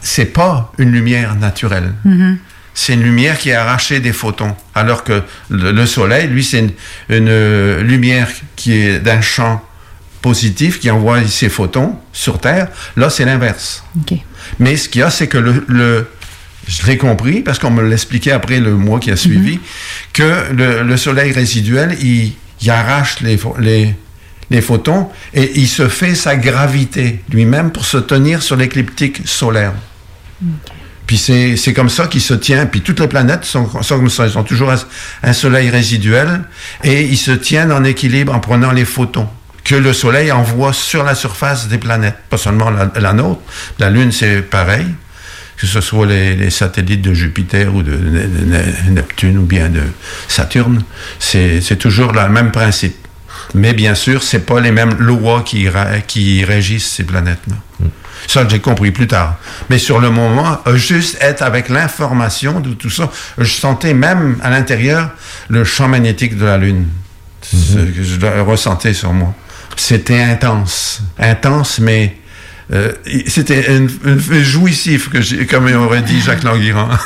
C'est 0.00 0.26
pas 0.32 0.72
une 0.78 0.90
lumière 0.92 1.34
naturelle. 1.34 1.92
Mhm. 2.04 2.38
C'est 2.74 2.94
une 2.94 3.02
lumière 3.02 3.38
qui 3.38 3.50
est 3.50 3.54
arrachée 3.54 4.00
des 4.00 4.12
photons. 4.12 4.54
Alors 4.74 5.04
que 5.04 5.22
le, 5.50 5.72
le 5.72 5.86
Soleil, 5.86 6.28
lui, 6.28 6.44
c'est 6.44 6.60
une, 6.60 6.72
une, 7.08 7.28
euh, 7.28 7.82
lumière 7.82 8.28
qui 8.56 8.72
est 8.74 8.98
d'un 9.00 9.20
champ 9.20 9.62
positif 10.22 10.78
qui 10.80 10.90
envoie 10.90 11.24
ses 11.26 11.48
photons 11.48 11.96
sur 12.12 12.38
Terre. 12.40 12.68
Là, 12.96 13.10
c'est 13.10 13.24
l'inverse. 13.24 13.84
Mais 14.58 14.76
ce 14.76 14.88
qu'il 14.88 15.00
y 15.00 15.04
a, 15.04 15.10
c'est 15.10 15.26
que 15.28 15.38
le, 15.38 15.64
le- 15.68 16.06
je 16.68 16.86
l'ai 16.86 16.96
compris 16.98 17.40
parce 17.40 17.58
qu'on 17.58 17.70
me 17.70 17.82
l'expliquait 17.88 18.30
après 18.32 18.60
le 18.60 18.74
mois 18.76 19.00
qui 19.00 19.10
a 19.10 19.16
suivi, 19.16 19.58
que 20.12 20.52
le, 20.52 20.82
le 20.82 20.96
soleil 20.96 21.32
résiduel, 21.32 21.96
il, 22.00 22.34
il 22.60 22.70
arrache 22.70 23.20
les, 23.20 23.36
pho- 23.38 23.58
les, 23.58 23.94
les 24.50 24.60
photons 24.60 25.08
et 25.34 25.50
il 25.58 25.66
se 25.66 25.88
fait 25.88 26.14
sa 26.14 26.36
gravité 26.36 27.20
lui-même 27.32 27.72
pour 27.72 27.84
se 27.86 27.96
tenir 27.96 28.42
sur 28.42 28.56
l'écliptique 28.56 29.22
solaire. 29.24 29.72
Puis 31.10 31.18
c'est 31.18 31.74
comme 31.74 31.88
ça 31.88 32.06
qu'il 32.06 32.20
se 32.20 32.34
tient. 32.34 32.66
Puis 32.66 32.82
toutes 32.82 33.00
les 33.00 33.08
planètes 33.08 33.44
sont, 33.44 33.64
comme 33.64 34.08
ça. 34.08 34.28
Ils 34.28 34.38
ont 34.38 34.44
toujours 34.44 34.72
un, 35.24 35.32
soleil 35.32 35.68
résiduel 35.68 36.42
et 36.84 37.02
ils 37.02 37.16
se 37.16 37.32
tiennent 37.32 37.72
en 37.72 37.82
équilibre 37.82 38.32
en 38.32 38.38
prenant 38.38 38.70
les 38.70 38.84
photons 38.84 39.28
que 39.64 39.74
le 39.74 39.92
soleil 39.92 40.30
envoie 40.30 40.72
sur 40.72 41.02
la 41.02 41.16
surface 41.16 41.66
des 41.66 41.78
planètes. 41.78 42.14
Pas 42.30 42.36
seulement 42.36 42.70
la, 42.70 43.12
nôtre. 43.12 43.40
La 43.80 43.90
Lune, 43.90 44.12
c'est 44.12 44.40
pareil. 44.40 44.86
Que 45.56 45.66
ce 45.66 45.80
soit 45.80 46.06
les, 46.06 46.48
satellites 46.50 47.02
de 47.02 47.12
Jupiter 47.12 47.74
ou 47.74 47.82
de, 47.82 47.98
Neptune 48.90 49.38
ou 49.38 49.46
bien 49.46 49.68
de 49.68 49.82
Saturne. 50.28 50.84
C'est 51.18 51.76
toujours 51.76 52.12
le 52.12 52.28
même 52.28 52.52
principe. 52.52 52.94
Mais 53.54 53.72
bien 53.72 53.96
sûr, 53.96 54.22
c'est 54.22 54.46
pas 54.46 54.60
les 54.60 54.70
mêmes 54.70 54.94
lois 55.00 55.42
qui, 55.42 55.66
qui 56.06 56.44
régissent 56.44 56.92
ces 56.92 57.02
planètes-là. 57.02 57.56
Ça, 58.26 58.46
j'ai 58.48 58.60
compris 58.60 58.90
plus 58.90 59.06
tard. 59.06 59.36
Mais 59.68 59.78
sur 59.78 60.00
le 60.00 60.10
moment, 60.10 60.58
euh, 60.66 60.76
juste 60.76 61.16
être 61.20 61.42
avec 61.42 61.68
l'information 61.68 62.60
de 62.60 62.74
tout 62.74 62.90
ça, 62.90 63.10
je 63.38 63.50
sentais 63.50 63.94
même 63.94 64.38
à 64.42 64.50
l'intérieur 64.50 65.10
le 65.48 65.64
champ 65.64 65.88
magnétique 65.88 66.36
de 66.36 66.44
la 66.44 66.58
Lune. 66.58 66.86
Ce 67.42 67.76
que 67.76 68.02
je 68.02 68.20
le 68.20 68.42
ressentais 68.42 68.92
sur 68.92 69.12
moi. 69.12 69.34
C'était 69.76 70.20
intense. 70.20 71.02
Intense, 71.18 71.78
mais 71.78 72.16
euh, 72.72 72.92
c'était 73.26 73.76
une, 73.76 73.90
une 74.04 74.42
jouissif, 74.42 75.10
que 75.10 75.44
comme 75.44 75.72
aurait 75.74 76.02
dit 76.02 76.20
Jacques 76.20 76.44
Languirand. 76.44 76.88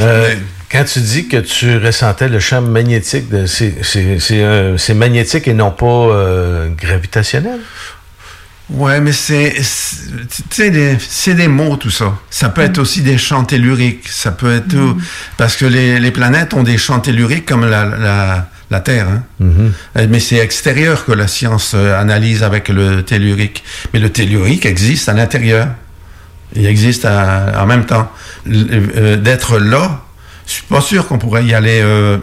Euh, 0.00 0.34
quand 0.70 0.84
tu 0.84 1.00
dis 1.00 1.26
que 1.26 1.38
tu 1.38 1.76
ressentais 1.78 2.28
le 2.28 2.38
champ 2.38 2.60
magnétique, 2.60 3.24
c'est 3.46 3.74
euh, 4.32 4.76
magnétique 4.94 5.48
et 5.48 5.54
non 5.54 5.72
pas 5.72 6.68
gravitationnel? 6.76 7.58
Ouais, 8.70 9.00
mais 9.00 9.12
c'est, 9.12 9.62
c'est- 9.62 10.10
tu 10.28 10.42
sais, 10.50 10.70
les- 10.70 10.98
c'est 11.00 11.34
des 11.34 11.48
mots 11.48 11.76
tout 11.76 11.90
ça. 11.90 12.18
Ça 12.28 12.50
peut 12.50 12.60
être 12.60 12.78
aussi 12.78 13.00
des 13.00 13.16
champs 13.16 13.44
telluriques. 13.44 14.06
Ça 14.08 14.30
peut 14.30 14.56
être 14.56 14.68
tout, 14.68 14.98
parce 15.38 15.56
que 15.56 15.64
les, 15.64 15.98
les 15.98 16.10
planètes 16.10 16.52
ont 16.52 16.62
des 16.62 16.76
champs 16.76 17.00
telluriques 17.00 17.46
comme 17.46 17.64
la, 17.64 17.86
la, 17.86 18.50
la 18.70 18.80
Terre. 18.80 19.08
hein. 19.08 19.22
Euh, 19.96 20.06
Mais 20.10 20.20
c'est 20.20 20.36
extérieur 20.36 21.06
que 21.06 21.12
la 21.12 21.28
science 21.28 21.72
euh, 21.74 21.98
analyse 21.98 22.42
avec 22.42 22.68
le 22.68 23.02
tellurique. 23.02 23.64
Mais 23.94 24.00
le 24.00 24.10
tellurique 24.10 24.66
existe 24.66 25.08
à 25.08 25.14
l'intérieur. 25.14 25.68
Il 26.54 26.66
existe 26.66 27.06
à- 27.06 27.62
en 27.62 27.66
même 27.66 27.86
temps. 27.86 28.10
Euh, 28.46 29.16
D'être 29.16 29.58
là, 29.58 30.02
je 30.46 30.52
suis 30.52 30.62
pas 30.64 30.82
sûr 30.82 31.06
qu'on 31.08 31.18
pourrait 31.18 31.44
y 31.46 31.54
aller 31.54 31.80
euh, 31.82 32.18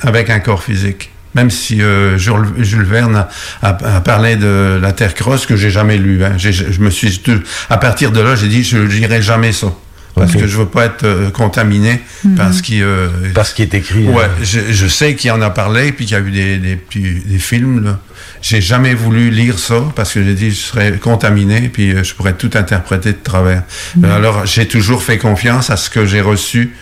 avec 0.00 0.30
un 0.30 0.40
corps 0.40 0.62
physique. 0.62 1.10
Même 1.36 1.50
si 1.50 1.80
euh, 1.82 2.16
Jules, 2.18 2.46
Jules 2.58 2.82
Verne 2.84 3.26
a, 3.62 3.72
parlé 4.00 4.34
de 4.36 4.78
la 4.82 4.92
Terre 4.92 5.14
creuse 5.14 5.46
que 5.46 5.54
j'ai 5.54 5.70
jamais 5.70 5.98
lu. 5.98 6.24
hein. 6.24 6.32
J'ai- 6.38 6.52
Je 6.52 6.80
me 6.80 6.90
suis 6.90 7.18
tout- 7.20 7.42
à 7.70 7.76
partir 7.76 8.10
de 8.10 8.20
là, 8.20 8.34
j'ai 8.34 8.48
dit 8.48 8.64
je 8.64 8.78
n'irai 8.78 9.22
jamais 9.22 9.52
ça. 9.52 9.68
Parce 10.14 10.32
que 10.34 10.46
je 10.46 10.56
veux 10.56 10.64
pas 10.64 10.86
être 10.86 11.04
euh, 11.04 11.28
contaminé 11.30 12.00
Mhm. 12.24 12.34
par 12.36 12.54
ce 12.54 12.62
qui 12.62 12.82
euh, 12.82 13.08
Parce 13.34 13.52
qu'il 13.52 13.64
est 13.66 13.74
écrit. 13.74 14.04
Ouais, 14.08 14.24
hein. 14.24 14.28
je, 14.42 14.60
je 14.70 14.86
sais 14.86 15.14
qu'il 15.14 15.30
en 15.30 15.42
a 15.42 15.50
parlé, 15.50 15.92
puis 15.92 16.06
qu'il 16.06 16.16
y 16.16 16.18
a 16.18 16.22
eu 16.22 16.30
des, 16.30 16.56
des, 16.56 16.76
petits- 16.76 17.20
des 17.26 17.38
films. 17.38 17.84
là. 17.84 17.98
J'ai 18.40 18.62
jamais 18.62 18.94
voulu 18.94 19.28
lire 19.30 19.58
ça 19.58 19.84
parce 19.94 20.14
que 20.14 20.24
j'ai 20.24 20.32
dit 20.32 20.50
je 20.52 20.56
serais 20.56 20.92
contaminé, 20.92 21.68
puis 21.70 21.92
euh, 21.92 22.02
je 22.02 22.14
pourrais 22.14 22.32
tout 22.32 22.50
interpréter 22.54 23.12
de 23.12 23.18
travers. 23.22 23.62
Mhm. 23.96 24.04
Alors 24.06 24.46
j'ai 24.46 24.66
toujours 24.66 25.02
fait 25.02 25.18
confiance 25.18 25.68
à 25.68 25.76
ce 25.76 25.90
que 25.90 26.06
j'ai 26.06 26.22
reçu 26.22 26.72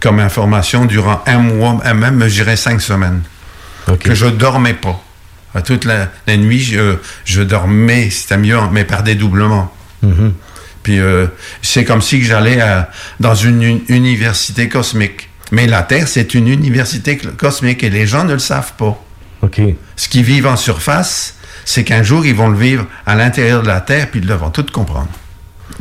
comme 0.00 0.18
information 0.18 0.84
durant 0.84 1.22
un 1.28 1.38
mois, 1.38 1.80
et 1.88 1.94
même, 1.94 2.20
je 2.26 2.34
dirais 2.34 2.56
cinq 2.56 2.80
semaines, 2.80 3.20
que 4.00 4.14
je 4.14 4.26
dormais 4.26 4.74
pas. 4.74 5.02
Toute 5.66 5.84
la, 5.84 6.08
la 6.26 6.36
nuit, 6.38 6.60
je, 6.60 6.96
je 7.24 7.42
dormais, 7.42 8.08
c'était 8.10 8.38
mieux, 8.38 8.56
mais 8.72 8.84
par 8.84 9.02
dédoublement. 9.02 9.72
Mhm. 10.02 10.32
Puis 10.82 10.98
euh, 10.98 11.26
c'est 11.60 11.84
comme 11.84 12.00
si 12.02 12.22
j'allais 12.24 12.60
à- 12.60 12.90
dans 13.20 13.34
une, 13.34 13.62
uni- 13.62 13.84
université 13.88 14.68
cosmique. 14.68 15.28
Mais 15.50 15.66
la 15.66 15.82
Terre, 15.82 16.08
c'est 16.08 16.32
une 16.34 16.48
université 16.48 17.18
cosmique 17.18 17.82
et 17.84 17.90
les 17.90 18.06
gens 18.06 18.24
ne 18.24 18.32
le 18.32 18.38
savent 18.38 18.72
pas. 18.78 18.98
OK. 19.42 19.60
Ce 19.96 20.08
qu'ils 20.08 20.24
vivent 20.24 20.46
en 20.46 20.56
surface, 20.56 21.36
c'est 21.66 21.84
qu'un 21.84 22.02
jour, 22.02 22.24
ils 22.24 22.34
vont 22.34 22.48
le 22.48 22.56
vivre 22.56 22.86
à 23.04 23.14
l'intérieur 23.14 23.62
de 23.62 23.68
la 23.68 23.80
Terre, 23.82 24.10
puis 24.10 24.20
ils 24.24 24.32
vont 24.32 24.50
tout 24.50 24.64
comprendre. 24.72 25.10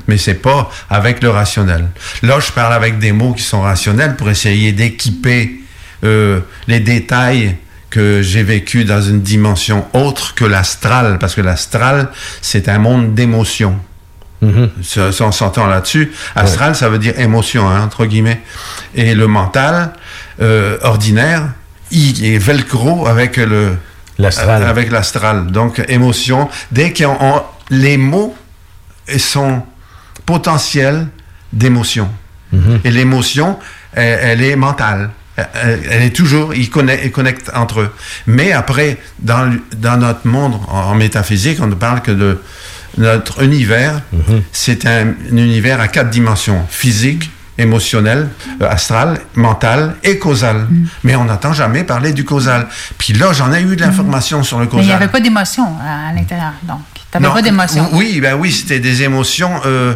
Mais 0.08 0.18
c'est 0.18 0.36
pas 0.36 0.70
avec 0.90 1.24
le 1.24 1.30
rationnel. 1.30 1.88
Là, 2.24 2.40
je 2.42 2.52
parle 2.52 2.74
avec 2.74 3.00
des 3.00 3.14
mots 3.14 3.34
qui 3.34 3.44
sont 3.44 3.62
rationnels 3.62 4.18
pour 4.18 4.30
essayer 4.30 4.74
d'équiper 4.74 5.62
euh, 6.04 6.42
les 6.68 6.80
détails 6.82 7.56
que 7.92 8.22
j'ai 8.24 8.42
vécu 8.42 8.84
dans 8.86 9.02
une 9.02 9.22
dimension 9.22 9.86
autre 9.94 10.34
que 10.34 10.46
l'astral, 10.46 11.20
parce 11.20 11.36
que 11.36 11.42
l'astral, 11.42 12.10
c'est 12.42 12.68
un 12.70 12.80
monde 12.80 13.14
d'émotions. 13.14 13.78
Ça, 14.82 15.12
ça, 15.12 15.26
on 15.26 15.32
s'entend 15.32 15.68
là-dessus. 15.68 16.12
Astral, 16.36 16.76
ça 16.76 16.90
veut 16.90 16.98
dire 16.98 17.20
émotion, 17.20 17.70
hein, 17.70 17.84
entre 17.84 18.06
guillemets. 18.08 18.42
Et 18.96 19.14
le 19.14 19.28
mental, 19.28 19.92
euh, 20.42 20.80
ordinaire, 20.82 21.50
il 21.92 22.26
est 22.26 22.40
velcro 22.40 23.06
avec 23.06 23.38
le 23.38 23.76
L'astral. 24.18 24.64
avec 24.64 24.90
l'astral. 24.92 25.48
Donc 25.52 25.84
émotion. 25.90 26.50
Dès 26.72 26.92
on- 27.06 27.44
les 27.70 27.98
mots 27.98 28.36
sont 29.20 29.62
potentiels 30.26 31.06
d'émotion. 31.54 32.10
Et 32.84 32.90
l'émotion, 32.92 33.60
elle, 33.94 34.20
elle 34.24 34.42
est 34.44 34.56
mentale. 34.56 35.12
Elle, 35.38 35.80
elle 35.90 36.04
est 36.04 36.16
toujours, 36.16 36.54
ils 36.54 36.70
connectent, 36.70 37.04
ils 37.06 37.12
connectent 37.12 37.52
entre 37.56 37.82
eux. 37.82 37.94
Mais 38.28 38.52
après, 38.52 38.98
dans, 39.20 39.50
notre 39.98 40.28
monde, 40.28 40.56
en, 40.68 40.78
en 40.92 40.96
métaphysique, 40.96 41.60
on 41.62 41.68
ne 41.68 41.76
parle 41.76 42.02
que 42.02 42.12
de 42.12 42.40
notre 42.98 43.42
univers. 43.44 44.02
C'est 44.52 44.86
un, 44.86 45.08
un 45.32 45.38
univers 45.38 45.80
à 45.80 45.88
quatre 45.88 46.10
dimensions, 46.10 46.66
physique, 46.70 47.32
émotionnel, 47.58 48.30
euh, 48.62 48.70
astral, 48.70 49.20
mental 49.36 49.96
et 50.04 50.18
causal. 50.18 50.68
Mm. 50.70 50.88
Mais 51.04 51.16
on 51.16 51.26
n'entend 51.26 51.54
jamais 51.54 51.84
parler 51.84 52.12
du 52.12 52.26
causal. 52.26 52.68
Puis 52.98 53.14
là, 53.14 53.34
j'en 53.34 53.54
ai 53.54 53.62
eu 53.62 53.76
de 53.76 53.82
l'information 53.82 54.44
sur 54.44 54.60
le 54.60 54.66
Mm. 54.66 54.70
Mais 54.74 54.78
il 54.78 54.80
n'y 54.80 54.88
causal. 54.88 55.04
avait 55.04 55.12
pas 55.12 55.20
d'émotion 55.22 55.66
à, 55.82 56.10
à 56.10 56.14
l'intérieur, 56.14 56.54
donc. 56.64 56.80
Tu 57.12 57.18
n'avais 57.22 57.34
pas 57.34 57.42
d'émotion. 57.42 57.90
Oui, 57.94 58.20
ben 58.22 58.36
oui, 58.36 58.52
c'était 58.52 58.80
des 58.80 59.04
émotions 59.04 59.52
euh, 59.66 59.94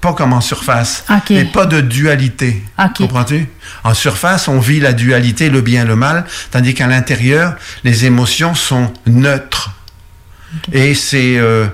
pas 0.00 0.12
comme 0.12 0.32
en 0.32 0.40
surface. 0.40 1.04
OK. 1.10 1.30
Et 1.30 1.44
pas 1.44 1.66
de 1.66 1.80
dualité. 1.80 2.62
OK. 2.78 2.98
Comprends-tu? 2.98 3.46
En 3.84 3.94
surface, 3.94 4.48
on 4.48 4.58
vit 4.60 4.80
la 4.80 4.92
dualité, 4.92 5.48
le 5.50 5.60
bien, 5.60 5.84
le 5.84 5.96
mal, 5.96 6.24
tandis 6.50 6.74
qu'à 6.74 6.86
l'intérieur, 6.86 7.56
les 7.84 8.04
émotions 8.04 8.54
sont 8.54 8.92
neutres. 9.06 9.70
Et 10.72 10.94
c'est 10.94 11.38
euh, 11.38 11.66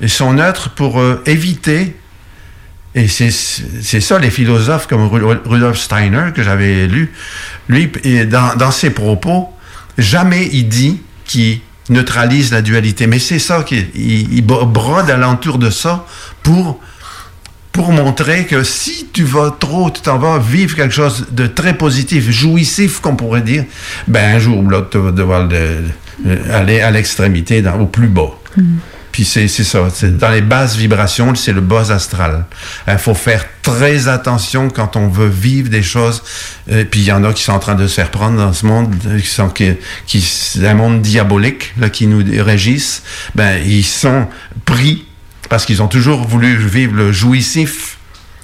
elles 0.00 0.10
sont 0.10 0.32
neutres 0.32 0.70
pour 0.70 1.00
euh, 1.00 1.22
éviter. 1.26 1.96
Et 2.94 3.08
c'est 3.08 3.30
ça, 3.30 4.18
les 4.18 4.30
philosophes 4.30 4.86
comme 4.86 5.06
Ru- 5.06 5.38
Rudolf 5.44 5.78
Steiner, 5.78 6.32
que 6.34 6.42
j'avais 6.42 6.86
lu, 6.86 7.12
lui, 7.68 7.92
et 8.04 8.24
dans, 8.24 8.56
dans 8.56 8.70
ses 8.70 8.88
propos, 8.88 9.52
jamais 9.98 10.48
il 10.52 10.66
dit 10.68 11.02
qu'il 11.26 11.60
neutralise 11.90 12.52
la 12.52 12.62
dualité. 12.62 13.06
Mais 13.06 13.18
c'est 13.18 13.38
ça 13.38 13.62
qu'il 13.64 13.86
il, 13.94 14.32
il 14.34 14.42
bro- 14.42 14.64
brode 14.64 15.10
alentour 15.10 15.58
de 15.58 15.68
ça 15.68 16.06
pour, 16.42 16.80
pour 17.76 17.92
montrer 17.92 18.46
que 18.46 18.62
si 18.64 19.06
tu 19.12 19.22
vas 19.24 19.54
trop, 19.60 19.90
tu 19.90 20.00
t'en 20.00 20.16
vas 20.16 20.38
vivre 20.38 20.74
quelque 20.74 20.94
chose 20.94 21.26
de 21.30 21.46
très 21.46 21.74
positif, 21.74 22.30
jouissif, 22.30 23.00
qu'on 23.00 23.16
pourrait 23.16 23.42
dire, 23.42 23.64
ben 24.08 24.36
un 24.36 24.38
jour 24.38 24.56
ou 24.58 24.68
l'autre, 24.68 24.88
tu 24.90 24.98
vas 24.98 25.12
devoir 25.12 25.46
le- 25.46 25.82
le- 26.24 26.54
aller 26.54 26.80
à 26.80 26.90
l'extrémité, 26.90 27.62
au 27.78 27.84
plus 27.84 28.08
bas. 28.08 28.30
Puis 29.12 29.24
c'est 29.24 29.48
ça. 29.48 29.88
c'est 29.94 30.16
Dans 30.18 30.28
les 30.30 30.42
basses 30.42 30.76
vibrations, 30.76 31.34
c'est 31.34 31.52
le 31.54 31.62
bas 31.62 31.90
astral. 31.90 32.44
Il 32.86 32.98
faut 32.98 33.14
faire 33.14 33.44
très 33.62 34.08
attention 34.08 34.68
quand 34.68 34.94
on 34.96 35.08
veut 35.08 35.28
vivre 35.28 35.70
des 35.70 35.82
choses. 35.82 36.22
Euh, 36.70 36.84
puis 36.90 37.00
il 37.00 37.06
y 37.06 37.12
en 37.12 37.24
a 37.24 37.32
qui 37.32 37.42
sont 37.42 37.52
en 37.52 37.58
train 37.58 37.74
de 37.76 37.86
se 37.86 37.94
faire 37.94 38.10
prendre 38.10 38.36
dans 38.36 38.52
ce 38.52 38.66
monde, 38.66 38.94
euh, 39.06 39.18
qui 39.18 39.26
sont 39.26 39.48
qui, 39.48 39.74
un 40.62 40.74
monde 40.74 41.00
diabolique 41.00 41.72
là, 41.80 41.88
qui 41.88 42.06
nous 42.06 42.22
régisse. 42.44 43.02
Ben 43.34 43.58
ils 43.64 43.84
sont 43.84 44.26
pris 44.66 45.05
parce 45.48 45.64
qu'ils 45.64 45.82
ont 45.82 45.88
toujours 45.88 46.26
voulu 46.26 46.56
vivre 46.56 46.94
le 46.94 47.12
jouissif. 47.12 47.98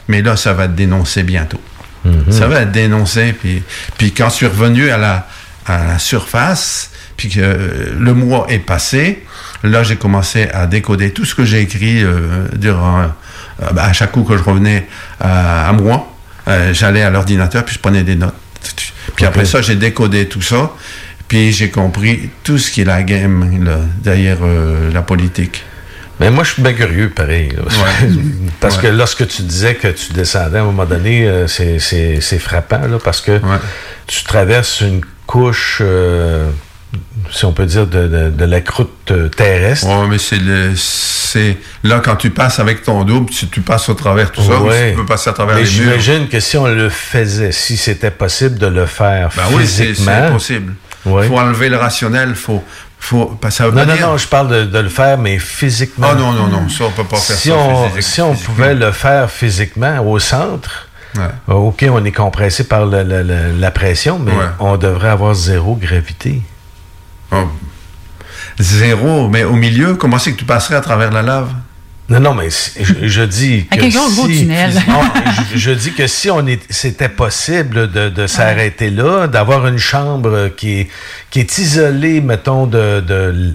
Mais 0.08 0.22
là, 0.22 0.36
ça 0.36 0.52
va 0.52 0.64
être 0.64 0.74
dénoncé 0.74 1.22
bientôt. 1.22 1.60
Ça 2.30 2.48
va 2.48 2.62
être 2.62 2.72
dénoncé. 2.72 3.32
Puis, 3.32 3.62
puis 3.96 4.12
quand 4.12 4.28
je 4.28 4.34
suis 4.34 4.46
revenu 4.46 4.90
à 4.90 4.98
la, 4.98 5.28
à 5.66 5.84
la 5.84 5.98
surface, 5.98 6.90
puis 7.16 7.28
que 7.28 7.40
euh, 7.40 7.94
le 7.98 8.14
mois 8.14 8.46
est 8.48 8.58
passé, 8.58 9.22
là, 9.62 9.82
j'ai 9.82 9.96
commencé 9.96 10.48
à 10.48 10.66
décoder 10.66 11.12
tout 11.12 11.24
ce 11.24 11.34
que 11.34 11.44
j'ai 11.44 11.60
écrit 11.60 12.02
euh, 12.02 12.48
durant, 12.54 13.02
euh, 13.02 13.70
ben, 13.72 13.82
à 13.82 13.92
chaque 13.92 14.12
coup 14.12 14.24
que 14.24 14.36
je 14.36 14.42
revenais 14.42 14.88
à, 15.20 15.68
à 15.68 15.72
moi. 15.72 16.08
J'allais 16.72 17.02
à 17.02 17.10
l'ordinateur, 17.10 17.64
puis 17.64 17.76
je 17.76 17.78
prenais 17.78 18.02
des 18.02 18.16
notes. 18.16 18.34
Puis 19.14 19.24
après 19.24 19.44
ça, 19.44 19.62
j'ai 19.62 19.76
décodé 19.76 20.26
tout 20.26 20.42
ça, 20.42 20.72
puis 21.28 21.52
j'ai 21.52 21.70
compris 21.70 22.30
tout 22.42 22.58
ce 22.58 22.72
qui 22.72 22.80
est 22.80 22.84
la 22.84 23.04
game 23.04 23.64
là, 23.64 23.78
derrière 24.02 24.38
la 24.92 25.02
politique. 25.02 25.62
Mais 26.22 26.30
moi, 26.30 26.44
je 26.44 26.52
suis 26.52 26.62
bien 26.62 26.72
curieux, 26.72 27.10
pareil. 27.10 27.50
parce 28.60 28.78
que 28.78 28.86
lorsque 28.86 29.26
tu 29.28 29.42
disais 29.42 29.74
que 29.74 29.88
tu 29.88 30.12
descendais 30.12 30.58
à 30.58 30.62
un 30.62 30.64
moment 30.64 30.84
donné, 30.86 31.26
euh, 31.26 31.46
c'est- 31.46 31.78
c'est 31.78 32.20
c'est 32.20 32.38
frappant, 32.38 32.86
là, 32.88 32.98
parce 33.02 33.20
que 33.20 33.40
tu 34.06 34.24
traverses 34.24 34.80
une 34.80 35.00
couche, 35.26 35.78
euh, 35.80 36.48
si 37.30 37.44
on 37.44 37.52
peut 37.52 37.64
dire, 37.66 37.86
de, 37.86 38.06
de- 38.06 38.30
de 38.30 38.44
la 38.44 38.60
croûte 38.60 39.10
euh, 39.10 39.28
terrestre. 39.28 39.86
Ouais, 39.86 40.06
mais 40.08 40.18
c'est 40.18 40.38
le, 40.38 40.72
c'est 40.76 41.56
là 41.84 42.00
quand 42.04 42.16
tu 42.16 42.30
passes 42.30 42.58
avec 42.58 42.82
ton 42.82 43.04
double, 43.04 43.30
tu, 43.30 43.46
tu 43.48 43.60
passes 43.62 43.88
au 43.88 43.94
travers 43.94 44.30
tout 44.30 44.42
ça, 44.42 44.60
ou 44.60 44.68
tu 44.70 44.94
peux 44.96 45.06
passer 45.06 45.30
à 45.30 45.32
travers 45.32 45.56
Mais 45.56 45.62
les 45.64 45.70
murs. 45.70 45.84
j'imagine 46.00 46.28
que 46.28 46.38
si 46.40 46.56
on 46.58 46.66
le 46.66 46.88
faisait, 46.90 47.52
si 47.52 47.76
c'était 47.76 48.10
possible 48.10 48.58
de 48.58 48.66
le 48.66 48.86
faire 48.86 49.30
Ben 49.36 49.44
oui, 49.52 49.66
c'est 49.66 49.86
physiquement. 49.86 50.12
impossible. 50.28 50.74
Ouais. 51.04 51.26
faut 51.26 51.36
enlever 51.38 51.68
le 51.68 51.76
rationnel, 51.78 52.34
faut, 52.36 52.62
faut, 53.04 53.36
Non, 53.72 53.84
non, 53.84 53.96
non, 54.00 54.16
je 54.16 54.28
parle 54.28 54.48
de, 54.48 54.64
de 54.64 54.78
le 54.78 54.88
faire, 54.88 55.18
mais 55.18 55.38
physiquement. 55.38 56.06
Ah 56.12 56.14
non, 56.14 56.32
non, 56.32 56.46
non, 56.46 56.68
ça, 56.68 56.84
on 56.84 56.90
peut 56.90 57.02
pas 57.04 57.16
faire 57.16 57.36
si 57.36 57.48
ça 57.48 57.54
On, 57.56 57.88
physique- 57.88 58.02
si 58.02 58.20
on 58.20 58.34
pouvait 58.34 58.74
le 58.74 58.92
faire 58.92 59.28
physiquement 59.30 59.98
au 60.06 60.18
centre, 60.20 60.88
Ouais. 61.16 61.22
euh, 61.48 61.54
OK, 61.54 61.84
on 61.90 62.04
est 62.04 62.12
compressé 62.12 62.64
par 62.64 62.86
la 62.86 63.70
pression, 63.72 64.18
mais 64.18 64.30
Ouais. 64.32 64.46
on 64.60 64.76
devrait 64.76 65.08
avoir 65.10 65.34
zéro 65.34 65.74
gravité. 65.74 66.40
Oh. 67.32 67.48
Zéro, 68.58 69.28
mais 69.28 69.44
au 69.44 69.54
milieu, 69.54 69.94
comment 69.96 70.18
c'est 70.18 70.32
que 70.32 70.38
tu 70.38 70.44
passerais 70.44 70.76
à 70.76 70.80
travers 70.80 71.10
la 71.10 71.22
lave? 71.22 71.50
Non, 72.08 72.20
non, 72.20 72.34
mais 72.34 72.50
si- 72.50 72.72
je, 72.82 72.94
je 73.08 73.22
dis 73.22 73.66
que 73.70 73.76
un 73.84 73.88
gros, 74.14 74.26
si- 74.28 74.38
tunnel. 74.40 74.74
Non, 74.88 75.00
je, 75.54 75.58
je 75.58 75.70
dis 75.70 75.92
que 75.92 76.06
si 76.06 76.30
on 76.30 76.46
est, 76.46 76.60
c'était 76.70 77.08
possible 77.08 77.90
de, 77.90 78.08
de 78.10 78.26
s'arrêter 78.26 78.90
là, 78.90 79.26
d'avoir 79.28 79.66
une 79.66 79.78
chambre 79.78 80.48
qui 80.56 80.80
est, 80.80 80.88
qui 81.30 81.40
est 81.40 81.58
isolée, 81.58 82.20
mettons, 82.20 82.66
de... 82.66 83.00
de, 83.00 83.32
de- 83.32 83.54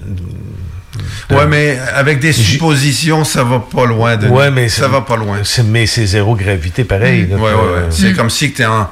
Ouais, 1.29 1.45
mais 1.45 1.77
avec 1.93 2.19
des 2.19 2.31
suppositions, 2.31 3.23
ça 3.23 3.43
va 3.43 3.59
pas 3.59 3.85
loin 3.85 4.15
de 4.17 4.27
Ouais, 4.27 4.49
mais 4.49 4.67
ça 4.69 4.87
va 4.87 5.01
pas 5.01 5.17
loin. 5.17 5.39
c'est- 5.43 5.61
mais 5.63 5.85
c'est 5.85 6.05
zéro 6.07 6.35
gravité, 6.35 6.83
pareil. 6.85 7.27
là, 7.29 7.35
Ouais, 7.35 7.41
ouais, 7.43 7.51
que- 7.51 7.57
ouais. 7.57 7.85
C'est 7.91 8.13
comme 8.13 8.29
si 8.31 8.51
tu 8.53 8.61
es 8.63 8.65
en, 8.65 8.89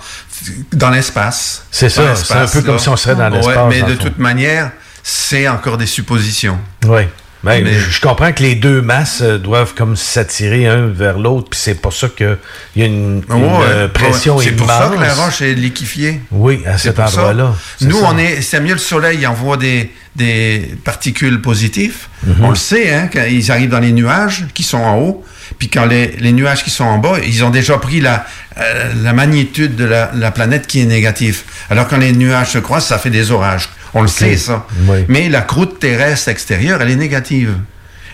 dans 0.73 0.90
l'espace. 0.91 1.64
C'est 1.72 1.90
ça, 1.90 2.14
c'est 2.15 2.34
un 2.34 2.45
peu 2.48 2.61
comme 2.61 2.77
si 2.77 2.90
on 2.90 2.98
serait 2.98 3.15
dans 3.15 3.32
Ouais, 3.32 3.38
l'espace, 3.38 3.57
mais 3.69 3.82
dans 3.82 3.88
de 3.88 3.94
fond. 3.95 4.03
toute 4.03 4.19
manière, 4.19 4.72
c'est 5.02 5.48
encore 5.48 5.77
des 5.77 5.88
suppositions. 5.88 6.60
Oui. 6.86 7.03
Mais- 7.46 7.74
je, 7.74 7.92
je 7.92 8.02
comprends 8.02 8.32
que 8.32 8.42
les 8.44 8.56
deux 8.56 8.82
masses 8.82 9.22
euh, 9.22 9.38
doivent 9.38 9.74
comme 9.76 9.96
s'attirer 9.96 10.68
un 10.68 10.88
vers 10.88 11.18
l'autre, 11.20 11.50
puis 11.52 11.60
c'est 11.62 11.80
pour 11.82 11.94
ça 11.94 12.08
qu'il 12.10 12.38
y 12.76 12.82
a 12.82 12.86
une, 12.86 13.24
une, 13.30 13.34
Ouais, 13.34 13.50
euh, 13.68 13.84
ouais. 13.86 13.90
pression 13.92 14.40
C'est 14.40 14.52
pour 14.52 14.68
ça 14.68 14.92
que 14.96 15.00
la 15.00 15.14
roche 15.14 15.42
est 15.42 15.54
liquéfiée. 15.54 16.22
Oui, 16.32 16.62
à 16.66 16.78
cet 16.78 17.00
endroit-là. 17.00 17.54
Nous, 17.82 18.00
ça. 18.00 18.08
on 18.12 18.18
est, 18.18 18.42
c'est 18.42 18.60
mieux 18.60 18.74
le 18.74 18.80
soleil 18.80 19.20
il 19.22 19.28
envoie 19.28 19.58
des, 19.58 19.92
des 20.16 20.76
particules 20.84 21.42
positives. 21.42 22.08
Mhm. 22.26 22.36
On 22.44 22.50
le 22.50 22.56
sait, 22.56 22.94
hein, 22.94 23.10
quand 23.12 23.24
ils 23.30 23.52
arrivent 23.52 23.70
dans 23.70 23.80
les 23.80 23.92
nuages 23.92 24.46
qui 24.54 24.64
sont 24.64 24.78
en 24.80 24.98
haut, 24.98 25.24
puis 25.60 25.70
quand 25.70 25.86
les, 25.86 26.08
les 26.20 26.32
nuages 26.32 26.64
qui 26.64 26.72
sont 26.72 26.84
en 26.86 26.98
bas, 26.98 27.18
ils 27.26 27.44
ont 27.44 27.52
déjà 27.52 27.78
pris 27.78 28.02
la, 28.02 28.26
euh, 28.58 28.92
la 29.04 29.14
magnitude 29.14 29.76
de 29.76 29.86
la, 29.86 30.10
la 30.16 30.32
planète 30.32 30.66
qui 30.68 30.82
est 30.82 30.86
négative. 30.86 31.44
Alors 31.70 31.88
quand 31.88 31.98
les 31.98 32.12
nuages 32.14 32.52
se 32.52 32.58
croisent, 32.58 32.88
ça 32.88 32.98
fait 32.98 33.12
des 33.12 33.32
orages. 33.32 33.70
On 33.96 34.02
le 34.04 34.08
sait, 34.08 34.38
ça. 34.38 34.68
Oui. 34.88 35.06
Mais 35.08 35.30
la 35.30 35.42
croûte 35.42 35.80
terrestre 35.80 36.30
extérieure, 36.30 36.82
elle 36.82 36.92
est 36.92 36.96
négative. 36.96 37.54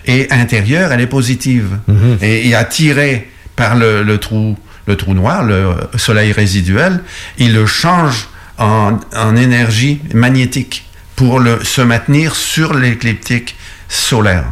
Et 0.06 0.26
intérieure, 0.30 0.92
elle 0.92 1.00
est 1.00 1.06
positive. 1.06 1.78
Mhm. 1.88 2.18
Et, 2.22 2.48
et 2.48 2.54
attirée 2.54 3.28
par 3.56 3.74
le, 3.76 4.02
le 4.02 4.18
trou, 4.18 4.56
le 4.86 4.96
trou 4.96 5.12
noir, 5.14 5.44
le 5.44 5.74
soleil 5.96 6.32
résiduel, 6.32 7.00
il 7.38 7.52
le 7.54 7.66
change 7.66 8.28
en, 8.58 8.98
en 9.14 9.36
énergie 9.36 10.00
magnétique 10.14 10.88
pour 11.16 11.38
le, 11.40 11.62
se 11.64 11.82
maintenir 11.82 12.34
sur 12.34 12.74
l'écliptique 12.74 13.56
solaire. 13.88 14.44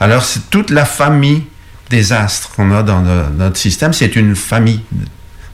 Alors, 0.00 0.24
c'est 0.24 0.48
toute 0.50 0.70
la 0.70 0.84
famille 0.86 1.42
des 1.90 2.12
astres 2.12 2.50
qu'on 2.54 2.70
a 2.72 2.82
dans 2.82 3.02
no- 3.02 3.28
notre 3.36 3.58
système, 3.58 3.92
c'est 3.92 4.16
une 4.16 4.34
famille 4.36 4.80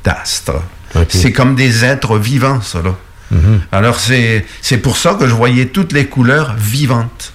d'astres. 0.05 0.63
C'est 1.09 1.33
comme 1.33 1.55
des 1.57 1.85
êtres 1.85 2.17
vivants, 2.19 2.61
ça, 2.61 2.81
Mhm. 3.31 3.61
Alors, 3.73 3.99
c'est 4.01 4.45
c'est 4.61 4.79
pour 4.79 4.97
ça 4.97 5.15
que 5.15 5.27
je 5.29 5.35
voyais 5.35 5.67
toutes 5.67 5.93
les 5.93 6.07
couleurs 6.07 6.55
vivantes. 6.57 7.33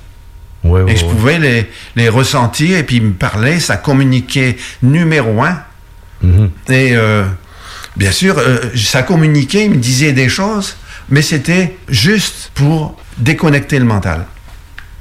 Ouais, 0.63 0.81
ouais, 0.81 0.91
Et 0.91 0.95
je 0.97 1.05
ouais. 1.05 1.11
pouvais 1.11 1.39
les, 1.39 1.69
les 1.95 2.09
ressentir 2.09 2.77
et 2.77 2.83
puis 2.83 2.99
me 2.99 3.13
parler, 3.13 3.59
ça 3.59 3.77
communiquait 3.77 4.57
numéro 4.81 5.43
un. 5.43 5.61
Mhm. 6.21 6.49
Et 6.69 6.95
euh, 6.95 7.23
bien 7.95 8.11
sûr, 8.11 8.37
euh, 8.39 8.57
ça 8.75 9.03
communiquait, 9.03 9.65
il 9.65 9.71
me 9.71 9.75
disait 9.77 10.11
des 10.11 10.27
choses, 10.29 10.75
mais 11.09 11.21
c'était 11.21 11.77
juste 11.87 12.51
pour 12.55 12.97
déconnecter 13.17 13.77
le 13.79 13.85
mental. 13.85 14.25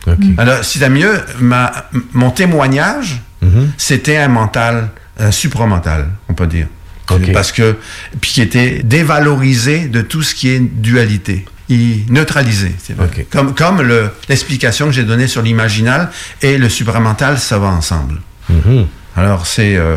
OK. 0.06 0.16
Alors, 0.36 0.62
si 0.64 0.78
t'as 0.78 0.90
mieux, 0.90 1.20
ma, 1.40 1.72
mon 2.12 2.30
témoignage, 2.30 3.20
Mhm. 3.40 3.72
c'était 3.78 4.16
un 4.18 4.28
mental, 4.28 4.88
un 5.18 5.30
supramental, 5.30 6.08
on 6.28 6.34
peut 6.34 6.46
dire. 6.46 6.66
OK. 7.10 7.32
Parce 7.32 7.52
que, 7.52 7.76
puis 8.20 8.30
qui 8.32 8.40
était 8.42 8.82
dévalorisé 8.82 9.88
de 9.88 10.00
tout 10.00 10.22
ce 10.22 10.34
qui 10.34 10.48
est 10.48 10.60
dualité. 10.60 11.44
Il 11.68 12.04
neutralisé. 12.10 12.72
c'est 12.82 12.94
vrai. 12.94 13.06
OK. 13.06 13.26
Comme, 13.30 13.54
comme 13.54 13.80
le- 13.82 14.10
l'explication 14.28 14.86
que 14.86 14.92
j'ai 14.92 15.04
donnée 15.04 15.26
sur 15.28 15.40
l'imaginal 15.42 16.10
et 16.42 16.58
le 16.58 16.68
supramental, 16.68 17.38
ça 17.38 17.58
va 17.58 17.68
ensemble. 17.68 18.20
Mhm. 18.50 18.86
Alors, 19.16 19.46
c'est. 19.46 19.76
euh, 19.76 19.96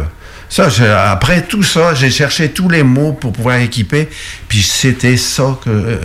ça, 0.50 0.70
je- 0.70 0.84
après 0.86 1.42
tout 1.42 1.64
ça, 1.64 1.94
j'ai 1.94 2.10
cherché 2.10 2.50
tous 2.52 2.70
les 2.70 2.84
mots 2.84 3.12
pour 3.12 3.34
pouvoir 3.34 3.58
équiper, 3.58 4.08
puis 4.48 4.62
c'était 4.62 5.18
ça 5.18 5.58
que. 5.64 5.70
euh, 5.70 5.98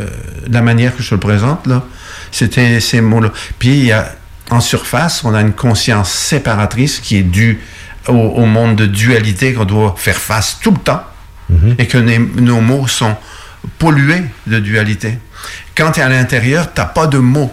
la 0.51 0.62
manière 0.62 0.97
que 0.97 1.03
je 1.03 1.15
le 1.15 1.20
présente, 1.20 1.66
là. 1.69 1.85
C'était 2.33 2.81
ces 2.81 3.01
mots-là. 3.01 3.31
Puis, 3.59 3.85
y 3.85 3.93
a, 3.93 4.15
en 4.51 4.61
surface, 4.61 5.23
on 5.24 5.33
a 5.35 5.41
une 5.43 5.53
conscience 5.53 6.11
séparatrice 6.12 6.99
qui 6.99 7.16
est 7.19 7.23
due 7.23 7.61
au, 8.09 8.12
au 8.12 8.47
monde 8.47 8.77
de 8.77 8.87
dualité 8.87 9.53
qu'on 9.55 9.65
doit 9.65 9.95
faire 9.97 10.16
face 10.19 10.59
tout 10.62 10.70
le 10.73 10.79
temps, 10.79 11.05
et 11.79 11.87
que 11.87 11.99
nos 11.99 12.61
mots 12.62 12.87
sont 12.89 13.15
pollués 13.79 14.23
de 14.47 14.59
dualité. 14.59 15.19
Quand 15.77 15.93
tu 15.93 16.01
es 16.01 16.03
à 16.03 16.09
l'intérieur, 16.09 16.73
tu 16.73 16.81
n'as 16.81 16.87
pas 16.87 17.07
de 17.07 17.19
mots. 17.19 17.53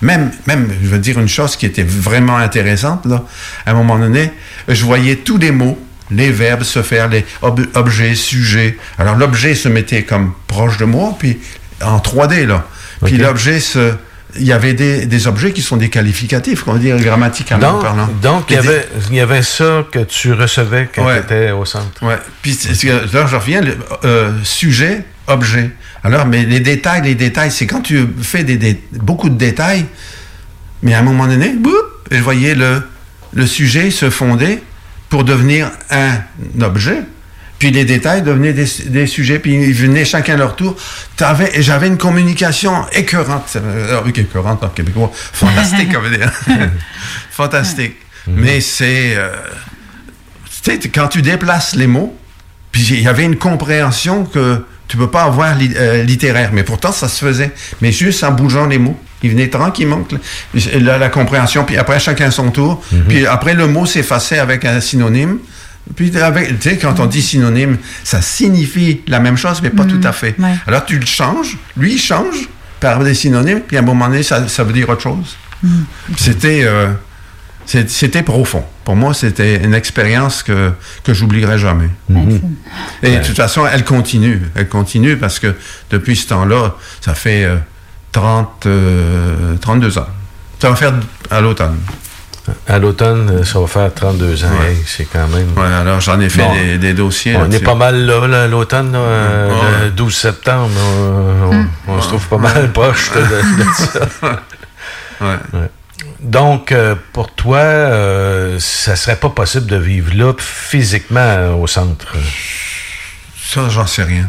Même, 0.00 0.32
même, 0.46 0.68
je 0.82 0.88
veux 0.88 0.98
dire 0.98 1.20
une 1.20 1.28
chose 1.28 1.54
qui 1.56 1.66
était 1.66 1.82
vraiment 1.84 2.36
intéressante, 2.36 3.06
là. 3.06 3.24
À 3.66 3.70
un 3.70 3.74
moment 3.74 3.98
donné, 3.98 4.32
je 4.66 4.84
voyais 4.84 5.16
tous 5.16 5.38
les 5.38 5.52
mots, 5.52 5.78
les 6.10 6.30
verbes 6.30 6.62
se 6.64 6.82
faire, 6.82 7.08
les 7.08 7.24
ob- 7.42 7.66
objets, 7.74 8.14
sujets. 8.14 8.76
Alors 8.98 9.14
l'objet 9.16 9.54
se 9.54 9.68
mettait 9.68 10.02
comme 10.02 10.32
proche 10.48 10.78
de 10.78 10.84
moi, 10.84 11.14
puis 11.18 11.38
en 11.82 11.98
3D 11.98 12.46
là. 12.46 12.66
Puis 13.04 13.18
l'objet 13.18 13.60
se... 13.60 13.92
Il 14.36 14.44
y 14.44 14.52
avait 14.52 14.72
des, 14.74 15.04
des 15.06 15.26
objets 15.26 15.52
qui 15.52 15.60
sont 15.60 15.76
des 15.76 15.90
qualificatifs, 15.90 16.62
qu'on 16.62 16.72
va 16.72 16.78
dire 16.78 16.96
grammaticalement 16.98 17.72
Donc, 17.72 17.82
parlant. 17.82 18.08
donc 18.22 18.44
il, 18.48 18.54
y 18.54 18.58
avait, 18.58 18.88
il 19.10 19.16
y 19.16 19.20
avait 19.20 19.42
ça 19.42 19.84
que 19.92 19.98
tu 19.98 20.32
recevais 20.32 20.88
quand 20.94 21.04
Ouais. 21.04 21.18
tu 21.20 21.24
étais 21.34 21.50
au 21.50 21.64
centre. 21.66 22.02
Ouais. 22.02 22.16
Puis 22.40 22.58
là, 23.12 23.26
je 23.26 23.36
reviens, 23.36 23.60
le, 23.60 23.76
euh, 24.04 24.32
sujet, 24.42 25.04
objet. 25.26 25.70
Alors, 26.02 26.24
mais 26.26 26.44
les 26.46 26.60
détails, 26.60 27.02
les 27.02 27.14
détails, 27.14 27.50
c'est 27.50 27.66
quand 27.66 27.82
tu 27.82 28.06
fais 28.22 28.42
des, 28.42 28.56
des- 28.56 28.80
beaucoup 28.92 29.28
de 29.28 29.36
détails, 29.36 29.84
mais 30.82 30.94
à 30.94 31.00
un 31.00 31.02
moment 31.02 31.26
donné, 31.26 31.50
boum, 31.50 31.74
je 32.10 32.20
voyais 32.20 32.54
le, 32.54 32.82
le 33.34 33.46
sujet 33.46 33.90
se 33.90 34.08
fonder 34.10 34.62
pour 35.10 35.24
devenir 35.24 35.70
un 35.90 36.12
objet. 36.62 37.02
Puis 37.62 37.70
les 37.70 37.84
détails 37.84 38.22
devenaient 38.22 38.52
des, 38.52 38.66
des 38.86 39.06
sujets, 39.06 39.38
puis 39.38 39.52
ils 39.54 39.72
venaient 39.72 40.04
chacun 40.04 40.36
leur 40.36 40.56
tour. 40.56 40.74
J'avais 41.60 41.86
une 41.86 41.96
communication 41.96 42.72
écœurante, 42.90 43.52
euh, 43.54 44.00
oui, 44.04 44.12
écœurante 44.16 44.64
en 44.64 44.68
québécois, 44.68 45.12
fantastique, 45.14 45.90
on 45.96 46.00
veut 46.00 46.16
dire. 46.16 46.28
fantastique. 47.30 47.94
Mais 48.26 48.60
c'est... 48.60 49.14
euh, 49.16 49.28
tu 50.64 50.72
sais, 50.72 50.88
quand 50.88 51.06
tu 51.06 51.22
déplaces 51.22 51.76
les 51.76 51.86
mots, 51.86 52.18
puis 52.72 52.82
il 52.90 53.00
y 53.02 53.06
avait 53.06 53.22
une 53.24 53.36
compréhension 53.36 54.24
que 54.24 54.64
tu 54.88 54.96
peux 54.96 55.08
pas 55.10 55.22
avoir 55.22 55.54
li- 55.54 55.72
euh, 55.76 56.02
littéraire, 56.02 56.50
mais 56.52 56.64
pourtant 56.64 56.90
ça 56.90 57.06
se 57.08 57.24
faisait, 57.24 57.52
mais 57.80 57.92
juste 57.92 58.24
en 58.24 58.32
bougeant 58.32 58.66
les 58.66 58.78
mots. 58.78 58.98
Il 59.22 59.30
venait 59.30 59.48
tranquillement, 59.50 60.04
la, 60.80 60.98
la 60.98 61.08
compréhension, 61.10 61.64
puis 61.64 61.76
après 61.76 62.00
chacun 62.00 62.32
son 62.32 62.50
tour, 62.50 62.82
puis 63.08 63.24
après 63.24 63.54
le 63.54 63.68
mot 63.68 63.86
s'effaçait 63.86 64.40
avec 64.40 64.64
un 64.64 64.80
synonyme. 64.80 65.38
Puis 65.96 66.16
avec, 66.16 66.58
tu 66.60 66.70
sais, 66.70 66.78
quand 66.78 67.00
on 67.00 67.06
dit 67.06 67.20
synonyme, 67.22 67.76
ça 68.04 68.22
signifie 68.22 69.00
la 69.08 69.20
même 69.20 69.36
chose, 69.36 69.60
mais 69.62 69.70
pas 69.70 69.84
tout 69.84 70.00
à 70.04 70.12
fait. 70.12 70.36
Alors 70.66 70.84
tu 70.84 70.98
le 70.98 71.06
changes, 71.06 71.58
lui 71.76 71.94
il 71.94 71.98
change 71.98 72.48
par 72.80 73.02
des 73.02 73.14
synonymes, 73.14 73.60
puis 73.60 73.76
à 73.76 73.80
un 73.80 73.84
moment 73.84 74.08
donné, 74.08 74.22
ça, 74.22 74.48
ça 74.48 74.64
veut 74.64 74.72
dire 74.72 74.88
autre 74.88 75.02
chose. 75.02 75.36
C'était 76.16 76.62
euh, 76.64 76.88
c'était 77.66 78.22
profond. 78.22 78.64
Pour 78.84 78.96
moi, 78.96 79.14
c'était 79.14 79.62
une 79.62 79.74
expérience 79.74 80.42
que, 80.42 80.72
que 81.04 81.14
j'oublierai 81.14 81.58
jamais. 81.58 81.88
Et 83.02 83.16
de 83.18 83.24
toute 83.24 83.36
façon, 83.36 83.64
elle 83.72 83.84
continue. 83.84 84.42
Elle 84.54 84.68
continue 84.68 85.16
parce 85.16 85.38
que 85.38 85.54
depuis 85.90 86.16
ce 86.16 86.28
temps-là, 86.28 86.74
ça 87.00 87.14
fait 87.14 87.44
euh, 87.44 87.56
30, 88.12 88.66
euh, 88.66 89.56
32 89.60 89.98
ans. 89.98 90.06
Ça 90.58 90.70
va 90.70 90.76
faire 90.76 90.94
à 91.30 91.40
l'automne. 91.40 91.78
À 92.66 92.78
l'automne, 92.78 93.30
euh, 93.30 93.44
ça 93.44 93.60
va 93.60 93.66
faire 93.68 93.94
32 93.94 94.44
ans. 94.44 94.48
Hey, 94.66 94.76
c'est 94.86 95.04
quand 95.04 95.28
même. 95.28 95.52
Ouais, 95.56 95.72
alors 95.80 96.00
j'en 96.00 96.18
ai 96.20 96.28
fait 96.28 96.42
Bon. 96.42 96.52
des, 96.54 96.76
des 96.78 96.92
dossiers. 96.92 97.36
On 97.36 97.50
est 97.50 97.62
pas 97.62 97.76
mal 97.76 98.04
là, 98.04 98.26
là, 98.26 98.42
à 98.44 98.46
l'automne, 98.48 98.92
là, 98.92 98.98
euh, 98.98 99.48
Ouais. 99.50 99.84
le 99.84 99.90
12 99.90 100.14
septembre. 100.14 100.70
On, 100.76 101.50
on- 101.88 101.94
on 101.94 102.02
se 102.02 102.08
trouve 102.08 102.26
pas 102.28 102.38
mal 102.38 102.72
proche 102.72 103.12
de, 103.12 103.20
de 103.20 103.64
ça. 103.76 104.00
Ouais. 105.20 105.36
Ouais. 105.52 105.70
Donc, 106.20 106.72
euh, 106.72 106.96
pour 107.12 107.32
toi, 107.32 107.58
euh, 107.58 108.56
ça 108.58 108.96
serait 108.96 109.16
pas 109.16 109.28
possible 109.30 109.66
de 109.66 109.76
vivre 109.76 110.12
là 110.14 110.32
physiquement 110.38 111.20
euh, 111.20 111.52
au 111.54 111.66
centre? 111.68 112.08
Ça, 113.44 113.68
j'en 113.68 113.86
sais 113.86 114.02
rien. 114.04 114.28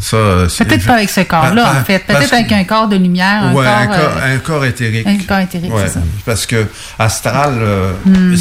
Ça, 0.00 0.16
Peut-être 0.64 0.86
pas 0.86 0.94
avec 0.94 1.10
ce 1.10 1.20
corps-là, 1.20 1.80
en 1.80 1.84
fait. 1.84 1.98
Peut-être 2.06 2.32
avec 2.32 2.50
un 2.52 2.64
corps 2.64 2.88
de 2.88 2.96
lumière, 2.96 3.44
un 3.44 3.52
ouais, 3.52 3.64
corps... 3.64 3.74
un, 3.76 3.86
corps, 3.86 3.96
euh, 4.22 4.34
un 4.34 4.38
corps 4.38 4.64
éthérique. 4.64 5.06
un 5.06 5.18
corps 5.18 5.38
éthérique, 5.40 5.72
Ouais, 5.74 5.82
c'est 5.86 5.94
ça. 5.94 6.00
Parce 6.24 6.46
que 6.46 6.66
astral, 6.98 7.54
euh, 7.58 7.92
Hmm. 8.06 8.34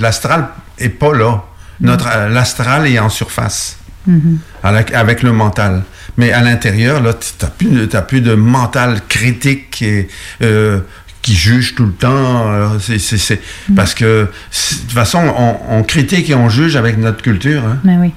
l'astral 0.00 0.48
est 0.78 0.88
pas 0.88 1.12
là. 1.14 1.42
Notre 1.80 2.08
euh, 2.08 2.28
l'astral 2.28 2.86
est 2.86 2.98
en 2.98 3.08
surface 3.10 3.76
Mhm. 4.06 4.38
avec, 4.62 4.92
avec 4.94 5.22
le 5.22 5.32
mental. 5.32 5.82
Mais 6.16 6.32
à 6.32 6.40
l'intérieur, 6.42 7.02
là, 7.02 7.12
tu 7.14 7.30
n'as 7.42 7.48
plus, 7.50 7.66
de- 7.68 7.84
t'as 7.86 8.02
plus 8.02 8.20
de 8.20 8.34
mental 8.34 9.00
critique 9.08 9.82
et, 9.82 10.08
euh, 10.42 10.80
qui 11.22 11.34
juge 11.34 11.74
tout 11.74 11.86
le 11.86 11.92
temps. 11.92 12.52
euh, 12.52 12.68
c'est- 12.80 13.40
Hmm. 13.68 13.74
Parce 13.74 13.94
que, 13.94 14.04
de 14.24 14.80
toute 14.82 14.92
façon, 14.92 15.20
on, 15.36 15.56
on 15.78 15.82
critique 15.82 16.28
et 16.30 16.34
on 16.34 16.48
juge 16.48 16.76
avec 16.76 16.96
notre 16.98 17.22
culture. 17.22 17.62
hein. 17.64 17.78
Mais 17.84 17.96
oui. 17.96 18.12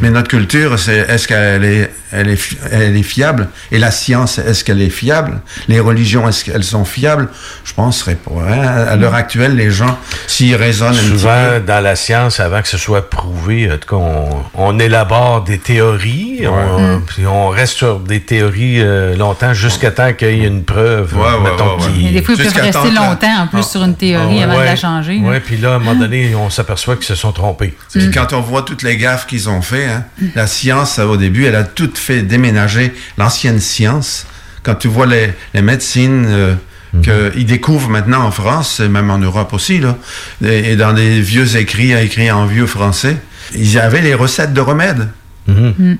Mais 0.00 0.10
notre 0.10 0.28
culture, 0.28 0.78
c'est 0.78 0.96
est-ce 1.08 1.28
qu'elle 1.28 1.64
est, 1.64 1.90
elle 2.10 2.28
est, 2.30 2.36
fi- 2.36 2.56
elle 2.72 2.96
est 2.96 3.02
fiable? 3.02 3.48
Et 3.70 3.78
la 3.78 3.90
science, 3.90 4.38
est-ce 4.38 4.64
qu'elle 4.64 4.80
est 4.80 4.88
fiable? 4.88 5.40
Les 5.68 5.78
religions, 5.80 6.26
est-ce 6.28 6.44
qu'elles 6.44 6.64
sont 6.64 6.84
fiables? 6.86 7.28
Je 7.64 7.74
penserais 7.74 8.14
pas. 8.16 8.30
hein. 8.48 8.86
À 8.88 8.96
l'heure 8.96 9.14
actuelle, 9.14 9.56
les 9.56 9.70
gens, 9.70 9.98
s'ils 10.26 10.56
raisonnent 10.56 10.94
un 10.94 10.98
petit 10.98 11.08
Souvent, 11.08 11.60
dans 11.66 11.80
la 11.82 11.96
science, 11.96 12.40
avant 12.40 12.62
que 12.62 12.68
ce 12.68 12.78
soit 12.78 13.10
prouvé, 13.10 13.70
en 13.70 13.76
tout 13.76 13.88
cas, 13.96 14.02
on, 14.02 14.28
on 14.54 14.78
élabore 14.78 15.44
des 15.44 15.58
théories, 15.58 16.46
on, 16.46 17.00
puis 17.00 17.26
on 17.26 17.48
reste 17.48 17.74
sur 17.76 17.98
des 18.00 18.20
théories 18.20 18.80
euh, 18.80 19.16
longtemps 19.16 19.52
jusqu'à 19.52 19.90
temps 19.90 20.12
qu'il 20.14 20.36
y 20.38 20.44
ait 20.44 20.48
une 20.48 20.64
preuve. 20.64 21.14
Ouais, 21.14 21.22
ouais, 21.22 21.50
mettons, 21.50 21.76
ouais, 21.76 21.84
ouais. 21.84 21.92
qui- 21.92 22.04
Mais 22.04 22.10
des 22.12 22.22
fois, 22.22 22.34
ils 22.38 22.44
peuvent 22.44 22.62
rester 22.62 22.90
longtemps, 22.90 23.38
en 23.42 23.46
plus, 23.48 23.62
sur 23.68 23.82
une 23.84 23.96
théorie 23.96 24.42
avant 24.42 24.58
de 24.58 24.64
la 24.64 24.76
changer. 24.76 25.20
Oui, 25.22 25.40
puis 25.44 25.58
là, 25.58 25.72
à 25.72 25.76
un 25.76 25.78
moment 25.78 25.94
donné, 25.94 26.34
on 26.34 26.48
s'aperçoit 26.48 26.96
qu'ils 26.96 27.04
se 27.06 27.14
sont 27.14 27.32
trompés. 27.32 27.74
Puis 27.92 28.10
quand 28.10 28.32
on 28.32 28.40
voit 28.40 28.62
toutes 28.62 28.82
les 28.82 28.96
gaffes 28.96 29.26
qu'ils 29.26 29.48
ont 29.48 29.57
fait, 29.62 29.86
hein, 29.86 30.04
la 30.34 30.46
science, 30.46 30.98
au 30.98 31.16
début, 31.16 31.44
elle 31.46 31.56
a 31.56 31.64
tout 31.64 31.90
fait 31.94 32.22
déménager 32.22 32.92
l'ancienne 33.16 33.60
science. 33.60 34.26
Quand 34.62 34.74
tu 34.74 34.88
vois 34.88 35.06
les, 35.06 35.32
les 35.54 35.62
médecines 35.62 36.26
euh, 36.28 36.54
qu'ils 37.02 37.46
découvrent 37.46 37.88
maintenant 37.90 38.22
en 38.24 38.30
France, 38.30 38.80
et 38.80 38.88
même 38.88 39.10
en 39.10 39.18
Europe 39.18 39.52
aussi, 39.52 39.78
là, 39.78 39.96
et, 40.44 40.72
et 40.72 40.76
dans 40.76 40.92
des 40.92 41.20
vieux 41.20 41.56
écrits, 41.56 41.92
écrits 41.92 42.30
en 42.30 42.46
vieux 42.46 42.66
français, 42.66 43.16
ils 43.54 43.78
avaient 43.78 44.02
les 44.02 44.14
recettes 44.14 44.52
de 44.52 44.60
remèdes. 44.60 45.08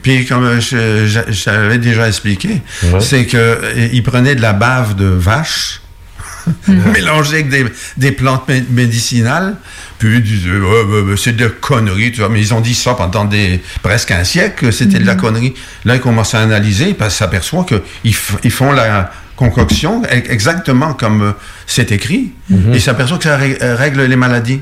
Puis 0.02 0.26
comme 0.26 0.60
je- 0.60 1.76
déjà 1.78 2.06
expliqué, 2.06 2.60
Ouais. 2.82 3.00
c'est 3.00 3.24
que 3.24 3.36
euh, 3.38 3.88
ils 3.94 4.02
prenaient 4.02 4.34
de 4.34 4.42
la 4.42 4.52
bave 4.52 4.94
de 4.94 5.06
vache 5.06 5.80
mélangée 6.68 7.36
avec 7.36 7.48
des, 7.48 7.64
des 7.96 8.12
plantes 8.12 8.46
mé- 8.48 8.64
médicinales, 8.70 9.56
puis 9.98 10.16
ils 10.16 10.22
disaient 10.22 10.50
Ouais, 10.50 10.82
ouais, 10.84 11.00
ouais, 11.02 11.16
c'est 11.16 11.36
de 11.36 11.48
conneries, 11.48 12.12
tu 12.12 12.20
vois. 12.20 12.28
Mais 12.28 12.40
ils 12.40 12.54
ont 12.54 12.60
dit 12.60 12.74
ça 12.74 12.94
pendant 12.94 13.24
des, 13.24 13.60
presque 13.82 14.10
un 14.10 14.24
siècle, 14.24 14.66
que 14.66 14.70
c'était 14.70 14.98
de 14.98 15.06
la 15.06 15.14
connerie. 15.14 15.54
Là, 15.84 15.96
ils 15.96 16.00
commencent 16.00 16.34
à 16.34 16.40
analyser, 16.40 16.94
parce 16.94 17.14
qu'ils 17.14 17.18
s'aperçoivent 17.24 17.64
qu'ils 17.66 18.14
ils 18.44 18.50
font 18.50 18.72
la 18.72 19.10
concoction 19.36 20.02
e- 20.04 20.06
exactement 20.30 20.94
comme 20.94 21.22
euh, 21.22 21.32
c'est 21.66 21.92
écrit, 21.92 22.32
et 22.50 22.54
ils 22.74 22.80
s'aperçoivent 22.82 23.18
que 23.20 23.24
ça 23.24 23.36
ré- 23.36 23.58
euh, 23.62 23.76
règle 23.76 24.02
les 24.02 24.16
maladies. 24.16 24.60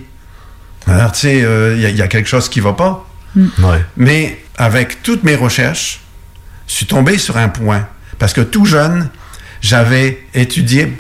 Alors, 0.87 1.13
tu 1.13 1.21
sais, 1.21 1.43
euh, 1.43 1.75
il 1.77 1.83
y, 1.83 1.87
a- 1.87 1.91
il 1.91 1.97
y 1.97 2.03
a 2.03 2.09
quelque 2.09 2.29
chose 2.29 2.49
qui 2.49 2.61
va 2.61 2.73
pas. 2.75 3.09
Ouais. 3.37 3.85
Mais 3.97 4.39
avec 4.57 5.03
toutes 5.03 5.23
mes 5.25 5.35
recherches, 5.35 6.01
je 6.69 6.75
suis 6.75 6.87
tombé 6.87 7.19
sur 7.19 7.37
un 7.37 7.49
point. 7.49 7.87
Parce 8.19 8.33
que 8.33 8.41
tout 8.41 8.65
jeune, 8.65 9.09
j'avais 9.61 10.25
étudié. 10.35 10.93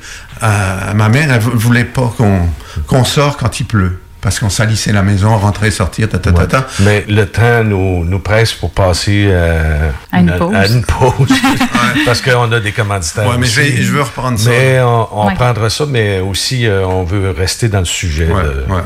euh, 0.43 0.93
ma 0.95 1.09
mère, 1.09 1.33
elle 1.33 1.41
vou- 1.41 1.57
voulait 1.59 1.85
pas 1.85 2.13
qu'on 2.17 2.47
qu'on 2.87 3.05
sorte 3.05 3.41
quand 3.41 3.59
il 3.61 3.65
pleut. 3.65 3.99
Parce 4.27 4.40
qu'on 4.40 4.51
salissait 4.51 4.90
la 4.90 5.05
maison, 5.05 5.36
rentrer, 5.39 5.70
sortir, 5.70 6.09
ta, 6.09 6.19
ta, 6.19 6.32
ta, 6.32 6.47
ta. 6.48 6.66
Mais 6.81 7.05
le 7.09 7.27
temps 7.27 7.62
nous, 7.62 8.05
nous 8.05 8.19
presse 8.19 8.55
pour 8.55 8.73
passer 8.73 9.27
euh, 9.28 9.89
À 10.11 10.19
une 10.19 10.32
pause. 10.36 10.53
à 10.53 10.66
une 10.66 10.82
pause. 10.85 11.32
Parce 12.05 12.20
qu'on 12.23 12.51
a 12.51 12.59
des 12.59 12.73
commanditaires. 12.73 13.28
Ouais, 13.28 13.36
mais 13.39 13.47
je 13.47 13.61
vais- 13.61 13.69
aussi. 13.69 13.85
je 13.85 13.93
veux 13.93 14.03
reprendre 14.03 14.36
ça. 14.36 14.51
Mais 14.51 14.81
on, 14.81 15.07
on 15.23 15.27
Ouais. 15.28 15.35
prendra 15.35 15.70
ça, 15.70 15.85
mais 15.89 16.19
aussi, 16.19 16.66
euh, 16.66 16.85
on 16.85 17.05
veut 17.05 17.31
rester 17.31 17.69
dans 17.69 17.78
le 17.78 17.85
sujet. 17.85 18.27
Ouais, 18.27 18.43
de- 18.43 18.73
ouais. 18.73 18.81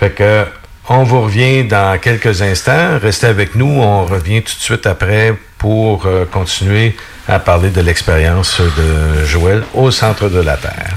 Fait 0.00 0.08
que, 0.12 0.46
on 0.88 1.02
vous 1.04 1.20
revient 1.20 1.64
dans 1.64 1.98
quelques 2.00 2.40
instants. 2.40 2.98
Restez 2.98 3.26
avec 3.26 3.54
nous. 3.54 3.66
On 3.78 4.06
revient 4.06 4.40
tout 4.40 4.56
de 4.56 4.62
suite 4.62 4.86
après 4.86 5.34
pour 5.58 6.06
euh, 6.06 6.24
continuer 6.24 6.96
à 7.28 7.38
parler 7.38 7.70
de 7.70 7.80
l'expérience 7.80 8.60
de 8.60 9.24
Joël 9.24 9.64
au 9.74 9.90
centre 9.90 10.28
de 10.28 10.40
la 10.40 10.56
Terre. 10.56 10.96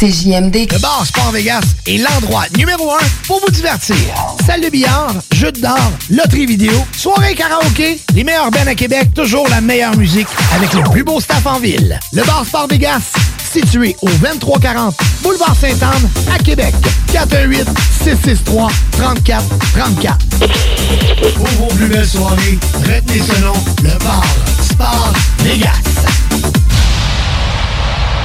CJMD. 0.00 0.72
Le 0.72 0.78
bar 0.78 1.04
Sport 1.04 1.30
Vegas 1.30 1.74
est 1.86 1.98
l'endroit 1.98 2.44
numéro 2.56 2.90
un 2.90 3.04
pour 3.26 3.38
vous 3.40 3.52
divertir. 3.52 3.96
Salle 4.46 4.62
de 4.62 4.70
billard, 4.70 5.12
jeux 5.32 5.52
d'or, 5.52 5.76
loterie 6.10 6.46
vidéo, 6.46 6.72
soirée 6.96 7.34
karaoké, 7.34 8.00
les 8.14 8.24
meilleurs 8.24 8.50
bands 8.50 8.66
à 8.66 8.74
Québec, 8.74 9.12
toujours 9.14 9.46
la 9.50 9.60
meilleure 9.60 9.94
musique 9.96 10.28
avec 10.56 10.72
le 10.72 10.82
plus 10.90 11.04
beau 11.04 11.20
staff 11.20 11.44
en 11.44 11.58
ville. 11.58 11.98
Le 12.14 12.22
bar 12.24 12.46
Sport 12.46 12.68
Vegas, 12.68 13.12
situé 13.52 13.94
au 14.00 14.08
2340 14.08 14.96
Boulevard 15.22 15.54
Sainte-Anne 15.54 16.08
à 16.34 16.38
Québec. 16.38 16.74
418 17.12 17.68
663 18.02 18.68
34 18.92 19.44
34. 19.74 20.18
Pour 21.36 21.46
vos 21.58 21.74
plus 21.74 21.88
belles 21.88 22.08
soirées, 22.08 22.58
retenez 22.84 23.20
ce 23.20 23.40
nom, 23.42 23.52
le 23.82 23.98
bar 24.02 24.24
Sport 24.80 25.16
Vegas. 25.44 26.49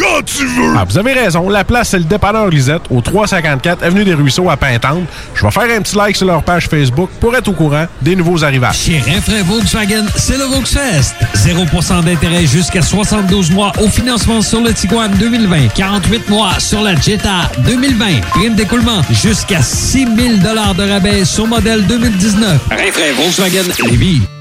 Quand 0.00 0.22
tu 0.24 0.46
veux! 0.46 0.74
Ah, 0.76 0.84
vous 0.88 0.98
avez 0.98 1.12
raison. 1.12 1.48
La 1.48 1.64
place, 1.64 1.90
c'est 1.90 1.98
le 1.98 2.04
dépanneur 2.04 2.48
Lisette, 2.48 2.82
au 2.90 3.00
354 3.00 3.82
Avenue 3.82 4.04
des 4.04 4.14
Ruisseaux 4.14 4.48
à 4.48 4.56
Pintante. 4.56 5.04
Je 5.34 5.44
vais 5.44 5.50
faire 5.50 5.76
un 5.76 5.82
petit 5.82 5.96
like 5.96 6.16
sur 6.16 6.26
leur 6.26 6.42
page 6.42 6.68
Facebook 6.68 7.10
pour 7.20 7.34
être 7.36 7.48
au 7.48 7.52
courant 7.52 7.86
des 8.00 8.16
nouveaux 8.16 8.42
arrivages. 8.42 8.78
Chez 8.78 9.00
Renfrais 9.00 9.42
Volkswagen, 9.42 10.06
c'est 10.16 10.38
le 10.38 10.44
Volksfest. 10.44 11.14
0% 11.36 12.04
d'intérêt 12.04 12.46
jusqu'à 12.46 12.82
72 12.82 13.50
mois 13.50 13.72
au 13.80 13.88
financement 13.88 14.40
sur 14.40 14.60
le 14.60 14.72
Tiguan 14.72 15.10
2020. 15.18 15.68
48 15.74 16.28
mois 16.28 16.58
sur 16.58 16.82
la 16.82 16.94
Jetta 16.94 17.50
2020. 17.66 18.20
Prime 18.30 18.54
d'écoulement 18.54 19.02
jusqu'à 19.10 19.62
6 19.62 20.06
000 20.16 20.36
de 20.38 20.90
rabais 20.90 21.24
sur 21.24 21.46
modèle 21.46 21.86
2019. 21.86 22.60
Renfrais 22.70 23.12
Volkswagen 23.12 23.88
Lévis. 23.90 24.39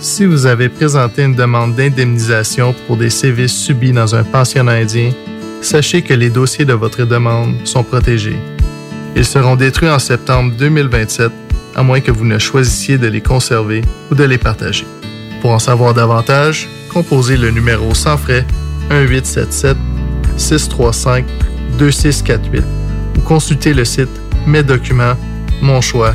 Si 0.00 0.24
vous 0.24 0.46
avez 0.46 0.70
présenté 0.70 1.22
une 1.24 1.34
demande 1.34 1.74
d'indemnisation 1.74 2.74
pour 2.86 2.96
des 2.96 3.10
sévices 3.10 3.52
subis 3.52 3.92
dans 3.92 4.14
un 4.14 4.24
pensionnat 4.24 4.72
indien, 4.72 5.10
sachez 5.60 6.00
que 6.00 6.14
les 6.14 6.30
dossiers 6.30 6.64
de 6.64 6.72
votre 6.72 7.04
demande 7.04 7.54
sont 7.66 7.84
protégés. 7.84 8.38
Ils 9.14 9.26
seront 9.26 9.56
détruits 9.56 9.90
en 9.90 9.98
septembre 9.98 10.54
2027, 10.56 11.30
à 11.76 11.82
moins 11.82 12.00
que 12.00 12.10
vous 12.10 12.24
ne 12.24 12.38
choisissiez 12.38 12.96
de 12.96 13.08
les 13.08 13.20
conserver 13.20 13.82
ou 14.10 14.14
de 14.14 14.24
les 14.24 14.38
partager. 14.38 14.86
Pour 15.42 15.50
en 15.50 15.58
savoir 15.58 15.92
davantage, 15.92 16.66
composez 16.90 17.36
le 17.36 17.50
numéro 17.50 17.94
sans 17.94 18.16
frais 18.16 18.46
1877 18.90 19.76
635 20.38 21.26
2648 21.78 22.64
ou 23.18 23.20
consultez 23.20 23.74
le 23.74 23.84
site 23.84 24.08
Mes 24.46 24.62
documents, 24.62 25.16
mon 25.60 25.82
choix. 25.82 26.14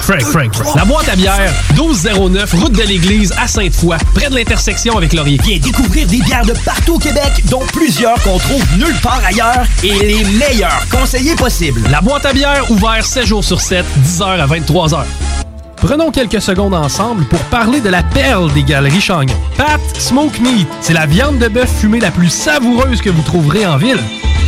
Frank, 0.00 0.22
Frank, 0.22 0.54
Frank. 0.54 0.76
La 0.76 0.84
boîte 0.84 1.08
à 1.08 1.16
bière, 1.16 1.52
1209, 1.74 2.52
route 2.54 2.72
de 2.72 2.82
l'église 2.82 3.32
à 3.38 3.46
Sainte-Foy, 3.46 3.96
près 4.14 4.30
de 4.30 4.34
l'intersection 4.34 4.96
avec 4.96 5.12
Laurier. 5.12 5.38
Viens 5.42 5.58
découvrir 5.58 6.06
des 6.06 6.18
bières 6.18 6.44
de 6.44 6.52
partout 6.64 6.94
au 6.94 6.98
Québec, 6.98 7.42
dont 7.50 7.62
plusieurs 7.72 8.20
qu'on 8.22 8.38
trouve 8.38 8.64
nulle 8.76 8.96
part 9.02 9.20
ailleurs 9.24 9.64
et 9.82 9.92
les 9.92 10.24
meilleurs 10.24 10.86
conseillers 10.90 11.36
possibles. 11.36 11.82
La 11.90 12.00
boîte 12.00 12.26
à 12.26 12.32
bière, 12.32 12.70
ouvert 12.70 13.04
7 13.04 13.26
jours 13.26 13.44
sur 13.44 13.60
7, 13.60 13.84
10h 14.04 14.22
à 14.24 14.46
23h. 14.46 15.04
Prenons 15.76 16.12
quelques 16.12 16.40
secondes 16.40 16.74
ensemble 16.74 17.24
pour 17.24 17.40
parler 17.46 17.80
de 17.80 17.88
la 17.88 18.04
perle 18.04 18.52
des 18.52 18.62
galeries 18.62 19.00
Chagnon. 19.00 19.34
Pat 19.56 19.80
Smoke 19.98 20.40
Meat, 20.40 20.68
c'est 20.80 20.94
la 20.94 21.06
viande 21.06 21.38
de 21.38 21.48
bœuf 21.48 21.70
fumée 21.80 21.98
la 21.98 22.12
plus 22.12 22.28
savoureuse 22.28 23.00
que 23.00 23.10
vous 23.10 23.22
trouverez 23.22 23.66
en 23.66 23.78
ville. 23.78 23.98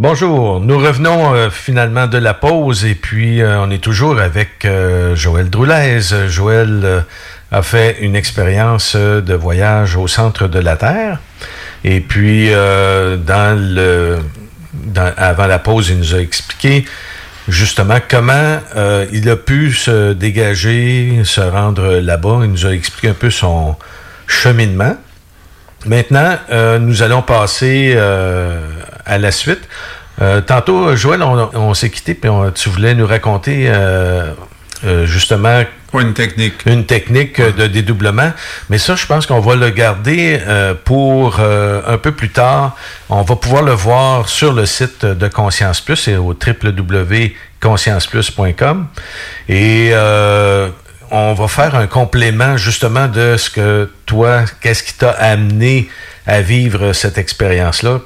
Bonjour, 0.00 0.60
nous 0.60 0.78
revenons 0.78 1.34
euh, 1.34 1.50
finalement 1.50 2.06
de 2.06 2.16
la 2.16 2.32
pause 2.32 2.86
et 2.86 2.94
puis 2.94 3.42
euh, 3.42 3.60
on 3.60 3.70
est 3.70 3.84
toujours 3.84 4.18
avec 4.18 4.64
euh, 4.64 5.14
Joël 5.14 5.50
Droulez. 5.50 6.00
Joël 6.26 7.04
a 7.52 7.60
fait 7.60 7.98
une 8.00 8.16
expérience 8.16 8.96
de 8.96 9.34
voyage 9.34 9.96
au 9.96 10.08
centre 10.08 10.48
de 10.48 10.58
la 10.58 10.76
Terre 10.76 11.18
et 11.84 12.00
puis 12.00 12.50
avant 12.50 13.58
la 15.46 15.58
pause, 15.58 15.90
il 15.90 15.98
nous 15.98 16.14
a 16.14 16.18
expliqué 16.18 16.86
justement 17.46 17.98
comment 18.08 18.58
il 19.12 19.28
a 19.28 19.36
pu 19.36 19.74
se 19.74 20.14
dégager, 20.14 21.24
se 21.24 21.42
rendre 21.42 21.96
là-bas. 21.96 22.38
Il 22.44 22.52
nous 22.52 22.64
a 22.64 22.70
expliqué 22.70 23.08
un 23.08 23.12
peu 23.12 23.28
son 23.28 23.76
cheminement. 24.26 24.96
Maintenant, 25.84 26.38
nous 26.80 27.02
allons 27.02 27.20
passer 27.20 27.98
à 29.10 29.18
la 29.18 29.32
suite. 29.32 29.68
Euh, 30.22 30.40
tantôt, 30.40 30.96
Joël, 30.96 31.22
on, 31.22 31.50
on 31.54 31.74
s'est 31.74 31.90
quitté, 31.90 32.14
puis 32.14 32.30
tu 32.54 32.68
voulais 32.68 32.94
nous 32.94 33.06
raconter 33.06 33.66
euh, 33.68 34.32
euh, 34.84 35.06
justement 35.06 35.62
une 35.98 36.14
technique. 36.14 36.54
Une 36.66 36.86
technique 36.86 37.40
euh, 37.40 37.50
de 37.52 37.66
dédoublement. 37.66 38.32
Mais 38.68 38.78
ça, 38.78 38.94
je 38.94 39.06
pense 39.06 39.26
qu'on 39.26 39.40
va 39.40 39.56
le 39.56 39.70
garder 39.70 40.38
euh, 40.46 40.74
pour 40.84 41.38
euh, 41.40 41.82
un 41.86 41.98
peu 41.98 42.12
plus 42.12 42.30
tard. 42.30 42.76
On 43.08 43.22
va 43.22 43.34
pouvoir 43.36 43.62
le 43.62 43.72
voir 43.72 44.28
sur 44.28 44.52
le 44.52 44.66
site 44.66 45.04
de 45.04 45.28
Conscience 45.28 45.80
Plus, 45.80 45.96
c'est 45.96 46.16
au 46.16 46.34
www.conscienceplus.com. 46.34 48.86
Et 49.48 49.90
euh, 49.92 50.68
on 51.10 51.34
va 51.34 51.48
faire 51.48 51.74
un 51.74 51.88
complément 51.88 52.56
justement 52.56 53.08
de 53.08 53.36
ce 53.36 53.50
que 53.50 53.90
toi, 54.06 54.44
qu'est-ce 54.60 54.84
qui 54.84 54.94
t'a 54.94 55.10
amené 55.10 55.88
à 56.26 56.40
vivre 56.40 56.92
cette 56.92 57.18
expérience-là, 57.18 58.00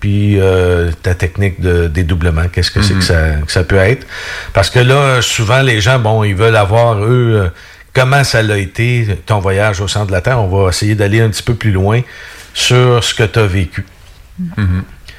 puis 0.00 0.40
euh, 0.40 0.90
ta 1.02 1.14
technique 1.14 1.60
de 1.60 1.86
dédoublement, 1.86 2.48
qu'est-ce 2.50 2.70
que 2.70 2.80
c'est 2.82 2.94
que 2.94 3.02
ça, 3.02 3.32
que 3.46 3.52
ça 3.52 3.62
peut 3.64 3.76
être? 3.76 4.06
Parce 4.54 4.70
que 4.70 4.78
là, 4.80 5.20
souvent, 5.20 5.60
les 5.60 5.80
gens, 5.80 5.98
bon, 5.98 6.24
ils 6.24 6.34
veulent 6.34 6.56
avoir, 6.56 6.98
eux, 7.04 7.42
euh, 7.44 7.48
comment 7.92 8.24
ça 8.24 8.42
l'a 8.42 8.56
été, 8.58 9.06
ton 9.26 9.38
voyage 9.40 9.80
au 9.80 9.88
centre 9.88 10.06
de 10.06 10.12
la 10.12 10.20
Terre. 10.22 10.40
On 10.40 10.48
va 10.48 10.70
essayer 10.70 10.94
d'aller 10.94 11.20
un 11.20 11.28
petit 11.28 11.42
peu 11.42 11.54
plus 11.54 11.70
loin 11.70 12.00
sur 12.54 13.04
ce 13.04 13.14
que 13.14 13.24
tu 13.24 13.38
as 13.38 13.46
vécu. 13.46 13.84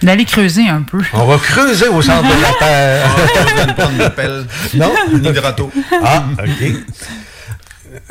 D'aller 0.01 0.25
creuser 0.25 0.67
un 0.67 0.81
peu. 0.81 0.97
On 1.13 1.25
va 1.25 1.37
creuser 1.37 1.87
au 1.87 2.01
centre 2.01 2.23
de 2.23 2.41
la 2.41 2.53
Terre. 2.59 3.09
donne 3.55 3.75
pas 3.75 4.03
de 4.03 4.09
pelle, 4.09 4.45
non? 4.73 4.91
ni 5.13 5.31
de 5.31 5.39
râteau. 5.39 5.71
Ah, 6.03 6.23
OK. 6.39 6.71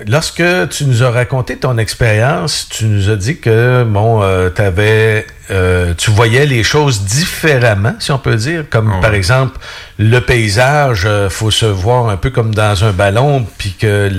Lorsque 0.07 0.43
tu 0.71 0.85
nous 0.85 1.03
as 1.03 1.11
raconté 1.11 1.57
ton 1.57 1.79
expérience, 1.79 2.69
tu 2.71 2.85
nous 2.87 3.09
as 3.11 3.17
dit 3.17 3.39
que 3.39 3.83
bon, 3.85 4.23
euh, 4.23 4.49
t'avais, 4.51 5.27
euh, 5.51 5.95
tu 5.97 6.11
voyais 6.11 6.47
les 6.47 6.63
choses 6.63 7.03
différemment, 7.05 7.95
si 7.99 8.13
on 8.13 8.19
peut 8.19 8.37
dire, 8.37 8.65
comme 8.71 9.01
par 9.01 9.15
exemple 9.15 9.59
le 9.99 10.19
paysage, 10.21 11.03
euh, 11.07 11.31
faut 11.31 11.51
se 11.51 11.67
voir 11.67 12.09
un 12.09 12.17
peu 12.17 12.31
comme 12.31 12.55
dans 12.55 12.85
un 12.85 12.93
ballon, 12.93 13.47
puis 13.59 13.73
que 13.79 14.11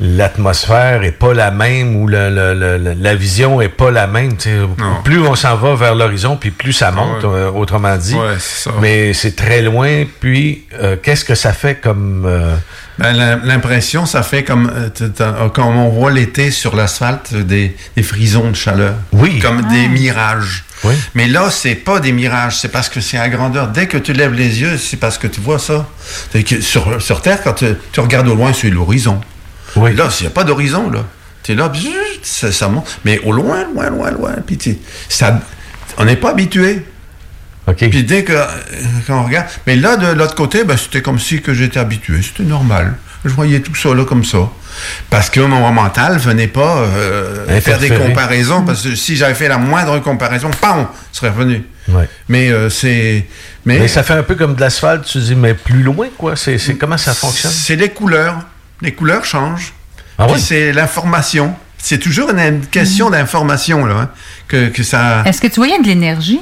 l'atmosphère 0.00 1.04
est 1.04 1.12
pas 1.12 1.32
la 1.34 1.50
même 1.50 1.96
ou 1.96 2.06
le- 2.08 2.28
le- 2.30 2.54
le- 2.78 2.94
la 3.00 3.14
vision 3.14 3.60
est 3.60 3.68
pas 3.68 3.90
la 3.90 4.06
même. 4.06 4.32
Plus 5.04 5.20
on 5.20 5.34
s'en 5.36 5.56
va 5.56 5.74
vers 5.76 5.94
l'horizon, 5.94 6.36
puis 6.36 6.50
plus 6.50 6.72
ça 6.72 6.90
monte, 6.90 7.22
ouais. 7.22 7.30
euh, 7.30 7.50
autrement 7.50 7.96
dit. 7.96 8.14
Ouais, 8.14 8.34
ça. 8.38 8.70
Mais 8.80 9.12
c'est 9.14 9.36
très 9.36 9.62
loin. 9.62 10.04
Puis 10.20 10.66
qu'est-ce 11.02 11.24
que 11.24 11.34
ça 11.34 11.52
fait 11.52 11.76
comme 11.76 12.28
Ben, 12.98 13.12
l'im- 13.12 13.40
L'impression, 13.44 14.06
ça 14.06 14.22
fait 14.22 14.44
comme 14.44 14.70
euh, 14.74 14.88
t- 14.88 15.04
euh, 15.20 15.48
quand 15.48 15.68
on 15.68 15.88
voit 15.88 16.12
l'été 16.12 16.50
sur 16.50 16.76
l'asphalte, 16.76 17.30
euh, 17.34 17.42
des, 17.42 17.76
des 17.96 18.02
frisons 18.02 18.50
de 18.50 18.56
chaleur. 18.56 18.94
Oui. 19.12 19.40
Comme 19.40 19.62
des 19.68 19.88
mirages. 19.88 20.64
Mais 21.14 21.26
là, 21.26 21.50
c'est 21.50 21.74
pas 21.74 21.98
des 21.98 22.12
mirages, 22.12 22.58
c'est 22.58 22.68
parce 22.68 22.88
que 22.88 23.00
c'est 23.00 23.16
à 23.18 23.28
grandeur. 23.28 23.68
Dès 23.68 23.86
que 23.88 23.96
tu 23.98 24.12
lèves 24.12 24.34
les 24.34 24.60
yeux, 24.60 24.76
c'est 24.78 24.98
parce 24.98 25.18
que 25.18 25.26
tu 25.26 25.40
vois 25.40 25.58
ça. 25.58 25.88
Que 26.32 26.60
sur, 26.60 27.00
sur 27.02 27.20
Terre, 27.22 27.42
quand 27.42 27.54
tu, 27.54 27.66
tu 27.90 28.00
regardes 28.00 28.28
au 28.28 28.34
loin, 28.34 28.52
c'est 28.52 28.70
l'horizon. 28.70 29.20
Là, 29.94 30.08
il 30.20 30.22
n'y 30.22 30.26
a 30.28 30.30
pas 30.30 30.44
d'horizon, 30.44 30.90
là. 30.90 31.00
Tu 31.42 31.52
es 31.52 31.54
là, 31.56 31.68
bzzz, 31.68 31.88
ça, 32.22 32.52
ça 32.52 32.68
monte. 32.68 32.86
Mais 33.04 33.18
au 33.20 33.32
loin, 33.32 33.64
loin, 33.74 33.90
loin, 33.90 34.10
loin. 34.12 34.32
Puis 34.46 34.78
ça, 35.08 35.40
on 35.98 36.04
n'est 36.04 36.16
pas 36.16 36.30
habitué. 36.30 36.84
Puis 37.72 38.04
dès 38.04 38.24
que 38.24 38.32
quand 39.06 39.20
on 39.20 39.24
regarde, 39.24 39.46
mais 39.66 39.76
là 39.76 39.96
de 39.96 40.08
l'autre 40.08 40.34
côté, 40.34 40.64
ben, 40.64 40.76
c'était 40.76 41.02
comme 41.02 41.18
si 41.18 41.40
que 41.40 41.54
j'étais 41.54 41.80
habitué, 41.80 42.20
c'était 42.22 42.42
normal. 42.42 42.94
Je 43.24 43.30
voyais 43.30 43.60
tout 43.60 43.74
ça 43.74 43.94
là 43.94 44.04
comme 44.04 44.22
ça, 44.24 44.50
parce 45.08 45.30
que 45.30 45.40
mon 45.40 45.70
mental 45.72 46.18
venait 46.18 46.46
pas 46.46 46.76
euh, 46.76 47.60
faire 47.62 47.78
des 47.78 47.88
comparaisons, 47.88 48.62
parce 48.66 48.82
que 48.82 48.94
si 48.94 49.16
j'avais 49.16 49.34
fait 49.34 49.48
la 49.48 49.56
moindre 49.56 49.98
comparaison, 50.00 50.50
pam, 50.60 50.86
serait 51.10 51.30
revenu. 51.30 51.64
Ouais. 51.88 52.06
Mais 52.28 52.50
euh, 52.50 52.68
c'est, 52.68 53.24
mais... 53.64 53.78
mais, 53.78 53.88
ça 53.88 54.02
fait 54.02 54.12
un 54.12 54.22
peu 54.22 54.34
comme 54.34 54.54
de 54.54 54.60
l'asphalte, 54.60 55.06
tu 55.06 55.18
dis, 55.18 55.34
mais 55.34 55.54
plus 55.54 55.82
loin, 55.82 56.08
quoi. 56.18 56.36
C'est 56.36 56.58
c'est- 56.58 56.74
comment 56.74 56.98
ça 56.98 57.14
fonctionne? 57.14 57.50
c'est 57.52 57.76
les 57.76 57.88
couleurs, 57.88 58.40
les 58.82 58.92
couleurs 58.92 59.24
changent. 59.24 59.72
Ah 60.18 60.26
oui? 60.28 60.38
c'est 60.38 60.72
l'information. 60.72 61.54
C'est 61.78 61.98
toujours 61.98 62.30
une, 62.30 62.38
une 62.40 62.66
question 62.66 63.08
d'information 63.10 63.84
là, 63.86 63.94
hein, 63.94 64.10
que, 64.48 64.68
que 64.68 64.82
ça. 64.82 65.22
Est-ce 65.24 65.40
que 65.40 65.48
tu 65.48 65.56
voyais 65.56 65.78
de 65.78 65.86
l'énergie? 65.86 66.40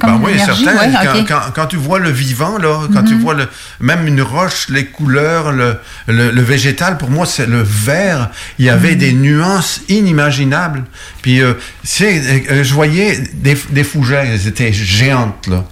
Comme 0.00 0.20
Ben 0.22 0.26
oui, 0.26 0.38
certain. 0.38 0.76
ouais, 0.76 0.92
quand, 1.04 1.24
quand- 1.28 1.50
quand 1.54 1.66
tu 1.66 1.76
vois 1.76 1.98
le 1.98 2.10
vivant, 2.10 2.56
là, 2.58 2.88
quand 2.92 3.02
tu 3.04 3.14
Mhm. 3.14 3.20
vois 3.20 3.34
le, 3.34 3.46
même 3.80 4.06
une 4.06 4.22
roche, 4.22 4.68
les 4.70 4.86
couleurs, 4.86 5.52
le, 5.52 5.76
le, 6.06 6.30
le 6.30 6.42
végétal, 6.42 6.96
pour 6.96 7.10
moi, 7.10 7.26
c'est 7.26 7.46
le 7.46 7.62
vert. 7.62 8.30
Il 8.58 8.64
y 8.64 8.70
avait 8.70 8.92
Mhm. 8.92 8.98
des 8.98 9.12
nuances 9.12 9.80
inimaginables. 9.88 10.84
Puis, 11.20 11.40
euh, 11.40 11.54
euh, 12.00 12.64
je 12.64 12.74
voyais 12.74 13.18
des, 13.34 13.56
des 13.70 13.84
fougères, 13.84 14.24
elles 14.24 14.46
étaient 14.48 14.72
géantes, 14.72 15.46
là. 15.46 15.64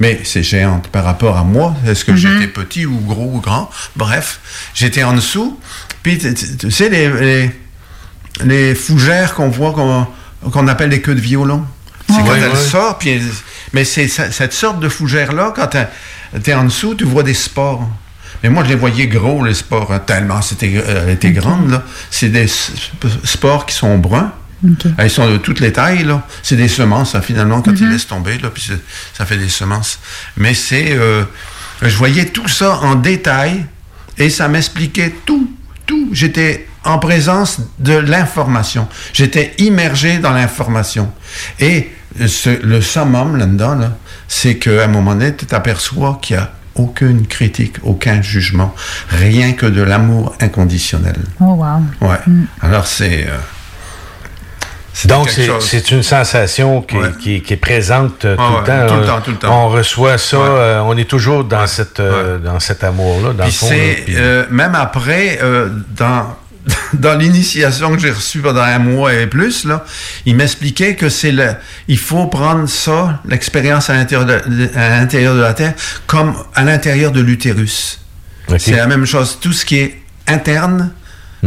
Mais 0.00 0.20
c'est 0.24 0.42
géante 0.42 0.88
par 0.88 1.04
rapport 1.04 1.36
à 1.38 1.44
moi. 1.44 1.74
Est-ce 1.86 2.04
que 2.04 2.12
Mhm. 2.12 2.16
j'étais 2.18 2.46
petit 2.48 2.84
ou 2.86 2.98
gros 3.00 3.32
ou 3.34 3.40
grand? 3.40 3.70
Bref, 3.96 4.40
j'étais 4.74 5.02
en 5.02 5.14
dessous. 5.14 5.58
Puis, 6.02 6.18
tu- 6.18 6.70
sais, 6.70 6.88
les, 6.88 7.08
les, 7.08 7.50
les 8.44 8.74
fougères 8.74 9.34
qu'on 9.34 9.48
voit, 9.48 9.72
qu'on 9.72 10.06
qu'on 10.50 10.68
appelle 10.68 10.90
les 10.90 11.00
queues 11.00 11.14
de 11.14 11.20
violon? 11.20 11.64
C'est 12.08 12.14
quand 12.24 12.34
elle 12.34 12.56
sort, 12.56 12.98
puis 12.98 13.10
elle- 13.10 13.22
mais 13.72 13.84
c'est 13.84 14.08
cette 14.08 14.52
sorte 14.52 14.80
de 14.80 14.88
fougère-là, 14.88 15.52
quand 15.54 15.68
tu 15.68 16.50
es 16.50 16.54
en 16.54 16.64
dessous, 16.64 16.94
tu 16.94 17.04
vois 17.04 17.22
des 17.22 17.34
spores. 17.34 17.88
Mais 18.42 18.50
moi, 18.50 18.64
je 18.64 18.68
les 18.70 18.74
voyais 18.76 19.06
gros, 19.06 19.44
les 19.44 19.54
spores, 19.54 19.92
hein, 19.92 19.98
tellement 19.98 20.42
c'était, 20.42 20.72
euh, 20.76 21.04
elle 21.06 21.14
était 21.14 21.32
grande. 21.32 21.70
là. 21.70 21.82
C'est 22.10 22.28
des 22.28 22.44
s- 22.44 22.70
spores 23.24 23.66
qui 23.66 23.74
sont 23.74 23.98
bruns. 23.98 24.30
Elles 24.98 25.10
sont 25.10 25.28
de 25.30 25.36
toutes 25.38 25.60
les 25.60 25.72
tailles. 25.72 26.04
là. 26.04 26.22
C'est 26.42 26.56
des 26.56 26.68
semences, 26.68 27.14
hein, 27.14 27.20
finalement, 27.22 27.60
quand 27.62 27.72
ils 27.72 27.88
laissent 27.90 28.06
tomber, 28.06 28.38
là, 28.38 28.50
puis 28.50 28.70
ça 29.16 29.24
fait 29.26 29.36
des 29.38 29.48
semences. 29.48 29.98
Mais 30.36 30.54
c'est... 30.54 30.92
euh, 30.92 31.24
je 31.82 31.96
voyais 31.96 32.26
tout 32.26 32.48
ça 32.48 32.78
en 32.82 32.94
détail 32.94 33.66
et 34.16 34.30
ça 34.30 34.48
m'expliquait 34.48 35.14
tout, 35.26 35.50
tout. 35.86 36.08
J'étais 36.12 36.66
en 36.84 36.98
présence 36.98 37.58
de 37.78 37.94
l'information. 37.94 38.86
J'étais 39.12 39.54
immergé 39.58 40.18
dans 40.18 40.32
l'information. 40.32 41.10
Et 41.60 41.90
ce- 42.26 42.62
le 42.62 42.80
summum 42.80 43.36
là-dedans, 43.36 43.74
là, 43.76 43.92
c'est 44.28 44.56
qu'à 44.56 44.84
un 44.84 44.88
moment 44.88 45.14
donné, 45.14 45.34
tu 45.34 45.46
t'aperçois 45.46 46.18
qu'il 46.22 46.36
n'y 46.36 46.42
a 46.42 46.50
aucune 46.74 47.26
critique, 47.26 47.76
aucun 47.84 48.20
jugement, 48.22 48.74
rien 49.08 49.52
que 49.52 49.66
de 49.66 49.82
l'amour 49.82 50.34
inconditionnel. 50.40 51.16
Oh, 51.40 51.44
wow. 51.54 51.80
Ouais. 52.08 52.16
Alors 52.60 52.86
c'est... 52.86 53.26
euh, 53.28 53.36
Donc, 55.06 55.28
c'est 55.30 55.46
chose. 55.46 55.64
c'est 55.68 55.90
une 55.90 56.02
sensation 56.02 56.80
qui, 56.82 56.96
qui- 57.20 57.42
qui 57.42 57.52
est 57.52 57.56
présente 57.58 58.24
euh, 58.24 58.34
tout, 58.36 58.42
Ah 58.42 58.50
le 58.50 58.56
ouais, 58.56 58.64
temps. 58.64 58.86
tout 58.88 58.94
le 58.94 59.02
Euh, 59.02 59.06
temps, 59.06 59.20
tout 59.20 59.30
le 59.30 59.36
temps. 59.36 59.64
On 59.64 59.68
reçoit 59.68 60.18
ça, 60.18 60.36
euh, 60.36 60.80
on 60.80 60.96
est 60.96 61.08
toujours 61.08 61.44
dans, 61.44 61.66
cette, 61.66 62.00
euh, 62.00 62.38
dans 62.38 62.58
cet 62.60 62.82
amour-là, 62.82 63.32
dans 63.34 63.44
le 63.44 63.50
Puis 63.50 63.52
fond. 63.52 63.66
c'est, 63.68 64.04
là, 64.12 64.18
euh, 64.20 64.44
même 64.50 64.74
après, 64.74 65.38
euh, 65.42 65.68
dans, 65.96 66.34
dans 66.94 67.14
l'initiation 67.14 67.92
que 67.92 67.98
j'ai 67.98 68.10
reçue 68.10 68.40
pendant 68.40 68.62
un 68.62 68.78
mois 68.78 69.14
et 69.14 69.26
plus, 69.26 69.64
là, 69.64 69.84
il 70.24 70.36
m'expliquait 70.36 70.94
que 70.94 71.08
c'est 71.08 71.32
le, 71.32 71.54
il 71.88 71.98
faut 71.98 72.26
prendre 72.26 72.68
ça, 72.68 73.20
l'expérience 73.28 73.90
à 73.90 73.94
l'intérieur 73.94 74.26
de, 74.26 74.70
à 74.74 75.00
l'intérieur 75.00 75.34
de 75.34 75.40
la 75.40 75.54
Terre, 75.54 75.74
comme 76.06 76.34
à 76.54 76.64
l'intérieur 76.64 77.12
de 77.12 77.20
l'utérus. 77.20 78.00
C'est 78.58 78.76
la 78.76 78.86
même 78.86 79.06
chose. 79.06 79.38
Tout 79.40 79.52
ce 79.52 79.64
qui 79.64 79.76
est 79.76 80.00
interne, 80.28 80.92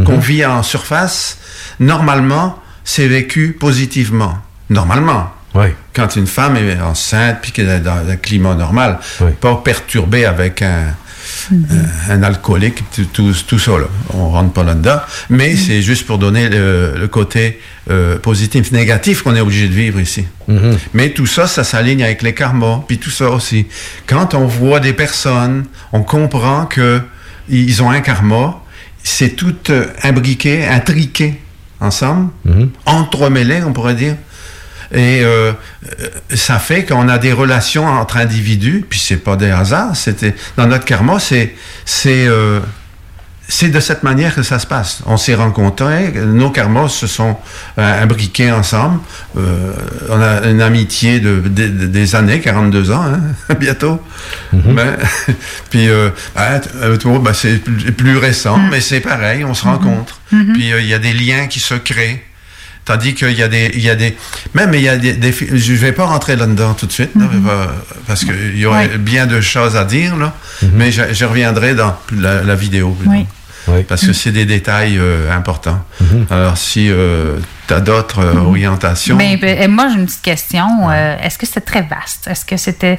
qu'on 0.04 0.18
vit 0.18 0.44
en 0.44 0.62
surface, 0.62 1.38
normalement, 1.78 2.58
c'est 2.84 3.08
vécu 3.08 3.56
positivement. 3.58 4.38
Normalement. 4.68 5.32
Quand 5.94 6.16
une 6.16 6.26
femme 6.26 6.56
est 6.56 6.80
enceinte, 6.80 7.38
puis 7.42 7.52
qu'elle 7.52 7.68
est 7.68 7.80
dans 7.80 8.08
un 8.08 8.16
climat 8.16 8.54
normal, 8.54 8.98
pas 9.40 9.56
perturbée 9.56 10.24
avec 10.24 10.62
un, 10.62 10.94
un, 11.52 12.12
un 12.14 12.22
alcoolique, 12.22 12.82
tout, 13.12 13.32
tout, 13.46 13.58
ça, 13.58 13.72
là. 13.72 13.86
on 14.14 14.30
rentre 14.30 14.52
pas 14.52 14.64
là-dedans. 14.64 14.98
Mais 15.28 15.56
c'est 15.56 15.82
juste 15.82 16.06
pour 16.06 16.18
donner 16.18 16.48
le, 16.48 16.94
le 16.98 17.08
côté 17.08 17.60
euh, 17.90 18.18
positif, 18.18 18.72
négatif 18.72 19.22
qu'on 19.22 19.34
est 19.34 19.40
obligé 19.40 19.68
de 19.68 19.74
vivre 19.74 20.00
ici. 20.00 20.26
Mais 20.94 21.10
tout 21.10 21.26
ça, 21.26 21.46
ça 21.46 21.64
s'aligne 21.64 22.02
avec 22.02 22.22
les 22.22 22.34
karmas, 22.34 22.82
puis 22.86 22.98
tout 22.98 23.10
ça 23.10 23.30
aussi. 23.30 23.66
Quand 24.06 24.34
on 24.34 24.46
voit 24.46 24.80
des 24.80 24.92
personnes, 24.92 25.64
on 25.92 26.02
comprend 26.02 26.66
que 26.66 27.00
ils 27.48 27.82
ont 27.82 27.90
un 27.90 28.00
karma, 28.00 28.60
c'est 29.02 29.30
tout 29.30 29.56
euh, 29.70 29.86
imbriqué, 30.02 30.66
intriqué 30.66 31.40
ensemble, 31.80 32.30
entremêlé, 32.84 33.62
on 33.66 33.72
pourrait 33.72 33.94
dire. 33.94 34.16
Et 34.92 35.20
euh, 35.22 35.52
euh, 36.00 36.08
ça 36.34 36.58
fait 36.58 36.84
qu'on 36.84 37.08
a 37.08 37.18
des 37.18 37.32
relations 37.32 37.86
entre 37.86 38.16
individus, 38.16 38.84
puis 38.88 38.98
c'est 38.98 39.16
pas 39.18 39.36
des 39.36 39.50
hasards. 39.50 39.94
C'était 39.96 40.34
dans 40.56 40.66
notre 40.66 40.84
karma, 40.84 41.18
c'est 41.20 41.54
c'est 41.84 42.26
euh, 42.26 42.60
c'est 43.52 43.68
de 43.68 43.80
cette 43.80 44.04
manière 44.04 44.34
que 44.36 44.42
ça 44.44 44.60
se 44.60 44.66
passe. 44.66 45.02
On 45.06 45.16
s'est 45.16 45.34
rencontrés, 45.34 46.12
nos 46.14 46.50
karmas 46.50 46.88
se 46.88 47.08
sont 47.08 47.36
euh, 47.78 48.02
imbriqués 48.02 48.52
ensemble. 48.52 49.00
Euh, 49.36 49.72
on 50.08 50.20
a 50.20 50.46
une 50.48 50.60
amitié 50.62 51.18
de, 51.18 51.40
de- 51.40 51.66
de- 51.68 51.86
des 51.86 52.14
années, 52.14 52.40
42 52.40 52.92
ans, 52.92 53.02
hein, 53.04 53.54
bientôt. 53.60 54.00
Ben, 54.52 54.96
puis, 55.70 55.88
euh, 55.88 56.10
ben, 56.36 56.60
euh, 56.82 56.96
ben, 57.18 57.32
c'est 57.32 57.56
plus, 57.58 57.90
plus 57.92 58.16
récent, 58.18 58.56
mais 58.70 58.80
c'est 58.80 59.00
pareil, 59.00 59.44
on 59.44 59.54
se 59.54 59.64
rencontre. 59.64 60.20
Puis 60.54 60.72
euh, 60.72 60.80
il 60.80 60.86
y 60.86 60.94
a 60.94 61.00
des 61.00 61.12
liens 61.12 61.48
qui 61.48 61.58
se 61.58 61.74
créent. 61.74 62.22
Tandis 62.84 63.14
qu'il 63.14 63.32
y 63.32 63.42
a 63.42 63.48
des, 63.48 63.70
il 63.74 63.82
y 63.82 63.90
a 63.90 63.94
des, 63.94 64.16
même 64.54 64.74
il 64.74 64.80
y 64.80 64.88
a 64.88 64.96
des, 64.96 65.12
des 65.12 65.32
je 65.32 65.74
vais 65.74 65.92
pas 65.92 66.06
rentrer 66.06 66.34
là-dedans 66.34 66.74
tout 66.74 66.86
de 66.86 66.92
suite, 66.92 67.10
là, 67.14 67.26
euh, 67.32 67.66
parce 68.06 68.24
qu'il 68.24 68.58
y 68.58 68.66
aurait 68.66 68.98
bien 68.98 69.26
de 69.26 69.40
choses 69.40 69.76
à 69.76 69.84
dire, 69.84 70.16
là, 70.16 70.34
mais 70.72 70.90
je, 70.90 71.02
je 71.12 71.24
reviendrai 71.24 71.74
dans 71.74 71.96
la, 72.12 72.42
la 72.42 72.54
vidéo. 72.54 72.96
Oui. 73.06 73.26
Parce 73.86 74.04
que 74.06 74.12
c'est 74.12 74.32
des 74.32 74.46
détails 74.46 74.98
euh, 74.98 75.30
importants. 75.30 75.84
Alors, 76.30 76.56
si 76.56 76.90
tu 77.68 77.74
as 77.74 77.80
d'autres 77.80 78.20
euh, 78.20 78.34
orientations? 78.38 79.16
Ben, 79.16 79.38
ben, 79.38 79.62
euh, 79.62 79.68
moi, 79.68 79.88
j'ai 79.90 80.00
une 80.00 80.06
petite 80.06 80.22
question. 80.22 80.90
Euh, 80.90 81.16
Est-ce 81.22 81.38
que 81.38 81.46
c'était 81.46 81.60
très 81.60 81.82
vaste? 81.82 82.26
Est-ce 82.26 82.44
que 82.44 82.56
c'était 82.56 82.98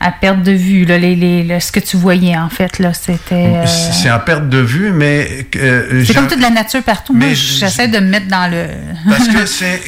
à 0.00 0.12
perte 0.12 0.42
de 0.42 0.52
vue, 0.52 0.84
là, 0.84 0.98
les, 0.98 1.16
les- 1.16 1.42
le- 1.44 1.60
ce 1.60 1.72
que 1.72 1.80
tu 1.80 1.96
voyais, 1.96 2.36
en 2.36 2.48
fait? 2.50 2.78
là 2.78 2.92
C'était. 2.92 3.34
euh, 3.34 3.66
C'est 3.66 4.08
à 4.08 4.18
perte 4.18 4.48
de 4.48 4.58
vue, 4.58 4.90
mais. 4.92 5.46
euh, 5.56 6.04
C'est 6.06 6.14
comme 6.14 6.28
toute 6.28 6.40
la 6.42 6.50
nature 6.50 6.82
partout. 6.82 7.14
Moi, 7.14 7.26
Mais 7.28 7.34
j'essaie 7.34 7.88
de 7.88 7.98
me 7.98 8.08
mettre 8.08 8.28
dans 8.28 8.50
le. 8.50 8.66
Parce 9.08 9.28
que 9.28 9.46
c'est. 9.46 9.80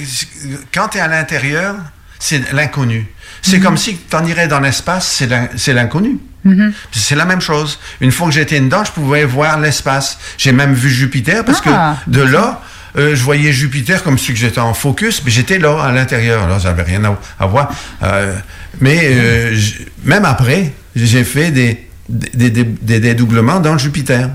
Quand 0.73 0.89
tu 0.89 0.99
es 0.99 1.01
à 1.01 1.09
l'intérieur, 1.09 1.75
c'est 2.19 2.53
l'inconnu. 2.53 3.01
Mhm. 3.01 3.07
C'est 3.43 3.61
comme 3.61 3.77
si 3.77 3.97
tu 3.99 4.17
en 4.17 4.25
irais 4.25 4.49
dans 4.49 4.61
l'espace, 4.61 5.07
c'est 5.07 5.27
l'in- 5.27 5.49
c'est 5.57 5.73
l'inconnu. 5.75 6.19
Mhm. 6.45 6.73
C'est 6.93 7.17
la 7.17 7.25
même 7.25 7.41
chose. 7.41 7.79
Une 8.01 8.13
fois 8.13 8.29
que 8.29 8.33
j'étais 8.35 8.61
dedans, 8.61 8.85
je 8.85 8.93
pouvais 8.93 9.25
voir 9.25 9.59
l'espace. 9.61 10.19
J'ai 10.39 10.53
même 10.53 10.73
vu 10.75 10.89
Jupiter 10.91 11.45
parce 11.45 11.61
Ah. 11.67 11.97
que 12.07 12.11
de 12.11 12.23
là, 12.23 12.63
euh, 12.97 13.15
je 13.17 13.23
voyais 13.23 13.53
Jupiter 13.53 14.03
comme 14.03 14.17
si 14.17 14.35
j'étais 14.35 14.61
en 14.61 14.73
focus, 14.73 15.23
mais 15.25 15.31
j'étais 15.31 15.59
là, 15.59 15.83
à 15.83 15.93
l'intérieur. 15.93 16.45
Alors, 16.45 16.59
j'avais 16.61 16.83
rien 16.85 17.03
à, 17.05 17.19
à 17.39 17.47
voir. 17.47 17.71
Euh, 18.03 18.37
mais 18.81 19.01
euh, 19.05 19.57
même 20.05 20.25
après, 20.25 20.73
j'ai 20.95 21.25
fait 21.25 21.51
des, 21.51 21.87
des, 22.09 22.51
des- 22.51 22.65
des 22.65 23.01
dédoublements 23.01 23.61
dans 23.61 23.79
Jupiter. 23.79 24.31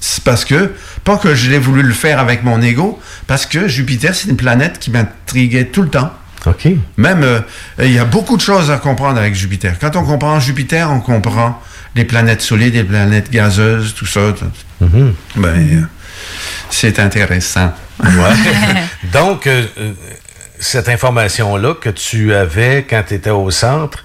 C'est 0.00 0.24
parce 0.24 0.44
que 0.44 0.72
Pas 1.04 1.16
que 1.16 1.34
je 1.34 1.50
l'ai 1.50 1.58
voulu 1.58 1.82
le 1.82 1.92
faire 1.94 2.18
avec 2.18 2.42
mon 2.44 2.60
ego, 2.60 2.98
parce 3.26 3.46
que 3.46 3.68
Jupiter, 3.68 4.14
c'est 4.14 4.28
une 4.28 4.36
planète 4.36 4.78
qui 4.80 4.90
m'intriguait 4.90 5.66
tout 5.66 5.82
le 5.82 5.88
temps. 5.90 6.12
OK. 6.46 6.66
Même, 6.96 7.22
euh, 7.22 7.40
il 7.78 7.92
y 7.92 7.98
a 8.00 8.04
beaucoup 8.04 8.36
de 8.36 8.42
choses 8.42 8.68
à 8.70 8.78
comprendre 8.78 9.18
avec 9.18 9.34
Jupiter. 9.34 9.76
Quand 9.80 9.94
on 9.94 10.02
comprend 10.04 10.40
Jupiter, 10.40 10.90
on 10.90 10.98
comprend 11.00 11.60
les 11.94 12.04
planètes 12.04 12.40
solides, 12.42 12.74
les 12.74 12.82
planètes 12.84 13.30
gazeuses, 13.30 13.94
tout 13.94 14.06
ça. 14.06 14.34
Mhm. 14.80 15.14
Ben, 15.36 15.48
euh, 15.48 15.80
c'est 16.70 16.98
intéressant. 16.98 17.72
Donc, 19.12 19.46
euh, 19.46 19.64
cette 20.62 20.88
information-là 20.88 21.74
que 21.74 21.90
tu 21.90 22.34
avais 22.34 22.86
quand 22.88 23.02
tu 23.06 23.14
étais 23.14 23.30
au 23.30 23.50
centre, 23.50 24.04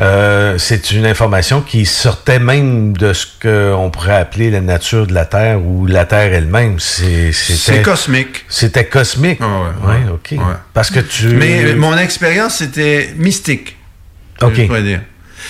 euh, 0.00 0.56
c'est 0.58 0.92
une 0.92 1.04
information 1.06 1.60
qui 1.60 1.84
sortait 1.84 2.38
même 2.38 2.96
de 2.96 3.12
ce 3.12 3.26
qu'on 3.42 3.90
pourrait 3.90 4.14
appeler 4.14 4.48
la 4.50 4.60
nature 4.60 5.08
de 5.08 5.12
la 5.12 5.24
Terre 5.26 5.60
ou 5.60 5.86
la 5.86 6.04
Terre 6.04 6.32
elle-même. 6.32 6.78
C'est 6.78 7.32
cosmique. 7.82 8.44
C'était 8.48 8.84
cosmique. 8.86 9.40
ouais, 9.40 9.88
ouais, 9.88 10.10
OK. 10.12 10.38
Parce 10.72 10.90
que 10.90 11.00
tu. 11.00 11.26
Mais 11.28 11.64
euh, 11.64 11.76
mon 11.76 11.96
expérience, 11.98 12.58
c'était 12.58 13.10
mystique. 13.16 13.76
OK. 14.40 14.52
Je 14.54 14.62
pourrais 14.66 14.82
dire. 14.82 15.00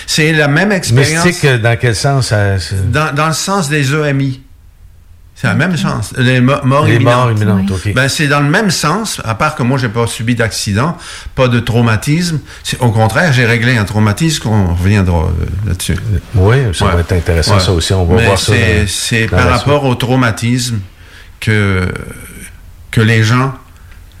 C'est 0.07 0.31
la 0.31 0.47
même 0.47 0.71
expérience. 0.71 1.25
Mystique, 1.25 1.45
euh, 1.45 1.57
dans 1.59 1.77
quel 1.77 1.95
sens? 1.95 2.27
ça- 2.29 2.55
Dans, 2.85 3.13
dans 3.13 3.27
le 3.27 3.33
sens 3.33 3.69
des 3.69 3.93
EMI. 3.93 4.41
C'est 5.41 5.47
le 5.47 5.55
même 5.55 5.77
sens. 5.77 6.13
Les 6.17 6.41
mo- 6.41 6.61
morts 6.65 6.85
Les 6.85 6.95
imminentes. 6.95 7.15
morts 7.15 7.31
imminentes, 7.31 7.71
OK. 7.71 7.93
Ben, 7.93 8.09
c'est 8.09 8.27
dans 8.27 8.41
le 8.41 8.49
même 8.49 8.69
sens, 8.69 9.21
à 9.23 9.35
part 9.35 9.55
que 9.55 9.63
moi, 9.63 9.77
j'ai 9.77 9.87
pas 9.87 10.05
subi 10.05 10.35
d'accident, 10.35 10.97
pas 11.33 11.47
de 11.47 11.61
traumatisme. 11.61 12.39
C'est- 12.61 12.77
Au 12.81 12.91
contraire, 12.91 13.31
j'ai 13.31 13.45
réglé 13.45 13.77
un 13.77 13.85
traumatisme, 13.85 14.43
qu'on 14.43 14.73
reviendra 14.75 15.27
euh, 15.27 15.31
là-dessus. 15.65 15.95
Oui, 16.35 16.57
ça 16.73 16.85
va 16.87 16.99
être 16.99 17.13
intéressant, 17.13 17.57
ça 17.57 17.71
aussi. 17.71 17.93
On 17.93 18.03
va 18.03 18.15
Mais 18.17 18.25
voir 18.25 18.37
ça 18.37 18.51
c'est- 18.51 18.81
dans- 18.81 18.87
C'est 18.89 19.25
dans 19.27 19.37
par 19.37 19.45
la 19.49 19.57
rapport 19.57 19.85
au 19.85 19.95
traumatisme 19.95 20.79
que, 21.39 21.87
que 22.91 22.99
les 22.99 23.23
gens, 23.23 23.53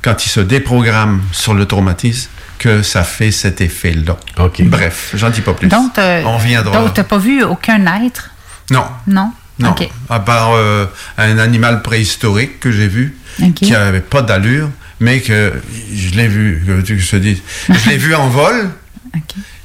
quand 0.01 0.25
ils 0.25 0.29
se 0.29 0.39
déprogramment 0.39 1.19
sur 1.33 1.53
le 1.53 1.65
traumatisme, 1.65 2.29
que 2.59 2.81
ça 2.81 3.03
fait 3.03 3.31
cet 3.31 3.59
effet-là. 3.59 4.15
Bref, 4.61 5.11
j'en 5.15 5.29
dis 5.29 5.41
pas 5.41 5.53
plus. 5.53 5.67
Donc, 5.67 5.93
t'as- 5.93 6.21
On 6.23 6.37
reviendra. 6.37 6.79
donc, 6.81 6.93
t'as 6.93 7.03
pas 7.03 7.17
vu 7.17 7.43
aucun 7.43 7.85
être? 8.05 8.29
Non. 8.71 8.85
Non? 9.07 9.31
Non, 9.59 9.75
à 10.09 10.19
part 10.19 10.51
euh, 10.53 10.85
un 11.17 11.37
animal 11.37 11.81
préhistorique 11.81 12.59
que 12.59 12.71
j'ai 12.71 12.87
vu, 12.87 13.15
qui 13.53 13.73
avait 13.75 13.99
pas 14.01 14.21
d'allure, 14.21 14.69
mais 14.99 15.19
que 15.21 15.53
je 15.93 16.09
l'ai 16.15 16.27
vu, 16.27 16.63
que 16.65 16.81
tu 16.81 16.95
que 16.95 17.01
je 17.01 17.11
te 17.11 17.15
dise? 17.17 17.39
Je 17.69 17.89
l'ai 17.89 17.97
vu 17.97 18.15
en 18.15 18.27
vol. 18.39 18.69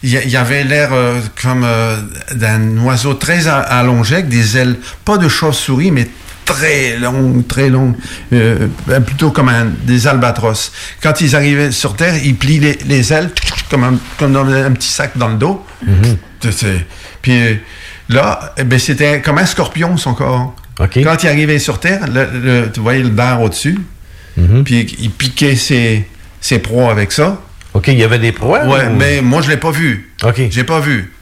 Il 0.02 0.10
y, 0.10 0.16
a- 0.18 0.24
il 0.24 0.36
avait 0.36 0.64
l'air 0.64 0.90
euh, 0.92 1.18
comme 1.42 1.64
euh, 1.64 1.96
d'un 2.34 2.76
oiseau 2.78 3.14
très 3.14 3.46
a- 3.48 3.58
allongé, 3.58 4.16
avec 4.16 4.28
des 4.28 4.56
ailes, 4.58 4.76
pas 5.04 5.16
de 5.16 5.28
chauve-souris, 5.28 5.90
mais 5.90 6.08
très 6.44 6.98
longues, 6.98 7.46
très 7.46 7.70
longues, 7.70 7.94
euh, 8.34 8.68
plutôt 9.06 9.30
comme 9.30 9.48
un- 9.48 9.64
des 9.84 10.06
albatros. 10.06 10.72
Quand 11.02 11.20
ils 11.22 11.34
arrivaient 11.34 11.70
sur 11.72 11.96
Terre, 11.96 12.16
ils 12.22 12.36
plient 12.36 12.60
les, 12.60 12.78
les 12.86 13.12
ailes 13.14 13.30
comme 13.70 13.84
un, 13.84 13.94
comme 14.18 14.32
dans 14.34 14.46
un 14.46 14.72
petit 14.72 14.88
sac 14.90 15.16
dans 15.16 15.28
le 15.28 15.36
dos. 15.36 15.64
Tu 16.40 16.52
sais. 16.52 16.84
Puis 17.22 17.32
euh, 17.32 17.54
là, 18.08 18.52
eh 18.56 18.64
ben, 18.64 18.78
c'était 18.78 19.20
comme 19.20 19.38
un 19.38 19.46
scorpion, 19.46 19.96
son 19.96 20.14
corps. 20.14 20.54
Quand 21.04 21.22
il 21.22 21.28
arrivait 21.28 21.58
sur 21.58 21.78
Terre, 21.80 22.06
le- 22.08 22.28
le- 22.64 22.70
tu 22.72 22.80
voyais 22.80 23.02
le 23.02 23.10
dard 23.10 23.40
au-dessus, 23.42 23.78
puis 24.64 24.96
il 24.98 25.10
piquait 25.10 25.54
ses, 25.56 26.08
ses 26.40 26.58
proies 26.58 26.90
avec 26.90 27.12
ça. 27.12 27.40
OK, 27.74 27.88
il 27.88 27.98
y 27.98 28.02
avait 28.04 28.18
des 28.18 28.32
proies? 28.32 28.64
Ou- 28.88 28.96
mais 28.96 29.20
moi, 29.22 29.40
je 29.42 29.50
l'ai 29.50 29.56
pas 29.56 29.70
vu. 29.70 30.12
OK. 30.24 30.40
J'ai 30.50 30.64
pas 30.64 30.80
vu. 30.80 31.12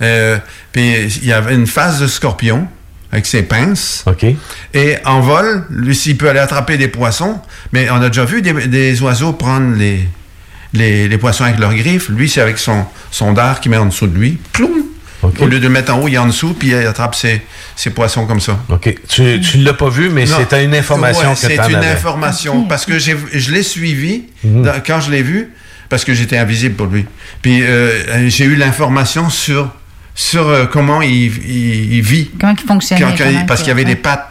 Euh, 0.00 0.38
puis 0.72 0.94
il 1.22 1.26
y 1.26 1.32
avait 1.32 1.54
une 1.54 1.66
face 1.66 2.00
de 2.00 2.06
scorpion 2.06 2.66
avec 3.12 3.26
ses 3.26 3.42
pinces. 3.42 4.02
OK. 4.06 4.24
Et 4.74 4.96
en 5.04 5.20
vol, 5.20 5.66
lui, 5.70 5.94
s'il 5.94 6.16
peut 6.16 6.28
aller 6.30 6.38
attraper 6.40 6.76
des 6.78 6.88
poissons, 6.88 7.40
mais 7.72 7.88
on 7.90 7.96
a 8.00 8.08
déjà 8.08 8.24
vu 8.24 8.40
des, 8.42 8.52
des 8.68 9.00
oiseaux 9.02 9.32
prendre 9.34 9.76
les, 9.76 10.08
les, 10.72 11.08
les 11.08 11.18
poissons 11.18 11.44
avec 11.44 11.58
leurs 11.58 11.74
griffes. 11.74 12.08
Lui, 12.08 12.28
c'est 12.28 12.40
avec 12.40 12.56
son, 12.58 12.86
son 13.10 13.32
dard 13.34 13.60
qu'il 13.60 13.70
met 13.70 13.76
en 13.76 13.86
dessous 13.86 14.06
de 14.06 14.18
lui. 14.18 14.38
Au 15.22 15.46
lieu 15.46 15.58
de 15.58 15.62
le 15.64 15.68
mettre 15.68 15.94
en 15.94 16.00
haut, 16.00 16.08
il 16.08 16.14
est 16.14 16.18
en 16.18 16.26
dessous, 16.26 16.54
puis 16.58 16.68
il 16.68 16.74
attrape 16.74 17.14
ses, 17.14 17.42
ses 17.76 17.90
poissons 17.90 18.26
comme 18.26 18.40
ça. 18.40 18.58
OK. 18.70 18.94
Tu 19.08 19.22
ne 19.22 19.64
l'as 19.64 19.74
pas 19.74 19.88
vu, 19.88 20.08
mais 20.10 20.26
c'était 20.26 20.64
une 20.64 20.74
information 20.74 21.28
Ouais, 21.30 21.34
que 21.36 21.40
tu 21.40 21.46
C'est 21.46 21.54
une 21.70 21.76
avais. 21.76 21.86
information, 21.88 22.64
parce 22.64 22.84
que 22.86 22.98
j'ai- 22.98 23.16
je 23.32 23.50
l'ai 23.52 23.62
suivi 23.62 24.24
Mhm. 24.44 24.62
dans- 24.64 24.80
quand 24.84 25.00
je 25.00 25.10
l'ai 25.10 25.22
vu, 25.22 25.50
parce 25.88 26.04
que 26.04 26.12
j'étais 26.14 26.38
invisible 26.38 26.74
pour 26.74 26.86
lui. 26.86 27.06
Puis 27.42 27.62
euh, 27.62 28.28
j'ai 28.28 28.44
eu 28.46 28.56
l'information 28.56 29.30
sur, 29.30 29.70
sur 30.14 30.48
euh, 30.48 30.66
comment 30.66 31.02
il, 31.02 31.10
il- 31.48 31.94
il 31.94 32.02
vit. 32.02 32.30
Comment 32.40 32.54
il 32.60 32.66
fonctionnait? 32.66 33.00
Quand- 33.02 33.10
quand 33.16 33.24
il- 33.24 33.32
comment 33.34 33.46
parce 33.46 33.60
qu'il 33.60 33.68
y 33.68 33.72
avait 33.72 33.82
ouais. 33.82 33.88
des 33.94 33.96
pattes 33.96 34.28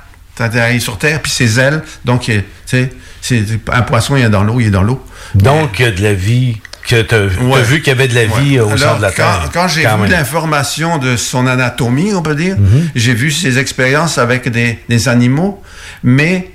sur 0.80 0.98
Terre, 0.98 1.22
puis 1.22 1.32
ses 1.32 1.60
ailes. 1.60 1.84
Donc, 2.04 2.22
tu 2.22 2.34
sais, 2.66 2.90
c'est 3.22 3.44
un 3.72 3.82
poisson, 3.84 4.16
il 4.18 4.24
est 4.24 4.30
dans 4.30 4.44
l'eau, 4.44 4.60
il 4.60 4.68
est 4.68 4.72
dans 4.72 4.82
l'eau. 4.82 5.06
Donc, 5.36 5.80
il 5.80 5.86
y 5.86 5.88
a 5.88 5.92
de 5.92 6.02
la 6.02 6.14
vie, 6.16 6.58
que 6.88 7.02
tu 7.02 7.16
as, 7.16 7.44
Ouais. 7.44 7.62
vu 7.64 7.80
qu'il 7.80 7.88
y 7.88 7.92
avait 7.92 8.08
de 8.08 8.16
la 8.16 8.26
vie 8.26 8.60
Ouais. 8.60 8.60
euh, 8.60 8.66
au 8.66 8.70
centre 8.72 8.84
Alors, 8.84 8.98
de 8.98 9.02
la 9.04 9.12
quand, 9.12 9.16
Terre. 9.24 9.50
Quand 9.54 9.68
j'ai 9.68 9.82
vu 9.82 10.08
l'information 10.10 10.98
de 10.98 11.16
son 11.18 11.48
anatomie, 11.48 12.14
on 12.14 12.22
peut 12.22 12.36
dire, 12.36 12.56
Mhm. 12.58 12.90
j'ai 12.96 13.14
vu 13.14 13.32
ses 13.32 13.58
expériences 13.60 14.18
avec 14.18 14.50
des, 14.50 14.80
des 14.90 15.08
animaux, 15.10 15.62
mais 16.04 16.52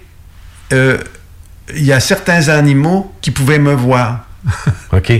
euh, 0.72 0.98
il 1.74 1.84
y 1.84 1.92
a 1.92 2.00
certains 2.00 2.48
animaux 2.48 3.12
qui 3.20 3.30
pouvaient 3.30 3.58
me 3.58 3.74
voir. 3.74 4.26
OK. 4.92 5.12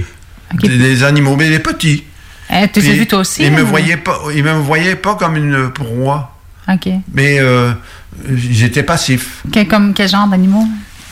Des, 0.60 0.68
des 0.78 1.02
animaux, 1.04 1.36
mais 1.36 1.48
des 1.48 1.58
petits. 1.58 2.04
Eh, 2.50 2.68
tu 2.68 2.80
les 2.80 2.90
as 2.90 2.92
vus 2.92 3.06
toi 3.06 3.18
aussi? 3.20 3.42
Ils 3.44 3.50
me 3.52 3.62
ou- 3.62 3.66
voyaient 3.66 3.96
pas, 3.96 4.20
ils 4.34 4.44
me 4.44 4.52
voyaient 4.52 4.94
pas 4.96 5.16
comme 5.16 5.36
une 5.36 5.70
proie, 5.72 6.36
OK. 6.72 6.88
mais 7.12 7.38
euh, 7.40 7.72
j'étais 8.36 8.84
passif. 8.84 9.42
Que- 9.52 9.64
comme 9.64 9.92
quel 9.94 10.08
genre 10.08 10.28
d'animaux? 10.28 10.66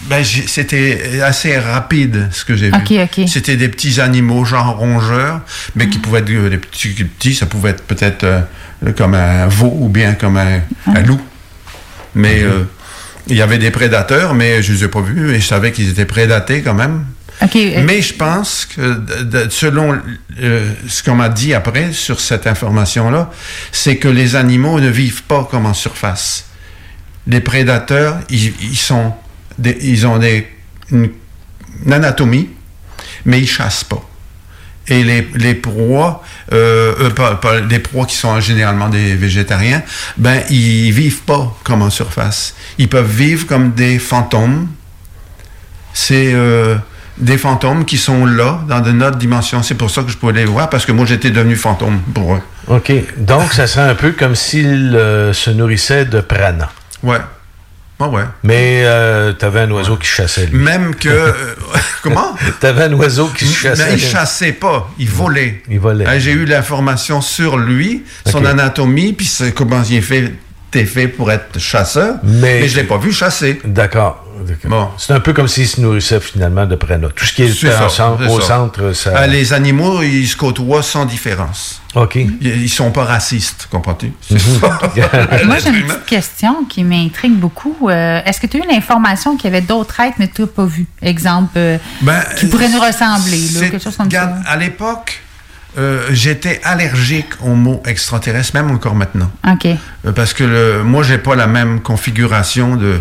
Ben, 0.09 0.23
c'était 0.25 1.21
assez 1.23 1.57
rapide 1.59 2.29
ce 2.31 2.45
que 2.45 2.55
j'ai 2.57 2.69
vu. 2.71 2.75
Ok, 2.75 2.93
ok. 3.19 3.27
C'était 3.29 3.57
des 3.57 3.69
petits 3.69 4.01
animaux, 4.01 4.45
genre 4.45 4.77
rongeurs, 4.77 5.41
mais 5.75 5.89
qui 5.89 5.99
pouvaient 5.99 6.21
être 6.21 6.31
euh, 6.31 6.51
des 6.51 6.59
petits, 6.59 6.89
petits, 6.91 7.35
ça 7.35 7.47
pouvait 7.47 7.71
être 7.71 7.83
peut-être 7.85 8.25
euh, 8.25 8.41
comme 8.97 9.15
un 9.15 9.47
veau 9.47 9.75
ou 9.81 9.89
bien 9.89 10.13
comme 10.15 10.37
un, 10.37 10.61
un 10.87 11.01
loup. 11.03 11.21
Mais 12.15 12.43
euh, 12.43 12.65
il 13.29 13.37
y 13.37 13.43
avait 13.43 13.57
des 13.59 13.71
prédateurs, 13.71 14.35
mais 14.35 14.63
je 14.63 14.73
ne 14.73 14.77
les 14.79 14.85
ai 14.85 14.89
pas 14.89 15.01
vus 15.01 15.35
et 15.35 15.41
je 15.41 15.47
savais 15.47 15.73
qu'ils 15.73 15.89
étaient 15.89 16.05
prédatés 16.05 16.61
quand 16.63 16.75
même. 16.75 17.07
Euh, 17.77 17.83
Mais 17.85 18.01
je 18.03 18.15
pense 18.15 18.65
que 18.67 18.81
de- 18.95 19.23
de- 19.25 19.51
selon 19.51 19.99
euh, 20.41 20.71
ce 20.87 21.03
qu'on 21.03 21.17
m'a 21.17 21.29
dit 21.31 21.53
après 21.55 21.93
sur 21.93 22.21
cette 22.21 22.47
information-là, 22.47 23.31
c'est 23.73 23.97
que 23.97 24.07
les 24.09 24.37
animaux 24.37 24.79
ne 24.81 24.89
vivent 24.91 25.23
pas 25.25 25.45
comme 25.51 25.67
en 25.67 25.75
surface. 25.75 26.45
Les 27.27 27.41
prédateurs, 27.41 28.19
ils, 28.29 28.53
ils 28.61 28.77
sont 28.77 29.15
des- 29.59 29.77
ils 29.83 30.07
ont 30.07 30.19
des, 30.19 30.47
une, 30.91 31.11
une 31.85 31.93
anatomie, 31.93 32.49
mais 33.25 33.41
ils 33.41 33.47
chassent 33.49 33.85
pas. 33.85 34.03
Et 34.87 35.03
les, 35.03 35.27
les 35.35 35.55
proies, 35.55 36.23
euh, 36.53 36.95
euh, 37.01 37.11
pas, 37.11 37.37
pas- 37.37 37.61
les 37.61 37.79
proies 37.79 38.05
qui 38.05 38.17
sont 38.17 38.39
généralement 38.41 38.89
des 38.91 39.15
végétariens, 39.15 39.83
ben 40.19 40.43
ils 40.51 40.93
vivent 40.93 41.23
pas 41.23 41.57
comme 41.65 41.81
en 41.81 41.89
surface. 41.91 42.55
Ils 42.77 42.89
peuvent 42.89 43.11
vivre 43.11 43.47
comme 43.47 43.73
des 43.73 43.99
fantômes. 43.99 44.69
C'est 45.95 46.33
euh, 46.35 46.77
des 47.17 47.39
fantômes 47.39 47.85
qui 47.87 47.97
sont 47.97 48.27
là, 48.27 48.61
dans 48.69 48.81
de 48.81 48.91
notre 48.93 49.17
dimension. 49.17 49.63
C'est 49.63 49.77
pour 49.77 49.91
ça 49.91 50.03
que 50.03 50.11
je 50.11 50.17
pouvais 50.19 50.33
les 50.35 50.45
voir, 50.45 50.69
parce 50.69 50.85
que 50.85 50.93
moi 50.93 51.07
j'étais 51.07 51.31
devenu 51.31 51.57
fantôme 51.57 52.01
pour 52.13 52.35
eux. 52.35 52.43
OK. 52.69 52.93
Donc, 53.17 53.53
ça 53.53 53.67
serait 53.67 53.89
un 53.89 53.95
peu 53.95 54.13
comme 54.13 54.35
s'il 54.35 54.95
euh, 54.97 55.33
se 55.33 55.51
nourrissait 55.51 56.05
de 56.05 56.21
prana. 56.21 56.71
Ouais. 57.03 57.19
Ouais. 58.01 58.25
Mais 58.43 58.85
tu 59.39 59.45
avais 59.45 59.61
un 59.61 59.71
oiseau 59.71 59.97
qui 59.97 60.07
chassait, 60.09 60.47
lui. 60.47 60.59
Même 60.59 60.95
que. 60.95 61.09
euh, 61.09 61.33
comment? 62.03 62.35
Tu 62.61 62.67
avais 62.67 62.85
un 62.85 62.93
oiseau 62.95 63.29
qui 63.29 63.47
chassait. 63.47 63.87
Mais 63.87 63.95
il 63.95 64.01
chassait 64.01 64.53
pas, 64.53 64.91
il 64.99 65.09
volait. 65.09 65.63
Il 65.71 65.79
volait. 65.81 66.07
Hein, 66.07 66.19
J'ai 66.19 66.33
eu 66.33 66.45
l'information 66.45 67.21
sur 67.21 67.57
lui, 67.57 68.03
son 68.27 68.45
anatomie, 68.45 69.13
puis 69.13 69.31
comment 69.55 69.83
il 69.89 69.97
est 69.97 70.01
fait, 70.01 70.35
t'es 70.75 70.85
fait 70.87 71.09
pour 71.09 71.31
être 71.31 71.59
chasseur. 71.59 72.17
Mais- 72.23 72.61
Mais, 72.61 72.69
je 72.69 72.77
l'ai 72.77 72.85
pas 72.85 72.99
vu 72.99 73.13
chasser. 73.13 73.61
D'accord. 73.65 74.21
Bon. 74.65 74.89
C'est 74.99 75.13
un 75.13 75.21
peu 75.21 75.33
comme 75.33 75.47
s'il 75.47 75.67
se 75.69 75.81
nourrissait 75.81 76.19
finalement 76.21 76.67
de 76.67 76.75
prana. 76.75 77.09
Tout 77.15 77.25
ce 77.25 77.33
qui 77.33 77.45
est, 77.45 77.53
C'est 77.53 77.73
en 77.75 77.89
ça, 77.89 77.89
centre- 77.89 78.29
au 78.29 78.41
ça. 78.41 78.47
centre, 78.49 78.93
ça. 78.93 79.13
Ah, 79.15 79.27
les 79.29 79.53
animaux, 79.53 80.03
ils 80.03 80.27
se 80.27 80.37
côtoient 80.37 80.83
sans 80.83 81.05
différence. 81.07 81.81
OK. 81.95 82.17
Ils, 82.17 82.63
ils 82.65 82.69
sont 82.69 82.91
pas 82.91 83.05
racistes, 83.05 83.69
comprends-tu? 83.71 84.07
Mhm. 84.07 84.13
C'est 84.39 84.61
ça. 84.61 84.79
Moi, 85.47 85.57
j'ai 85.63 85.71
une 85.71 85.87
petite 85.87 86.05
question 86.07 86.65
qui 86.69 86.83
m'intrigue 86.83 87.35
beaucoup. 87.37 87.89
Euh, 87.89 88.21
Est-ce 88.27 88.41
que 88.41 88.49
tu 88.49 88.61
as 88.61 88.65
eu 88.65 88.69
l'information 88.69 89.37
qu'il 89.37 89.45
y 89.53 89.55
avait 89.57 89.65
d'autres 89.65 90.01
êtres, 90.01 90.17
mais 90.19 90.29
tu 90.29 90.43
n'as 90.43 90.49
pas 90.49 90.67
vu? 90.67 90.87
Exemple, 91.01 91.53
euh, 91.57 91.79
Ben, 92.03 92.21
qui 92.37 92.47
pourraient 92.47 92.69
nous 92.69 92.81
ressembler, 92.81 93.39
là, 93.55 93.61
quelque 93.71 93.79
chose 93.83 93.97
comme 93.97 94.07
regarde, 94.07 94.35
à 94.47 94.57
l'époque, 94.57 95.21
euh, 95.79 96.07
j'étais 96.13 96.61
allergique 96.65 97.31
au 97.43 97.55
mot 97.55 97.83
extraterrestre, 97.87 98.55
même 98.55 98.71
encore 98.71 98.95
maintenant. 98.95 99.31
OK. 99.49 99.67
Euh, 99.67 100.13
Parce 100.13 100.33
que 100.33 100.45
le, 100.45 100.83
moi, 100.85 101.03
j'ai 101.03 101.19
pas 101.19 101.35
la 101.37 101.47
même 101.47 101.81
configuration 101.81 102.77
de, 102.77 103.01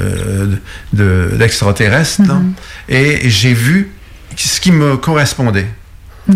euh, 0.00 0.56
de- 0.92 1.30
d'extraterrestre. 1.38 2.22
là. 2.26 2.34
Mhm. 2.34 2.52
Et 2.88 3.28
j'ai 3.30 3.54
vu 3.54 3.90
ce 4.36 4.60
qui 4.60 4.72
me 4.72 4.96
correspondait. 4.96 5.66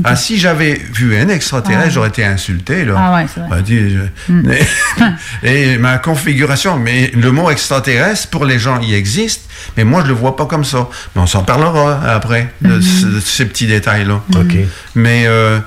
Ah, 0.04 0.16
si 0.16 0.38
j'avais 0.38 0.74
vu 0.94 1.16
un 1.16 1.28
extraterrestre, 1.28 1.86
Ah. 1.88 1.90
j'aurais 1.90 2.08
été 2.08 2.24
insulté. 2.24 2.84
Là. 2.84 2.94
Ah 2.96 3.14
ouais, 3.14 3.26
c'est 3.32 3.40
vrai. 3.40 3.48
On 3.50 3.54
m'a 3.56 3.60
dit, 3.62 3.90
je- 3.90 4.32
Mm. 4.32 4.42
mais- 4.46 5.12
et 5.74 5.78
ma 5.78 5.98
configuration, 5.98 6.78
mais 6.78 7.10
le 7.14 7.30
mot 7.30 7.50
extraterrestre, 7.50 8.28
pour 8.28 8.44
les 8.44 8.58
gens, 8.58 8.80
il 8.80 8.94
existe, 8.94 9.42
mais 9.76 9.84
moi, 9.84 10.02
je 10.02 10.08
le 10.08 10.14
vois 10.14 10.34
pas 10.36 10.46
comme 10.46 10.64
ça. 10.64 10.88
Mais 11.14 11.22
on 11.22 11.26
s'en 11.26 11.42
parlera 11.44 12.00
après, 12.12 12.52
de, 12.62 12.80
ce- 12.80 13.06
de 13.06 13.20
ces 13.20 13.44
petits 13.46 13.66
détails-là. 13.66 14.20
OK. 14.36 14.56
Mais 14.94 15.24
euh, 15.26 15.58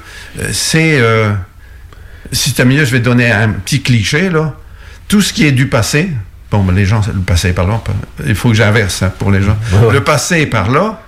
c'est... 0.51 0.97
euh, 0.99 1.31
si 2.31 2.53
t'as 2.53 2.65
mieux, 2.65 2.83
je 2.85 2.91
vais 2.91 2.99
te 2.99 3.05
donner 3.05 3.31
un 3.31 3.49
petit 3.49 3.81
cliché, 3.81 4.29
là. 4.29 4.53
Tout 5.07 5.21
ce 5.21 5.31
qui 5.33 5.45
est 5.45 5.51
du 5.51 5.67
passé, 5.67 6.09
bon, 6.49 6.63
ben, 6.63 6.73
les 6.75 6.85
gens, 6.85 7.01
le 7.13 7.19
passé 7.21 7.49
est 7.49 7.53
par 7.53 7.67
là, 7.67 7.79
il 8.25 8.33
faut 8.33 8.49
que 8.49 8.55
j'inverse 8.55 9.03
hein, 9.03 9.13
pour 9.19 9.29
les 9.31 9.41
gens. 9.43 9.55
Ouais. 9.71 9.93
Le 9.93 10.01
passé 10.03 10.41
est 10.41 10.45
par 10.47 10.71
là, 10.71 10.99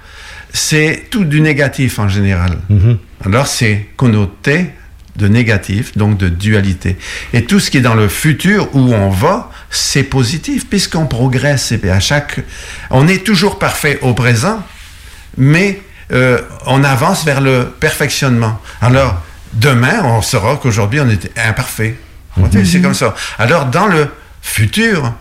c'est 0.54 1.08
tout 1.10 1.26
du 1.26 1.42
négatif 1.42 1.98
en 2.00 2.08
général. 2.08 2.58
Mm-hmm. 2.72 2.98
Alors, 3.26 3.48
c'est 3.48 3.88
connoté 3.98 4.72
de 5.16 5.28
négatif, 5.28 5.98
donc 5.98 6.18
de 6.18 6.30
dualité. 6.30 6.98
Et 7.34 7.46
tout 7.46 7.60
ce 7.60 7.72
qui 7.72 7.78
est 7.78 7.82
dans 7.82 7.96
le 7.96 8.08
futur 8.08 8.70
où 8.76 8.94
on 8.94 9.10
va, 9.10 9.52
c'est 9.70 10.04
positif, 10.04 10.68
puisqu'on 10.68 11.08
progresse. 11.08 11.72
Et 11.72 11.90
à 11.90 12.00
chaque, 12.00 12.40
on 12.92 13.08
est 13.08 13.26
toujours 13.26 13.60
parfait 13.60 14.00
au 14.02 14.14
présent, 14.14 14.64
mais 15.38 15.82
euh, 16.12 16.40
on 16.66 16.84
avance 16.84 17.26
vers 17.26 17.42
le 17.42 17.74
perfectionnement. 17.80 18.60
Alors, 18.80 19.22
demain, 19.54 20.04
on 20.04 20.22
saura 20.22 20.58
qu'aujourd'hui, 20.58 21.00
on 21.02 21.10
était 21.10 21.32
imparfait. 21.40 21.98
C'est 22.64 22.82
comme 22.82 22.94
ça. 22.94 23.16
Alors, 23.40 23.66
dans 23.66 23.88
le 23.88 24.08
futur, 24.44 25.14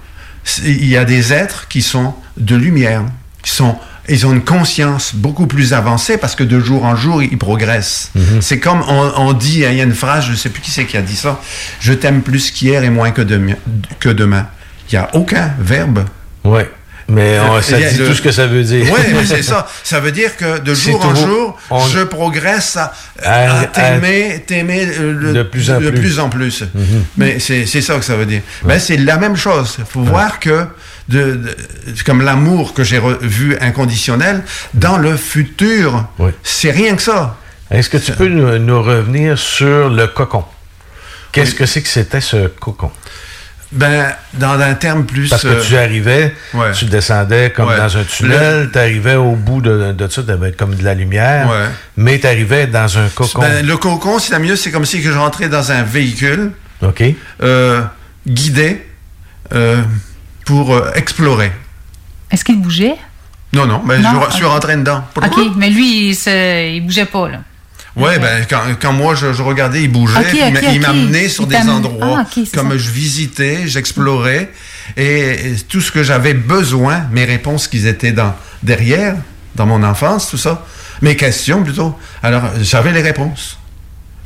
il 0.62 0.86
y 0.86 0.97
a 0.97 1.06
des 1.06 1.32
êtres 1.32 1.66
qui 1.68 1.81
sont 1.81 2.14
de 2.36 2.55
lumière, 2.55 3.05
qui 3.43 3.51
sont 3.51 3.78
ils 4.08 4.26
ont 4.26 4.32
une 4.32 4.44
conscience 4.44 5.14
beaucoup 5.14 5.46
plus 5.46 5.72
avancée 5.72 6.16
parce 6.16 6.34
que 6.34 6.44
de 6.44 6.60
jour 6.60 6.84
en 6.84 6.94
jour, 6.96 7.22
ils 7.22 7.38
progressent. 7.38 8.10
C'est 8.40 8.58
comme 8.60 8.82
on, 8.88 9.12
on 9.16 9.32
dit, 9.32 9.62
il 9.66 9.74
y 9.74 9.80
a 9.80 9.84
une 9.84 9.94
phrase, 9.94 10.26
je 10.26 10.32
ne 10.32 10.36
sais 10.36 10.48
plus 10.50 10.62
qui 10.62 10.70
c'est 10.70 10.84
qui 10.86 10.96
a 10.96 11.02
dit 11.02 11.16
ça, 11.16 11.40
je 11.80 11.92
t'aime 11.92 12.22
plus 12.22 12.50
qu'hier 12.50 12.84
et 12.84 12.90
moins 12.90 13.10
que 13.10 13.22
demain. 13.22 13.54
Que 14.00 14.08
demain. 14.08 14.46
Il 14.90 14.94
n'y 14.94 14.98
a 14.98 15.08
aucun 15.14 15.50
verbe. 15.58 16.04
Oui. 16.44 16.62
Mais 17.08 17.38
on- 17.38 17.62
ça 17.62 17.78
Il 17.78 17.82
y 17.82 17.86
a 17.86 17.90
dit 17.92 17.98
le- 17.98 18.08
tout 18.08 18.14
ce 18.14 18.22
que 18.22 18.32
ça 18.32 18.48
veut 18.48 18.64
dire. 18.64 18.84
Oui, 18.92 19.00
mais 19.14 19.24
c'est 19.24 19.42
ça. 19.54 19.68
Ça 19.84 20.00
veut 20.00 20.10
dire 20.10 20.36
que 20.36 20.58
de 20.58 20.74
jour 20.74 21.04
en 21.04 21.14
jour, 21.14 21.56
on- 21.70 21.86
je 21.86 22.00
progresse 22.00 22.76
à, 22.76 22.92
À- 23.22 23.60
à 23.60 23.64
t'aimer, 23.66 24.42
t'aimer 24.44 24.88
euh, 24.98 25.12
le- 25.12 25.32
De 25.32 25.42
plus 25.44 25.70
en 25.70 25.80
de 25.80 25.90
plus. 25.90 26.00
plus 26.00 26.18
en 26.18 26.28
plus. 26.28 26.62
Mhm. 26.74 27.04
Mais 27.16 27.38
c'est 27.38 27.64
c'est 27.64 27.80
ça 27.80 27.94
que 27.96 28.04
ça 28.04 28.16
veut 28.16 28.26
dire. 28.26 28.40
Ben, 28.64 28.80
c'est 28.80 28.96
la 28.96 29.18
même 29.18 29.36
chose. 29.36 29.76
Il 29.78 29.84
faut 29.84 30.02
voir 30.02 30.40
que, 30.40 30.66
de, 31.08 31.34
de- 31.36 31.56
comme 32.04 32.22
l'amour 32.22 32.74
que 32.74 32.82
j'ai 32.84 32.98
re- 32.98 33.18
vu 33.20 33.56
inconditionnel, 33.60 34.42
dans 34.74 34.98
le 34.98 35.16
futur, 35.16 36.06
c'est 36.42 36.70
rien 36.70 36.96
que 36.96 37.02
ça. 37.02 37.36
Est-ce 37.70 37.88
que 37.90 37.96
tu 37.98 38.12
peux 38.12 38.28
nous, 38.28 38.58
nous 38.58 38.82
revenir 38.82 39.38
sur 39.38 39.88
le 39.90 40.06
cocon? 40.06 40.44
Qu'est-ce 41.32 41.54
que 41.54 41.66
c'est 41.66 41.82
que 41.82 41.88
c'était 41.88 42.20
ce 42.20 42.46
cocon? 42.48 42.90
Ben, 43.72 44.14
dans 44.34 44.58
un 44.60 44.74
terme 44.74 45.04
plus... 45.04 45.28
Parce 45.28 45.42
que 45.42 45.48
euh, 45.48 45.60
tu 45.60 45.76
arrivais, 45.76 46.32
ouais. 46.54 46.70
tu 46.72 46.84
descendais 46.84 47.50
comme 47.50 47.68
Ouais. 47.68 47.76
dans 47.76 47.96
un 47.96 48.04
tunnel, 48.04 48.70
tu 48.72 48.78
arrivais 48.78 49.16
au 49.16 49.32
bout 49.32 49.60
de, 49.60 49.92
de 49.92 50.08
ça, 50.08 50.22
tu 50.22 50.30
avais 50.30 50.52
comme 50.52 50.76
de 50.76 50.84
la 50.84 50.94
lumière, 50.94 51.48
Ouais. 51.50 51.66
mais 51.96 52.18
tu 52.20 52.28
arrivais 52.28 52.68
dans 52.68 52.96
un 52.98 53.08
cocon. 53.08 53.40
Ben, 53.40 53.66
le 53.66 53.76
cocon, 53.76 54.20
c'est 54.20 54.32
la 54.32 54.38
mieux, 54.38 54.54
c'est 54.54 54.70
comme 54.70 54.84
si 54.86 55.02
je 55.02 55.10
rentrais 55.10 55.48
dans 55.48 55.72
un 55.72 55.82
véhicule 55.82 56.52
OK. 56.80 57.02
euh, 57.42 57.82
guidé 58.26 58.86
euh, 59.52 59.82
pour 60.47 60.74
euh, 60.74 60.90
explorer. 60.94 61.52
Est-ce 62.31 62.43
qu'il 62.44 62.59
bougeait? 62.60 62.94
Non, 63.52 63.66
non, 63.66 63.82
ben, 63.85 64.01
Non, 64.01 64.23
je 64.31 64.35
suis 64.36 64.44
ok. 64.44 64.51
rentré 64.52 64.77
dedans. 64.77 65.05
OK, 65.16 65.36
mais 65.56 65.68
lui, 65.70 66.09
il, 66.10 66.14
se, 66.16 66.73
il 66.74 66.81
bougeait 66.81 67.05
pas, 67.05 67.28
là. 67.28 67.39
Ouais, 67.94 68.18
ben, 68.18 68.44
quand, 68.48 68.60
quand 68.81 68.93
moi 68.93 69.14
je, 69.14 69.32
je 69.32 69.43
regardais, 69.43 69.82
il 69.82 69.90
bougeait, 69.90 70.18
Ok, 70.18 70.27
puis 70.28 70.66
il 70.74 70.81
m'amenait 70.81 71.28
sur 71.28 71.44
Il 71.44 71.48
des 71.48 71.68
endroits. 71.70 72.18
Ah, 72.27 72.27
comme 72.55 72.70
ça. 72.73 72.77
je 72.77 72.90
visitais, 72.90 73.66
j'explorais, 73.66 74.51
et, 74.97 75.31
et 75.31 75.56
tout 75.68 75.81
ce 75.81 75.90
que 75.90 76.02
j'avais 76.02 76.35
besoin, 76.35 77.06
mes 77.10 77.24
réponses 77.24 77.68
qui 77.68 77.86
étaient 77.86 78.12
dans, 78.12 78.35
derrière, 78.62 79.16
dans 79.55 79.64
mon 79.66 79.82
enfance, 79.82 80.28
tout 80.28 80.36
ça, 80.36 80.66
mes 81.01 81.16
questions 81.16 81.62
plutôt. 81.62 81.97
Alors, 82.23 82.43
j'avais 82.60 82.93
les 82.93 83.02
réponses. 83.02 83.59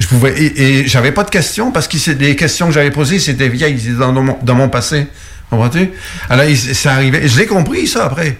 Je 0.01 0.07
pouvais, 0.09 0.33
et, 0.37 0.81
et 0.81 0.89
j'avais 0.89 1.13
pas 1.13 1.23
de 1.25 1.31
questions 1.31 1.71
parce 1.71 1.87
que 1.87 1.99
c'est- 1.99 2.19
les 2.19 2.35
questions 2.35 2.67
que 2.69 2.73
j'avais 2.73 2.91
posées, 2.91 3.21
c'était 3.21 3.49
vieilles, 3.49 3.79
c'était 3.79 3.93
dans, 3.99 4.13
mon, 4.13 4.37
dans 4.43 4.55
mon 4.57 4.69
passé. 4.69 5.07
Comprends-tu? 5.51 5.91
Alors, 6.29 6.45
il- 6.45 6.57
ça 6.57 6.93
arrivait. 6.95 7.27
Je 7.29 7.37
l'ai 7.39 7.47
compris, 7.47 7.87
ça, 7.87 8.07
après. 8.07 8.39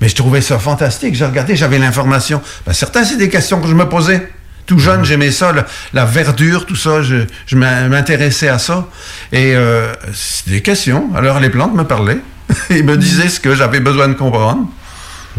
Mais 0.00 0.08
je 0.08 0.14
trouvais 0.14 0.40
ça 0.40 0.58
fantastique. 0.58 1.14
J'ai 1.14 1.24
regardé, 1.24 1.56
j'avais 1.56 1.78
l'information. 1.78 2.42
Ben, 2.66 2.72
certains, 2.72 3.04
c'est 3.04 3.16
des 3.16 3.28
questions 3.28 3.60
que 3.60 3.68
je 3.68 3.74
me 3.74 3.88
posais. 3.88 4.28
Tout 4.66 4.78
jeune, 4.78 5.04
j'aimais 5.04 5.30
ça, 5.30 5.52
la, 5.52 5.66
la 5.92 6.04
verdure, 6.04 6.66
tout 6.66 6.76
ça. 6.76 7.02
Je, 7.02 7.24
je 7.46 7.56
m'in- 7.56 7.88
m'intéressais 7.88 8.48
à 8.48 8.58
ça. 8.58 8.88
Et 9.32 9.54
euh, 9.54 9.92
c'est 10.12 10.48
des 10.50 10.62
questions. 10.62 11.10
Alors, 11.16 11.38
les 11.40 11.50
plantes 11.50 11.74
me 11.74 11.84
parlaient. 11.84 12.20
Ils 12.70 12.84
me 12.84 12.96
disaient 12.96 13.28
ce 13.28 13.40
que 13.40 13.54
j'avais 13.54 13.80
besoin 13.80 14.08
de 14.08 14.14
comprendre. 14.14 14.68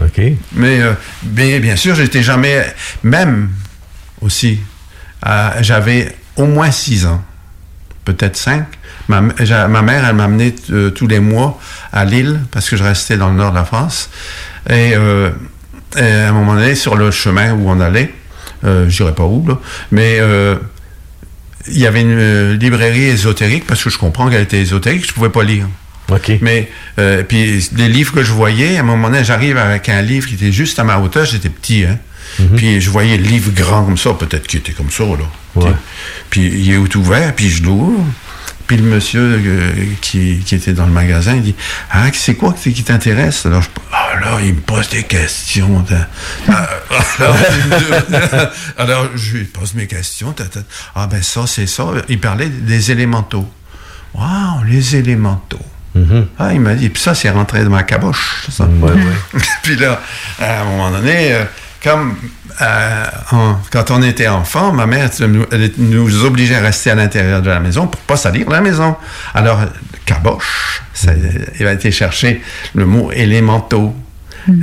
OK. 0.01 0.21
Mais 0.53 0.81
euh, 0.81 0.93
bien, 1.23 1.59
bien 1.59 1.75
sûr, 1.75 1.95
j'étais 1.95 2.23
jamais... 2.23 2.65
Même 3.03 3.49
aussi, 4.21 4.59
euh, 5.25 5.49
j'avais 5.61 6.15
au 6.35 6.45
moins 6.45 6.71
six 6.71 7.05
ans, 7.05 7.23
peut-être 8.05 8.35
cinq. 8.37 8.65
Ma, 9.07 9.21
ma 9.21 9.81
mère, 9.81 10.05
elle 10.07 10.15
m'amenait 10.15 10.55
euh, 10.71 10.89
tous 10.89 11.07
les 11.07 11.19
mois 11.19 11.59
à 11.93 12.05
Lille, 12.05 12.39
parce 12.51 12.69
que 12.69 12.75
je 12.75 12.83
restais 12.83 13.17
dans 13.17 13.29
le 13.29 13.35
nord 13.35 13.51
de 13.51 13.55
la 13.55 13.65
France. 13.65 14.09
Et, 14.69 14.93
euh, 14.95 15.29
et 15.97 16.01
à 16.01 16.29
un 16.29 16.31
moment 16.31 16.55
donné, 16.55 16.75
sur 16.75 16.95
le 16.95 17.11
chemin 17.11 17.53
où 17.53 17.69
on 17.69 17.79
allait, 17.79 18.13
euh, 18.63 18.89
je 18.89 18.97
dirais 18.97 19.13
pas 19.13 19.25
où, 19.25 19.45
là, 19.47 19.59
mais 19.91 20.17
euh, 20.19 20.55
il 21.67 21.79
y 21.79 21.85
avait 21.85 22.01
une 22.01 22.53
librairie 22.53 23.05
ésotérique, 23.05 23.65
parce 23.67 23.83
que 23.83 23.89
je 23.89 23.97
comprends 23.97 24.29
qu'elle 24.29 24.41
était 24.41 24.61
ésotérique, 24.61 25.07
je 25.07 25.13
pouvais 25.13 25.29
pas 25.29 25.43
lire. 25.43 25.67
Mais, 26.41 26.69
euh, 26.99 27.23
puis 27.23 27.67
les 27.75 27.87
livres 27.87 28.13
que 28.13 28.23
je 28.23 28.31
voyais, 28.31 28.77
à 28.77 28.81
un 28.81 28.83
moment 28.83 29.09
donné, 29.09 29.23
j'arrive 29.23 29.57
avec 29.57 29.89
un 29.89 30.01
livre 30.01 30.27
qui 30.27 30.35
était 30.35 30.51
juste 30.51 30.77
à 30.77 30.83
ma 30.83 30.99
hauteur, 30.99 31.25
j'étais 31.25 31.49
petit, 31.49 31.83
hein. 31.83 31.97
Puis 32.57 32.81
je 32.81 32.89
voyais 32.89 33.17
le 33.17 33.23
livre 33.23 33.51
grand 33.55 33.85
comme 33.85 33.97
ça, 33.97 34.13
peut-être 34.13 34.45
qu'il 34.47 34.59
était 34.59 34.73
comme 34.73 34.91
ça, 34.91 35.03
là. 35.03 35.25
Puis 36.29 36.41
il 36.41 36.73
est 36.73 36.87
tout 36.87 36.99
ouvert, 36.99 37.33
puis 37.33 37.49
je 37.49 37.63
l'ouvre. 37.63 38.03
Puis 38.67 38.77
le 38.77 38.83
monsieur 38.83 39.21
euh, 39.21 39.71
qui, 40.01 40.39
qui 40.39 40.55
était 40.55 40.73
dans 40.73 40.85
le 40.85 40.91
magasin, 40.91 41.35
il 41.35 41.43
dit 41.43 41.55
Ah, 41.91 42.05
c'est 42.13 42.35
quoi 42.35 42.53
qui 42.53 42.83
t'intéresse 42.83 43.45
Alors, 43.45 43.61
je, 43.61 43.69
ah, 43.91 44.19
là, 44.19 44.37
il 44.41 44.55
me 44.55 44.61
pose 44.61 44.89
des 44.89 45.03
questions. 45.03 45.85
Ah, 46.47 46.67
alors, 48.77 49.09
je 49.15 49.37
lui 49.37 49.43
pose 49.45 49.73
mes 49.75 49.87
questions. 49.87 50.33
Ah, 50.95 51.07
ben 51.07 51.21
ça, 51.21 51.45
c'est 51.47 51.67
ça. 51.67 51.85
Il 52.09 52.19
parlait 52.19 52.49
des 52.49 52.91
élémentaux. 52.91 53.47
Waouh, 54.13 54.63
les 54.67 54.95
élémentaux. 54.95 55.65
Ah, 56.37 56.53
il 56.53 56.59
m'a 56.59 56.73
dit, 56.75 56.89
puis 56.89 57.01
ça, 57.01 57.15
c'est 57.15 57.29
rentré 57.29 57.63
dans 57.63 57.69
ma 57.69 57.83
caboche. 57.83 58.47
Ça. 58.49 58.67
puis 59.63 59.75
là, 59.77 60.01
à 60.39 60.61
un 60.61 60.65
moment 60.65 60.91
donné, 60.91 61.33
euh, 61.33 61.45
comme 61.85 62.15
euh, 62.61 63.05
en- 63.31 63.57
quand 63.71 63.91
on 63.91 64.01
était 64.01 64.27
enfant, 64.27 64.71
ma 64.73 64.85
mère 64.87 65.09
nous, 65.21 65.45
elle 65.51 65.71
nous 65.77 66.25
obligeait 66.25 66.55
à 66.55 66.61
rester 66.61 66.89
à 66.91 66.95
l'intérieur 66.95 67.41
de 67.41 67.49
la 67.49 67.59
maison 67.61 67.87
pour 67.87 68.01
pas 68.01 68.17
salir 68.17 68.49
la 68.49 68.59
maison. 68.59 68.95
Alors, 69.33 69.59
caboche, 70.05 70.81
ça, 70.93 71.11
il 71.59 71.65
a 71.67 71.73
été 71.73 71.91
chercher 71.91 72.41
le 72.73 72.85
mot 72.85 73.11
élémentaux. 73.13 73.95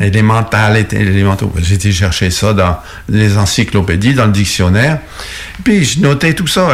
Élémental 0.01 0.77
et 0.77 0.87
élémentaux. 0.95 1.53
J'ai 1.61 1.75
été 1.75 1.91
chercher 1.91 2.31
ça 2.31 2.53
dans 2.53 2.79
les 3.09 3.37
encyclopédies, 3.37 4.15
dans 4.15 4.27
le 4.27 4.33
dictionnaire. 4.33 4.99
Puis 5.65 5.85
je 5.85 5.99
notais 6.01 6.35
tout 6.35 6.47
ça. 6.47 6.69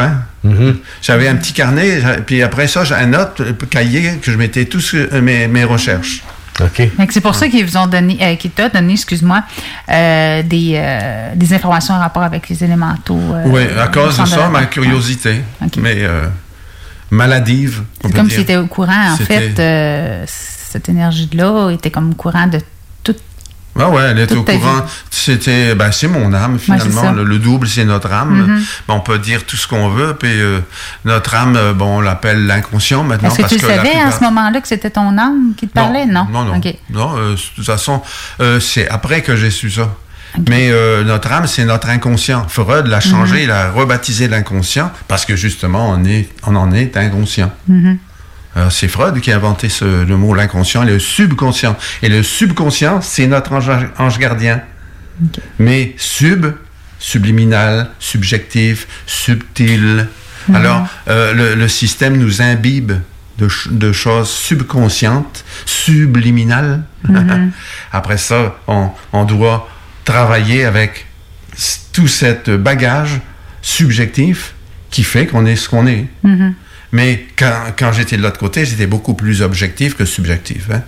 Hein. 0.45 0.53
J'avais 1.01 1.27
un 1.27 1.37
petit 1.37 1.55
carnet, 1.55 2.03
puis 2.27 2.43
après 2.43 2.69
ça, 2.69 2.85
j'ai 2.85 2.95
un 2.95 3.15
autre 3.15 3.45
cahier 3.71 4.19
que 4.21 4.31
je 4.31 4.37
mettais 4.37 4.67
tous 4.67 4.95
euh, 4.95 5.23
mes, 5.23 5.49
mes 5.49 5.65
recherches. 5.65 6.23
OK. 6.61 6.83
C'est 7.11 7.21
pour 7.21 7.35
ça 7.35 7.49
qu'ils 7.49 7.65
vous 7.65 7.77
ont 7.77 7.87
donné, 7.87 8.19
euh, 8.21 8.35
qu'ils 8.37 8.51
t'ont 8.51 8.69
donné, 8.73 8.93
excuse-moi, 8.95 9.43
euh, 9.91 10.43
des, 10.43 10.73
euh, 10.77 11.35
des 11.35 11.53
informations 11.55 11.95
en 11.95 11.99
rapport 12.01 12.23
avec 12.23 12.49
les 12.49 12.65
élémentaux. 12.65 13.19
euh, 13.19 13.43
oui, 13.47 13.63
à 13.79 13.87
au 13.87 13.91
cause 13.91 14.19
de 14.19 14.25
ça, 14.25 14.49
ma 14.49 14.67
curiosité. 14.67 15.43
Mais 15.79 15.97
euh, 15.99 16.27
maladive. 17.11 17.83
C'est 18.03 18.13
comme 18.15 18.27
dire. 18.27 18.35
s'il 18.35 18.43
était 18.43 18.57
au 18.57 18.67
courant, 18.67 19.13
en 19.13 19.17
fait, 19.17 20.27
cette 20.27 20.89
énergie-là 20.89 21.71
était 21.71 21.91
comme 21.91 22.11
au 22.11 22.15
courant 22.15 22.47
de. 22.47 22.59
Ah 23.79 23.91
ouais, 23.91 24.03
elle 24.11 24.19
était 24.19 24.35
toute 24.35 24.49
au 24.49 24.53
courant. 24.59 24.83
C'était, 25.11 25.75
ben, 25.75 25.93
c'est 25.93 26.09
mon 26.09 26.33
âme 26.33 26.59
finalement. 26.59 27.13
le, 27.13 27.25
le 27.25 27.39
double, 27.39 27.69
c'est 27.69 27.85
notre 27.85 28.13
âme. 28.13 28.35
Mhm. 28.47 28.63
Ben, 28.89 28.95
on 28.95 29.01
peut 29.01 29.19
dire 29.19 29.45
tout 29.45 29.57
ce 29.57 29.67
qu'on 29.69 29.89
veut. 29.89 30.15
Puis 30.19 30.41
euh, 30.41 30.61
notre 31.05 31.35
âme, 31.35 31.57
euh, 31.57 31.73
bon, 31.73 31.99
on 31.99 32.01
l'appelle 32.01 32.47
l'inconscient 32.47 33.05
maintenant 33.05 33.29
Est-ce 33.29 33.43
que 33.43 33.49
tu 33.49 33.59
savais 33.59 33.93
à 33.95 34.11
ce 34.11 34.23
moment-là 34.25 34.61
que 34.61 34.69
c'était 34.69 34.91
ton 34.91 35.17
âme 35.19 35.53
qui 35.57 35.69
te 35.69 35.73
parlait? 35.73 36.07
Non? 36.07 36.27
Non, 36.33 36.45
non. 36.45 36.61
Non, 36.91 37.17
euh, 37.17 37.35
de 37.35 37.41
toute 37.57 37.65
façon, 37.67 38.03
euh, 38.41 38.61
c'est 38.61 38.89
après 38.89 39.23
que 39.23 39.37
j'ai 39.37 39.51
su 39.51 39.71
ça. 39.71 39.89
Mais 40.49 40.69
euh, 40.71 41.05
notre 41.05 41.33
âme, 41.33 41.47
c'est 41.47 41.65
notre 41.65 41.89
inconscient. 41.89 42.47
Freud 42.49 42.87
l'a 42.87 43.01
changé, 43.01 43.37
Mhm. 43.37 43.43
il 43.45 43.51
a 43.51 43.71
rebaptisé 43.71 44.29
l'inconscient 44.29 44.91
parce 45.09 45.25
que 45.25 45.37
justement, 45.37 45.89
on, 45.91 46.05
est, 46.05 46.29
on 46.47 46.55
en 46.55 46.71
est 46.73 46.97
inconscient. 46.97 47.51
Mhm. 47.67 47.87
Alors, 47.87 47.99
c'est 48.71 48.89
Freud 48.89 49.21
qui 49.21 49.31
a 49.33 49.37
inventé 49.37 49.69
ce- 49.69 50.05
le 50.05 50.17
mot 50.17 50.35
l'inconscient 50.35 50.83
et 50.83 50.87
le 50.87 50.99
subconscient. 50.99 51.77
Et 52.03 52.09
le 52.09 52.23
subconscient, 52.23 53.01
c'est 53.01 53.27
notre 53.27 53.53
ange, 53.53 53.71
ange 53.99 54.19
gardien. 54.19 54.61
Mais 55.59 55.95
sub, 55.97 56.47
subliminal, 56.99 57.91
subjectif, 57.99 58.87
subtil. 59.07 60.07
Mhm. 60.49 60.55
Alors, 60.57 60.87
euh, 61.09 61.33
le, 61.35 61.55
le 61.55 61.69
système 61.69 62.17
nous 62.17 62.41
imbibe 62.43 62.93
de, 63.39 63.49
ch- 63.49 63.69
de 63.71 63.93
choses 63.93 64.31
subconscientes, 64.31 65.45
subliminales. 65.67 66.83
Mhm. 67.09 67.53
Après 67.93 68.19
ça, 68.19 68.57
on, 68.67 68.91
on 69.13 69.25
doit 69.25 69.69
travailler 70.05 70.65
avec 70.65 71.07
tout 71.93 72.09
cet 72.09 72.51
bagage 72.51 73.21
subjectif 73.63 74.55
qui 74.91 75.03
fait 75.05 75.27
qu'on 75.27 75.45
est 75.47 75.57
ce 75.57 75.69
qu'on 75.69 75.87
est. 75.87 76.07
Mhm. 76.23 76.55
Mais 76.93 77.27
quand, 77.39 77.53
quand 77.79 77.93
j'étais 77.93 78.17
de 78.17 78.23
l'autre 78.23 78.39
côté, 78.39 78.65
j'étais 78.65 78.87
beaucoup 78.87 79.15
plus 79.15 79.43
objectif 79.43 79.95
que 79.97 80.05
subjectif. 80.05 80.69
hein. 80.73 80.83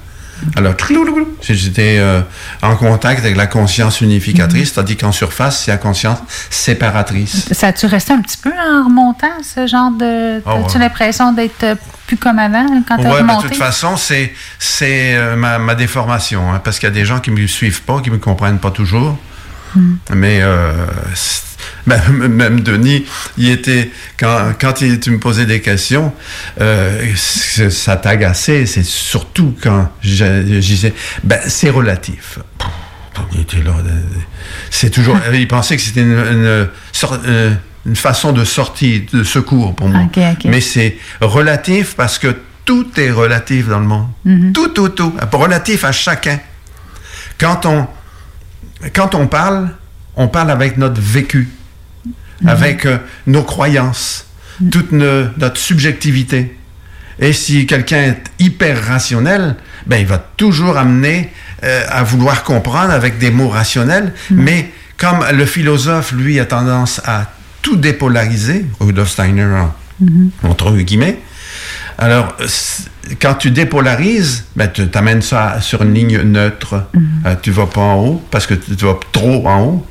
Alors, 0.56 0.74
j'étais 1.42 1.96
euh, 1.98 2.22
en 2.62 2.74
contact 2.76 3.20
avec 3.20 3.36
la 3.36 3.46
conscience 3.46 4.00
unificatrice, 4.00 4.72
tandis 4.72 4.96
qu'en 4.96 5.12
surface, 5.12 5.64
c'est 5.64 5.70
la 5.70 5.76
conscience 5.76 6.18
séparatrice. 6.48 7.48
Ça 7.52 7.68
a-tu 7.68 7.86
resté 7.86 8.12
un 8.12 8.20
petit 8.22 8.38
peu 8.38 8.50
en 8.50 8.84
remontant, 8.84 9.26
ce 9.42 9.66
genre 9.66 9.90
de. 9.90 10.40
Oh, 10.46 10.50
As-tu 10.50 10.74
ouais. 10.74 10.78
l'impression 10.84 11.32
d'être 11.32 11.76
plus 12.06 12.16
comme 12.16 12.38
avant 12.38 12.66
quand 12.88 12.96
tu 12.96 13.06
as 13.06 13.12
Ouais, 13.12 13.22
de 13.22 13.42
toute 13.48 13.56
façon, 13.56 13.96
c'est 13.96 14.32
euh, 14.82 15.36
ma, 15.36 15.58
ma 15.58 15.74
déformation, 15.74 16.52
hein, 16.52 16.60
parce 16.62 16.78
qu'il 16.78 16.88
y 16.88 16.92
a 16.92 16.94
des 16.94 17.04
gens 17.04 17.20
qui 17.20 17.30
me 17.30 17.46
suivent 17.46 17.82
pas, 17.82 18.00
qui 18.00 18.10
me 18.10 18.18
comprennent 18.18 18.58
pas 18.58 18.70
toujours. 18.70 19.18
Hmm. 19.76 19.94
Mais 20.14 20.40
euh, 20.42 20.72
ben, 21.86 22.00
même 22.10 22.60
Denis, 22.60 23.04
il 23.38 23.48
était 23.50 23.90
quand, 24.18 24.52
quand 24.60 24.80
il- 24.80 24.98
tu 25.00 25.10
me 25.10 25.18
posais 25.18 25.46
des 25.46 25.60
questions, 25.60 26.12
euh, 26.60 27.14
ça 27.16 27.96
t'agaçait. 27.96 28.66
C'est 28.66 28.84
surtout 28.84 29.54
quand 29.62 29.90
je, 30.02 30.24
je 30.46 30.58
disais, 30.58 30.94
ben 31.24 31.38
c'est 31.46 31.70
relatif. 31.70 32.38
Il 33.34 33.40
était 33.40 33.58
là. 33.58 33.72
euh, 33.84 34.00
C'est 34.70 34.90
toujours. 34.90 35.18
il 35.32 35.46
pensait 35.48 35.76
que 35.76 35.82
c'était 35.82 36.02
une, 36.02 36.68
une 37.86 37.96
façon 37.96 38.32
de 38.32 38.44
sortie, 38.44 39.06
de 39.12 39.24
secours 39.24 39.74
pour 39.74 39.88
moi. 39.88 40.02
Mais 40.50 40.60
c'est 40.60 40.96
relatif 41.20 41.94
parce 41.96 42.18
que 42.18 42.34
tout 42.64 42.86
est 42.96 43.10
relatif 43.10 43.68
dans 43.68 43.78
le 43.80 43.86
monde. 43.86 44.06
Mhm. 44.24 44.52
Tout, 44.52 44.68
tout, 44.68 44.88
tout. 44.90 45.12
Relatif 45.32 45.84
à 45.84 45.92
chacun. 45.92 46.38
Quand 47.38 47.66
on, 47.66 47.86
quand 48.94 49.14
on 49.14 49.26
parle, 49.26 49.70
on 50.16 50.28
parle 50.28 50.50
avec 50.50 50.76
notre 50.76 51.00
vécu, 51.00 51.48
avec 52.46 52.86
euh, 52.86 52.98
nos 53.26 53.42
croyances, 53.42 54.26
toute 54.70 54.92
ne- 54.92 55.26
notre 55.38 55.58
subjectivité. 55.58 56.56
Et 57.18 57.32
si 57.34 57.66
quelqu'un 57.66 58.02
est 58.02 58.22
hyper 58.38 58.82
rationnel, 58.86 59.56
ben, 59.86 59.96
il 59.98 60.06
va 60.06 60.18
toujours 60.36 60.78
amener 60.78 61.30
euh, 61.64 61.84
à 61.90 62.02
vouloir 62.02 62.44
comprendre 62.44 62.92
avec 62.92 63.18
des 63.18 63.30
mots 63.30 63.48
rationnels. 63.50 64.14
Mais 64.30 64.70
comme 64.96 65.24
le 65.32 65.44
philosophe, 65.44 66.12
lui, 66.12 66.40
a 66.40 66.46
tendance 66.46 67.00
à 67.04 67.30
tout 67.62 67.76
dépolariser, 67.76 68.64
Rudolf 68.80 69.10
Steiner 69.10 69.44
en- 69.44 69.74
entre 70.48 70.72
guillemets, 70.78 71.18
alors, 72.00 72.34
quand 73.20 73.34
tu 73.34 73.50
dépolarises, 73.50 74.44
ben, 74.56 74.68
tu 74.72 74.88
amènes 74.94 75.22
ça 75.22 75.60
sur 75.60 75.82
une 75.82 75.94
ligne 75.94 76.20
neutre. 76.22 76.84
Euh, 77.26 77.34
tu 77.42 77.50
vas 77.50 77.66
pas 77.66 77.80
en 77.80 77.96
haut 77.96 78.24
parce 78.30 78.46
que 78.46 78.54
tu 78.54 78.84
vas 78.84 78.98
trop 79.12 79.46
en 79.46 79.62
haut. 79.62 79.86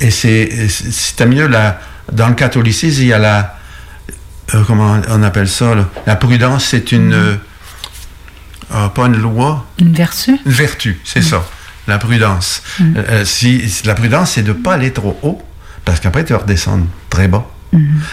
Et 0.00 0.10
c'est, 0.10 0.68
c'est- 0.68 1.24
mieux 1.26 1.46
la, 1.46 1.80
dans 2.12 2.28
le 2.28 2.34
catholicisme, 2.34 3.00
il 3.02 3.08
y 3.08 3.12
a 3.12 3.18
la, 3.18 3.56
euh, 4.54 4.62
comment 4.66 5.00
on 5.08 5.22
appelle 5.22 5.48
ça, 5.48 5.74
là? 5.74 5.88
la 6.06 6.16
prudence, 6.16 6.64
c'est 6.66 6.92
une, 6.92 7.12
euh, 7.14 7.36
ah, 8.72 8.90
pas 8.94 9.06
une 9.06 9.16
loi, 9.16 9.64
Une 9.78 9.94
vertu? 9.94 10.38
une 10.44 10.52
vertu, 10.52 11.00
c'est 11.04 11.22
ça, 11.22 11.42
la 11.86 11.98
prudence. 11.98 12.62
Si, 13.24 13.68
si 13.70 13.86
la 13.86 13.94
prudence, 13.94 14.32
c'est 14.32 14.42
de 14.42 14.52
pas 14.52 14.74
aller 14.74 14.92
trop 14.92 15.18
haut, 15.22 15.40
parce 15.86 16.00
qu'après, 16.00 16.24
tu 16.24 16.32
vas 16.34 16.40
redescendre 16.40 16.84
très 17.08 17.28
bas. 17.28 17.46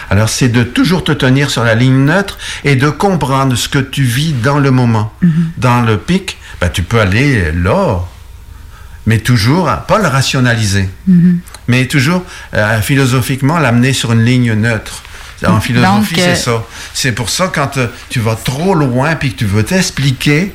Alors, 0.08 0.28
c'est 0.28 0.48
de 0.48 0.62
toujours 0.62 1.04
te 1.04 1.12
tenir 1.12 1.50
sur 1.50 1.64
la 1.64 1.74
ligne 1.74 2.04
neutre 2.04 2.38
et 2.64 2.76
de 2.76 2.88
comprendre 2.88 3.56
ce 3.56 3.68
que 3.68 3.78
tu 3.78 4.02
vis 4.02 4.32
dans 4.32 4.58
le 4.58 4.70
moment. 4.70 5.12
Dans 5.58 5.82
le 5.82 5.98
pic, 5.98 6.38
ben, 6.60 6.68
tu 6.68 6.82
peux 6.82 7.00
aller 7.00 7.52
là, 7.52 8.00
mais 9.06 9.18
toujours, 9.18 9.70
pas 9.88 9.98
le 9.98 10.08
rationaliser, 10.08 10.88
mais 11.68 11.86
toujours 11.86 12.24
euh, 12.54 12.80
philosophiquement 12.80 13.58
l'amener 13.58 13.92
sur 13.92 14.12
une 14.12 14.24
ligne 14.24 14.52
neutre. 14.54 15.02
En 15.46 15.60
philosophie, 15.60 16.20
euh, 16.20 16.34
c'est 16.34 16.42
ça. 16.42 16.64
C'est 16.92 17.12
pour 17.12 17.30
ça, 17.30 17.50
quand 17.52 17.78
euh, 17.78 17.86
tu 18.10 18.20
vas 18.20 18.36
trop 18.36 18.74
loin 18.74 19.14
puis 19.14 19.32
que 19.32 19.38
tu 19.38 19.46
veux 19.46 19.62
t'expliquer 19.62 20.54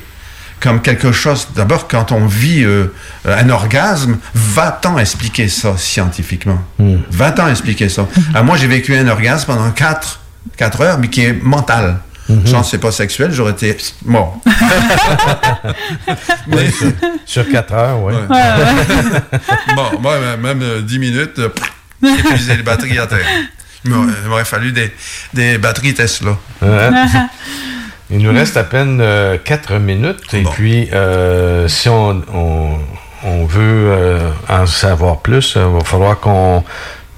comme 0.60 0.80
quelque 0.80 1.12
chose, 1.12 1.48
d'abord, 1.54 1.86
quand 1.88 2.12
on 2.12 2.26
vit 2.26 2.64
euh, 2.64 2.86
un 3.26 3.48
orgasme, 3.50 4.16
va-t'en 4.34 4.98
expliquer 4.98 5.48
ça 5.48 5.76
scientifiquement? 5.76 6.58
Va-t'en 7.10 7.48
expliquer 7.48 7.88
ça? 7.88 8.06
Ah, 8.34 8.42
moi, 8.42 8.56
j'ai 8.56 8.66
vécu 8.66 8.96
un 8.96 9.06
orgasme 9.08 9.46
pendant 9.46 9.70
4, 9.70 10.20
quatre 10.56 10.80
heures, 10.80 10.98
mais 10.98 11.08
qui 11.08 11.22
est 11.24 11.32
mental. 11.42 11.98
Que 12.28 12.34
c'est 12.64 12.78
pas 12.78 12.90
sexuel, 12.90 13.30
j'aurais 13.32 13.52
été 13.52 13.76
mort. 14.04 14.40
Mais- 16.48 16.70
Sur 17.24 17.48
4 17.48 17.72
heures, 17.72 18.02
oui. 18.02 18.14
bon, 19.76 20.00
moi, 20.00 20.16
même 20.36 20.60
euh, 20.62 20.80
10 20.82 20.98
minutes, 20.98 21.38
euh, 21.38 21.48
pff, 21.48 21.72
j'ai 22.02 22.18
épuisé 22.20 22.56
les 22.56 22.62
batteries 22.64 22.98
à 22.98 23.06
terre. 23.06 23.26
Il 23.84 23.90
m'aurait 23.92 24.12
il 24.24 24.28
m'aurait 24.28 24.44
fallu 24.44 24.72
des, 24.72 24.92
des 25.34 25.58
batteries 25.58 25.94
Tesla. 25.94 26.36
Il 28.10 28.18
nous 28.18 28.32
reste 28.32 28.56
à 28.56 28.64
peine 28.64 29.02
4 29.44 29.74
minutes. 29.78 30.32
Et 30.34 30.42
puis, 30.52 30.88
euh, 30.92 31.68
si 31.68 31.88
on, 31.88 32.22
on- 32.34 32.78
on 33.24 33.44
veut 33.46 33.90
euh, 33.90 34.30
en 34.48 34.66
savoir 34.66 35.18
plus, 35.18 35.54
il 35.56 35.62
va 35.62 35.80
falloir 35.84 36.20
qu'on 36.20 36.62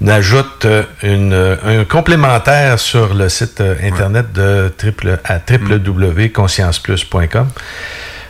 ajoute 0.07 0.65
euh, 0.65 0.83
une, 1.03 1.57
un 1.63 1.83
complémentaire 1.85 2.79
sur 2.79 3.13
le 3.13 3.29
site 3.29 3.61
euh, 3.61 3.75
internet 3.83 4.31
de 4.33 4.73
triple, 4.75 5.19
à 5.25 5.35
www.conscienceplus.com. 5.47 7.47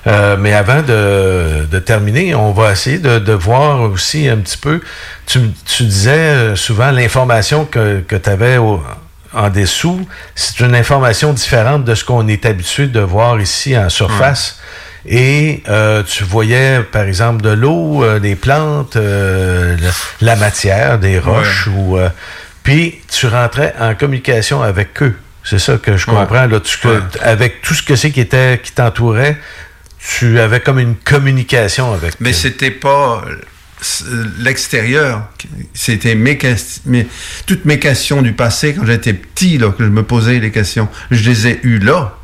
Euh, 0.07 0.37
mais 0.39 0.53
avant 0.53 0.81
de, 0.81 1.65
de 1.69 1.79
terminer, 1.79 2.33
on 2.33 2.51
va 2.51 2.71
essayer 2.71 2.99
de, 2.99 3.19
de 3.19 3.33
voir 3.33 3.81
aussi 3.81 4.29
un 4.29 4.37
petit 4.37 4.57
peu. 4.57 4.79
Tu, 5.25 5.39
tu 5.65 5.83
disais 5.83 6.11
euh, 6.11 6.55
souvent 6.55 6.89
l'information 6.91 7.65
que, 7.65 7.99
que 7.99 8.15
tu 8.15 8.29
avais 8.29 8.57
en 9.33 9.49
dessous, 9.49 10.07
c'est 10.35 10.59
une 10.59 10.75
information 10.75 11.33
différente 11.33 11.83
de 11.85 11.95
ce 11.95 12.03
qu'on 12.03 12.27
est 12.27 12.45
habitué 12.45 12.87
de 12.87 12.99
voir 12.99 13.39
ici 13.39 13.77
en 13.77 13.89
surface. 13.89 14.59
Et 15.05 15.63
euh, 15.69 16.03
tu 16.03 16.23
voyais, 16.23 16.81
par 16.81 17.03
exemple, 17.03 17.41
de 17.41 17.49
l'eau, 17.49 18.03
euh, 18.03 18.19
des 18.19 18.35
plantes, 18.35 18.95
euh, 18.97 19.77
la, 19.79 19.91
la 20.21 20.35
matière, 20.35 20.99
des 20.99 21.19
roches, 21.19 21.67
ou 21.67 21.97
puis 22.63 22.99
tu 23.09 23.27
rentrais 23.27 23.73
en 23.79 23.95
communication 23.95 24.61
avec 24.61 25.01
eux. 25.01 25.15
C'est 25.43 25.57
ça 25.59 25.77
que 25.77 25.95
je 25.95 26.05
Ouais. 26.09 26.15
comprends. 26.17 26.45
Là, 26.45 26.59
tu- 26.59 26.77
Avec 27.21 27.61
tout 27.61 27.73
ce 27.73 27.81
que 27.81 27.95
c'est 27.95 28.11
qui 28.11 28.19
était 28.19 28.59
qui 28.61 28.73
t'entourait, 28.73 29.37
tu 29.97 30.39
avais 30.39 30.59
comme 30.59 30.79
une 30.79 30.95
communication 30.95 31.93
avec. 31.93 32.15
Mais 32.19 32.33
c'était 32.33 32.71
pas 32.71 33.23
l'extérieur. 34.39 35.27
C'était 35.73 36.15
mes 36.15 36.37
mes- 36.85 37.07
toutes 37.45 37.65
mes 37.65 37.79
questions 37.79 38.21
du 38.21 38.33
passé 38.33 38.73
quand 38.73 38.85
j'étais 38.85 39.13
petit, 39.13 39.57
là, 39.57 39.69
que 39.71 39.83
je 39.83 39.89
me 39.89 40.03
posais 40.03 40.39
les 40.39 40.51
questions. 40.51 40.87
Je 41.11 41.29
les 41.29 41.47
ai 41.47 41.59
eues 41.63 41.79
là. 41.79 42.15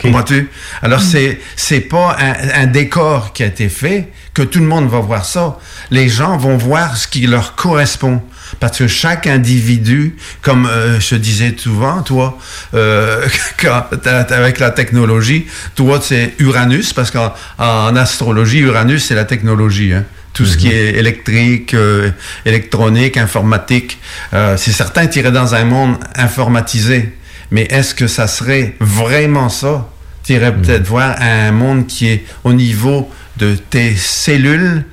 Comprends-tu? 0.00 0.48
Alors, 0.82 1.00
c'est, 1.02 1.40
c'est 1.56 1.80
pas 1.80 2.16
un, 2.20 2.62
un 2.62 2.66
décor 2.66 3.32
qui 3.32 3.42
a 3.42 3.46
été 3.46 3.68
fait 3.68 4.08
que 4.34 4.42
tout 4.42 4.60
le 4.60 4.66
monde 4.66 4.88
va 4.88 5.00
voir 5.00 5.24
ça. 5.24 5.58
Les 5.90 6.08
gens 6.08 6.36
vont 6.36 6.56
voir 6.56 6.96
ce 6.96 7.08
qui 7.08 7.26
leur 7.26 7.56
correspond. 7.56 8.22
Parce 8.60 8.78
que 8.78 8.86
chaque 8.88 9.26
individu, 9.26 10.16
comme 10.42 10.66
euh, 10.66 10.98
je 11.00 11.14
disais 11.16 11.54
souvent, 11.56 12.02
toi, 12.02 12.38
euh, 12.74 13.26
quand 13.60 13.84
avec 14.30 14.58
la 14.60 14.70
technologie, 14.70 15.46
toi, 15.74 16.00
c'est 16.02 16.34
Uranus, 16.38 16.92
parce 16.92 17.10
qu'en 17.10 17.32
en 17.58 17.94
astrologie, 17.96 18.58
Uranus, 18.58 19.04
c'est 19.06 19.14
la 19.16 19.24
technologie. 19.24 19.92
Hein. 19.92 20.04
Tout 20.32 20.46
ce 20.46 20.56
qui 20.56 20.68
est 20.68 20.94
électrique, 20.96 21.74
euh, 21.74 22.10
électronique, 22.46 23.16
informatique. 23.16 23.98
Euh, 24.32 24.56
c'est 24.56 24.72
certain, 24.72 25.06
tu 25.06 25.18
irais 25.18 25.32
dans 25.32 25.54
un 25.54 25.64
monde 25.64 25.96
informatisé. 26.14 27.14
Mais 27.50 27.62
est-ce 27.62 27.94
que 27.94 28.06
ça 28.06 28.28
serait 28.28 28.76
vraiment 28.80 29.48
ça? 29.48 29.88
Tu 30.24 30.34
irais 30.34 30.54
peut-être 30.54 30.86
voir 30.86 31.16
un 31.20 31.50
monde 31.50 31.86
qui 31.88 32.08
est 32.08 32.24
au 32.44 32.52
niveau 32.52 33.10
de 33.38 33.56
tes 33.56 33.96
cellules, 33.96 34.84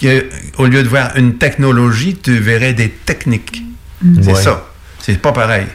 que, 0.00 0.26
au 0.58 0.66
lieu 0.66 0.82
de 0.82 0.88
voir 0.88 1.14
une 1.16 1.36
technologie, 1.36 2.16
tu 2.16 2.38
verrais 2.38 2.72
des 2.72 2.88
techniques? 2.88 3.62
C'est 4.22 4.32
Ouais. 4.32 4.42
ça. 4.42 4.64
C'est 5.00 5.20
pas 5.20 5.32
pareil. 5.32 5.66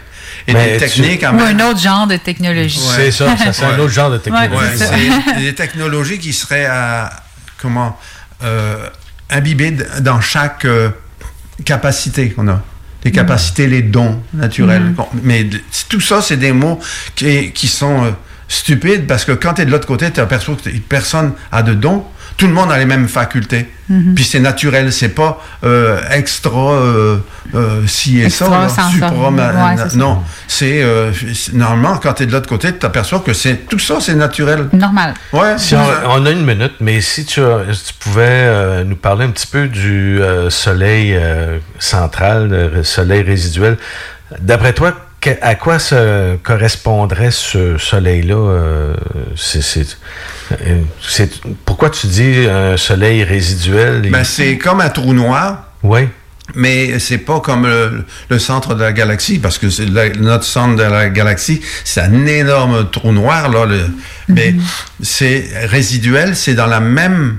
Et 0.48 0.54
Mais 0.54 0.66
des 0.80 0.86
tu- 0.88 1.02
techniques 1.02 1.24
en 1.24 1.38
Ou 1.38 1.42
un 1.42 1.60
autre 1.70 1.80
genre 1.80 2.08
de 2.08 2.18
technologie. 2.18 2.80
C'est 2.96 3.12
ça, 3.12 3.38
ça, 3.38 3.54
c'est 3.54 3.66
un 3.66 3.78
autre 3.80 3.94
genre 3.94 4.10
de 4.10 4.18
technologie. 4.18 4.56
Ouais, 4.56 4.88
c'est 5.36 5.42
des 5.42 5.54
technologies 5.56 6.18
qui 6.18 6.34
seraient 6.34 6.66
à, 6.66 7.12
comment, 7.62 7.98
euh, 8.44 8.88
imbibées 9.32 9.72
d- 9.72 9.86
dans 10.02 10.22
chaque 10.22 10.66
euh, 10.66 10.90
capacité 11.66 12.30
qu'on 12.32 12.48
a. 12.48 12.62
Les 13.04 13.12
capacités, 13.12 13.66
les 13.68 13.82
dons 13.82 14.22
naturels. 14.34 14.92
Bon, 14.94 15.08
Mais 15.24 15.48
tout 15.90 16.02
ça, 16.02 16.22
c'est 16.22 16.38
des 16.38 16.52
mots 16.52 16.80
qui, 17.16 17.52
qui 17.52 17.68
sont 17.68 18.06
euh, 18.06 18.10
stupides 18.48 19.08
parce 19.08 19.26
que 19.26 19.32
quand 19.32 19.56
tu 19.56 19.62
es 19.64 19.66
de 19.66 19.72
l'autre 19.72 19.88
côté, 19.88 20.12
tu 20.12 20.20
aperçois 20.20 20.56
que 20.64 20.70
personne 20.88 21.34
a 21.52 21.64
de 21.64 21.74
dons. 21.74 22.06
Tout 22.38 22.48
le 22.48 22.54
monde 22.54 22.72
a 22.72 22.78
les 22.80 22.86
mêmes 22.86 23.08
facultés. 23.08 23.70
Mhm. 23.90 24.16
Puis 24.16 24.24
c'est 24.24 24.40
naturel, 24.40 24.92
c'est 24.92 25.10
pas 25.10 25.40
euh, 25.64 26.00
extra 26.12 26.72
euh, 26.74 27.18
euh, 27.54 27.86
ci 27.86 28.20
et 28.20 28.30
ça. 28.30 28.46
supra- 28.46 29.10
Ouais, 29.72 29.78
ça. 29.90 29.98
non, 29.98 30.20
c'est 30.48 30.82
euh, 30.82 31.12
c'est- 31.14 31.54
normalement 31.54 31.98
quand 31.98 32.14
tu 32.14 32.24
es 32.24 32.26
de 32.26 32.32
l'autre 32.32 32.48
côté, 32.50 32.72
tu 32.72 32.80
t'aperçois 32.80 33.20
que 33.20 33.34
c'est 33.34 33.68
tout 33.68 33.78
ça, 33.80 33.96
c'est 34.00 34.16
naturel. 34.16 34.70
Normal. 34.74 35.14
Ouais. 35.34 35.58
Si 35.58 35.76
on, 35.76 35.84
on 36.10 36.26
a 36.26 36.32
une 36.32 36.46
minute, 36.46 36.74
mais 36.80 37.02
si 37.02 37.26
tu, 37.26 37.42
as- 37.42 37.74
si 37.74 37.86
tu 37.86 37.94
pouvais 38.00 38.24
euh, 38.28 38.84
nous 38.86 38.96
parler 38.96 39.26
un 39.26 39.30
petit 39.32 39.48
peu 39.48 39.68
du 39.68 40.22
euh, 40.22 40.50
soleil 40.50 41.14
euh, 41.16 41.60
central, 41.80 42.48
le 42.74 42.84
soleil 42.84 43.22
résiduel, 43.24 43.78
d'après 44.40 44.74
toi, 44.74 44.94
que- 45.20 45.30
à 45.42 45.54
quoi 45.56 45.78
se 45.80 46.38
correspondrait 46.38 47.30
ce 47.32 47.78
soleil-là? 47.78 48.96
Euh, 50.52 50.82
c'est- 51.02 51.46
euh, 51.46 51.50
pourquoi 51.66 51.90
tu 51.90 52.08
dis 52.08 52.46
un 52.50 52.78
soleil 52.78 53.24
résiduel? 53.24 54.02
Ben, 54.12 54.24
c'est 54.24 54.58
comme 54.58 54.82
un 54.82 54.90
trou 54.90 55.14
noir. 55.14 55.66
Oui. 55.84 56.02
Mais 56.54 57.00
c'est 57.00 57.20
pas 57.20 57.40
comme 57.40 57.66
le, 57.66 58.04
le 58.30 58.40
centre 58.40 58.76
de 58.76 58.82
la 58.84 58.92
galaxie, 58.92 59.40
parce 59.40 59.58
que 59.58 59.70
c'est 59.70 59.86
la- 59.86 60.10
notre 60.10 60.44
centre 60.44 60.76
de 60.76 60.84
la 60.84 61.10
galaxie, 61.10 61.62
c'est 61.86 62.02
un 62.02 62.26
énorme 62.26 62.90
trou 62.92 63.14
noir, 63.14 63.48
là. 63.50 63.66
le- 63.66 63.88
mais 64.28 64.56
c'est 65.02 65.48
résiduel, 65.68 66.36
c'est 66.36 66.54
dans 66.56 66.68
la 66.68 66.82
même 66.82 67.38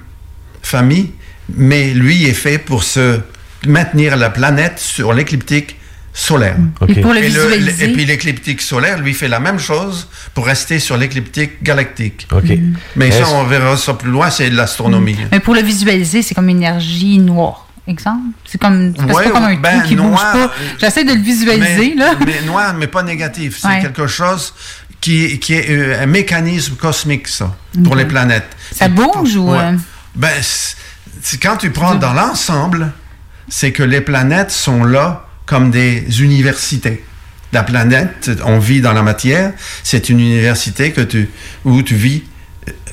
famille, 0.62 1.10
mais 1.54 1.92
lui 1.92 2.24
est 2.24 2.32
fait 2.34 2.56
pour 2.58 2.84
se 2.84 3.20
maintenir 3.66 4.16
la 4.16 4.30
planète 4.30 4.78
sur 4.78 5.12
l'écliptique 5.12 5.76
solaire. 6.12 6.56
Et 6.88 7.00
pour 7.00 7.12
le 7.14 7.20
et, 7.22 7.92
puis 7.92 8.04
l'écliptique 8.04 8.60
solaire, 8.60 8.98
lui, 8.98 9.14
fait 9.14 9.28
la 9.28 9.40
même 9.40 9.58
chose 9.58 10.08
pour 10.34 10.46
rester 10.46 10.78
sur 10.78 10.96
l'écliptique 10.96 11.62
galactique. 11.62 12.26
OK. 12.32 12.52
Mais 12.96 13.10
ça, 13.10 13.28
on 13.30 13.44
verra 13.44 13.76
ça 13.76 13.94
plus 13.94 14.10
loin, 14.10 14.30
c'est 14.30 14.50
de 14.50 14.56
l'astronomie. 14.56 15.16
Mais 15.30 15.40
pour 15.40 15.54
le 15.54 15.62
visualiser, 15.62 16.22
c'est 16.22 16.34
comme 16.34 16.48
une 16.48 16.58
énergie 16.58 17.18
noire. 17.18 17.66
Exemple? 17.88 18.20
C'est 18.44 18.60
comme, 18.60 18.94
Ouais, 19.12 19.24
pas 19.24 19.30
comme 19.30 19.42
un 19.44 19.56
ben, 19.56 19.80
trou 19.80 19.88
qui 19.88 19.96
noir, 19.96 20.10
bouge 20.32 20.42
pas. 20.42 20.52
J'essaie 20.78 21.02
de 21.02 21.14
le 21.14 21.20
visualiser, 21.20 21.94
mais, 21.96 22.04
là. 22.04 22.14
mais 22.24 22.40
noir, 22.42 22.74
mais 22.74 22.86
pas 22.86 23.02
négatif. 23.02 23.58
C'est 23.60 23.66
Ouais. 23.66 23.82
quelque 23.82 24.06
chose 24.06 24.54
qui, 25.00 25.40
qui 25.40 25.54
est 25.54 25.68
euh, 25.68 26.00
un 26.02 26.06
mécanisme 26.06 26.76
cosmique, 26.76 27.26
ça, 27.26 27.56
pour 27.82 27.96
les 27.96 28.04
planètes. 28.04 28.56
Ça 28.70 28.86
bouge 28.88 29.34
ou. 29.34 29.50
Ouais. 29.50 29.58
euh, 29.58 29.72
Ben, 30.14 30.30
quand 31.42 31.56
tu 31.56 31.70
prends 31.70 31.96
dans 31.96 32.12
l'ensemble, 32.12 32.92
c'est 33.48 33.72
que 33.72 33.82
les 33.82 34.00
planètes 34.00 34.52
sont 34.52 34.84
là 34.84 35.26
comme 35.46 35.70
des 35.70 36.22
universités. 36.22 37.04
La 37.52 37.62
planète, 37.62 38.30
on 38.44 38.58
vit 38.58 38.80
dans 38.80 38.92
la 38.92 39.02
matière, 39.02 39.52
c'est 39.82 40.08
une 40.08 40.20
université 40.20 40.92
que 40.92 41.02
tu, 41.02 41.28
où 41.64 41.82
tu 41.82 41.94
vis 41.94 42.22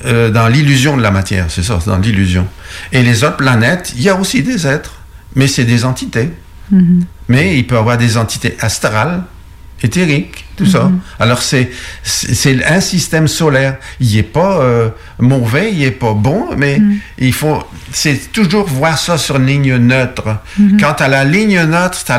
euh, 0.04 0.30
dans 0.30 0.48
l'illusion 0.48 0.96
de 0.96 1.02
la 1.02 1.10
matière, 1.10 1.46
c'est 1.48 1.62
ça, 1.62 1.78
c'est 1.82 1.90
dans 1.90 1.98
l'illusion. 1.98 2.46
Et 2.92 3.02
les 3.02 3.24
autres 3.24 3.36
planètes, 3.36 3.92
il 3.96 4.02
y 4.02 4.08
a 4.08 4.16
aussi 4.16 4.42
des 4.42 4.66
êtres, 4.66 5.00
mais 5.34 5.46
c'est 5.46 5.64
des 5.64 5.84
entités. 5.84 6.30
Mais 7.28 7.58
il 7.58 7.66
peut 7.66 7.74
y 7.74 7.78
avoir 7.78 7.98
des 7.98 8.16
entités 8.16 8.56
astrales, 8.60 9.24
éthériques, 9.82 10.44
tout 10.56 10.66
ça. 10.66 10.90
Alors 11.18 11.42
c'est 11.42 11.70
un 12.66 12.80
système 12.80 13.28
solaire. 13.28 13.76
Il 14.00 14.14
n'est 14.14 14.22
pas 14.22 14.60
euh, 14.60 14.90
mauvais, 15.18 15.72
il 15.72 15.78
n'est 15.80 15.90
pas 15.90 16.12
bon, 16.14 16.48
mais 16.56 16.80
il 17.18 17.32
faut 17.32 17.62
c'est 17.92 18.32
toujours 18.32 18.66
voir 18.68 18.98
ça 18.98 19.18
sur 19.18 19.36
une 19.36 19.46
ligne 19.46 19.76
neutre. 19.76 20.36
Mhm. 20.58 20.80
Quand 20.80 20.94
tu 20.94 21.02
as 21.02 21.08
la 21.08 21.24
ligne 21.24 21.60
neutre, 21.64 22.04
tu 22.04 22.12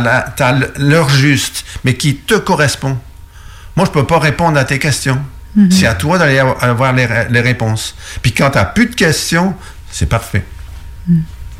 as 0.44 0.56
l'heure 0.78 1.10
juste, 1.10 1.66
mais 1.84 1.94
qui 1.96 2.16
te 2.16 2.34
correspond. 2.36 2.98
Moi, 3.76 3.86
je 3.86 3.92
peux 3.92 4.06
pas 4.06 4.20
répondre 4.20 4.58
à 4.58 4.66
tes 4.66 4.80
questions. 4.80 5.20
Mhm. 5.56 5.72
C'est 5.72 5.86
à 5.88 5.94
toi 5.94 6.18
d'aller 6.18 6.40
avoir- 6.40 6.94
les, 6.94 7.08
les 7.30 7.42
réponses. 7.42 7.96
Puis 8.22 8.32
quand 8.34 8.50
tu 8.52 8.58
n'as 8.58 8.66
plus 8.66 8.88
de 8.88 8.96
questions, 8.96 9.54
c'est 9.92 10.08
parfait. 10.10 10.44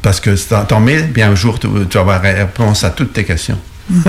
Parce 0.02 0.20
que 0.20 0.32
tant 0.50 0.66
tant 0.66 0.80
mieux, 0.80 1.04
bien 1.04 1.32
un 1.32 1.36
jour, 1.36 1.60
tu, 1.60 1.68
tu 1.90 1.98
vas 1.98 2.02
avoir 2.02 2.22
réponse 2.22 2.84
à 2.84 2.90
toutes 2.90 3.14
tes 3.14 3.24
questions. 3.24 3.60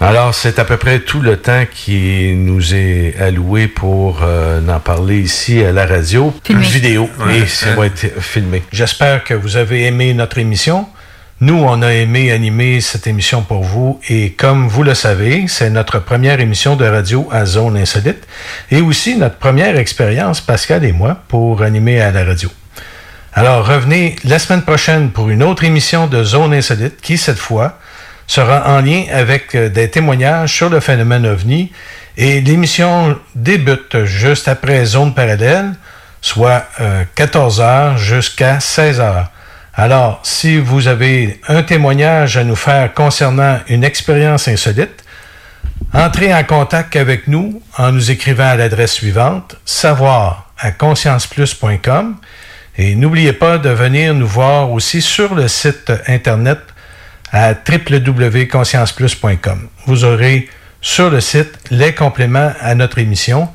Alors, 0.00 0.34
c'est 0.34 0.58
à 0.58 0.64
peu 0.66 0.76
près 0.76 1.00
tout 1.00 1.20
le 1.20 1.38
temps 1.38 1.64
qui 1.70 2.34
nous 2.36 2.74
est 2.74 3.14
alloué 3.18 3.66
pour 3.66 4.20
euh, 4.22 4.60
en 4.68 4.78
parler 4.78 5.20
ici 5.20 5.64
à 5.64 5.72
la 5.72 5.86
radio. 5.86 6.34
Filmé. 6.44 6.66
Vidéo. 6.66 7.08
Ouais. 7.18 7.38
Et 7.38 7.46
ça 7.46 7.74
va 7.74 7.86
être 7.86 8.20
filmé. 8.20 8.62
J'espère 8.70 9.24
que 9.24 9.32
vous 9.32 9.56
avez 9.56 9.84
aimé 9.84 10.12
notre 10.12 10.36
émission. 10.36 10.86
Nous, 11.40 11.56
on 11.56 11.80
a 11.80 11.94
aimé 11.94 12.30
animer 12.30 12.82
cette 12.82 13.06
émission 13.06 13.40
pour 13.42 13.62
vous. 13.62 13.98
Et 14.10 14.32
comme 14.32 14.68
vous 14.68 14.82
le 14.82 14.92
savez, 14.92 15.46
c'est 15.48 15.70
notre 15.70 15.98
première 15.98 16.40
émission 16.40 16.76
de 16.76 16.84
radio 16.84 17.26
à 17.32 17.46
Zone 17.46 17.78
Insolite. 17.78 18.26
Et 18.70 18.82
aussi 18.82 19.16
notre 19.16 19.36
première 19.36 19.78
expérience, 19.78 20.42
Pascal 20.42 20.84
et 20.84 20.92
moi, 20.92 21.22
pour 21.28 21.62
animer 21.62 22.02
à 22.02 22.12
la 22.12 22.24
radio. 22.24 22.50
Alors, 23.32 23.66
revenez 23.66 24.16
la 24.24 24.38
semaine 24.38 24.62
prochaine 24.62 25.10
pour 25.10 25.30
une 25.30 25.42
autre 25.42 25.64
émission 25.64 26.06
de 26.06 26.22
Zone 26.22 26.52
Insolite 26.52 27.00
qui, 27.00 27.16
cette 27.16 27.38
fois, 27.38 27.78
sera 28.26 28.76
en 28.76 28.80
lien 28.80 29.04
avec 29.12 29.54
euh, 29.54 29.68
des 29.68 29.90
témoignages 29.90 30.54
sur 30.54 30.68
le 30.68 30.80
phénomène 30.80 31.26
OVNI. 31.26 31.72
Et 32.16 32.40
l'émission 32.40 33.18
débute 33.34 34.04
juste 34.04 34.48
après 34.48 34.84
Zone 34.84 35.14
Parallèle, 35.14 35.72
soit 36.22 36.64
14h 37.14 37.98
jusqu'à 37.98 38.56
16h. 38.56 39.26
Alors, 39.74 40.20
si 40.22 40.56
vous 40.56 40.88
avez 40.88 41.38
un 41.46 41.62
témoignage 41.62 42.38
à 42.38 42.44
nous 42.44 42.56
faire 42.56 42.94
concernant 42.94 43.58
une 43.68 43.84
expérience 43.84 44.48
insolite, 44.48 45.04
entrez 45.92 46.32
en 46.32 46.42
contact 46.44 46.96
avec 46.96 47.28
nous 47.28 47.60
en 47.76 47.92
nous 47.92 48.10
écrivant 48.10 48.48
à 48.48 48.56
l'adresse 48.56 48.92
suivante, 48.92 49.56
savoir 49.66 50.50
à 50.58 50.70
conscienceplus.com 50.70 52.16
et 52.78 52.94
n'oubliez 52.94 53.34
pas 53.34 53.58
de 53.58 53.68
venir 53.68 54.14
nous 54.14 54.26
voir 54.26 54.70
aussi 54.70 55.02
sur 55.02 55.34
le 55.34 55.48
site 55.48 55.92
internet 56.06 56.60
à 57.36 57.52
www.conscienceplus.com. 57.52 59.68
Vous 59.84 60.04
aurez 60.04 60.48
sur 60.80 61.10
le 61.10 61.20
site 61.20 61.58
les 61.70 61.94
compléments 61.94 62.54
à 62.60 62.74
notre 62.74 62.98
émission 62.98 63.50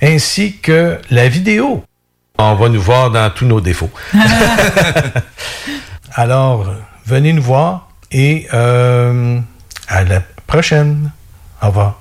ainsi 0.00 0.56
que 0.56 0.98
la 1.10 1.28
vidéo. 1.28 1.84
On 2.38 2.54
va 2.54 2.70
nous 2.70 2.80
voir 2.80 3.10
dans 3.10 3.28
tous 3.28 3.44
nos 3.44 3.60
défauts. 3.60 3.90
Alors, 6.14 6.72
venez 7.04 7.34
nous 7.34 7.42
voir 7.42 7.90
et 8.10 8.48
euh, 8.54 9.38
à 9.88 10.04
la 10.04 10.22
prochaine. 10.46 11.10
Au 11.60 11.66
revoir. 11.66 11.98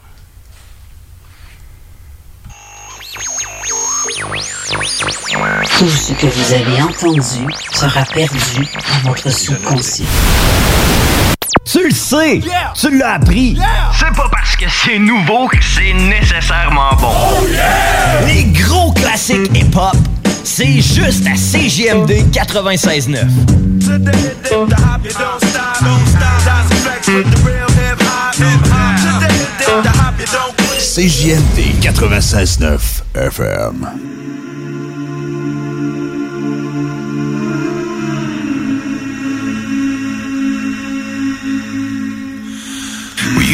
Tout 5.78 5.90
ce 5.90 6.14
que 6.14 6.28
vous 6.28 6.54
avez 6.54 6.82
entendu 6.82 7.54
sera 7.72 8.06
perdu 8.06 8.66
dans 9.04 9.10
votre 9.10 9.30
subconscient. 9.30 10.06
Tu 11.66 11.84
le 11.88 11.92
sais! 11.94 12.42
Tu 12.76 12.98
l'as 12.98 13.14
appris! 13.14 13.58
C'est 13.98 14.16
pas 14.16 14.30
parce 14.32 14.56
que 14.56 14.66
c'est 14.70 15.00
nouveau 15.00 15.48
que 15.48 15.58
c'est 15.64 15.94
nécessairement 15.94 16.94
bon. 17.00 17.14
Les 18.28 18.46
gros 18.46 18.92
classiques 18.94 19.50
hip-hop, 19.54 19.96
c'est 20.44 20.82
juste 20.82 21.26
à 21.28 21.36
CGMD 21.36 22.12
96.9. 22.32 23.28
CJMD 30.78 31.80
96.9 31.82 32.80
FM. 33.16 33.88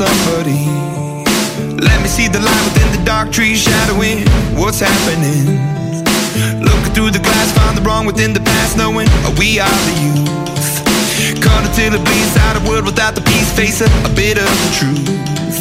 Somebody. 0.00 0.64
Let 1.76 2.00
me 2.00 2.08
see 2.08 2.26
the 2.26 2.40
light 2.40 2.64
within 2.72 2.88
the 2.96 3.04
dark 3.04 3.30
trees 3.30 3.60
shadowing 3.60 4.24
what's 4.56 4.80
happening. 4.80 5.60
Looking 6.64 6.92
through 6.94 7.10
the 7.10 7.18
glass, 7.18 7.52
find 7.52 7.76
the 7.76 7.82
wrong 7.82 8.06
within 8.06 8.32
the 8.32 8.40
past, 8.40 8.78
knowing 8.78 9.08
we 9.36 9.60
are 9.60 9.80
the 9.88 9.96
youth. 10.00 11.44
Caught 11.44 11.68
until 11.68 11.92
it 12.00 12.02
bleeds 12.02 12.34
out 12.38 12.56
of 12.56 12.64
a 12.64 12.68
world 12.70 12.86
without 12.86 13.14
the 13.14 13.20
peace, 13.20 13.52
face 13.52 13.82
a, 13.82 13.88
a 14.08 14.12
bit 14.16 14.38
of 14.38 14.48
the 14.64 14.70
truth, 14.78 15.04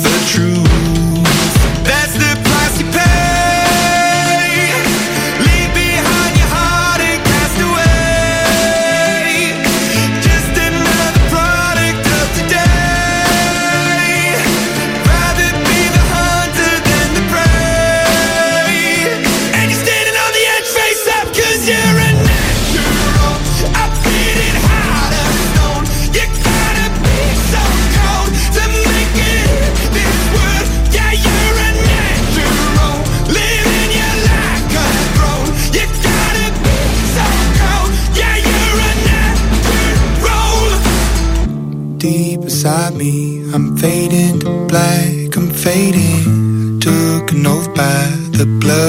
the 0.08 0.16
truth. 0.32 0.89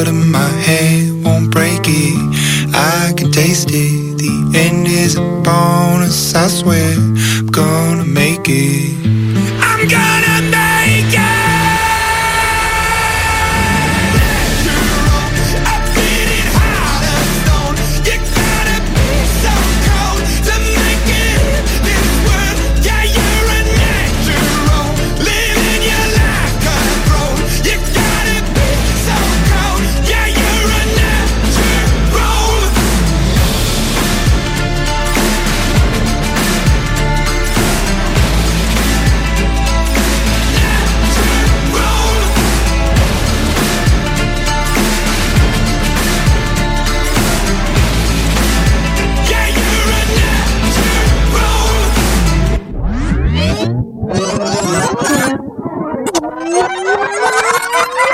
Blood 0.05 0.15
in 0.15 0.31
my 0.31 0.49
hand. 0.49 1.25
Won't 1.25 1.51
break 1.51 1.81
it. 1.85 2.75
I 2.75 3.13
can 3.17 3.31
taste 3.31 3.69
it. 3.71 4.19
The 4.19 4.59
end 4.59 4.87
is 4.87 5.17
a 5.17 5.21
bonus. 5.21 6.35
I 6.35 6.49
swear 6.49 6.95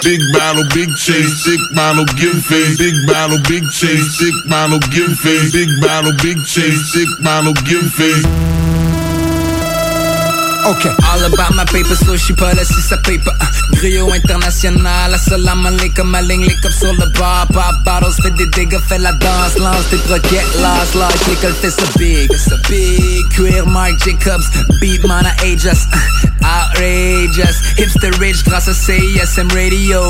Big 0.06 0.22
bottle, 0.32 0.62
big 0.72 0.88
chase, 0.96 1.42
thick 1.42 1.58
bottle, 1.74 2.04
give 2.14 2.40
face. 2.46 2.78
Big 2.78 2.94
bottle, 3.08 3.38
big 3.48 3.64
chase, 3.72 4.16
thick 4.18 4.34
bottle, 4.48 4.78
give 4.94 5.12
face. 5.18 5.50
Big 5.50 5.68
bottle, 5.82 6.12
big 6.22 6.38
chase, 6.46 6.92
thick 6.94 7.08
bottle, 7.24 7.52
give 7.66 7.90
face. 7.90 8.24
Ok. 10.62 10.86
All 11.10 11.24
about 11.24 11.54
my 11.54 11.64
paper, 11.64 11.96
so 11.96 12.16
j'suis 12.16 12.34
pas 12.34 12.54
là 12.54 12.64
si 12.64 12.80
ça 12.82 12.96
paye 12.98 13.18
pas. 13.18 13.34
Uh, 13.40 13.76
Griot 13.76 14.12
international, 14.12 15.14
assalam 15.14 15.66
alaikum, 15.66 16.08
ma 16.08 16.22
ligne, 16.22 16.42
les 16.42 16.54
cups 16.54 16.78
sur 16.78 16.92
le 16.92 17.06
bar. 17.18 17.46
Pop 17.48 17.74
bottles, 17.84 18.22
fait 18.22 18.30
des 18.30 18.46
dégâts, 18.46 18.78
fait 18.88 18.98
la 18.98 19.12
danse, 19.12 19.58
lance 19.58 19.88
des 19.90 19.98
croquettes, 19.98 20.54
lance, 20.62 20.94
lâche, 20.94 21.26
l'école 21.28 21.54
fait 21.54 21.70
ça 21.70 21.82
big. 21.98 22.32
Fait 22.32 22.50
ça 22.50 22.56
big, 22.68 23.28
cuir, 23.30 23.66
Mark 23.66 23.92
Jacobs, 24.04 24.44
beat 24.80 25.04
man, 25.06 25.26
I 25.26 25.52
age 25.52 25.66
us. 25.66 25.86
Uh, 25.92 25.98
outrageous, 26.42 27.56
hipster 27.76 28.10
rich 28.18 28.42
grâce 28.44 28.68
à 28.68 28.74
CSM 28.74 29.48
Radio. 29.52 30.00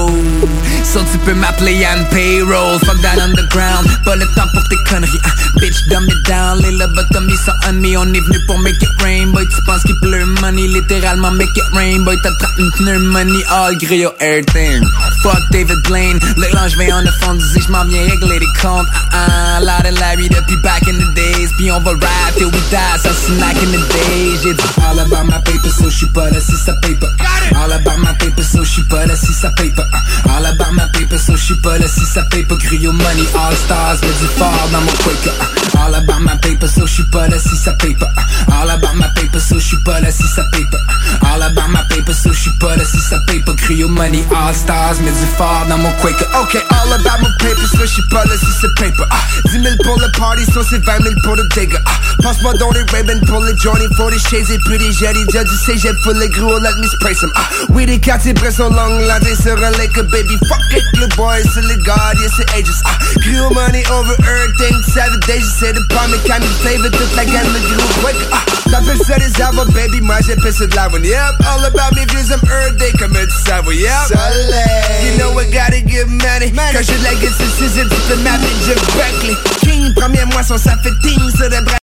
So 0.84 1.00
tu 1.12 1.18
peux 1.18 1.34
m'appeler 1.34 1.74
Yann 1.74 2.06
Payroll, 2.10 2.78
fuck 2.80 3.00
that 3.02 3.20
underground, 3.20 3.86
pas 4.04 4.16
le 4.16 4.26
temps 4.34 4.48
pour 4.52 4.62
tes 4.68 4.76
conneries. 4.88 5.20
Uh, 5.24 5.60
bitch, 5.60 5.88
dumb 5.88 6.04
it 6.08 6.26
down, 6.26 6.58
les 6.62 6.72
lobotomies 6.72 7.36
sont 7.44 7.52
on 7.68 7.74
me, 7.74 7.96
on 7.96 8.12
est 8.12 8.20
venu 8.20 8.38
pour 8.46 8.58
make 8.58 8.80
it 8.82 9.02
rain, 9.02 9.28
boy, 9.32 9.46
tu 9.48 9.62
penses 9.64 9.82
qu'il 9.82 9.96
pleut 10.00 10.24
money, 10.40 10.66
littéralement 10.68 11.30
make 11.32 11.56
it 11.56 11.64
rain, 11.72 12.00
boy, 12.04 12.16
t'attrapes 12.22 12.58
une 12.58 12.70
pneumonie, 12.78 13.44
all 13.50 13.76
griot 13.76 14.14
everything. 14.20 14.82
Fuck 15.22 15.40
David 15.50 15.78
Blaine, 15.88 16.18
le 16.36 16.54
linge 16.54 16.76
vient 16.78 16.98
en 16.98 17.10
fond, 17.20 17.34
dis 17.34 17.60
j'm'en 17.66 17.84
viens 17.86 18.02
régler 18.02 18.38
des 18.38 18.60
comptes, 18.60 18.86
ah 19.12 19.26
ah, 19.56 19.60
Loud 19.60 19.86
and 19.86 19.98
Larry 20.00 20.28
depuis 20.28 20.56
back 20.62 20.82
in 20.88 20.98
the 20.98 21.14
days, 21.14 21.50
puis 21.56 21.70
on 21.70 21.80
va 21.80 21.92
rap 21.92 22.34
till 22.36 22.46
we 22.46 22.60
die, 22.70 22.98
ça 23.02 23.10
c'est 23.12 23.38
back 23.40 23.56
in 23.62 23.72
the 23.72 23.80
days, 23.92 24.40
j'ai 24.42 24.54
dit 24.54 24.62
all 24.84 24.98
about 24.98 25.24
my 25.24 25.40
paper, 25.44 25.70
so 25.70 25.88
j'suis 25.90 26.06
pas 26.16 26.30
là 26.30 26.40
si 26.40 26.56
ça 26.56 26.72
paye. 26.80 26.96
All 27.54 27.70
about 27.70 27.98
my 27.98 28.12
paper, 28.18 28.42
so 28.42 28.64
j'suis 28.64 28.82
pas 28.84 29.04
là 29.04 29.14
si 29.14 29.32
ça 29.34 29.50
paye 29.50 29.70
pas. 29.70 29.84
All 30.34 30.46
about 30.46 30.72
my 30.72 30.86
paper, 30.94 31.18
so 31.18 31.36
j'suis 31.36 31.54
pas 31.56 31.76
là 31.76 31.86
si 31.86 32.06
ça 32.06 32.22
paye 32.30 32.42
pas. 32.44 32.56
Griot 32.56 32.92
money, 32.92 33.26
all 33.34 33.54
stars, 33.54 33.98
mais 34.00 34.08
du 34.08 34.26
fort 34.38 34.68
dans 34.72 34.80
mon 34.80 34.92
quaker. 35.04 35.34
Uh, 35.38 35.76
All 35.78 35.94
about 35.94 36.20
my 36.20 36.34
paper, 36.40 36.68
so 36.68 36.86
j'suis 36.86 37.04
pas 37.12 37.28
là 37.28 37.38
si 37.38 37.54
ça 37.56 37.72
paye 37.74 37.94
pas. 37.94 38.08
All 38.48 38.70
about 38.70 38.94
my 38.96 39.06
paper, 39.14 39.38
so 39.40 39.58
j'suis 39.60 39.76
pas 39.84 40.00
là 40.00 40.10
si 40.10 40.26
ça 40.26 40.42
paye 40.52 40.64
pas. 40.72 40.80
All 41.28 41.42
about 41.42 41.68
my 41.68 41.82
paper, 41.90 42.14
so 42.14 42.32
j'suis 42.32 42.50
pas 42.58 42.76
là 42.76 42.84
si 42.84 42.98
ça 42.98 43.18
paye 43.26 43.40
pas. 43.40 43.52
Griot 43.52 43.88
money, 43.88 44.24
all 44.34 44.54
stars, 44.54 44.96
mais 45.04 45.10
du 45.12 45.26
fort 45.36 45.66
dans 45.68 45.78
mon 45.78 45.92
quaker. 46.00 46.26
Ok, 46.42 46.56
all 46.70 46.92
about 46.94 47.20
my 47.20 47.28
paper, 47.40 47.66
so 47.76 47.84
j'suis 47.84 48.08
pas 48.10 48.24
là 48.24 48.34
si 48.38 48.52
ça 48.60 48.68
paye 48.76 48.92
pas. 48.92 49.08
Uh, 49.44 49.48
10 49.50 49.62
000 49.62 49.74
pour 49.84 50.00
le 50.00 50.10
party, 50.18 50.44
so 50.50 50.62
c'est 50.68 50.82
20 50.82 51.02
000 51.02 51.14
pour 51.22 51.36
le 51.36 51.46
dégât. 51.54 51.78
Uh, 51.78 52.22
Passe-moi 52.22 52.54
dans 52.54 52.70
les 52.72 52.82
Ray-Ban 52.90 53.20
pour 53.26 53.44
les 53.44 53.56
Johnny, 53.58 53.86
pour 53.96 54.08
les 54.10 54.18
shades 54.18 54.50
et 54.50 54.58
puis 54.64 54.78
les 54.78 54.92
jetty. 54.92 55.24
Déjà 55.26 55.44
du 55.44 55.56
cégep 55.56 55.94
pour 56.06 56.14
les 56.14 56.28
gros, 56.28 56.58
let 56.60 56.76
me 56.78 56.86
spray 56.86 57.14
some. 57.14 57.32
Ah, 57.34 57.48
oui, 57.70 57.84
les 57.84 57.98
quartiers 57.98 58.32
prennent 58.32 58.52
son 58.52 58.70
long, 58.70 58.98
là, 59.08 59.18
t'es 59.18 59.34
sur 59.34 59.58
un 59.58 59.70
lake, 59.72 59.98
baby. 60.12 60.38
Fuck 60.46 60.78
it, 60.78 60.84
le 61.00 61.08
boy, 61.16 61.42
c'est 61.52 61.62
le 61.62 61.74
god, 61.82 62.14
yeah, 62.20 62.30
c'est 62.36 62.48
ages. 62.54 62.70
Ah, 62.84 62.96
gros 63.18 63.52
money 63.52 63.82
over 63.90 64.14
everything, 64.22 64.76
seven 64.94 65.18
days, 65.26 65.42
j'essaie 65.42 65.72
de 65.72 65.82
pas 65.90 66.06
me 66.06 66.16
calmer, 66.18 66.46
flavor 66.62 66.90
toute 66.92 67.16
la 67.16 67.24
gamme, 67.24 67.52
le 67.52 67.58
gros 67.74 67.88
quick. 68.00 68.16
Ah, 68.30 68.38
t'appelles 68.70 69.02
ça 69.04 69.18
des 69.18 69.42
arbres, 69.42 69.66
baby, 69.72 70.00
moi 70.00 70.16
j'appelle 70.24 70.54
ça 70.54 70.66
de 70.66 70.76
la 70.76 70.88
one. 70.88 71.02
Yep, 71.02 71.42
all 71.42 71.64
about 71.64 71.90
me 71.96 72.06
views, 72.06 72.30
I'm 72.30 72.40
every 72.46 72.76
day, 72.78 72.92
comme 73.00 73.18
tu 73.18 73.50
savais, 73.50 73.74
yep. 73.74 74.06
Soleil. 74.06 75.10
You 75.10 75.18
know 75.18 75.40
I 75.40 75.50
gotta 75.50 75.80
get 75.82 76.06
money. 76.06 76.52
Quand 76.54 76.86
j'ai 76.86 76.98
de 76.98 77.02
la 77.02 77.14
gueule, 77.16 77.34
c'est 77.36 77.82
tu 77.82 78.00
peux 78.08 78.22
m'appeler 78.22 78.54
Jeff 78.64 78.78
Buckley. 78.94 79.36
King, 79.60 79.92
premier 79.94 80.24
moisson, 80.26 80.56
ça 80.56 80.76
fait 80.84 80.94
ting 81.02 81.18
sur 81.34 81.50
le 81.50 81.64
bras. 81.64 81.85